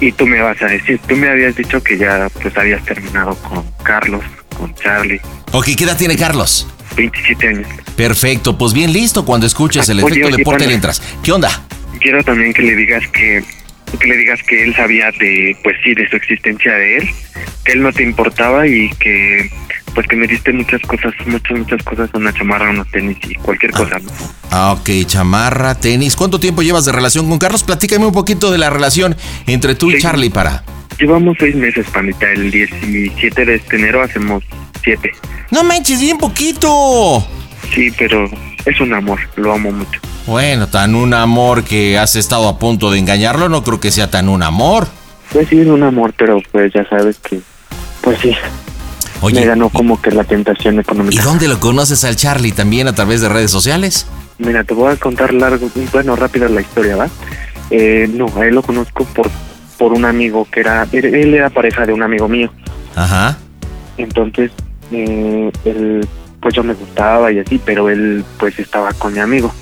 Y 0.00 0.12
tú 0.12 0.26
me 0.26 0.40
vas 0.40 0.60
a 0.62 0.66
decir, 0.66 1.00
tú 1.08 1.16
me 1.16 1.28
habías 1.28 1.56
dicho 1.56 1.82
que 1.82 1.98
ya 1.98 2.28
pues 2.40 2.56
habías 2.56 2.84
terminado 2.84 3.34
con 3.36 3.64
Carlos, 3.82 4.22
con 4.56 4.74
Charlie, 4.74 5.20
Ok, 5.52 5.68
¿qué 5.76 5.84
edad 5.84 5.96
tiene 5.96 6.16
Carlos? 6.16 6.68
27 6.96 7.48
años. 7.48 7.66
Perfecto, 7.96 8.58
pues 8.58 8.72
bien 8.74 8.92
listo 8.92 9.24
cuando 9.24 9.46
escuches 9.46 9.88
el 9.88 9.98
Oye, 9.98 10.06
efecto 10.08 10.28
oye, 10.28 10.36
deporte 10.36 10.66
le 10.66 10.74
entras. 10.74 11.00
¿Qué 11.22 11.32
onda? 11.32 11.48
Quiero 12.00 12.22
también 12.22 12.52
que 12.52 12.62
le 12.62 12.76
digas 12.76 13.02
que 13.08 13.42
que 13.98 14.06
le 14.06 14.16
digas 14.16 14.42
que 14.42 14.64
él 14.64 14.74
sabía 14.74 15.10
de 15.18 15.56
pues 15.62 15.76
sí 15.82 15.94
de 15.94 16.08
su 16.08 16.16
existencia 16.16 16.72
de 16.72 16.98
él 16.98 17.08
que 17.64 17.72
él 17.72 17.82
no 17.82 17.92
te 17.92 18.02
importaba 18.02 18.66
y 18.66 18.90
que 18.98 19.50
pues 19.94 20.06
que 20.06 20.16
me 20.16 20.26
diste 20.26 20.52
muchas 20.52 20.80
cosas, 20.82 21.12
muchas, 21.26 21.58
muchas 21.58 21.82
cosas, 21.82 22.10
una 22.14 22.32
chamarra, 22.32 22.70
unos 22.70 22.88
tenis 22.90 23.16
y 23.28 23.34
cualquier 23.34 23.72
cosa. 23.72 23.98
¿no? 23.98 24.10
Ah, 24.50 24.72
ok, 24.72 24.88
chamarra, 25.06 25.74
tenis. 25.74 26.14
¿Cuánto 26.14 26.38
tiempo 26.38 26.62
llevas 26.62 26.84
de 26.84 26.92
relación 26.92 27.28
con 27.28 27.38
Carlos? 27.38 27.64
Platícame 27.64 28.06
un 28.06 28.12
poquito 28.12 28.50
de 28.50 28.58
la 28.58 28.70
relación 28.70 29.16
entre 29.46 29.74
tú 29.74 29.90
y 29.90 29.98
Charlie 29.98 30.30
para. 30.30 30.62
Llevamos 30.98 31.36
seis 31.40 31.54
meses, 31.56 31.86
panita. 31.90 32.30
El 32.30 32.50
17 32.50 33.44
de 33.44 33.54
este 33.56 33.76
enero 33.76 34.02
hacemos 34.02 34.44
siete. 34.84 35.10
No 35.50 35.64
manches, 35.64 36.00
bien 36.00 36.18
poquito. 36.18 37.26
Sí, 37.74 37.92
pero 37.98 38.30
es 38.68 38.80
un 38.80 38.92
amor, 38.94 39.18
lo 39.36 39.52
amo 39.52 39.72
mucho. 39.72 40.00
Bueno, 40.26 40.66
tan 40.68 40.94
un 40.94 41.14
amor 41.14 41.64
que 41.64 41.98
has 41.98 42.16
estado 42.16 42.48
a 42.48 42.58
punto 42.58 42.90
de 42.90 42.98
engañarlo, 42.98 43.48
no 43.48 43.64
creo 43.64 43.80
que 43.80 43.90
sea 43.90 44.10
tan 44.10 44.28
un 44.28 44.42
amor. 44.42 44.86
Pues 45.32 45.48
sí, 45.48 45.60
es 45.60 45.66
un 45.66 45.82
amor, 45.82 46.12
pero 46.16 46.40
pues 46.52 46.72
ya 46.72 46.88
sabes 46.88 47.18
que, 47.18 47.40
pues 48.00 48.18
sí, 48.20 48.34
Oye, 49.20 49.40
me 49.40 49.46
ganó 49.46 49.68
como 49.68 50.00
que 50.00 50.10
la 50.10 50.24
tentación 50.24 50.76
¿y 50.76 50.80
económica. 50.80 51.22
dónde 51.22 51.48
lo 51.48 51.60
conoces 51.60 52.04
al 52.04 52.16
Charlie? 52.16 52.52
¿También 52.52 52.88
a 52.88 52.94
través 52.94 53.20
de 53.20 53.28
redes 53.28 53.50
sociales? 53.50 54.06
Mira, 54.38 54.64
te 54.64 54.74
voy 54.74 54.92
a 54.92 54.96
contar 54.96 55.34
largo, 55.34 55.70
bueno, 55.92 56.14
rápida 56.16 56.48
la 56.48 56.60
historia, 56.60 56.96
¿va? 56.96 57.08
Eh, 57.70 58.08
no, 58.12 58.26
a 58.36 58.46
él 58.46 58.54
lo 58.54 58.62
conozco 58.62 59.04
por 59.04 59.28
por 59.78 59.92
un 59.92 60.04
amigo 60.04 60.46
que 60.50 60.60
era, 60.60 60.86
él, 60.92 61.04
él 61.14 61.34
era 61.34 61.48
pareja 61.48 61.86
de 61.86 61.92
un 61.92 62.02
amigo 62.02 62.28
mío. 62.28 62.52
Ajá. 62.94 63.38
Entonces, 63.96 64.50
eh, 64.92 65.50
él, 65.64 66.06
pues 66.40 66.54
yo 66.54 66.62
me 66.62 66.74
gustaba 66.74 67.32
y 67.32 67.38
así, 67.38 67.60
pero 67.64 67.88
él 67.88 68.24
pues 68.38 68.58
estaba 68.58 68.92
con 68.92 69.12
mi 69.12 69.20
amigo. 69.20 69.52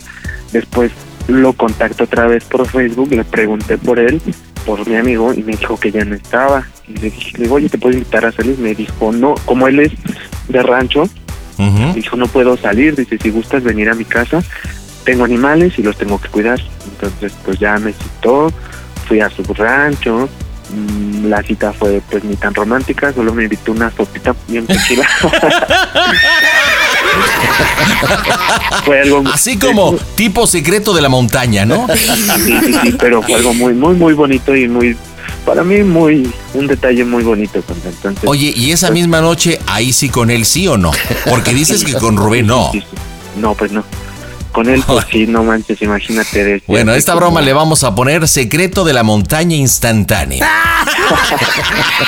Después 0.53 0.93
lo 1.29 1.53
contacto 1.53 2.05
otra 2.05 2.27
vez 2.27 2.45
por 2.45 2.67
Facebook, 2.67 3.11
le 3.11 3.25
pregunté 3.25 3.79
por 3.79 3.99
él, 3.99 4.21
por 4.65 4.87
mi 4.87 4.97
amigo, 4.97 5.33
y 5.33 5.43
me 5.43 5.53
dijo 5.53 5.79
que 5.79 5.91
ya 5.91 6.05
no 6.05 6.15
estaba. 6.15 6.67
Y 6.87 6.95
le 6.95 7.11
dije, 7.11 7.33
le 7.39 7.45
digo, 7.45 7.57
oye, 7.57 7.69
¿te 7.69 7.79
puedo 7.79 7.95
invitar 7.95 8.25
a 8.25 8.33
salir? 8.33 8.59
Me 8.59 8.75
dijo, 8.75 9.13
no, 9.13 9.35
como 9.45 9.69
él 9.69 9.81
es 9.81 9.93
de 10.49 10.63
rancho, 10.63 11.09
me 11.59 11.95
dijo, 11.95 12.17
no 12.17 12.27
puedo 12.27 12.57
salir, 12.57 12.95
dice, 12.95 13.19
si 13.19 13.31
gustas 13.31 13.63
venir 13.63 13.89
a 13.89 13.95
mi 13.95 14.05
casa, 14.05 14.43
tengo 15.05 15.25
animales 15.25 15.79
y 15.79 15.83
los 15.83 15.97
tengo 15.97 16.21
que 16.21 16.29
cuidar. 16.29 16.61
Entonces, 16.85 17.33
pues 17.45 17.59
ya 17.59 17.79
me 17.79 17.93
citó, 17.93 18.53
fui 19.07 19.21
a 19.21 19.31
su 19.31 19.43
rancho, 19.55 20.29
mm, 20.71 21.27
la 21.27 21.43
cita 21.43 21.73
fue 21.73 22.03
pues 22.11 22.25
ni 22.25 22.37
tan 22.37 22.55
romántica, 22.55 23.13
solo 23.13 23.33
me 23.33 23.45
invitó 23.45 23.73
una 23.73 23.91
sopita 23.91 24.35
bien 24.49 24.67
tranquila. 24.69 25.09
fue 28.85 29.01
algo 29.01 29.23
Así 29.33 29.59
como 29.59 29.95
tipo 30.15 30.47
secreto 30.47 30.95
de 30.95 31.03
la 31.03 31.09
montaña, 31.09 31.65
¿no? 31.65 31.87
sí, 31.97 32.59
sí, 32.65 32.73
sí, 32.83 32.97
pero 32.99 33.23
fue 33.23 33.35
algo 33.35 33.55
muy, 33.55 33.75
muy, 33.75 33.95
muy 33.95 34.15
bonito 34.15 34.55
y 34.55 34.69
muy, 34.69 34.97
para 35.45 35.63
mí 35.65 35.83
muy, 35.83 36.31
un 36.55 36.67
detalle 36.67 37.05
muy 37.05 37.23
bonito. 37.23 37.61
pues, 37.63 37.79
Entonces, 37.85 38.25
Oye, 38.29 38.53
¿y 38.55 38.73
esa 38.73 38.91
misma 38.91 39.21
noche 39.21 39.61
ahí 39.67 39.93
sí 39.93 40.09
con 40.09 40.31
él 40.31 40.45
sí 40.45 40.67
o 40.69 40.77
no? 40.77 40.93
Porque 41.29 41.53
dices 41.55 41.85
que 41.85 41.95
con 41.95 42.17
Rubén 42.17 42.47
no. 42.47 42.71
no, 43.37 43.55
pues 43.55 43.73
no. 43.73 43.85
Con 44.57 44.71
él, 44.71 44.83
pues 44.87 45.05
sí, 45.11 45.27
no 45.27 45.45
manches, 45.45 45.83
imagínate. 45.83 46.43
De 46.43 46.63
Bueno, 46.67 46.93
a 46.93 46.97
esta 46.97 47.15
broma 47.15 47.43
le 47.43 47.53
vamos 47.53 47.85
a 47.85 47.95
poner 47.95 48.27
secreto 48.27 48.87
de 48.87 48.95
la 48.95 49.03
montaña 49.03 49.55
instantánea. 49.55 50.49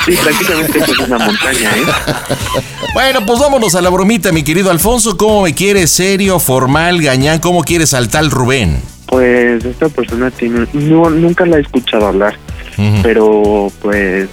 Sí, 0.07 0.17
prácticamente 0.23 0.79
es 0.79 0.99
una 0.99 1.19
montaña, 1.19 1.71
¿eh? 1.77 1.85
Bueno, 2.95 3.27
pues 3.27 3.39
vámonos 3.39 3.75
a 3.75 3.83
la 3.83 3.91
bromita, 3.91 4.33
mi 4.33 4.43
querido 4.43 4.71
Alfonso. 4.71 5.19
¿Cómo 5.19 5.43
me 5.43 5.55
quieres? 5.55 5.91
¿Serio, 5.91 6.39
formal, 6.39 7.03
gañán? 7.03 7.39
¿Cómo 7.39 7.63
quieres 7.65 7.93
al 7.93 8.09
tal 8.09 8.31
Rubén? 8.31 8.81
Pues 9.07 9.63
esta 9.67 9.91
persona 9.91 10.31
tiene, 10.31 10.67
no, 10.73 11.11
nunca 11.11 11.45
la 11.45 11.59
he 11.59 11.61
escuchado 11.61 12.07
hablar, 12.07 12.39
pero 13.03 13.71
pues 13.83 14.29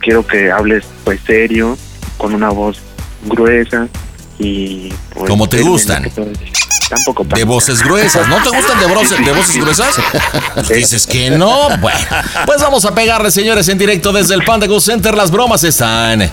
quiero 0.00 0.26
que 0.26 0.50
hables 0.50 0.86
pues 1.04 1.20
serio, 1.24 1.78
con 2.16 2.34
una 2.34 2.50
voz 2.50 2.80
gruesa 3.26 3.86
y 4.40 4.92
pues... 5.14 5.30
Como 5.30 5.48
te 5.48 5.62
gustan. 5.62 6.10
Que 6.96 7.02
todo- 7.02 7.04
Tampoco 7.14 7.24
De 7.36 7.44
voces 7.44 7.82
gruesas. 7.82 8.28
¿No 8.28 8.36
te 8.42 8.50
gustan 8.50 8.78
de, 8.80 8.86
voces- 8.86 9.24
de 9.24 9.32
voces 9.32 9.56
gruesas? 9.56 9.94
Pues 10.54 10.68
dices 10.68 11.06
que 11.06 11.30
no. 11.30 11.68
Bueno, 11.78 11.98
pues 12.46 12.60
vamos 12.60 12.84
a 12.84 12.94
pegarle, 12.94 13.30
señores, 13.30 13.68
en 13.68 13.78
directo 13.78 14.12
desde 14.12 14.34
el 14.34 14.42
Panda 14.44 14.66
Go 14.66 14.80
Center. 14.80 15.14
Las 15.14 15.30
bromas 15.30 15.64
están 15.64 16.22
en 16.22 16.30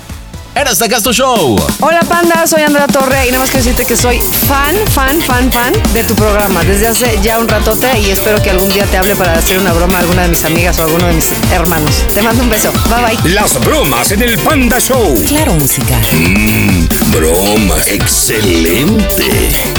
este 0.72 0.90
Casto 0.90 1.14
Show. 1.14 1.56
Hola 1.82 2.00
Panda, 2.02 2.48
soy 2.48 2.64
Andrea 2.64 2.88
Torre 2.88 3.28
y 3.28 3.32
nada 3.32 3.42
más 3.42 3.52
quiero 3.52 3.64
decirte 3.64 3.86
que 3.86 3.96
soy 3.96 4.20
fan, 4.20 4.76
fan, 4.92 5.22
fan, 5.22 5.52
fan 5.52 5.72
de 5.94 6.04
tu 6.04 6.16
programa 6.16 6.64
desde 6.64 6.88
hace 6.88 7.20
ya 7.22 7.38
un 7.40 7.48
ratote 7.48 8.00
y 8.00 8.10
espero 8.10 8.42
que 8.42 8.50
algún 8.50 8.74
día 8.74 8.86
te 8.86 8.98
hable 8.98 9.16
para 9.16 9.38
hacer 9.38 9.60
una 9.60 9.72
broma 9.72 9.98
a 9.98 10.02
alguna 10.02 10.24
de 10.24 10.30
mis 10.30 10.44
amigas 10.46 10.80
o 10.80 10.82
a 10.82 10.86
alguno 10.86 11.06
de 11.08 11.14
mis 11.14 11.32
hermanos. 11.52 11.92
Te 12.14 12.24
mando 12.24 12.42
un 12.42 12.50
beso. 12.50 12.72
Bye 12.90 13.18
bye. 13.22 13.34
Las 13.34 13.60
bromas 13.64 14.12
en 14.12 14.24
el 14.24 14.36
Panda 14.40 14.80
Show. 14.80 15.14
Claro, 15.28 15.54
música. 15.54 15.96
Mmm, 16.14 16.88
bromas. 17.12 17.88
Excelente. 17.88 19.77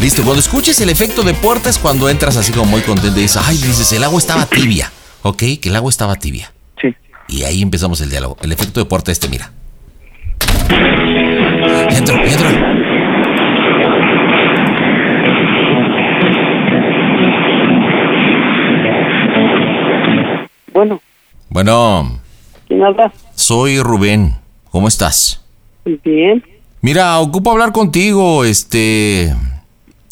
Listo, 0.00 0.22
cuando 0.22 0.40
escuches 0.40 0.80
el 0.80 0.90
efecto 0.90 1.22
de 1.22 1.34
puerta 1.34 1.68
es 1.68 1.78
cuando 1.78 2.08
entras 2.08 2.36
así 2.36 2.52
como 2.52 2.66
muy 2.66 2.80
contento 2.82 3.18
y 3.18 3.22
dices, 3.22 3.42
ay, 3.44 3.56
dices, 3.56 3.92
el 3.92 4.04
agua 4.04 4.18
estaba 4.18 4.46
tibia. 4.46 4.92
¿Ok? 5.22 5.38
Que 5.60 5.68
el 5.68 5.76
agua 5.76 5.90
estaba 5.90 6.14
tibia. 6.16 6.52
Sí. 6.80 6.94
Y 7.28 7.42
ahí 7.42 7.60
empezamos 7.62 8.00
el 8.00 8.08
diálogo. 8.10 8.36
El 8.40 8.52
efecto 8.52 8.78
de 8.80 8.86
puerta 8.86 9.10
este, 9.10 9.28
mira. 9.28 9.50
Entro, 11.90 12.16
entro. 12.24 12.48
Bueno, 20.72 21.00
Bueno, 21.48 22.20
¿quién 22.68 22.82
habla? 22.82 23.12
soy 23.34 23.80
Rubén. 23.82 24.36
¿Cómo 24.70 24.86
estás? 24.86 25.42
Bien. 26.04 26.44
Mira, 26.82 27.18
ocupo 27.18 27.50
hablar 27.50 27.72
contigo. 27.72 28.44
Este. 28.44 29.34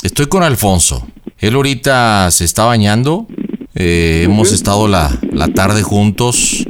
Estoy 0.07 0.27
con 0.27 0.45
Alfonso. 0.45 1.05
Él 1.37 1.57
ahorita 1.57 2.31
se 2.31 2.45
está 2.45 2.65
bañando. 2.65 3.27
Eh, 3.75 4.23
hemos 4.25 4.53
estado 4.53 4.87
la, 4.87 5.11
la 5.33 5.49
tarde 5.49 5.83
juntos. 5.83 6.65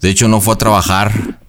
De 0.00 0.08
hecho, 0.08 0.28
no 0.28 0.40
fue 0.40 0.54
a 0.54 0.56
trabajar. 0.56 1.40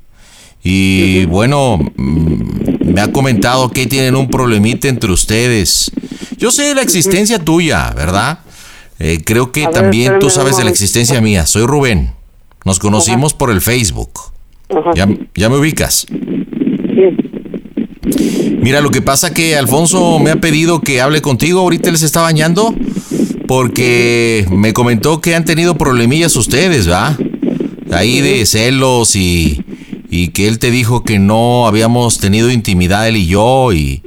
Y 0.62 1.24
bueno, 1.28 1.78
mm, 1.96 2.94
me 2.94 3.00
ha 3.00 3.14
comentado 3.14 3.70
que 3.70 3.88
tienen 3.88 4.18
un 4.18 4.30
problemita 4.30 4.90
entre 4.90 5.10
ustedes. 5.10 5.90
Yo 6.36 6.52
sé 6.52 6.64
de 6.64 6.76
la 6.76 6.82
existencia 6.82 7.40
tuya, 7.40 7.94
¿verdad? 7.96 8.40
Eh, 9.00 9.22
creo 9.24 9.54
que 9.54 9.62
ver, 9.68 9.72
también 9.72 10.20
tú 10.20 10.30
sabes 10.30 10.58
de 10.58 10.66
la 10.66 10.70
existencia 10.70 11.22
mía. 11.22 11.46
Soy 11.46 11.66
Rubén. 11.66 12.12
Nos 12.66 12.78
conocimos 12.78 13.34
por 13.34 13.52
el 13.52 13.62
Facebook. 13.62 14.12
Ajá. 14.70 14.92
¿Ya, 14.94 15.08
ya 15.34 15.48
me 15.48 15.56
ubicas? 15.56 16.08
Mira, 18.61 18.82
lo 18.82 18.91
que 18.91 19.02
pasa 19.02 19.34
que 19.34 19.56
Alfonso 19.56 20.19
me 20.19 20.32
ha 20.32 20.38
pedido 20.38 20.82
que 20.82 21.02
hable 21.02 21.22
contigo. 21.22 21.61
Ahorita 21.61 21.90
él 21.90 21.98
se 21.98 22.06
está 22.06 22.22
bañando 22.22 22.73
porque 23.48 24.45
me 24.52 24.73
comentó 24.73 25.22
que 25.22 25.36
han 25.36 25.45
tenido 25.45 25.77
problemillas 25.77 26.36
ustedes, 26.36 26.90
¿va? 26.90 27.18
Ahí 27.91 28.22
de 28.22 28.45
celos 28.45 29.15
y, 29.15 29.64
y 30.10 30.30
que 30.30 30.48
él 30.48 30.60
te 30.60 30.72
dijo 30.72 31.03
que 31.03 31.19
no 31.19 31.68
habíamos 31.68 32.18
tenido 32.18 32.52
intimidad 32.52 33.07
él 33.07 33.18
y 33.18 33.27
yo 33.27 33.72
y, 33.73 34.02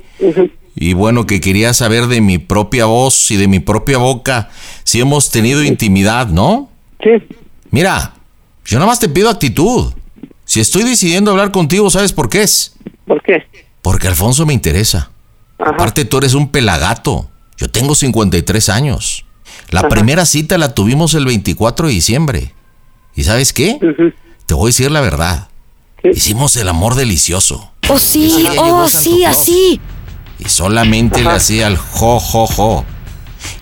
y 0.74 0.92
bueno, 0.94 1.26
que 1.26 1.40
quería 1.40 1.72
saber 1.74 2.06
de 2.06 2.20
mi 2.20 2.38
propia 2.38 2.86
voz 2.86 3.30
y 3.30 3.36
de 3.36 3.48
mi 3.48 3.60
propia 3.60 3.98
boca 3.98 4.50
si 4.84 5.00
hemos 5.00 5.30
tenido 5.30 5.62
intimidad, 5.62 6.28
¿no? 6.28 6.68
Sí. 7.02 7.10
Mira, 7.70 8.14
yo 8.64 8.78
nada 8.78 8.88
más 8.88 8.98
te 8.98 9.08
pido 9.08 9.30
actitud. 9.30 9.92
Si 10.44 10.60
estoy 10.60 10.82
decidiendo 10.82 11.30
hablar 11.30 11.52
contigo, 11.52 11.90
¿sabes 11.90 12.12
por 12.12 12.28
qué 12.28 12.42
es? 12.42 12.74
¿Por 13.06 13.22
qué? 13.22 13.44
Porque 13.88 14.06
Alfonso 14.06 14.44
me 14.44 14.52
interesa. 14.52 15.08
Aparte, 15.58 16.04
tú 16.04 16.18
eres 16.18 16.34
un 16.34 16.50
pelagato. 16.50 17.30
Yo 17.56 17.70
tengo 17.70 17.94
53 17.94 18.68
años. 18.68 19.24
La 19.70 19.80
Ajá. 19.80 19.88
primera 19.88 20.26
cita 20.26 20.58
la 20.58 20.74
tuvimos 20.74 21.14
el 21.14 21.24
24 21.24 21.86
de 21.86 21.94
diciembre. 21.94 22.54
¿Y 23.14 23.24
sabes 23.24 23.54
qué? 23.54 23.78
Te 24.44 24.52
voy 24.52 24.64
a 24.64 24.66
decir 24.66 24.90
la 24.90 25.00
verdad. 25.00 25.48
Hicimos 26.04 26.54
el 26.56 26.68
amor 26.68 26.96
delicioso. 26.96 27.72
Oh, 27.88 27.98
sí, 27.98 28.46
oh, 28.58 28.88
sí, 28.90 29.24
así. 29.24 29.80
Y 30.38 30.50
solamente 30.50 31.22
le 31.22 31.30
hacía 31.30 31.66
el 31.68 31.78
jo, 31.78 32.20
jo, 32.20 32.46
jo. 32.46 32.84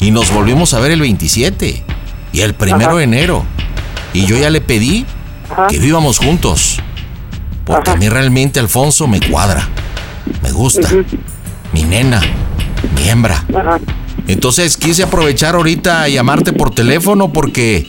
Y 0.00 0.10
nos 0.10 0.34
volvimos 0.34 0.74
a 0.74 0.80
ver 0.80 0.90
el 0.90 1.02
27. 1.02 1.84
Y 2.32 2.40
el 2.40 2.54
primero 2.54 2.90
Ajá. 2.90 2.96
de 2.96 3.04
enero. 3.04 3.44
Y 4.12 4.26
yo 4.26 4.36
ya 4.36 4.50
le 4.50 4.60
pedí 4.60 5.06
que 5.68 5.78
vivamos 5.78 6.18
juntos. 6.18 6.80
Porque 7.64 7.90
a 7.92 7.94
mí 7.94 8.08
realmente 8.08 8.58
Alfonso 8.58 9.06
me 9.06 9.20
cuadra. 9.20 9.68
Me 10.42 10.52
gusta. 10.52 10.88
Mi 11.72 11.82
nena. 11.82 12.20
Mi 12.94 13.08
hembra. 13.08 13.44
Entonces 14.28 14.76
quise 14.76 15.02
aprovechar 15.02 15.54
ahorita 15.54 16.02
a 16.02 16.08
llamarte 16.08 16.52
por 16.52 16.74
teléfono 16.74 17.32
porque, 17.32 17.86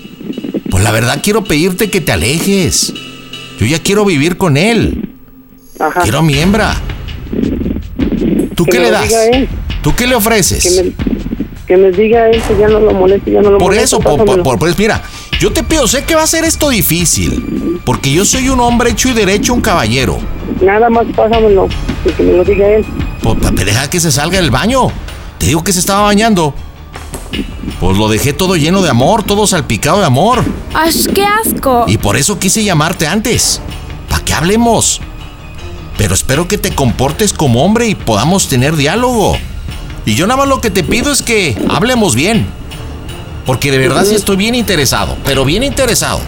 pues 0.70 0.84
la 0.84 0.92
verdad 0.92 1.20
quiero 1.24 1.44
pedirte 1.44 1.90
que 1.90 2.02
te 2.02 2.12
alejes. 2.12 2.94
Yo 3.60 3.66
ya 3.66 3.80
quiero 3.80 4.06
vivir 4.06 4.38
con 4.38 4.58
él. 4.58 5.10
Quiero 6.04 6.20
a 6.20 6.22
mi 6.22 6.38
hembra. 6.38 6.76
¿Tú 8.56 8.66
Que 8.66 8.72
qué 8.72 8.80
le 8.80 8.92
das? 8.92 9.14
¿Tú 9.82 9.94
qué 9.96 10.08
le 10.08 10.16
ofreces? 10.16 10.64
Que 10.64 10.84
me, 10.84 10.92
que 11.68 11.78
me 11.78 11.92
diga 11.92 12.30
él 12.30 12.42
que 12.42 12.58
ya 12.58 12.68
no 12.68 12.80
lo 12.80 12.92
moleste, 12.94 13.32
ya 13.32 13.42
no 13.42 13.52
lo 13.52 13.58
Por 13.58 13.68
moleste. 13.74 13.86
eso, 13.86 14.00
por, 14.00 14.44
por- 14.44 14.60
pues 14.60 14.78
mira, 14.78 15.02
Yo 15.40 15.52
te 15.54 15.64
pido, 15.64 15.88
sé 15.88 16.04
que 16.04 16.16
va 16.16 16.24
a 16.24 16.28
ser 16.28 16.44
esto 16.46 16.70
difícil, 16.70 17.80
porque 17.86 18.12
yo 18.12 18.26
soy 18.26 18.50
un 18.50 18.60
hombre 18.60 18.92
hecho 18.92 19.10
y 19.10 19.14
derecho, 19.14 19.54
un 19.54 19.62
caballero. 19.62 20.18
Nada 20.62 20.90
más 20.90 21.06
pásamelo, 21.16 21.68
y 22.06 22.10
que 22.12 22.24
me 22.24 22.34
lo 22.34 22.44
diga 22.44 22.68
él. 22.68 22.86
Pues 23.22 23.38
pa- 23.40 23.52
deja 23.52 23.90
que 23.90 24.00
se 24.00 24.12
salga 24.12 24.38
del 24.42 24.50
baño. 24.50 24.88
Te 25.38 25.46
digo 25.48 25.64
que 25.64 25.74
se 25.74 25.80
estaba 25.80 26.02
bañando. 26.02 26.56
Pues 27.80 27.98
lo 27.98 28.08
dejé 28.10 28.34
todo 28.34 28.56
lleno 28.56 28.82
de 28.82 28.90
amor, 28.90 29.22
todo 29.24 29.46
salpicado 29.46 30.00
de 30.00 30.06
amor. 30.06 30.44
¡Ay, 30.74 30.92
qué 31.14 31.24
asco! 31.24 31.86
Y 31.88 31.98
por 31.98 32.18
eso 32.18 32.40
quise 32.40 32.64
llamarte 32.64 33.06
antes. 33.06 33.62
Para 34.10 34.24
que 34.26 34.34
hablemos. 34.34 35.02
Pero 35.98 36.16
espero 36.16 36.48
que 36.48 36.58
te 36.58 36.74
comportes 36.74 37.34
como 37.34 37.64
hombre 37.64 37.88
y 37.88 37.94
podamos 37.96 38.48
tener 38.48 38.76
diálogo. 38.76 39.38
Y 40.06 40.16
yo 40.16 40.26
nada 40.26 40.38
más 40.40 40.48
lo 40.48 40.62
que 40.62 40.72
te 40.72 40.84
pido 40.84 41.12
es 41.12 41.22
que 41.22 41.56
hablemos 41.70 42.16
bien. 42.16 42.48
Porque 43.48 43.72
de 43.72 43.78
verdad 43.78 44.03
sí 44.03 44.14
estoy 44.14 44.36
bien 44.36 44.56
interesado, 44.56 45.15
pero 45.24 45.45
bien 45.45 45.64
interesado. 45.64 46.19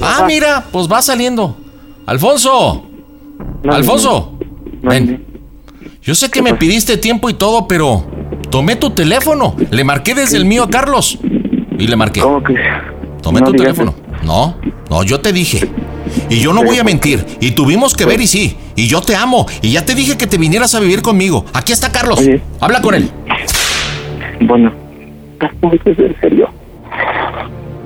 Ah, 0.00 0.24
mira, 0.24 0.64
pues 0.70 0.90
va 0.90 1.02
saliendo. 1.02 1.56
Alfonso. 2.06 2.86
Alfonso. 3.68 4.38
Ven. 4.82 5.26
Yo 6.00 6.14
sé 6.14 6.30
que 6.30 6.42
me 6.42 6.54
pidiste 6.54 6.96
tiempo 6.96 7.28
y 7.28 7.34
todo, 7.34 7.66
pero 7.66 8.06
tomé 8.50 8.76
tu 8.76 8.90
teléfono. 8.90 9.56
Le 9.70 9.82
marqué 9.82 10.14
desde 10.14 10.36
el 10.36 10.44
mío 10.44 10.62
a 10.62 10.70
Carlos. 10.70 11.18
Y 11.76 11.88
le 11.88 11.96
marqué. 11.96 12.20
¿Cómo 12.20 12.40
que? 12.40 12.54
Tomé 13.20 13.42
tu 13.42 13.52
teléfono. 13.52 13.92
No, 14.22 14.56
no, 14.88 15.02
yo 15.02 15.20
te 15.20 15.32
dije. 15.32 15.68
Y 16.28 16.38
yo 16.38 16.52
no 16.52 16.62
voy 16.62 16.78
a 16.78 16.84
mentir. 16.84 17.26
Y 17.40 17.50
tuvimos 17.50 17.94
que 17.94 18.06
ver 18.06 18.20
y 18.20 18.28
sí. 18.28 18.56
Y 18.76 18.86
yo 18.86 19.00
te 19.00 19.16
amo. 19.16 19.44
Y 19.60 19.72
ya 19.72 19.84
te 19.84 19.96
dije 19.96 20.16
que 20.16 20.28
te 20.28 20.38
vinieras 20.38 20.72
a 20.76 20.80
vivir 20.80 21.02
conmigo. 21.02 21.44
Aquí 21.52 21.72
está 21.72 21.90
Carlos. 21.90 22.20
Habla 22.60 22.80
con 22.80 22.94
él. 22.94 23.10
Bueno, 24.40 24.72
¿Es 25.40 25.98
en 25.98 26.16
serio? 26.20 26.48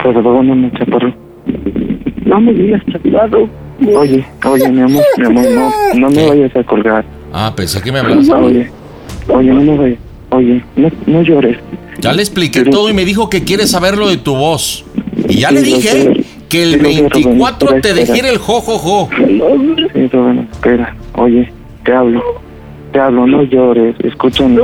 perdóname, 0.02 0.70
chaparro. 0.72 1.14
No 2.26 2.40
me 2.40 2.52
digas, 2.52 2.82
chaparro. 2.92 3.48
Oye, 3.96 4.24
oye, 4.44 4.68
mi 4.70 4.80
amor, 4.82 5.02
mi 5.16 5.26
amor, 5.26 5.44
no, 5.50 5.72
no 5.94 6.10
me 6.10 6.28
vayas 6.28 6.56
a 6.56 6.62
colgar. 6.64 7.04
Ah, 7.32 7.52
pensé 7.56 7.82
que 7.82 7.90
me 7.90 7.98
hablabas. 8.00 8.28
Oye, 8.28 8.70
oye, 9.28 9.50
no 9.50 9.60
me 9.62 9.76
vayas. 9.78 9.98
Oye, 10.30 10.64
no, 10.76 10.90
no 11.06 11.22
llores. 11.22 11.58
Ya 12.00 12.12
le 12.12 12.22
expliqué 12.22 12.64
todo 12.64 12.90
y 12.90 12.92
me 12.92 13.04
dijo 13.04 13.30
que 13.30 13.44
quiere 13.44 13.66
saber 13.66 13.96
lo 13.96 14.08
de 14.08 14.16
tu 14.18 14.34
voz. 14.34 14.84
Y 15.28 15.38
ya 15.38 15.50
le 15.50 15.60
Sí, 15.60 15.70
lo 15.70 15.76
dije 15.76 16.24
que 16.48 16.62
el 16.62 16.72
Sí, 16.72 16.78
lo 16.78 16.84
sé, 16.90 16.96
Rubén, 16.96 17.10
24 17.10 17.68
pero 17.68 17.80
te 17.80 17.94
dejé 17.94 18.28
el 18.28 18.38
jojojo. 18.38 19.08
Sí, 19.16 20.08
Rubén, 20.08 20.48
espera. 20.52 20.96
Oye, 21.14 21.52
te 21.84 21.92
hablo. 21.92 22.22
Te 22.94 23.00
hablo, 23.00 23.26
no 23.26 23.42
llores, 23.42 23.96
escúchame. 24.04 24.54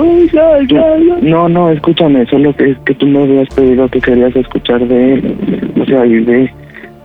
No, 1.21 1.49
no, 1.49 1.71
escúchame, 1.71 2.25
solo 2.27 2.55
que 2.55 2.71
es 2.71 2.79
que 2.87 2.95
tú 2.95 3.09
me 3.09 3.25
habías 3.25 3.49
pedido 3.49 3.89
que 3.89 4.01
querías 4.01 4.37
escuchar 4.37 4.87
de 4.87 5.15
él. 5.15 5.73
O 5.83 5.85
sea, 5.85 6.07
y 6.07 6.25
de... 6.25 6.55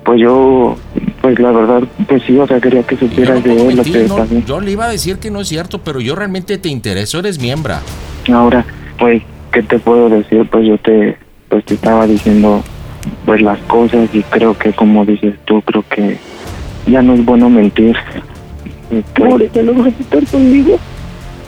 Pues 0.04 0.22
yo, 0.22 0.78
pues 1.24 1.40
la 1.40 1.52
verdad, 1.52 1.82
pues 2.08 2.22
sí, 2.28 2.38
o 2.38 2.46
sea, 2.46 2.62
quería 2.62 2.84
que 2.84 2.96
supieras 2.96 3.44
de 3.44 3.70
él 3.70 3.76
lo 3.76 3.84
que 3.84 4.06
no, 4.08 4.18
también. 4.18 4.46
yo 4.46 4.60
le 4.60 4.70
iba 4.70 4.86
a 4.86 4.90
decir 4.90 5.18
que 5.18 5.32
no 5.32 5.42
es 5.42 5.48
cierto, 5.48 5.80
pero 5.80 6.00
yo 6.00 6.14
realmente 6.14 6.60
te 6.60 6.70
intereso, 6.70 7.18
eres 7.18 7.42
miembro. 7.42 7.74
Ahora, 8.32 8.64
pues, 9.00 9.24
¿qué 9.52 9.64
te 9.64 9.80
puedo 9.80 10.10
decir? 10.10 10.48
Pues 10.52 10.68
yo 10.68 10.78
te, 10.78 11.18
pues 11.50 11.66
te 11.66 11.74
estaba 11.74 12.06
diciendo, 12.06 12.64
pues 13.26 13.42
las 13.42 13.58
cosas 13.62 14.14
y 14.14 14.22
creo 14.22 14.56
que 14.56 14.74
como 14.74 15.04
dices 15.04 15.34
tú, 15.46 15.60
creo 15.64 15.84
que 15.90 16.20
ya 16.86 17.02
no 17.02 17.16
es 17.16 17.26
bueno 17.26 17.50
mentir. 17.50 17.98
Pues, 19.16 19.32
Ahorita 19.32 19.64
no 19.64 19.74
vas 19.74 19.88
a 19.88 20.02
estar 20.02 20.24
conmigo. 20.28 20.78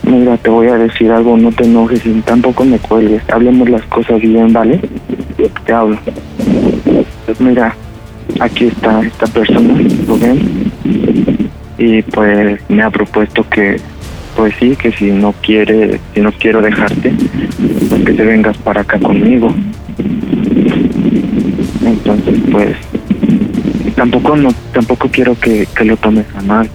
Mira, 0.07 0.37
te 0.37 0.49
voy 0.49 0.67
a 0.67 0.77
decir 0.77 1.11
algo, 1.11 1.35
no 1.35 1.51
te 1.51 1.65
enojes 1.65 2.05
y 2.05 2.11
tampoco 2.21 2.63
me 2.63 2.79
cuelgues. 2.79 3.21
Hablemos 3.29 3.69
las 3.69 3.83
cosas 3.83 4.21
bien, 4.21 4.53
¿vale? 4.53 4.79
Te 5.65 5.73
hablo. 5.73 5.99
Pues 7.25 7.41
mira, 7.41 7.75
aquí 8.39 8.67
está 8.67 9.01
esta 9.01 9.27
persona, 9.27 9.73
Rubén, 10.07 10.71
y 11.77 12.01
pues 12.03 12.61
me 12.69 12.83
ha 12.83 12.89
propuesto 12.89 13.45
que, 13.49 13.81
pues 14.37 14.53
sí, 14.59 14.77
que 14.77 14.93
si 14.93 15.11
no 15.11 15.33
quiere, 15.41 15.99
si 16.13 16.21
no 16.21 16.31
quiero 16.31 16.61
dejarte, 16.61 17.13
pues 17.89 18.03
que 18.05 18.13
te 18.13 18.23
vengas 18.23 18.57
para 18.59 18.81
acá 18.81 18.97
conmigo. 18.99 19.53
Entonces, 21.85 22.39
pues, 22.49 22.77
tampoco 23.95 24.37
no, 24.37 24.49
tampoco 24.71 25.09
quiero 25.11 25.37
que, 25.37 25.67
que 25.75 25.83
lo 25.83 25.97
tomes 25.97 26.25
a 26.33 26.41
mal. 26.43 26.69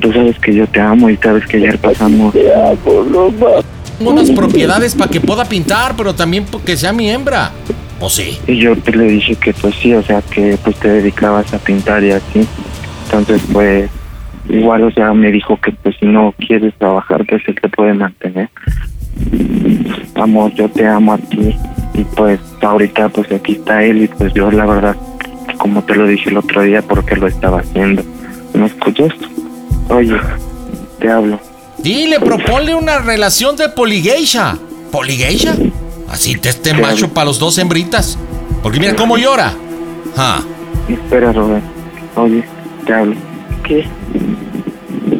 Tú 0.00 0.12
sabes 0.12 0.38
que 0.38 0.54
yo 0.54 0.66
te 0.66 0.80
amo 0.80 1.08
y 1.08 1.16
sabes 1.16 1.46
que 1.46 1.56
ayer 1.56 1.78
pasamos. 1.78 2.34
Tengo 2.34 4.10
unas 4.10 4.30
propiedades 4.30 4.94
para 4.94 5.10
que 5.10 5.20
pueda 5.20 5.44
pintar, 5.44 5.94
pero 5.96 6.14
también 6.14 6.44
que 6.64 6.76
sea 6.76 6.92
mi 6.92 7.08
hembra. 7.10 7.50
¿O 7.98 8.10
sí? 8.10 8.38
Y 8.46 8.58
yo 8.58 8.76
te 8.76 8.92
le 8.92 9.04
dije 9.04 9.36
que 9.36 9.54
pues 9.54 9.74
sí, 9.76 9.94
o 9.94 10.02
sea, 10.02 10.20
que 10.20 10.58
pues 10.62 10.76
te 10.76 10.88
dedicabas 10.88 11.52
a 11.54 11.58
pintar 11.58 12.04
y 12.04 12.10
así. 12.10 12.46
Entonces, 13.04 13.40
pues, 13.52 13.88
igual, 14.48 14.84
o 14.84 14.90
sea, 14.90 15.14
me 15.14 15.30
dijo 15.30 15.58
que 15.60 15.72
pues 15.72 15.96
si 15.98 16.06
no 16.06 16.34
quieres 16.38 16.74
trabajar, 16.74 17.24
pues 17.26 17.42
él 17.46 17.56
te 17.60 17.68
puede 17.70 17.94
mantener. 17.94 18.50
Amor, 20.14 20.52
yo 20.54 20.68
te 20.68 20.86
amo 20.86 21.14
a 21.14 21.18
ti. 21.18 21.56
Y 21.94 22.04
pues 22.04 22.38
ahorita 22.60 23.08
pues 23.08 23.32
aquí 23.32 23.52
está 23.52 23.82
él 23.82 24.02
y 24.02 24.08
pues 24.08 24.34
yo 24.34 24.50
la 24.50 24.66
verdad, 24.66 24.96
como 25.56 25.82
te 25.82 25.94
lo 25.94 26.06
dije 26.06 26.28
el 26.28 26.36
otro 26.36 26.62
día, 26.62 26.82
porque 26.82 27.16
lo 27.16 27.26
estaba 27.26 27.60
haciendo. 27.60 28.02
¿Me 28.52 28.66
escuchas? 28.66 29.12
Oye, 29.88 30.16
te 30.98 31.10
hablo. 31.10 31.38
Dile, 31.78 32.18
proponle 32.20 32.74
una 32.74 32.98
relación 32.98 33.56
de 33.56 33.68
poligeisha. 33.68 34.58
¿Poligeisha? 34.90 35.54
Así 36.08 36.36
te 36.36 36.48
esté 36.48 36.74
macho 36.74 37.08
para 37.08 37.26
los 37.26 37.38
dos 37.38 37.58
hembritas. 37.58 38.18
Porque 38.62 38.80
mira 38.80 38.96
cómo 38.96 39.16
llora. 39.16 39.52
Ah. 40.16 40.40
Espera, 40.88 41.32
Robert. 41.32 41.64
Oye, 42.16 42.44
te 42.84 42.94
hablo. 42.94 43.14
¿Qué? 43.62 43.86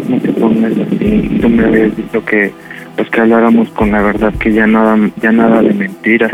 No 0.09 0.20
te 0.20 0.32
pongas 0.32 0.72
así. 0.72 1.38
Tú 1.40 1.48
me 1.48 1.64
habías 1.64 1.97
dicho 1.97 2.24
que 2.24 2.52
pues 2.97 3.10
que 3.10 3.20
habláramos 3.20 3.68
con 3.70 3.93
la 3.93 4.01
verdad, 4.01 4.32
que 4.40 4.52
ya 4.52 4.66
nada, 4.66 4.97
ya 5.20 5.30
nada 5.30 5.60
de 5.60 5.74
mentiras. 5.74 6.32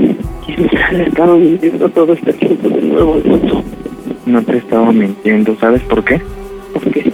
Le 0.93 1.03
estaba 1.05 1.35
mintiendo 1.35 1.89
todo 1.89 2.13
este 2.13 2.33
tiempo 2.35 2.69
de 2.69 2.83
nuevo. 2.83 3.21
No 4.27 4.43
te 4.43 4.59
estaba 4.59 4.93
mintiendo, 4.93 5.57
¿sabes 5.59 5.83
por 5.83 6.05
qué? 6.05 6.21
¿Por 6.73 6.91
qué? 6.93 7.13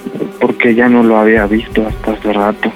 Porque 0.49 0.75
ya 0.75 0.89
no 0.89 1.03
lo 1.03 1.19
había 1.19 1.47
visto 1.47 1.87
hasta 1.87 2.13
hace 2.13 2.33
rato. 2.33 2.73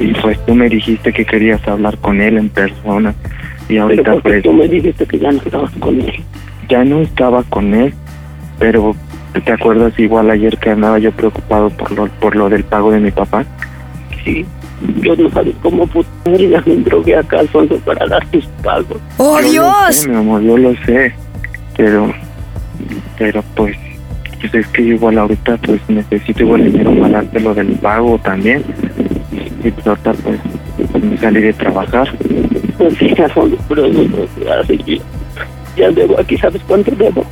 Y 0.00 0.14
pues 0.14 0.38
tú 0.46 0.54
me 0.54 0.68
dijiste 0.68 1.12
que 1.12 1.24
querías 1.24 1.66
hablar 1.68 1.98
con 1.98 2.20
él 2.20 2.38
en 2.38 2.48
persona. 2.48 3.14
Y 3.68 3.76
ahorita 3.76 4.02
Pero 4.02 4.14
porque 4.14 4.28
pues 4.30 4.42
tú 4.42 4.52
me 4.54 4.68
dijiste 4.68 5.06
que 5.06 5.18
ya 5.18 5.30
no 5.30 5.38
estabas 5.44 5.70
con 5.78 6.00
él. 6.00 6.22
ya 6.68 6.82
no 6.84 7.00
estaba 7.00 7.42
con 7.44 7.74
él, 7.74 7.92
pero 8.58 8.96
¿te 9.44 9.52
acuerdas 9.52 9.92
igual 9.98 10.30
ayer 10.30 10.56
que 10.58 10.70
andaba 10.70 10.98
yo 10.98 11.12
preocupado 11.12 11.68
por 11.70 11.92
lo, 11.92 12.06
por 12.08 12.34
lo 12.34 12.48
del 12.48 12.64
pago 12.64 12.90
de 12.90 13.00
mi 13.00 13.10
papá? 13.10 13.44
Sí, 14.24 14.44
yo 15.02 15.14
no 15.16 15.28
sabía 15.30 15.52
cómo 15.62 15.86
puta 15.86 16.08
madre 16.26 16.48
me 16.66 16.76
drogué 16.76 17.16
acá, 17.16 17.40
Alfonso, 17.40 17.76
para 17.84 18.06
dar 18.06 18.26
tus 18.28 18.46
pagos. 18.62 18.98
¡Oh, 19.18 19.38
Yo 19.40 19.44
lo 19.44 19.50
Dios! 19.50 19.96
sé, 19.96 20.08
mi 20.08 20.16
amor, 20.16 20.42
yo 20.42 20.56
lo 20.56 20.74
sé, 20.86 21.12
pero, 21.76 22.12
pero 23.18 23.44
pues, 23.54 23.76
pues 24.42 24.66
es 24.66 24.66
que 24.68 24.84
yo 24.84 24.94
igual 24.94 25.18
ahorita 25.18 25.56
pues 25.58 25.80
necesito 25.88 26.42
igual 26.42 26.64
dinero 26.64 26.92
para 27.00 27.22
darte 27.22 27.40
lo 27.40 27.54
del 27.54 27.68
pago 27.76 28.18
también. 28.18 28.62
Y 29.62 29.70
pues 29.70 29.86
ahorita 29.86 30.12
pues, 30.14 31.04
me 31.04 31.16
salí 31.18 31.40
de 31.40 31.52
trabajar. 31.52 32.08
Pues 32.76 32.94
sí, 32.98 33.14
Alfonso, 33.22 33.56
pero 33.68 33.88
no, 33.88 34.02
no, 34.02 34.52
así 34.60 34.78
que 34.78 35.00
ya 35.76 35.90
debo 35.90 36.18
aquí, 36.18 36.36
¿sabes 36.36 36.60
cuánto 36.66 36.90
debo? 36.96 37.24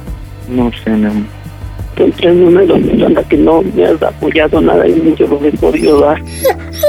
No 0.49 0.71
sé, 0.85 0.91
mi 0.91 1.07
amor. 1.07 1.25
Son 1.99 2.13
tres 2.13 2.35
números 2.35 2.81
anda 3.05 3.23
que 3.25 3.37
no 3.37 3.63
me 3.63 3.85
has 3.85 4.03
apoyado 4.03 4.61
nada 4.61 4.89
y 4.89 4.93
ni 4.95 5.15
yo 5.17 5.27
lo 5.27 5.45
he 5.45 5.53
podido 5.53 6.01
dar. 6.01 6.23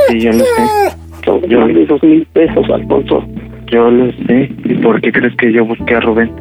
Sí, 0.08 0.20
yo 0.20 0.32
lo 0.32 0.40
sé. 0.40 0.96
Son 1.26 1.42
de 1.42 1.86
dos 1.86 2.02
mil 2.04 2.26
pesos, 2.28 2.70
Alfonso. 2.70 3.26
Yo 3.68 3.90
lo 3.90 4.12
sé. 4.28 4.50
¿Y 4.64 4.76
por 4.76 5.02
qué 5.02 5.12
crees 5.12 5.36
que 5.36 5.52
yo 5.52 5.66
busqué 5.66 5.96
a 5.96 6.00
Rubén? 6.00 6.32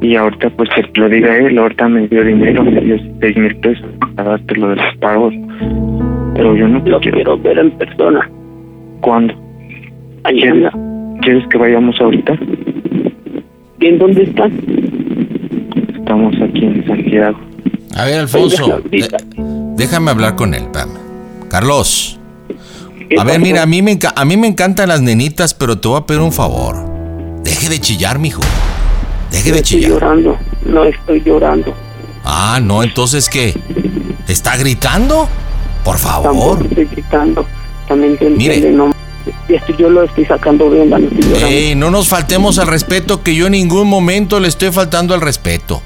Y 0.00 0.14
ahorita, 0.14 0.50
pues 0.50 0.68
que 0.74 1.00
lo 1.00 1.08
diga 1.08 1.36
él, 1.38 1.58
ahorita 1.58 1.88
me 1.88 2.06
dio 2.08 2.22
dinero, 2.22 2.62
me 2.64 2.80
dio 2.80 2.96
seis 3.20 3.36
mil 3.36 3.56
pesos 3.56 3.86
para 4.14 4.30
darte 4.30 4.54
lo 4.56 4.68
de 4.70 4.76
los 4.76 4.96
pagos. 5.00 5.34
Pero 6.34 6.54
yo 6.54 6.68
no 6.68 6.82
te 6.82 6.90
Lo 6.90 7.00
quiero. 7.00 7.16
quiero 7.16 7.38
ver 7.38 7.58
en 7.58 7.70
persona. 7.72 8.30
¿Cuándo? 9.00 9.34
Mañana. 10.24 10.70
¿Quieres 11.22 11.46
que 11.48 11.56
vayamos 11.58 11.98
ahorita? 12.00 12.34
¿Y 13.80 13.86
en 13.86 13.98
dónde 13.98 14.22
están? 14.24 14.52
Estamos 15.98 16.34
aquí 16.42 16.64
en 16.66 16.86
Santiago. 16.86 17.38
A 17.96 18.04
ver, 18.04 18.20
Alfonso. 18.20 18.82
de- 18.90 19.08
déjame 19.76 20.10
hablar 20.10 20.36
con 20.36 20.52
él, 20.54 20.64
Pam. 20.72 20.90
Carlos. 21.48 22.20
A 23.18 23.24
ver, 23.24 23.40
mira, 23.40 23.62
a 23.62 23.66
mí, 23.66 23.80
me 23.82 23.98
a 24.14 24.24
mí 24.24 24.36
me 24.36 24.46
encantan 24.48 24.88
las 24.90 25.00
nenitas, 25.00 25.54
pero 25.54 25.78
te 25.78 25.88
voy 25.88 25.98
a 25.98 26.06
pedir 26.06 26.20
un 26.20 26.32
favor. 26.32 26.76
Deje 27.44 27.68
de 27.70 27.78
chillar, 27.80 28.18
mijo. 28.18 28.42
Deje 29.30 29.52
de 29.52 29.58
Estoy 29.58 29.62
chillar. 29.80 29.90
llorando, 29.92 30.38
no 30.64 30.84
estoy 30.84 31.22
llorando. 31.24 31.74
Ah, 32.24 32.58
no, 32.62 32.82
entonces 32.82 33.28
¿qué? 33.28 33.54
¿Está 34.28 34.56
gritando? 34.56 35.28
Por 35.84 35.98
favor. 35.98 36.58
Tampoco 36.58 36.64
estoy 36.68 36.84
gritando. 36.86 37.46
También 37.88 38.16
te 38.18 38.28
Mire. 38.30 38.54
entiende, 38.56 38.76
no 38.76 38.92
esto 39.48 39.72
yo 39.76 39.90
lo 39.90 40.04
estoy 40.04 40.24
sacando 40.24 40.70
de 40.70 40.80
onda. 40.82 40.98
no 40.98 41.06
estoy 41.06 41.22
llorando. 41.22 41.46
Ey, 41.48 41.74
no 41.74 41.90
nos 41.90 42.08
faltemos 42.08 42.58
al 42.58 42.66
respeto, 42.68 43.22
que 43.22 43.34
yo 43.34 43.46
en 43.46 43.52
ningún 43.52 43.88
momento 43.88 44.38
le 44.40 44.48
estoy 44.48 44.70
faltando 44.72 45.14
al 45.14 45.20
respeto. 45.20 45.82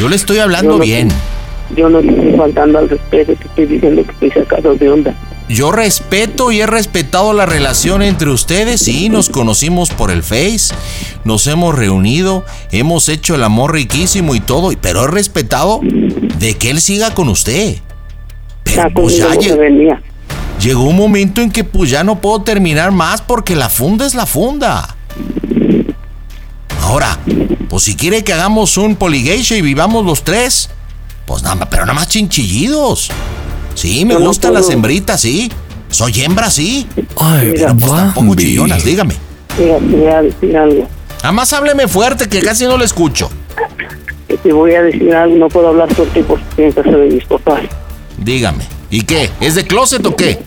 Yo 0.00 0.08
le 0.08 0.16
estoy 0.16 0.38
hablando 0.38 0.72
Yo 0.72 0.78
no- 0.78 0.84
bien. 0.84 1.08
Yo 1.76 1.88
no 1.88 1.98
estoy 2.00 2.34
faltando 2.36 2.78
al 2.78 2.88
respeto, 2.90 3.32
te 3.34 3.44
estoy 3.46 3.66
diciendo 3.66 4.02
que 4.04 4.10
estoy 4.26 4.30
sacado 4.42 4.74
de 4.74 4.90
onda. 4.90 5.14
Yo 5.48 5.72
respeto 5.72 6.50
y 6.52 6.60
he 6.60 6.66
respetado 6.66 7.32
la 7.34 7.44
relación 7.44 8.02
entre 8.02 8.30
ustedes. 8.30 8.80
Sí, 8.80 9.10
nos 9.10 9.28
conocimos 9.28 9.90
por 9.90 10.10
el 10.10 10.22
Face, 10.22 10.74
nos 11.24 11.46
hemos 11.46 11.74
reunido, 11.74 12.44
hemos 12.72 13.08
hecho 13.10 13.34
el 13.34 13.44
amor 13.44 13.74
riquísimo 13.74 14.34
y 14.34 14.40
todo, 14.40 14.70
pero 14.80 15.04
he 15.04 15.08
respetado 15.08 15.80
de 15.82 16.54
que 16.56 16.70
él 16.70 16.80
siga 16.80 17.12
con 17.14 17.28
usted. 17.28 17.76
Pero 18.64 18.88
pues 18.94 19.18
ya 19.18 19.24
conmigo 19.26 19.42
no 19.42 19.42
se 19.42 19.54
lle- 19.54 19.58
venía. 19.58 20.02
llegó 20.60 20.84
un 20.84 20.96
momento 20.96 21.42
en 21.42 21.50
que 21.50 21.62
pues 21.62 21.90
ya 21.90 22.02
no 22.04 22.20
puedo 22.22 22.40
terminar 22.40 22.90
más 22.90 23.20
porque 23.20 23.54
la 23.54 23.68
funda 23.68 24.06
es 24.06 24.14
la 24.14 24.24
funda. 24.24 24.96
Ahora, 26.80 27.18
pues 27.68 27.82
si 27.84 27.96
quiere 27.96 28.24
que 28.24 28.32
hagamos 28.32 28.76
un 28.78 28.96
poligeisha 28.96 29.56
y 29.56 29.62
vivamos 29.62 30.04
los 30.06 30.22
tres, 30.24 30.70
pues 31.26 31.42
nada 31.42 31.54
más, 31.54 31.68
pero 31.70 31.82
nada 31.84 31.94
más 31.94 32.08
chinchillidos. 32.08 33.10
Sí, 33.74 34.04
me 34.04 34.14
no 34.14 34.20
gustan 34.20 34.54
las 34.54 34.70
hembritas, 34.70 35.20
sí. 35.20 35.50
Soy 35.90 36.22
hembra, 36.22 36.50
sí. 36.50 36.86
Ay, 37.16 37.52
Mira, 37.52 37.74
pues 37.74 37.92
tampoco 37.92 38.34
chillonas, 38.34 38.84
dígame. 38.84 39.14
Mira, 39.58 39.78
te 39.78 39.96
voy 39.96 40.06
a 40.08 40.22
decir 40.22 40.56
algo. 40.56 40.88
Nada 41.18 41.32
más 41.32 41.52
hábleme 41.52 41.86
fuerte 41.88 42.28
que 42.28 42.40
casi 42.42 42.64
no 42.66 42.76
le 42.76 42.84
escucho. 42.84 43.30
Te 44.42 44.52
voy 44.52 44.74
a 44.74 44.82
decir 44.82 45.14
algo. 45.14 45.36
No 45.36 45.48
puedo 45.48 45.68
hablar 45.68 45.92
fuerte 45.94 46.22
porque 46.24 46.44
estoy 46.50 46.64
en 46.64 46.72
casa 46.72 46.90
de 46.90 47.06
mis 47.08 47.24
papás. 47.24 47.60
Dígame. 48.18 48.64
¿Y 48.90 49.02
qué? 49.02 49.30
¿Es 49.40 49.54
de 49.54 49.64
closet 49.66 50.04
o 50.06 50.14
qué? 50.16 50.38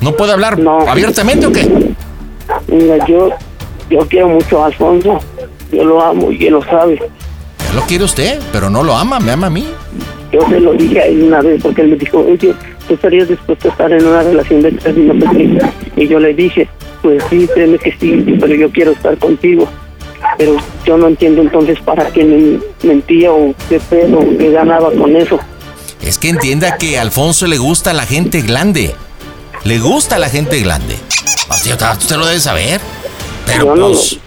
¿No 0.00 0.12
puede 0.12 0.32
hablar 0.32 0.58
abiertamente 0.86 1.46
o 1.46 1.52
qué? 1.52 1.94
Mira, 2.68 3.06
yo, 3.06 3.30
yo 3.90 4.00
quiero 4.08 4.28
mucho 4.28 4.62
a 4.62 4.66
Alfonso. 4.66 5.20
Yo 5.72 5.84
lo 5.84 6.02
amo 6.02 6.30
y 6.30 6.46
él 6.46 6.52
lo 6.52 6.64
sabe. 6.64 7.00
Ya 7.66 7.72
lo 7.74 7.82
quiere 7.82 8.04
usted, 8.04 8.40
pero 8.52 8.70
no 8.70 8.82
lo 8.82 8.94
ama, 8.96 9.18
me 9.18 9.32
ama 9.32 9.46
a 9.48 9.50
mí. 9.50 9.66
Yo 10.34 10.40
se 10.48 10.58
lo 10.58 10.72
dije 10.72 11.00
a 11.00 11.06
él 11.06 11.22
una 11.22 11.42
vez 11.42 11.62
porque 11.62 11.82
él 11.82 11.88
me 11.88 11.96
dijo, 11.96 12.18
oye, 12.18 12.52
¿tú 12.88 12.94
estarías 12.94 13.28
dispuesto 13.28 13.68
a 13.68 13.70
estar 13.70 13.92
en 13.92 14.04
una 14.04 14.22
relación 14.22 14.62
de 14.62 14.72
tres 14.72 14.94
qué?". 14.96 16.02
Y 16.02 16.08
yo 16.08 16.18
le 16.18 16.34
dije, 16.34 16.68
pues 17.02 17.22
sí, 17.30 17.48
créeme 17.54 17.78
que 17.78 17.92
sí, 17.92 18.36
pero 18.40 18.52
yo 18.52 18.68
quiero 18.70 18.90
estar 18.90 19.16
contigo. 19.18 19.68
Pero 20.36 20.56
yo 20.84 20.96
no 20.96 21.06
entiendo 21.06 21.42
entonces 21.42 21.78
para 21.80 22.10
qué 22.10 22.24
me 22.24 22.58
mentía 22.82 23.30
o 23.30 23.54
qué 23.68 23.78
pedo, 23.78 24.18
o 24.18 24.36
qué 24.36 24.50
ganaba 24.50 24.90
con 24.90 25.14
eso. 25.14 25.38
Es 26.02 26.18
que 26.18 26.30
entienda 26.30 26.78
que 26.78 26.98
a 26.98 27.02
Alfonso 27.02 27.46
le 27.46 27.58
gusta 27.58 27.92
la 27.92 28.04
gente 28.04 28.40
grande. 28.40 28.92
Le 29.62 29.78
gusta 29.78 30.18
la 30.18 30.28
gente 30.28 30.58
grande. 30.60 30.96
Hostia, 31.48 31.74
usted 31.74 32.16
lo 32.16 32.26
debe 32.26 32.40
saber. 32.40 32.80
Pero 33.46 33.72
pues. 33.74 34.18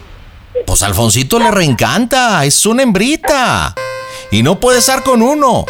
Pues 0.66 0.82
Alfonsito 0.82 1.38
le 1.38 1.50
reencanta. 1.50 2.44
Es 2.46 2.64
una 2.64 2.82
hembrita. 2.82 3.74
Y 4.30 4.42
no 4.42 4.58
puede 4.58 4.78
estar 4.78 5.02
con 5.02 5.20
uno. 5.22 5.66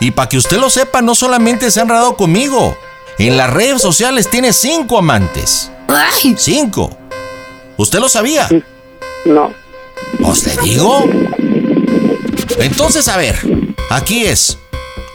Y 0.00 0.10
para 0.12 0.28
que 0.28 0.38
usted 0.38 0.58
lo 0.58 0.70
sepa, 0.70 1.02
no 1.02 1.14
solamente 1.14 1.70
se 1.70 1.80
ha 1.80 1.82
enredado 1.82 2.16
conmigo. 2.16 2.76
En 3.18 3.36
las 3.36 3.50
redes 3.50 3.82
sociales 3.82 4.28
tiene 4.30 4.52
cinco 4.52 4.98
amantes. 4.98 5.70
Cinco. 6.36 6.90
¿Usted 7.76 7.98
lo 7.98 8.08
sabía? 8.08 8.48
No. 9.26 9.52
¿Os 10.22 10.46
le 10.46 10.56
digo? 10.62 11.04
Entonces, 12.58 13.08
a 13.08 13.16
ver, 13.16 13.38
aquí 13.90 14.24
es. 14.24 14.58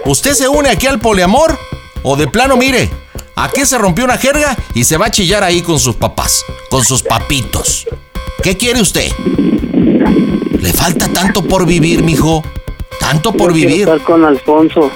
¿Usted 0.05 0.33
se 0.33 0.47
une 0.47 0.69
aquí 0.69 0.85
al 0.85 0.99
poliamor? 0.99 1.57
¿O 2.03 2.15
de 2.15 2.27
plano, 2.27 2.55
mire, 2.55 2.91
aquí 3.35 3.65
se 3.65 3.79
rompió 3.79 4.05
una 4.05 4.17
jerga 4.17 4.55
y 4.75 4.83
se 4.83 4.97
va 4.97 5.07
a 5.07 5.11
chillar 5.11 5.43
ahí 5.43 5.63
con 5.63 5.79
sus 5.79 5.95
papás, 5.95 6.45
con 6.69 6.85
sus 6.85 7.01
papitos? 7.01 7.87
¿Qué 8.43 8.55
quiere 8.55 8.81
usted? 8.81 9.11
Le 10.59 10.73
falta 10.73 11.07
tanto 11.07 11.43
por 11.43 11.65
vivir, 11.65 12.03
mijo. 12.03 12.43
Tanto 13.05 13.33
por 13.33 13.51
Yo 13.51 13.55
vivir. 13.55 13.81
estar 13.81 14.01
con 14.01 14.25
Alfonso. 14.25 14.91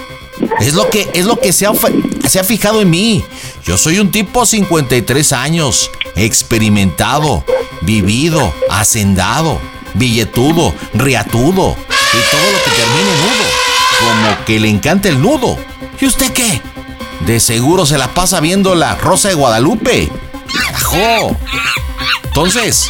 Es 0.60 0.73
lo 0.73 0.90
que, 0.90 1.07
es 1.14 1.26
lo 1.26 1.40
que 1.40 1.53
se, 1.53 1.68
ha, 1.68 1.73
se 2.27 2.40
ha 2.40 2.44
fijado 2.44 2.81
en 2.81 2.90
mí. 2.90 3.23
Yo 3.64 3.77
soy 3.77 3.99
un 3.99 4.10
tipo 4.10 4.48
53 4.48 5.31
años, 5.34 5.91
experimentado, 6.15 7.44
vivido, 7.81 8.52
hacendado, 8.69 9.60
billetudo, 9.94 10.73
riatudo 10.95 11.76
y 11.77 12.31
todo 12.31 12.52
lo 12.52 12.64
que 12.64 12.72
termine 12.72 13.11
nudo. 13.22 13.45
Como 13.99 14.45
que 14.45 14.60
le 14.60 14.69
encanta 14.69 15.07
el 15.10 15.22
nudo. 15.22 15.57
¿Y 16.02 16.06
usted 16.07 16.31
qué? 16.34 16.61
De 17.27 17.40
seguro 17.40 17.86
se 17.86 17.99
la 17.99 18.07
pasa 18.07 18.40
viendo 18.40 18.73
la 18.73 18.95
Rosa 18.95 19.27
de 19.27 19.36
Guadalupe. 19.36 20.10
¡Carajo! 20.64 21.36
Entonces, 22.23 22.90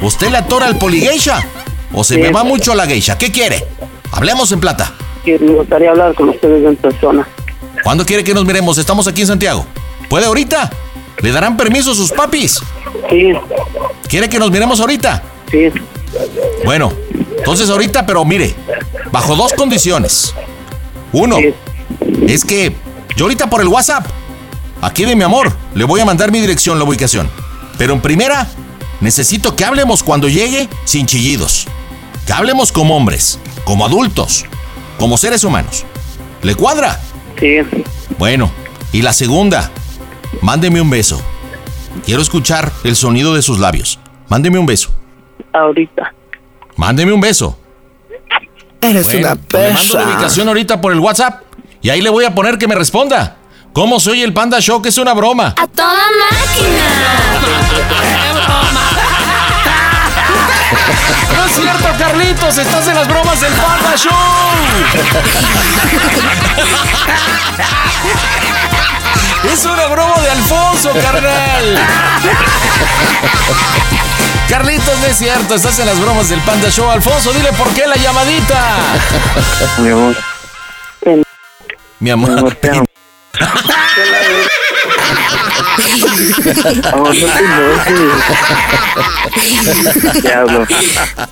¿usted 0.00 0.30
le 0.30 0.38
atora 0.38 0.66
al 0.66 0.76
poligeisha? 0.76 1.46
¿O 1.92 2.02
se 2.02 2.18
me 2.18 2.32
va 2.32 2.42
mucho 2.42 2.74
la 2.74 2.86
geisha? 2.86 3.16
¿Qué 3.16 3.30
quiere? 3.30 3.64
Hablemos 4.12 4.50
en 4.52 4.60
plata. 4.60 4.92
Que 5.24 5.38
me 5.38 5.52
gustaría 5.52 5.90
hablar 5.90 6.14
con 6.14 6.28
ustedes 6.28 6.64
en 6.64 6.76
persona. 6.76 7.26
¿Cuándo 7.82 8.04
quiere 8.04 8.24
que 8.24 8.34
nos 8.34 8.44
miremos? 8.44 8.78
Estamos 8.78 9.06
aquí 9.06 9.22
en 9.22 9.26
Santiago. 9.26 9.66
¿Puede 10.08 10.26
ahorita? 10.26 10.70
¿Le 11.20 11.32
darán 11.32 11.56
permiso 11.56 11.94
sus 11.94 12.12
papis? 12.12 12.60
Sí. 13.10 13.32
¿Quiere 14.08 14.28
que 14.28 14.38
nos 14.38 14.50
miremos 14.50 14.80
ahorita? 14.80 15.22
Sí. 15.50 15.68
Bueno, 16.64 16.92
entonces 17.38 17.68
ahorita, 17.70 18.06
pero 18.06 18.24
mire, 18.24 18.54
bajo 19.10 19.36
dos 19.36 19.52
condiciones. 19.52 20.34
Uno, 21.12 21.38
es 22.26 22.44
que 22.44 22.74
yo 23.16 23.24
ahorita 23.24 23.48
por 23.48 23.60
el 23.60 23.68
WhatsApp, 23.68 24.06
aquí 24.82 25.04
de 25.04 25.16
mi 25.16 25.22
amor, 25.24 25.52
le 25.74 25.84
voy 25.84 26.00
a 26.00 26.04
mandar 26.04 26.30
mi 26.30 26.40
dirección, 26.40 26.78
la 26.78 26.84
ubicación. 26.84 27.28
Pero 27.78 27.94
en 27.94 28.00
primera, 28.00 28.46
necesito 29.00 29.56
que 29.56 29.64
hablemos 29.64 30.02
cuando 30.02 30.28
llegue 30.28 30.68
sin 30.84 31.06
chillidos. 31.06 31.66
Que 32.26 32.32
hablemos 32.32 32.72
como 32.72 32.96
hombres, 32.96 33.38
como 33.64 33.86
adultos, 33.86 34.44
como 34.98 35.16
seres 35.16 35.44
humanos. 35.44 35.84
¿Le 36.42 36.54
cuadra? 36.54 37.00
Sí. 37.38 37.58
Bueno, 38.18 38.50
y 38.92 39.02
la 39.02 39.12
segunda, 39.12 39.70
mándeme 40.42 40.80
un 40.80 40.90
beso. 40.90 41.20
Quiero 42.04 42.22
escuchar 42.22 42.72
el 42.84 42.96
sonido 42.96 43.34
de 43.34 43.42
sus 43.42 43.58
labios. 43.58 43.98
Mándeme 44.28 44.58
un 44.58 44.66
beso. 44.66 44.90
Ahorita. 45.52 46.12
Mándeme 46.76 47.12
un 47.12 47.20
beso. 47.20 47.58
Eres 48.80 49.06
Bueno, 49.06 49.36
pues 49.48 49.62
Le 49.62 49.72
mando 49.72 49.98
la 49.98 50.06
ubicación 50.06 50.48
ahorita 50.48 50.80
por 50.80 50.92
el 50.92 51.00
WhatsApp 51.00 51.42
y 51.80 51.90
ahí 51.90 52.00
le 52.02 52.10
voy 52.10 52.24
a 52.24 52.34
poner 52.34 52.58
que 52.58 52.68
me 52.68 52.74
responda. 52.74 53.36
¿Cómo 53.72 54.00
soy 54.00 54.22
el 54.22 54.32
Panda 54.32 54.60
Show? 54.60 54.82
Que 54.82 54.88
es 54.88 54.98
una 54.98 55.14
broma. 55.14 55.54
¡A 55.56 55.66
toda 55.66 55.92
máquina! 56.20 56.86
No 61.34 61.44
es 61.44 61.52
cierto, 61.52 61.88
Carlitos, 61.98 62.58
estás 62.58 62.86
en 62.88 62.94
las 62.94 63.08
bromas 63.08 63.40
del 63.40 63.52
Panda 63.54 63.96
Show. 63.96 64.12
Es 69.52 69.64
una 69.64 69.86
broma 69.86 70.20
de 70.20 70.30
Alfonso, 70.30 70.92
carnal. 70.92 71.78
Carlitos, 74.48 74.98
no 75.00 75.06
es 75.06 75.16
cierto, 75.16 75.54
estás 75.54 75.78
en 75.78 75.86
las 75.86 75.98
bromas 76.00 76.28
del 76.28 76.40
Panda 76.40 76.70
Show. 76.70 76.90
Alfonso, 76.90 77.32
dile 77.32 77.52
por 77.52 77.68
qué 77.70 77.86
la 77.86 77.96
llamadita. 77.96 78.76
Mi 79.78 79.90
amor. 79.90 80.16
Mi 82.00 82.10
amor. 82.10 82.54
te 82.54 82.70
amo. 82.70 82.84
Amor, 86.92 87.14
no 90.02 90.12
te 90.22 90.32
hablo. 90.32 90.66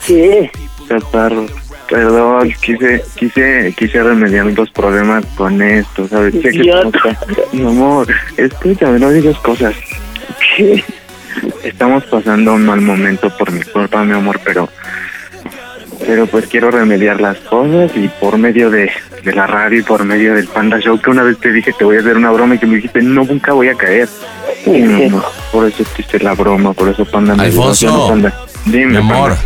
¿Qué? 0.06 0.50
Chaparro. 0.88 1.46
Perdón, 1.88 2.52
quise, 2.62 3.04
quise, 3.14 3.74
quise 3.76 4.02
remediar 4.02 4.46
los 4.46 4.70
problemas 4.70 5.24
con 5.36 5.60
esto, 5.60 6.08
¿sabes? 6.08 6.34
Sé 6.34 6.50
que 6.50 6.72
Mi 7.52 7.62
amor, 7.62 8.06
escúchame, 8.36 8.98
no 8.98 9.10
digas 9.10 9.36
cosas. 9.38 9.74
¿Qué? 10.56 10.82
Estamos 11.62 12.04
pasando 12.04 12.54
un 12.54 12.64
mal 12.64 12.80
momento 12.80 13.28
por 13.36 13.52
mi 13.52 13.62
culpa, 13.62 14.04
mi 14.04 14.14
amor, 14.14 14.40
pero... 14.44 14.68
Pero 16.06 16.26
pues 16.26 16.46
quiero 16.46 16.70
remediar 16.70 17.20
las 17.20 17.38
cosas 17.38 17.90
y 17.94 18.08
por 18.20 18.36
medio 18.36 18.68
de, 18.68 18.90
de 19.24 19.32
la 19.32 19.46
radio 19.46 19.80
y 19.80 19.82
por 19.82 20.05
medio 20.05 20.34
del 20.34 20.46
Panda 20.46 20.78
Show, 20.78 21.01
que 21.01 21.10
una 21.10 21.22
vez 21.22 21.38
te 21.38 21.51
dije 21.52 21.72
te 21.72 21.84
voy 21.84 21.96
a 21.96 22.01
hacer 22.01 22.16
una 22.16 22.30
broma 22.30 22.55
y 22.55 22.59
que 22.59 22.66
me 22.66 22.76
dijiste 22.76 23.02
no, 23.02 23.24
nunca 23.24 23.52
voy 23.52 23.68
a 23.68 23.74
caer. 23.74 24.09
Amor, 24.66 25.24
por 25.52 25.66
eso 25.66 25.84
te 25.96 26.02
hice 26.02 26.18
la 26.20 26.34
broma, 26.34 26.72
por 26.72 26.88
eso 26.88 27.05
Panda 27.05 27.34
me 27.34 27.44
Alfonso, 27.44 27.74
¿sí, 27.88 28.10
Panda? 28.10 28.34
Dime, 28.66 28.86
Mi 28.86 28.96
amor, 28.96 29.30
Panda. 29.30 29.44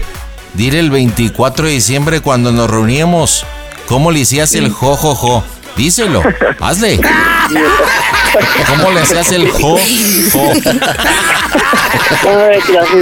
dile 0.54 0.80
el 0.80 0.90
24 0.90 1.66
de 1.66 1.72
diciembre 1.72 2.20
cuando 2.20 2.52
nos 2.52 2.68
reuníamos, 2.70 3.44
¿cómo 3.86 4.10
le 4.10 4.22
hacías 4.22 4.54
el 4.54 4.70
jo, 4.70 4.96
jo, 4.96 5.14
jo? 5.14 5.44
Díselo, 5.76 6.22
hazle. 6.60 7.00
¿Cómo 8.68 8.90
le 8.90 9.00
hacías 9.00 9.32
el 9.32 9.50
jo, 9.50 9.78
jo? 10.32 10.52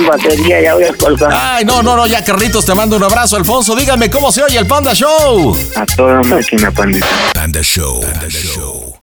Batería, 0.09 0.61
ya 0.63 0.75
voy 0.75 0.85
a 0.85 0.93
colgar. 0.93 1.33
Ay, 1.33 1.65
no, 1.65 1.83
no, 1.83 1.97
no, 1.97 2.07
ya 2.07 2.23
Carlitos, 2.25 2.65
te 2.65 2.75
mando 2.75 2.97
un 2.97 3.03
abrazo. 3.03 3.37
Alfonso, 3.37 3.75
dígame 3.75 4.11
cómo 4.11 4.31
se 4.31 4.43
oye 4.43 4.59
el 4.59 4.67
Panda 4.67 4.95
Show. 4.95 5.57
A 5.75 5.87
toda 5.87 6.23
máquina, 6.23 6.71
pandita. 6.71 7.07
Panda 7.35 7.63
Show. 7.63 8.01
Panda 8.01 8.29
Show. 8.29 8.87